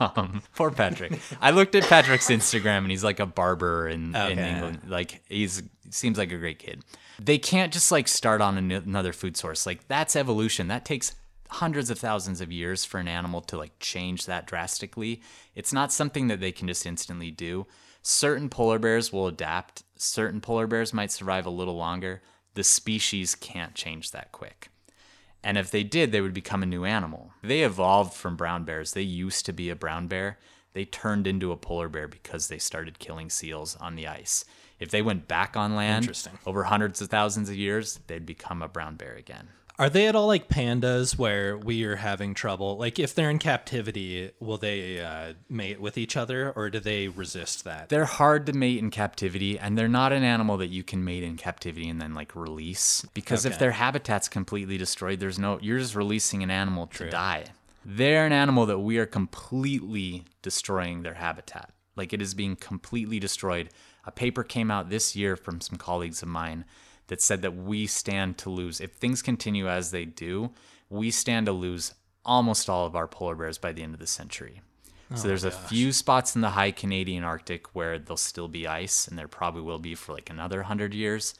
Um, 0.00 0.42
poor 0.56 0.72
patrick. 0.72 1.20
I 1.40 1.52
looked 1.52 1.76
at 1.76 1.84
patrick's 1.84 2.28
instagram 2.30 2.78
and 2.78 2.90
he's 2.90 3.04
like 3.04 3.20
a 3.20 3.26
barber 3.26 3.86
in, 3.86 4.16
in 4.16 4.38
england. 4.40 4.80
Like 4.88 5.22
he's 5.28 5.62
seems 5.90 6.18
like 6.18 6.32
a 6.32 6.36
great 6.36 6.58
kid 6.58 6.82
they 7.18 7.38
can't 7.38 7.72
just 7.72 7.90
like 7.92 8.08
start 8.08 8.40
on 8.40 8.58
an- 8.58 8.70
another 8.70 9.12
food 9.12 9.36
source 9.36 9.66
like 9.66 9.86
that's 9.88 10.16
evolution 10.16 10.68
that 10.68 10.84
takes 10.84 11.14
hundreds 11.50 11.90
of 11.90 11.98
thousands 11.98 12.40
of 12.40 12.50
years 12.50 12.84
for 12.84 12.98
an 12.98 13.08
animal 13.08 13.40
to 13.40 13.56
like 13.56 13.78
change 13.78 14.26
that 14.26 14.46
drastically 14.46 15.20
it's 15.54 15.72
not 15.72 15.92
something 15.92 16.26
that 16.28 16.40
they 16.40 16.52
can 16.52 16.68
just 16.68 16.86
instantly 16.86 17.30
do 17.30 17.66
certain 18.02 18.48
polar 18.48 18.78
bears 18.78 19.12
will 19.12 19.26
adapt 19.26 19.82
certain 19.96 20.40
polar 20.40 20.66
bears 20.66 20.92
might 20.92 21.12
survive 21.12 21.46
a 21.46 21.50
little 21.50 21.76
longer 21.76 22.22
the 22.54 22.64
species 22.64 23.34
can't 23.34 23.74
change 23.74 24.10
that 24.10 24.32
quick 24.32 24.68
and 25.44 25.58
if 25.58 25.70
they 25.70 25.84
did, 25.84 26.10
they 26.10 26.22
would 26.22 26.32
become 26.32 26.62
a 26.62 26.66
new 26.66 26.86
animal. 26.86 27.34
They 27.42 27.62
evolved 27.62 28.14
from 28.14 28.34
brown 28.34 28.64
bears. 28.64 28.92
They 28.92 29.02
used 29.02 29.44
to 29.44 29.52
be 29.52 29.68
a 29.68 29.76
brown 29.76 30.08
bear. 30.08 30.38
They 30.72 30.86
turned 30.86 31.26
into 31.26 31.52
a 31.52 31.56
polar 31.56 31.90
bear 31.90 32.08
because 32.08 32.48
they 32.48 32.56
started 32.58 32.98
killing 32.98 33.28
seals 33.28 33.76
on 33.76 33.94
the 33.94 34.08
ice. 34.08 34.46
If 34.78 34.90
they 34.90 35.02
went 35.02 35.28
back 35.28 35.56
on 35.56 35.76
land 35.76 36.28
over 36.46 36.64
hundreds 36.64 37.00
of 37.00 37.08
thousands 37.08 37.48
of 37.48 37.56
years, 37.56 38.00
they'd 38.06 38.26
become 38.26 38.62
a 38.62 38.68
brown 38.68 38.96
bear 38.96 39.14
again. 39.14 39.48
Are 39.76 39.90
they 39.90 40.06
at 40.06 40.14
all 40.14 40.28
like 40.28 40.48
pandas 40.48 41.18
where 41.18 41.58
we 41.58 41.82
are 41.82 41.96
having 41.96 42.34
trouble? 42.34 42.76
Like 42.78 43.00
if 43.00 43.12
they're 43.12 43.30
in 43.30 43.40
captivity, 43.40 44.30
will 44.38 44.56
they 44.56 45.00
uh, 45.00 45.34
mate 45.48 45.80
with 45.80 45.98
each 45.98 46.16
other 46.16 46.52
or 46.52 46.70
do 46.70 46.78
they 46.78 47.08
resist 47.08 47.64
that? 47.64 47.88
They're 47.88 48.04
hard 48.04 48.46
to 48.46 48.52
mate 48.52 48.78
in 48.78 48.90
captivity, 48.90 49.58
and 49.58 49.76
they're 49.76 49.88
not 49.88 50.12
an 50.12 50.22
animal 50.22 50.56
that 50.58 50.68
you 50.68 50.84
can 50.84 51.04
mate 51.04 51.24
in 51.24 51.36
captivity 51.36 51.88
and 51.88 52.00
then 52.00 52.14
like 52.14 52.36
release. 52.36 53.04
Because 53.14 53.44
if 53.44 53.58
their 53.58 53.72
habitat's 53.72 54.28
completely 54.28 54.78
destroyed, 54.78 55.18
there's 55.18 55.40
no 55.40 55.58
you're 55.60 55.80
just 55.80 55.96
releasing 55.96 56.44
an 56.44 56.52
animal 56.52 56.86
to 56.88 57.10
die. 57.10 57.46
They're 57.84 58.26
an 58.26 58.32
animal 58.32 58.66
that 58.66 58.78
we 58.78 58.98
are 58.98 59.06
completely 59.06 60.24
destroying 60.40 61.02
their 61.02 61.14
habitat. 61.14 61.70
Like 61.96 62.12
it 62.12 62.22
is 62.22 62.34
being 62.34 62.54
completely 62.54 63.18
destroyed. 63.18 63.70
A 64.06 64.10
paper 64.12 64.42
came 64.42 64.70
out 64.70 64.90
this 64.90 65.16
year 65.16 65.36
from 65.36 65.60
some 65.60 65.78
colleagues 65.78 66.22
of 66.22 66.28
mine 66.28 66.64
that 67.06 67.20
said 67.20 67.42
that 67.42 67.56
we 67.56 67.86
stand 67.86 68.38
to 68.38 68.50
lose 68.50 68.80
if 68.80 68.92
things 68.92 69.22
continue 69.22 69.68
as 69.68 69.90
they 69.90 70.04
do. 70.04 70.50
We 70.90 71.10
stand 71.10 71.46
to 71.46 71.52
lose 71.52 71.94
almost 72.24 72.70
all 72.70 72.86
of 72.86 72.96
our 72.96 73.06
polar 73.06 73.34
bears 73.34 73.58
by 73.58 73.72
the 73.72 73.82
end 73.82 73.94
of 73.94 74.00
the 74.00 74.06
century. 74.06 74.62
So 75.14 75.28
there's 75.28 75.44
a 75.44 75.50
few 75.50 75.92
spots 75.92 76.34
in 76.34 76.40
the 76.40 76.50
high 76.50 76.72
Canadian 76.72 77.22
Arctic 77.22 77.74
where 77.74 77.98
there'll 77.98 78.16
still 78.16 78.48
be 78.48 78.66
ice, 78.66 79.06
and 79.06 79.16
there 79.16 79.28
probably 79.28 79.60
will 79.62 79.78
be 79.78 79.94
for 79.94 80.12
like 80.12 80.28
another 80.28 80.62
hundred 80.64 80.92
years. 80.92 81.34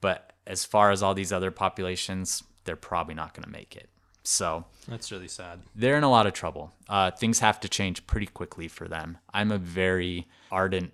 But 0.00 0.32
as 0.46 0.64
far 0.64 0.90
as 0.90 1.02
all 1.02 1.12
these 1.12 1.32
other 1.32 1.50
populations, 1.50 2.42
they're 2.64 2.76
probably 2.76 3.14
not 3.14 3.34
going 3.34 3.44
to 3.44 3.50
make 3.50 3.76
it. 3.76 3.90
So 4.22 4.64
That's 4.88 5.10
really 5.10 5.28
sad. 5.28 5.60
they're 5.74 5.98
in 5.98 6.04
a 6.04 6.10
lot 6.10 6.26
of 6.26 6.32
trouble. 6.32 6.72
Uh, 6.88 7.10
things 7.10 7.40
have 7.40 7.58
to 7.60 7.68
change 7.68 8.06
pretty 8.06 8.26
quickly 8.26 8.68
for 8.68 8.86
them. 8.88 9.18
I'm 9.34 9.50
a 9.50 9.58
very 9.58 10.28
ardent 10.50 10.92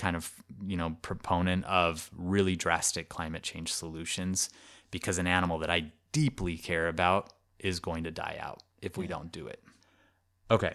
kind 0.00 0.16
of 0.16 0.32
you 0.66 0.78
know 0.78 0.96
proponent 1.02 1.62
of 1.66 2.10
really 2.16 2.56
drastic 2.56 3.10
climate 3.10 3.42
change 3.42 3.70
solutions 3.72 4.48
because 4.90 5.18
an 5.18 5.26
animal 5.26 5.58
that 5.58 5.70
I 5.70 5.92
deeply 6.10 6.56
care 6.56 6.88
about 6.88 7.32
is 7.58 7.80
going 7.80 8.04
to 8.04 8.10
die 8.10 8.38
out 8.40 8.62
if 8.80 8.96
we 8.96 9.06
don't 9.06 9.30
do 9.30 9.46
it. 9.46 9.62
Okay. 10.50 10.72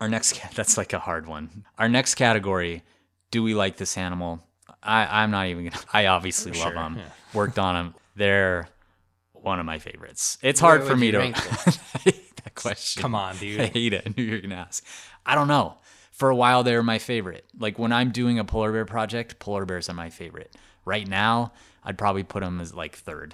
Our 0.00 0.08
next 0.08 0.40
that's 0.56 0.78
like 0.78 0.94
a 0.94 0.98
hard 0.98 1.26
one. 1.26 1.64
Our 1.78 1.88
next 1.88 2.14
category, 2.14 2.82
do 3.30 3.42
we 3.42 3.54
like 3.54 3.76
this 3.76 3.98
animal? 3.98 4.42
I 4.82 5.22
I'm 5.22 5.30
not 5.30 5.46
even 5.48 5.64
going 5.64 5.72
to 5.78 5.86
I 5.92 6.06
obviously 6.06 6.52
love 6.52 6.72
them. 6.72 6.96
yeah. 6.96 7.04
Worked 7.34 7.58
on 7.58 7.74
them. 7.74 7.94
They're 8.16 8.68
one 9.34 9.60
of 9.60 9.66
my 9.66 9.78
favorites. 9.78 10.38
It's 10.42 10.60
hard 10.60 10.80
Where 10.80 10.90
for 10.90 10.96
me 10.96 11.10
to 11.10 11.18
rank 11.18 11.36
I 11.36 11.98
hate 11.98 12.36
that 12.42 12.54
question. 12.54 13.02
Come 13.02 13.14
on, 13.14 13.36
dude. 13.36 13.60
I 13.60 13.66
hate 13.66 13.92
it. 13.92 14.02
I 14.06 14.14
knew 14.16 14.24
you 14.24 14.32
were 14.32 14.40
gonna 14.40 14.54
ask. 14.54 14.82
I 15.26 15.34
don't 15.34 15.48
know. 15.48 15.76
For 16.20 16.28
a 16.28 16.36
while, 16.36 16.62
they 16.62 16.76
were 16.76 16.82
my 16.82 16.98
favorite. 16.98 17.46
Like 17.58 17.78
when 17.78 17.92
I'm 17.92 18.10
doing 18.10 18.38
a 18.38 18.44
polar 18.44 18.72
bear 18.72 18.84
project, 18.84 19.38
polar 19.38 19.64
bears 19.64 19.88
are 19.88 19.94
my 19.94 20.10
favorite. 20.10 20.54
Right 20.84 21.08
now, 21.08 21.52
I'd 21.82 21.96
probably 21.96 22.24
put 22.24 22.40
them 22.42 22.60
as 22.60 22.74
like 22.74 22.94
third. 22.94 23.32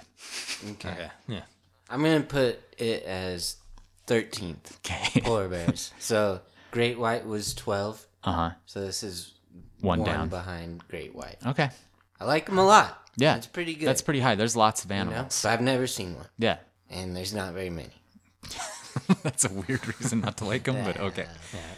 Okay. 0.71 0.91
Okay. 0.91 1.09
Yeah. 1.27 1.41
I'm 1.89 2.01
gonna 2.01 2.21
put 2.21 2.61
it 2.77 3.03
as 3.03 3.57
thirteenth. 4.05 4.79
Okay. 4.85 5.19
Polar 5.19 5.49
bears. 5.49 5.91
so 5.99 6.39
great 6.71 6.97
white 6.97 7.27
was 7.27 7.53
twelve. 7.53 8.07
Uh 8.23 8.31
huh. 8.31 8.51
So 8.67 8.79
this 8.79 9.03
is 9.03 9.33
One 9.81 10.05
down. 10.05 10.29
behind 10.29 10.81
great 10.87 11.13
white. 11.13 11.39
Okay. 11.45 11.69
I 12.21 12.23
like 12.23 12.45
them 12.45 12.57
a 12.57 12.65
lot. 12.65 13.01
Yeah, 13.17 13.35
it's 13.35 13.47
pretty 13.47 13.75
good. 13.75 13.85
That's 13.89 14.01
pretty 14.01 14.21
high. 14.21 14.35
There's 14.35 14.55
lots 14.55 14.85
of 14.85 14.91
you 14.91 14.95
know? 14.95 15.01
animals. 15.11 15.41
But 15.43 15.49
I've 15.49 15.61
never 15.61 15.87
seen 15.87 16.15
one, 16.15 16.27
Yeah. 16.39 16.59
and 16.89 17.13
there's 17.17 17.33
not 17.33 17.53
very 17.53 17.69
many. 17.69 17.91
That's 19.23 19.45
a 19.45 19.53
weird 19.53 19.85
reason 19.99 20.21
not 20.21 20.37
to 20.37 20.45
like 20.45 20.63
them, 20.63 20.83
but 20.83 20.99
okay. 20.99 21.25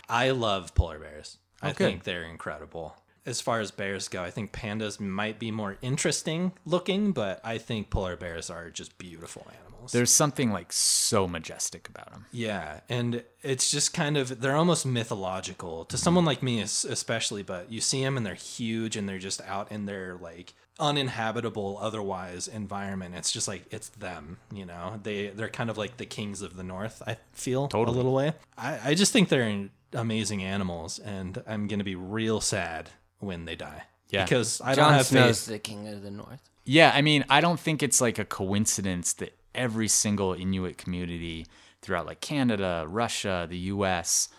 I 0.08 0.32
love 0.32 0.74
polar 0.76 1.00
bears. 1.00 1.38
I 1.62 1.70
Okay. 1.72 1.86
think 1.86 2.04
they're 2.04 2.24
incredible. 2.24 2.96
As 3.26 3.42
far 3.42 3.60
as 3.60 3.70
bears 3.70 4.08
go, 4.08 4.24
I 4.24 4.32
think 4.32 4.52
pandas 4.54 5.00
might 5.00 5.38
be 5.40 5.52
more 5.52 5.78
interesting 5.82 6.54
looking, 6.66 7.12
but 7.12 7.40
I 7.44 7.58
think 7.58 7.90
polar 7.90 8.16
bears 8.16 8.50
are 8.50 8.70
just 8.70 8.98
beautiful 8.98 9.46
animals. 9.64 9.92
There's 9.92 10.12
something 10.12 10.52
like 10.52 10.72
so 10.74 11.28
majestic 11.28 11.88
about 11.90 12.12
them. 12.12 12.26
Yeah, 12.32 12.80
and 12.90 13.24
it's 13.44 13.70
just 13.70 13.94
kind 13.94 14.18
of 14.18 14.42
they're 14.42 14.56
almost 14.56 14.86
mythological 14.86 15.86
to 15.86 15.98
someone 15.98 16.26
like 16.26 16.42
me, 16.42 16.62
es- 16.62 16.86
especially. 16.86 17.44
But 17.44 17.72
you 17.72 17.82
see 17.82 18.04
them 18.04 18.18
and 18.18 18.26
they're 18.26 18.34
huge, 18.36 18.96
and 18.96 19.08
they're 19.08 19.20
just 19.20 19.42
out 19.42 19.72
in 19.72 19.86
their 19.86 20.16
like 20.16 20.54
uninhabitable, 20.80 21.78
otherwise 21.82 22.48
environment. 22.48 23.16
It's 23.16 23.32
just 23.32 23.48
like 23.48 23.66
it's 23.72 23.90
them, 23.90 24.38
you 24.54 24.66
know. 24.66 25.00
They 25.02 25.28
they're 25.28 25.50
kind 25.50 25.70
of 25.70 25.78
like 25.78 25.98
the 25.98 26.06
kings 26.06 26.42
of 26.42 26.56
the 26.56 26.64
north. 26.64 27.02
I 27.06 27.18
feel 27.34 27.68
Totally. 27.68 27.96
a 27.96 27.98
little 27.98 28.14
way. 28.14 28.34
I 28.58 28.80
I 28.92 28.94
just 28.94 29.12
think 29.14 29.30
they're 29.30 29.70
amazing 29.94 30.44
animals, 30.44 31.00
and 31.00 31.42
I'm 31.48 31.68
gonna 31.68 31.84
be 31.84 31.96
real 31.96 32.42
sad 32.42 32.90
when 33.20 33.46
they 33.46 33.56
die. 33.56 33.84
Yeah. 34.10 34.24
because 34.24 34.60
I 34.62 34.74
Jon 34.74 34.86
don't 34.86 34.94
have 34.94 35.06
Snow's 35.06 35.46
faith. 35.46 35.54
the 35.54 35.60
king 35.60 35.88
of 35.88 36.02
the 36.02 36.10
north. 36.10 36.42
Yeah, 36.66 36.92
I 36.96 37.02
mean, 37.04 37.26
I 37.30 37.42
don't 37.42 37.60
think 37.60 37.84
it's 37.84 38.02
like 38.02 38.18
a 38.18 38.26
coincidence 38.26 39.14
that 39.14 39.38
every 39.54 39.88
single 39.88 40.34
Inuit 40.34 40.78
community 40.80 41.46
throughout 41.84 42.08
like 42.08 42.20
Canada, 42.20 42.86
Russia, 42.88 43.46
the 43.48 43.58
US, 43.74 44.30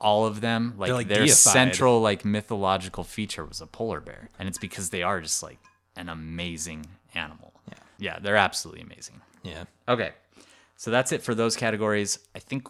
all 0.00 0.24
of 0.24 0.40
them, 0.40 0.74
like, 0.78 0.92
like, 0.92 1.08
their 1.08 1.24
deified. 1.24 1.36
central 1.36 2.00
like 2.00 2.24
mythological 2.24 3.04
feature 3.04 3.44
was 3.44 3.60
a 3.60 3.66
polar 3.66 4.00
bear. 4.00 4.30
And 4.38 4.48
it's 4.48 4.58
because 4.58 4.88
they 4.90 5.02
are 5.02 5.20
just 5.20 5.42
like 5.42 5.58
an 5.98 6.08
amazing 6.08 6.86
animal. 7.14 7.52
Yeah. 7.68 7.74
Yeah, 7.98 8.18
they're 8.20 8.36
absolutely 8.36 8.82
amazing. 8.82 9.20
Yeah. 9.42 9.64
Okay. 9.88 10.12
So 10.76 10.90
that's 10.90 11.12
it 11.12 11.22
for 11.22 11.34
those 11.34 11.56
categories. 11.56 12.18
I 12.34 12.38
think 12.38 12.68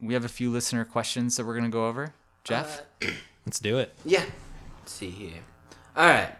we 0.00 0.14
have 0.14 0.24
a 0.24 0.28
few 0.28 0.50
listener 0.50 0.84
questions 0.84 1.36
that 1.36 1.46
we're 1.46 1.54
going 1.54 1.64
to 1.64 1.70
go 1.70 1.88
over. 1.88 2.12
Jeff? 2.44 2.82
Uh, 3.02 3.06
let's 3.46 3.58
do 3.58 3.78
it. 3.78 3.94
Yeah. 4.04 4.24
Let's 4.80 4.92
see 4.92 5.10
here. 5.10 5.42
All 5.96 6.06
right. 6.06 6.34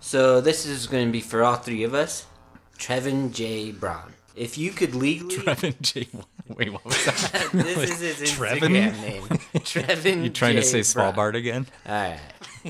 So 0.00 0.40
this 0.40 0.66
is 0.66 0.86
going 0.86 1.06
to 1.06 1.12
be 1.12 1.20
for 1.20 1.42
all 1.42 1.56
three 1.56 1.82
of 1.82 1.94
us. 1.94 2.26
Trevin 2.78 3.32
J. 3.32 3.72
Braun. 3.72 4.12
If 4.36 4.58
you 4.58 4.70
could 4.70 4.94
legally, 4.94 5.36
Trevin 5.36 5.80
J. 5.80 6.06
Wait, 6.48 6.72
what 6.72 6.84
was 6.84 7.04
that? 7.06 7.48
this 7.52 8.00
is 8.00 8.20
his 8.20 8.30
Trevin? 8.30 8.60
Instagram 8.60 9.00
name. 9.00 9.22
Trevin. 9.54 10.22
you 10.24 10.30
trying 10.30 10.56
to 10.56 10.62
say 10.62 10.82
Braun. 10.94 11.14
Svalbard 11.14 11.34
again? 11.34 11.66
All 11.86 12.16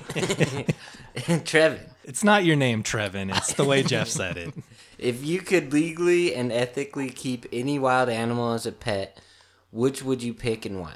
right. 0.04 0.74
Trevin, 1.44 1.80
It's 2.04 2.22
not 2.22 2.44
your 2.44 2.56
name, 2.56 2.82
Trevin. 2.82 3.34
It's 3.36 3.54
the 3.54 3.64
way 3.64 3.82
Jeff 3.82 4.08
said 4.08 4.36
it. 4.36 4.54
if 4.98 5.24
you 5.24 5.40
could 5.40 5.72
legally 5.72 6.34
and 6.34 6.52
ethically 6.52 7.10
keep 7.10 7.46
any 7.52 7.78
wild 7.78 8.08
animal 8.08 8.52
as 8.52 8.66
a 8.66 8.72
pet, 8.72 9.18
which 9.70 10.02
would 10.02 10.22
you 10.22 10.34
pick 10.34 10.66
and 10.66 10.80
why? 10.80 10.94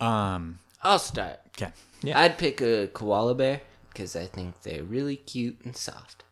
Um, 0.00 0.60
I'll 0.82 0.98
start. 0.98 1.40
okay. 1.60 1.72
Yeah. 2.02 2.18
I'd 2.20 2.38
pick 2.38 2.60
a 2.60 2.88
koala 2.88 3.34
bear 3.34 3.62
because 3.88 4.14
I 4.14 4.26
think 4.26 4.62
they're 4.62 4.84
really 4.84 5.16
cute 5.16 5.58
and 5.64 5.76
soft. 5.76 6.22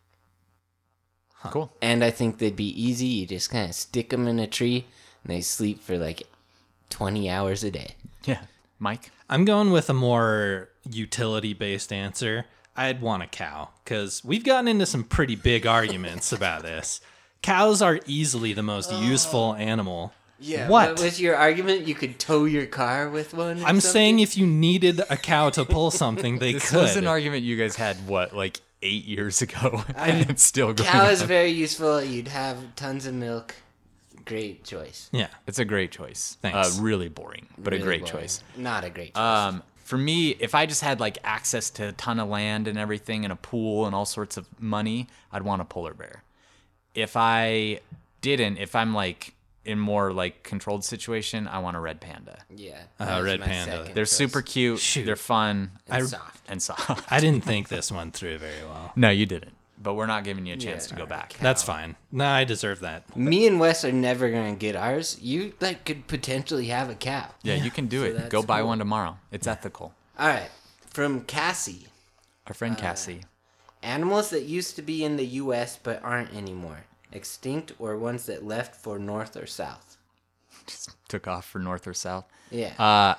Cool. 1.51 1.71
And 1.81 2.03
I 2.03 2.09
think 2.09 2.37
they'd 2.37 2.55
be 2.55 2.81
easy. 2.81 3.05
You 3.05 3.27
just 3.27 3.49
kind 3.51 3.69
of 3.69 3.75
stick 3.75 4.09
them 4.09 4.27
in 4.27 4.39
a 4.39 4.47
tree 4.47 4.85
and 5.23 5.33
they 5.33 5.41
sleep 5.41 5.81
for 5.81 5.97
like 5.97 6.23
20 6.89 7.29
hours 7.29 7.63
a 7.63 7.71
day. 7.71 7.95
Yeah. 8.23 8.41
Mike? 8.79 9.11
I'm 9.29 9.45
going 9.45 9.71
with 9.71 9.89
a 9.89 9.93
more 9.93 10.69
utility 10.89 11.53
based 11.53 11.91
answer. 11.93 12.45
I'd 12.75 13.01
want 13.01 13.23
a 13.23 13.27
cow 13.27 13.69
because 13.83 14.23
we've 14.23 14.43
gotten 14.43 14.67
into 14.67 14.85
some 14.85 15.03
pretty 15.03 15.35
big 15.35 15.65
arguments 15.65 16.31
about 16.31 16.63
this. 16.63 17.01
Cows 17.41 17.81
are 17.81 17.99
easily 18.05 18.53
the 18.53 18.63
most 18.63 18.91
useful 18.91 19.53
animal. 19.55 20.13
Yeah. 20.39 20.67
What? 20.67 20.99
was 20.99 21.21
your 21.21 21.35
argument? 21.35 21.87
You 21.87 21.95
could 21.95 22.19
tow 22.19 22.45
your 22.45 22.65
car 22.65 23.09
with 23.09 23.33
one? 23.33 23.63
I'm 23.63 23.79
saying 23.79 24.19
if 24.19 24.37
you 24.37 24.45
needed 24.45 25.01
a 25.09 25.15
cow 25.15 25.49
to 25.51 25.63
pull 25.63 25.91
something, 25.91 26.39
they 26.39 26.53
This 26.53 26.69
could. 26.71 26.81
was 26.81 26.95
an 26.97 27.07
argument 27.07 27.43
you 27.43 27.55
guys 27.55 27.75
had, 27.77 27.95
what, 28.07 28.35
like 28.35 28.59
eight 28.81 29.05
years 29.05 29.41
ago? 29.41 29.83
and 29.95 30.29
it's 30.29 30.43
still 30.43 30.73
going 30.73 30.89
cow 30.89 31.05
is 31.05 31.21
very 31.21 31.49
useful. 31.49 32.03
You'd 32.03 32.27
have 32.27 32.75
tons 32.75 33.05
of 33.05 33.13
milk. 33.13 33.55
Great 34.25 34.63
choice. 34.63 35.07
yeah. 35.13 35.27
It's 35.45 35.59
a 35.59 35.65
great 35.65 35.91
choice. 35.91 36.37
Thanks. 36.41 36.79
Uh, 36.79 36.81
really 36.81 37.09
boring, 37.09 37.47
but 37.59 37.73
a 37.73 37.79
great 37.79 38.01
boring. 38.01 38.23
choice. 38.23 38.43
Not 38.57 38.83
a 38.83 38.89
great 38.89 39.13
choice. 39.13 39.21
Um, 39.21 39.61
for 39.85 39.97
me, 39.97 40.31
if 40.39 40.53
I 40.55 40.65
just 40.65 40.81
had 40.81 40.99
like 40.99 41.19
access 41.23 41.69
to 41.71 41.89
a 41.89 41.91
ton 41.93 42.19
of 42.19 42.27
land 42.27 42.67
and 42.67 42.77
everything 42.77 43.23
and 43.23 43.31
a 43.31 43.35
pool 43.35 43.85
and 43.85 43.93
all 43.95 44.05
sorts 44.05 44.35
of 44.35 44.47
money, 44.59 45.07
I'd 45.31 45.43
want 45.43 45.61
a 45.61 45.65
polar 45.65 45.93
bear. 45.93 46.23
If 46.95 47.15
I 47.15 47.79
didn't, 48.21 48.57
if 48.57 48.75
I'm 48.75 48.93
like 48.95 49.33
in 49.63 49.79
more 49.79 50.11
like 50.11 50.43
controlled 50.43 50.83
situation, 50.85 51.47
I 51.47 51.59
want 51.59 51.77
a 51.77 51.79
red 51.79 51.99
panda. 52.01 52.39
yeah. 52.55 52.83
uh, 52.99 53.05
that 53.05 53.19
red 53.23 53.41
panda. 53.41 53.83
They're 53.93 54.05
choice. 54.05 54.11
super 54.11 54.41
cute. 54.41 54.79
Shoot. 54.79 55.05
They're 55.05 55.15
fun 55.15 55.71
and 55.87 56.03
I- 56.03 56.05
soft. 56.05 56.41
and 56.49 56.61
soft. 56.61 57.11
I 57.11 57.19
didn't 57.19 57.43
think 57.43 57.69
this 57.69 57.91
one 57.91 58.11
through 58.11 58.37
very 58.39 58.63
well. 58.63 58.91
no, 58.95 59.09
you 59.09 59.25
didn't. 59.25 59.54
But 59.85 59.93
we're 59.93 60.07
not 60.07 60.23
giving 60.23 60.45
you 60.47 60.55
a 60.55 60.57
chance 60.57 60.85
Yeah, 60.87 60.95
to 60.97 61.01
go 61.03 61.05
back. 61.05 61.35
That's 61.39 61.61
fine. 61.63 61.95
Nah, 62.11 62.33
I 62.33 62.43
deserve 62.43 62.79
that. 62.79 63.15
Me 63.15 63.45
and 63.45 63.59
Wes 63.59 63.85
are 63.85 63.91
never 63.91 64.29
gonna 64.31 64.55
get 64.55 64.75
ours. 64.75 65.17
You 65.21 65.53
like 65.61 65.85
could 65.85 66.07
potentially 66.07 66.65
have 66.67 66.89
a 66.89 66.95
cow. 66.95 67.27
Yeah, 67.43 67.53
you 67.55 67.69
can 67.69 67.85
do 67.85 67.99
So 68.01 68.05
it. 68.07 68.13
that's 68.17 68.29
Go 68.29 68.41
buy 68.41 68.59
cool. 68.59 68.69
one 68.69 68.79
tomorrow. 68.79 69.17
It's 69.31 69.45
ethical. 69.47 69.93
All 70.17 70.27
right. 70.27 70.49
From 70.87 71.21
Cassie. 71.21 71.87
Our 72.47 72.51
Uh, 72.51 72.53
friend 72.55 72.75
Cassie. 72.77 73.21
Animals 73.83 74.31
that 74.31 74.43
used 74.45 74.75
to 74.77 74.81
be 74.81 75.03
in 75.05 75.17
the 75.17 75.25
U.S. 75.43 75.77
but 75.81 76.03
aren't 76.03 76.33
anymore. 76.33 76.85
Extinct 77.11 77.71
or 77.77 77.95
ones 77.95 78.25
that 78.25 78.43
left 78.43 78.75
for 78.75 78.97
North 78.97 79.37
or 79.37 79.45
South. 79.45 79.97
just 80.67 80.89
took 81.07 81.27
off 81.27 81.45
for 81.45 81.59
north 81.59 81.85
or 81.85 81.93
south. 81.93 82.25
Yeah. 82.49 82.73
Uh, 82.79 83.13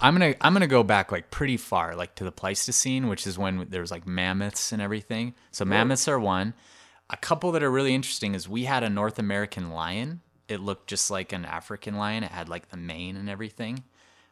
I'm 0.00 0.14
gonna 0.14 0.34
I'm 0.40 0.52
gonna 0.52 0.66
go 0.66 0.82
back 0.82 1.12
like 1.12 1.30
pretty 1.30 1.56
far, 1.56 1.94
like 1.94 2.14
to 2.16 2.24
the 2.24 2.32
Pleistocene, 2.32 3.08
which 3.08 3.26
is 3.26 3.38
when 3.38 3.66
there 3.68 3.80
was 3.80 3.90
like 3.90 4.06
mammoths 4.06 4.72
and 4.72 4.80
everything. 4.80 5.34
So 5.50 5.64
mammoths 5.64 6.08
are 6.08 6.18
one. 6.18 6.54
A 7.10 7.16
couple 7.16 7.52
that 7.52 7.62
are 7.62 7.70
really 7.70 7.94
interesting 7.94 8.34
is 8.34 8.48
we 8.48 8.64
had 8.64 8.82
a 8.82 8.88
North 8.90 9.18
American 9.18 9.70
lion. 9.70 10.20
It 10.48 10.60
looked 10.60 10.88
just 10.88 11.10
like 11.10 11.32
an 11.32 11.44
African 11.44 11.96
lion. 11.96 12.24
It 12.24 12.30
had 12.30 12.48
like 12.48 12.70
the 12.70 12.76
mane 12.76 13.16
and 13.16 13.28
everything. 13.28 13.84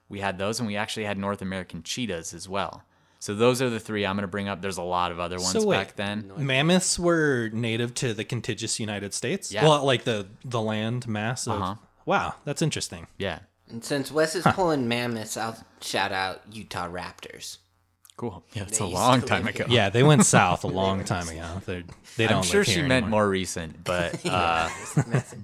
We 0.09 0.21
had 0.21 0.39
those, 0.39 0.59
and 0.59 0.67
we 0.67 0.77
actually 0.77 1.05
had 1.05 1.19
North 1.19 1.43
American 1.43 1.83
cheetahs 1.83 2.33
as 2.33 2.49
well. 2.49 2.85
So 3.21 3.35
those 3.35 3.61
are 3.61 3.69
the 3.69 3.81
three 3.81 4.07
I'm 4.07 4.17
gonna 4.17 4.29
bring 4.29 4.49
up. 4.49 4.63
There's 4.63 4.79
a 4.79 4.83
lot 4.83 5.11
of 5.11 5.19
other 5.21 5.37
ones 5.37 5.53
So 5.53 5.67
wait, 5.67 5.77
back 5.77 5.97
then. 5.97 6.31
Mammoths 6.37 6.99
were 6.99 7.51
native 7.53 7.95
to 7.95 8.15
the 8.15 8.25
contiguous 8.25 8.79
United 8.81 9.13
States. 9.13 9.53
Yeah. 9.53 9.65
Well, 9.65 9.85
like 9.85 10.05
the 10.05 10.29
the 10.45 10.63
land 10.63 11.07
mass 11.09 11.47
of. 11.47 11.61
Uh-huh. 11.61 11.75
Wow, 12.07 12.37
that's 12.45 12.63
interesting. 12.63 13.07
Yeah, 13.19 13.41
and 13.71 13.85
since 13.85 14.11
Wes 14.13 14.35
is 14.35 14.45
pulling 14.55 14.89
mammoths, 14.89 15.37
I'll 15.37 15.57
shout 15.81 16.13
out 16.13 16.43
Utah 16.53 16.89
Raptors. 16.89 17.59
cool. 18.17 18.43
Yeah, 18.55 18.63
it's 18.65 18.79
They 18.79 18.85
a 18.85 18.89
used 18.89 18.95
long 19.01 19.21
to 19.21 19.27
time 19.33 19.45
live 19.45 19.55
ago. 19.55 19.65
here. 19.67 19.75
Yeah, 19.77 19.91
they 19.91 20.03
went 20.03 20.25
south 20.39 20.65
a 20.65 20.69
long 20.69 21.05
time 21.05 21.29
ago. 21.29 21.47
They're, 21.67 21.85
they 22.17 22.27
don't. 22.27 22.39
I'm 22.39 22.43
sure 22.43 22.61
live 22.61 22.67
she 22.67 22.73
here 22.81 22.83
meant 22.89 23.05
anymore. 23.05 23.21
more 23.23 23.29
recent, 23.29 23.85
but 23.85 24.25
uh, 24.27 24.69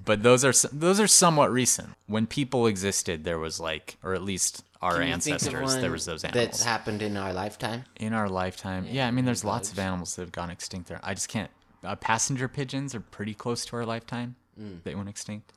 but 0.03 0.23
those 0.23 0.43
are 0.43 0.49
s- 0.49 0.65
those 0.71 0.99
are 0.99 1.07
somewhat 1.07 1.51
recent. 1.51 1.89
When 2.07 2.27
people 2.27 2.67
existed, 2.67 3.23
there 3.23 3.39
was 3.39 3.59
like, 3.59 3.97
or 4.03 4.13
at 4.13 4.23
least 4.23 4.63
our 4.81 4.97
Can 4.99 5.07
you 5.07 5.13
think 5.17 5.41
of 5.41 5.47
ancestors, 5.47 5.81
there 5.81 5.91
was 5.91 6.05
those 6.05 6.21
That's 6.23 6.35
animals 6.35 6.63
happened 6.63 7.01
in 7.01 7.15
our 7.17 7.31
lifetime. 7.33 7.85
in 7.95 8.13
our 8.13 8.27
lifetime. 8.29 8.85
Yeah, 8.89 9.07
I 9.07 9.11
mean, 9.11 9.25
there's 9.25 9.43
lots 9.45 9.71
of 9.71 9.79
animals 9.79 10.15
that 10.15 10.23
have 10.23 10.31
gone 10.31 10.49
extinct. 10.49 10.89
There, 10.89 10.99
I 11.03 11.13
just 11.13 11.29
can't. 11.29 11.49
Uh, 11.83 11.95
passenger 11.95 12.47
pigeons 12.47 12.93
are 12.95 12.99
pretty 12.99 13.33
close 13.33 13.65
to 13.67 13.75
our 13.77 13.85
lifetime. 13.85 14.35
They 14.83 14.95
went 14.95 15.09
extinct. 15.09 15.53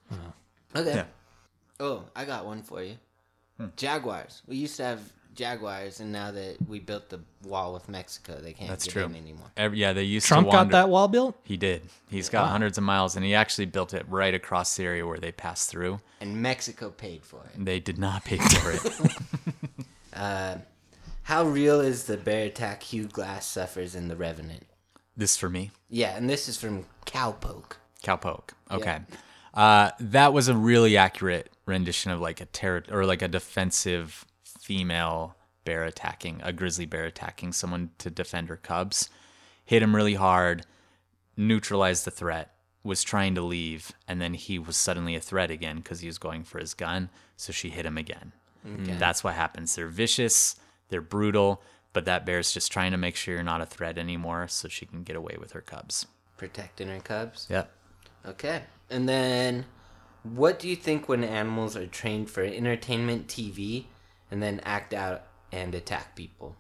Okay. 0.76 0.94
Yeah. 0.94 1.04
Oh, 1.80 2.04
I 2.14 2.24
got 2.24 2.46
one 2.46 2.62
for 2.62 2.82
you. 2.82 2.96
Hmm. 3.58 3.66
Jaguars. 3.76 4.42
We 4.46 4.56
used 4.56 4.76
to 4.76 4.84
have 4.84 5.00
jaguars, 5.34 6.00
and 6.00 6.12
now 6.12 6.30
that 6.32 6.56
we 6.68 6.80
built 6.80 7.08
the 7.08 7.20
wall 7.44 7.72
with 7.72 7.88
Mexico, 7.88 8.40
they 8.40 8.52
can't 8.52 8.68
That's 8.68 8.84
get 8.84 8.92
true. 8.92 9.04
in 9.04 9.14
anymore. 9.14 9.46
Every, 9.56 9.78
yeah, 9.78 9.92
they 9.92 10.02
used 10.02 10.26
Trump 10.26 10.46
to 10.48 10.50
got 10.50 10.56
wander. 10.58 10.72
that 10.72 10.88
wall 10.88 11.08
built. 11.08 11.36
He 11.44 11.56
did. 11.56 11.82
He's 12.10 12.28
got 12.28 12.48
hundreds 12.48 12.78
of 12.78 12.84
miles, 12.84 13.16
and 13.16 13.24
he 13.24 13.34
actually 13.34 13.66
built 13.66 13.94
it 13.94 14.04
right 14.08 14.34
across 14.34 14.76
the 14.76 14.84
area 14.84 15.06
where 15.06 15.18
they 15.18 15.32
passed 15.32 15.70
through. 15.70 16.00
And 16.20 16.42
Mexico 16.42 16.90
paid 16.90 17.24
for 17.24 17.40
it. 17.54 17.64
They 17.64 17.80
did 17.80 17.98
not 17.98 18.24
pay 18.24 18.38
for 18.38 18.72
it. 18.72 19.12
How 21.22 21.44
real 21.44 21.80
is 21.80 22.04
the 22.04 22.16
bear 22.16 22.46
attack 22.46 22.82
Hugh 22.82 23.06
Glass 23.06 23.46
suffers 23.46 23.94
in 23.94 24.08
The 24.08 24.16
Revenant? 24.16 24.64
this 25.14 25.36
for 25.36 25.50
me. 25.50 25.72
Yeah, 25.90 26.16
and 26.16 26.30
this 26.30 26.48
is 26.48 26.56
from 26.56 26.86
Cowpoke. 27.04 27.72
Cowpoke. 28.02 28.50
Okay. 28.70 29.00
Uh, 29.58 29.90
that 29.98 30.32
was 30.32 30.46
a 30.46 30.54
really 30.54 30.96
accurate 30.96 31.50
rendition 31.66 32.12
of 32.12 32.20
like 32.20 32.40
a 32.40 32.44
terror 32.44 32.84
or 32.92 33.04
like 33.04 33.22
a 33.22 33.26
defensive 33.26 34.24
female 34.44 35.34
bear 35.64 35.82
attacking 35.82 36.40
a 36.44 36.52
grizzly 36.52 36.86
bear 36.86 37.04
attacking 37.06 37.52
someone 37.52 37.90
to 37.98 38.08
defend 38.08 38.48
her 38.48 38.56
cubs. 38.56 39.10
Hit 39.64 39.82
him 39.82 39.96
really 39.96 40.14
hard, 40.14 40.64
neutralized 41.36 42.04
the 42.04 42.12
threat, 42.12 42.54
was 42.84 43.02
trying 43.02 43.34
to 43.34 43.42
leave, 43.42 43.90
and 44.06 44.22
then 44.22 44.34
he 44.34 44.60
was 44.60 44.76
suddenly 44.76 45.16
a 45.16 45.20
threat 45.20 45.50
again 45.50 45.78
because 45.78 45.98
he 45.98 46.06
was 46.06 46.18
going 46.18 46.44
for 46.44 46.60
his 46.60 46.72
gun. 46.72 47.10
So 47.36 47.52
she 47.52 47.70
hit 47.70 47.84
him 47.84 47.98
again. 47.98 48.32
That's 48.64 49.24
what 49.24 49.34
happens. 49.34 49.74
They're 49.74 49.88
vicious, 49.88 50.54
they're 50.88 51.00
brutal, 51.00 51.62
but 51.92 52.04
that 52.04 52.24
bear's 52.24 52.52
just 52.52 52.70
trying 52.70 52.92
to 52.92 52.96
make 52.96 53.16
sure 53.16 53.34
you're 53.34 53.42
not 53.42 53.60
a 53.60 53.66
threat 53.66 53.98
anymore 53.98 54.46
so 54.46 54.68
she 54.68 54.86
can 54.86 55.02
get 55.02 55.16
away 55.16 55.36
with 55.36 55.50
her 55.50 55.62
cubs. 55.62 56.06
Protecting 56.36 56.86
her 56.86 57.00
cubs. 57.00 57.48
Yep. 57.50 57.72
Okay. 58.24 58.62
And 58.90 59.08
then, 59.08 59.66
what 60.22 60.58
do 60.58 60.68
you 60.68 60.76
think 60.76 61.08
when 61.08 61.24
animals 61.24 61.76
are 61.76 61.86
trained 61.86 62.30
for 62.30 62.42
entertainment 62.42 63.28
TV 63.28 63.84
and 64.30 64.42
then 64.42 64.60
act 64.64 64.94
out 64.94 65.24
and 65.52 65.74
attack 65.74 66.16
people? 66.16 66.56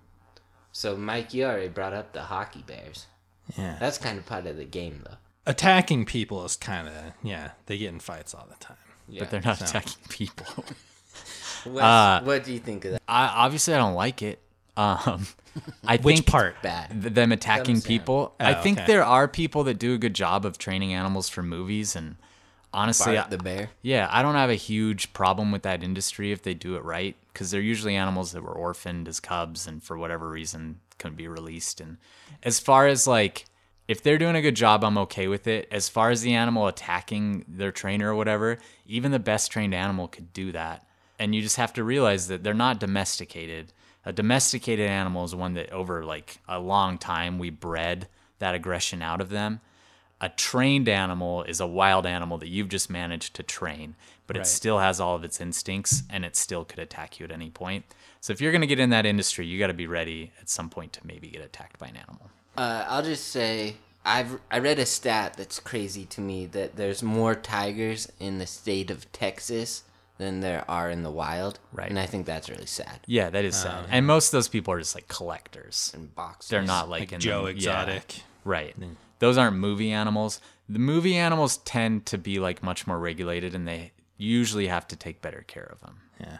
So 0.72 0.96
Mike, 0.96 1.34
you 1.34 1.44
already 1.44 1.68
brought 1.68 1.94
up 1.94 2.12
the 2.12 2.22
hockey 2.22 2.62
bears. 2.66 3.06
Yeah. 3.56 3.76
That's 3.80 3.98
kind 3.98 4.18
of 4.18 4.26
part 4.26 4.46
of 4.46 4.56
the 4.56 4.64
game, 4.64 5.02
though. 5.04 5.16
Attacking 5.46 6.04
people 6.04 6.44
is 6.44 6.56
kind 6.56 6.86
of 6.86 6.94
yeah. 7.22 7.52
They 7.66 7.78
get 7.78 7.88
in 7.88 8.00
fights 8.00 8.34
all 8.34 8.46
the 8.48 8.56
time. 8.56 8.76
Yeah. 9.08 9.20
But 9.20 9.30
they're 9.30 9.40
not 9.40 9.60
attacking 9.60 10.04
people. 10.10 10.64
Wes, 11.66 11.82
uh, 11.82 12.20
what 12.22 12.44
do 12.44 12.52
you 12.52 12.58
think 12.58 12.84
of 12.84 12.92
that? 12.92 13.02
I 13.08 13.26
obviously 13.26 13.74
I 13.74 13.78
don't 13.78 13.94
like 13.94 14.22
it. 14.22 14.40
Um, 14.78 15.26
I 15.84 15.96
Which 16.02 16.16
think 16.18 16.26
part? 16.26 16.62
Bad. 16.62 17.02
th- 17.02 17.14
them 17.14 17.32
attacking 17.32 17.76
Thumbs 17.76 17.82
down. 17.84 17.88
people. 17.88 18.34
I 18.38 18.54
Oh, 18.54 18.62
think 18.62 18.78
okay. 18.78 18.86
there 18.86 19.04
are 19.04 19.26
people 19.28 19.64
that 19.64 19.78
do 19.78 19.92
a 19.94 19.98
good 19.98 20.14
job 20.14 20.44
of 20.46 20.56
training 20.58 20.94
animals 20.94 21.28
for 21.28 21.42
movies, 21.42 21.96
and 21.96 22.16
honestly, 22.72 23.14
Bart 23.16 23.26
I- 23.26 23.30
the 23.30 23.38
bear. 23.38 23.70
yeah, 23.82 24.08
I 24.10 24.22
don't 24.22 24.34
have 24.36 24.50
a 24.50 24.54
huge 24.54 25.12
problem 25.12 25.50
with 25.50 25.62
that 25.62 25.82
industry 25.82 26.30
if 26.32 26.42
they 26.42 26.54
do 26.54 26.76
it 26.76 26.84
right, 26.84 27.16
because 27.32 27.50
they're 27.50 27.60
usually 27.60 27.96
animals 27.96 28.32
that 28.32 28.42
were 28.42 28.52
orphaned 28.52 29.08
as 29.08 29.20
cubs 29.20 29.66
and 29.66 29.82
for 29.82 29.98
whatever 29.98 30.28
reason 30.30 30.78
couldn't 30.98 31.16
be 31.16 31.28
released. 31.28 31.80
And 31.80 31.96
as 32.42 32.60
far 32.60 32.86
as 32.86 33.06
like, 33.06 33.44
if 33.88 34.02
they're 34.02 34.18
doing 34.18 34.36
a 34.36 34.42
good 34.42 34.54
job, 34.56 34.84
I'm 34.84 34.98
okay 34.98 35.28
with 35.28 35.46
it. 35.46 35.66
As 35.72 35.88
far 35.88 36.10
as 36.10 36.22
the 36.22 36.34
animal 36.34 36.66
attacking 36.68 37.44
their 37.48 37.72
trainer 37.72 38.10
or 38.10 38.14
whatever, 38.14 38.58
even 38.86 39.12
the 39.12 39.18
best 39.18 39.50
trained 39.50 39.74
animal 39.74 40.08
could 40.08 40.32
do 40.32 40.52
that. 40.52 40.86
And 41.18 41.34
you 41.34 41.40
just 41.42 41.56
have 41.56 41.72
to 41.72 41.82
realize 41.84 42.28
that 42.28 42.44
they're 42.44 42.52
not 42.54 42.78
domesticated. 42.80 43.72
A 44.08 44.12
domesticated 44.12 44.88
animal 44.88 45.24
is 45.24 45.34
one 45.34 45.54
that 45.54 45.70
over 45.70 46.04
like 46.04 46.38
a 46.48 46.58
long 46.58 46.96
time 46.98 47.38
we 47.38 47.50
bred 47.50 48.08
that 48.38 48.54
aggression 48.54 49.02
out 49.02 49.20
of 49.20 49.28
them 49.28 49.60
a 50.20 50.28
trained 50.28 50.88
animal 50.88 51.44
is 51.44 51.60
a 51.60 51.66
wild 51.66 52.04
animal 52.06 52.38
that 52.38 52.48
you've 52.48 52.68
just 52.68 52.90
managed 52.90 53.34
to 53.34 53.42
train, 53.42 53.94
but 54.26 54.36
it 54.36 54.46
still 54.46 54.78
has 54.78 55.00
all 55.00 55.14
of 55.14 55.24
its 55.24 55.40
instincts 55.40 56.02
and 56.10 56.24
it 56.24 56.34
still 56.34 56.64
could 56.64 56.80
attack 56.80 57.20
you 57.20 57.24
at 57.24 57.30
any 57.30 57.50
point. 57.50 57.84
So 58.20 58.32
if 58.32 58.40
you're 58.40 58.50
going 58.50 58.62
to 58.62 58.66
get 58.66 58.80
in 58.80 58.90
that 58.90 59.06
industry, 59.06 59.46
you 59.46 59.58
got 59.58 59.68
to 59.68 59.74
be 59.74 59.86
ready 59.86 60.32
at 60.40 60.48
some 60.48 60.70
point 60.70 60.92
to 60.94 61.06
maybe 61.06 61.28
get 61.28 61.42
attacked 61.42 61.78
by 61.78 61.86
an 61.86 61.96
animal. 61.96 62.30
Uh, 62.56 62.84
I'll 62.88 63.02
just 63.02 63.28
say 63.28 63.76
I've 64.04 64.40
I 64.50 64.58
read 64.58 64.80
a 64.80 64.86
stat 64.86 65.34
that's 65.36 65.60
crazy 65.60 66.04
to 66.06 66.20
me 66.20 66.46
that 66.46 66.74
there's 66.74 67.02
more 67.02 67.36
tigers 67.36 68.10
in 68.18 68.38
the 68.38 68.46
state 68.46 68.90
of 68.90 69.10
Texas 69.12 69.84
than 70.18 70.40
there 70.40 70.64
are 70.68 70.90
in 70.90 71.02
the 71.02 71.10
wild. 71.10 71.58
Right. 71.72 71.88
And 71.88 71.98
I 71.98 72.06
think 72.06 72.26
that's 72.26 72.48
really 72.50 72.66
sad. 72.66 73.00
Yeah, 73.06 73.30
that 73.30 73.44
is 73.44 73.56
sad. 73.56 73.84
Um, 73.84 73.86
and 73.90 74.06
most 74.06 74.28
of 74.28 74.32
those 74.32 74.48
people 74.48 74.74
are 74.74 74.78
just 74.78 74.94
like 74.94 75.08
collectors. 75.08 75.92
And 75.94 76.14
boxers. 76.14 76.50
They're 76.50 76.62
not 76.62 76.88
like, 76.88 77.00
Like 77.00 77.12
in 77.12 77.20
Joe 77.20 77.44
the- 77.44 77.50
yeah. 77.52 77.54
Exotic. 77.82 78.14
Right. 78.44 78.74
Those 79.20 79.38
aren't 79.38 79.56
movie 79.56 79.92
animals. 79.92 80.40
The 80.68 80.78
movie 80.78 81.16
animals 81.16 81.58
tend 81.58 82.06
to 82.06 82.18
be 82.18 82.38
like 82.38 82.62
much 82.62 82.86
more 82.86 82.98
regulated 82.98 83.54
and 83.54 83.66
they 83.66 83.92
usually 84.16 84.66
have 84.66 84.86
to 84.88 84.96
take 84.96 85.22
better 85.22 85.44
care 85.46 85.68
of 85.72 85.80
them. 85.80 86.00
Yeah. 86.20 86.38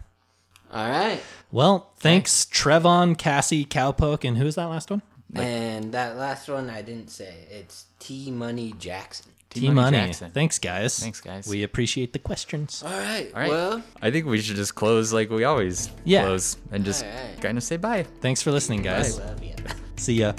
All 0.73 0.89
right. 0.91 1.21
Well, 1.51 1.93
thanks, 1.99 2.45
Trevon, 2.45 3.17
Cassie, 3.17 3.65
Cowpoke, 3.65 4.27
and 4.29 4.37
who's 4.37 4.57
that 4.57 4.67
last 4.67 4.91
one? 4.91 5.01
and 5.35 5.93
that 5.93 6.17
last 6.17 6.49
one 6.49 6.69
I 6.71 6.83
didn't 6.83 7.11
say. 7.11 7.47
It's 7.51 7.87
T 7.99 8.31
Money 8.31 8.75
Jackson. 8.79 9.33
T 9.61 9.71
Money. 9.71 9.97
Jackson. 9.97 10.31
Thanks, 10.31 10.59
guys. 10.59 10.99
Thanks, 10.99 11.21
guys. 11.21 11.47
We 11.49 11.63
appreciate 11.63 12.13
the 12.13 12.19
questions. 12.19 12.83
All 12.87 12.91
right. 12.93 13.31
All 13.35 13.41
right. 13.41 13.51
Well, 13.51 13.83
I 14.03 14.11
think 14.11 14.27
we 14.27 14.41
should 14.41 14.57
just 14.57 14.75
close 14.75 15.13
like 15.13 15.31
we 15.31 15.45
always 15.45 15.91
Yeah. 16.05 16.23
close 16.25 16.57
and 16.73 16.85
just 16.85 17.05
All 17.05 17.11
right. 17.11 17.41
kind 17.41 17.57
of 17.59 17.65
say 17.65 17.77
bye. 17.77 18.05
Thanks 18.21 18.43
for 18.43 18.51
listening, 18.53 18.83
guys. 18.83 19.19
love 19.19 19.43
you. 19.43 19.55
See 19.97 20.15
ya. 20.15 20.33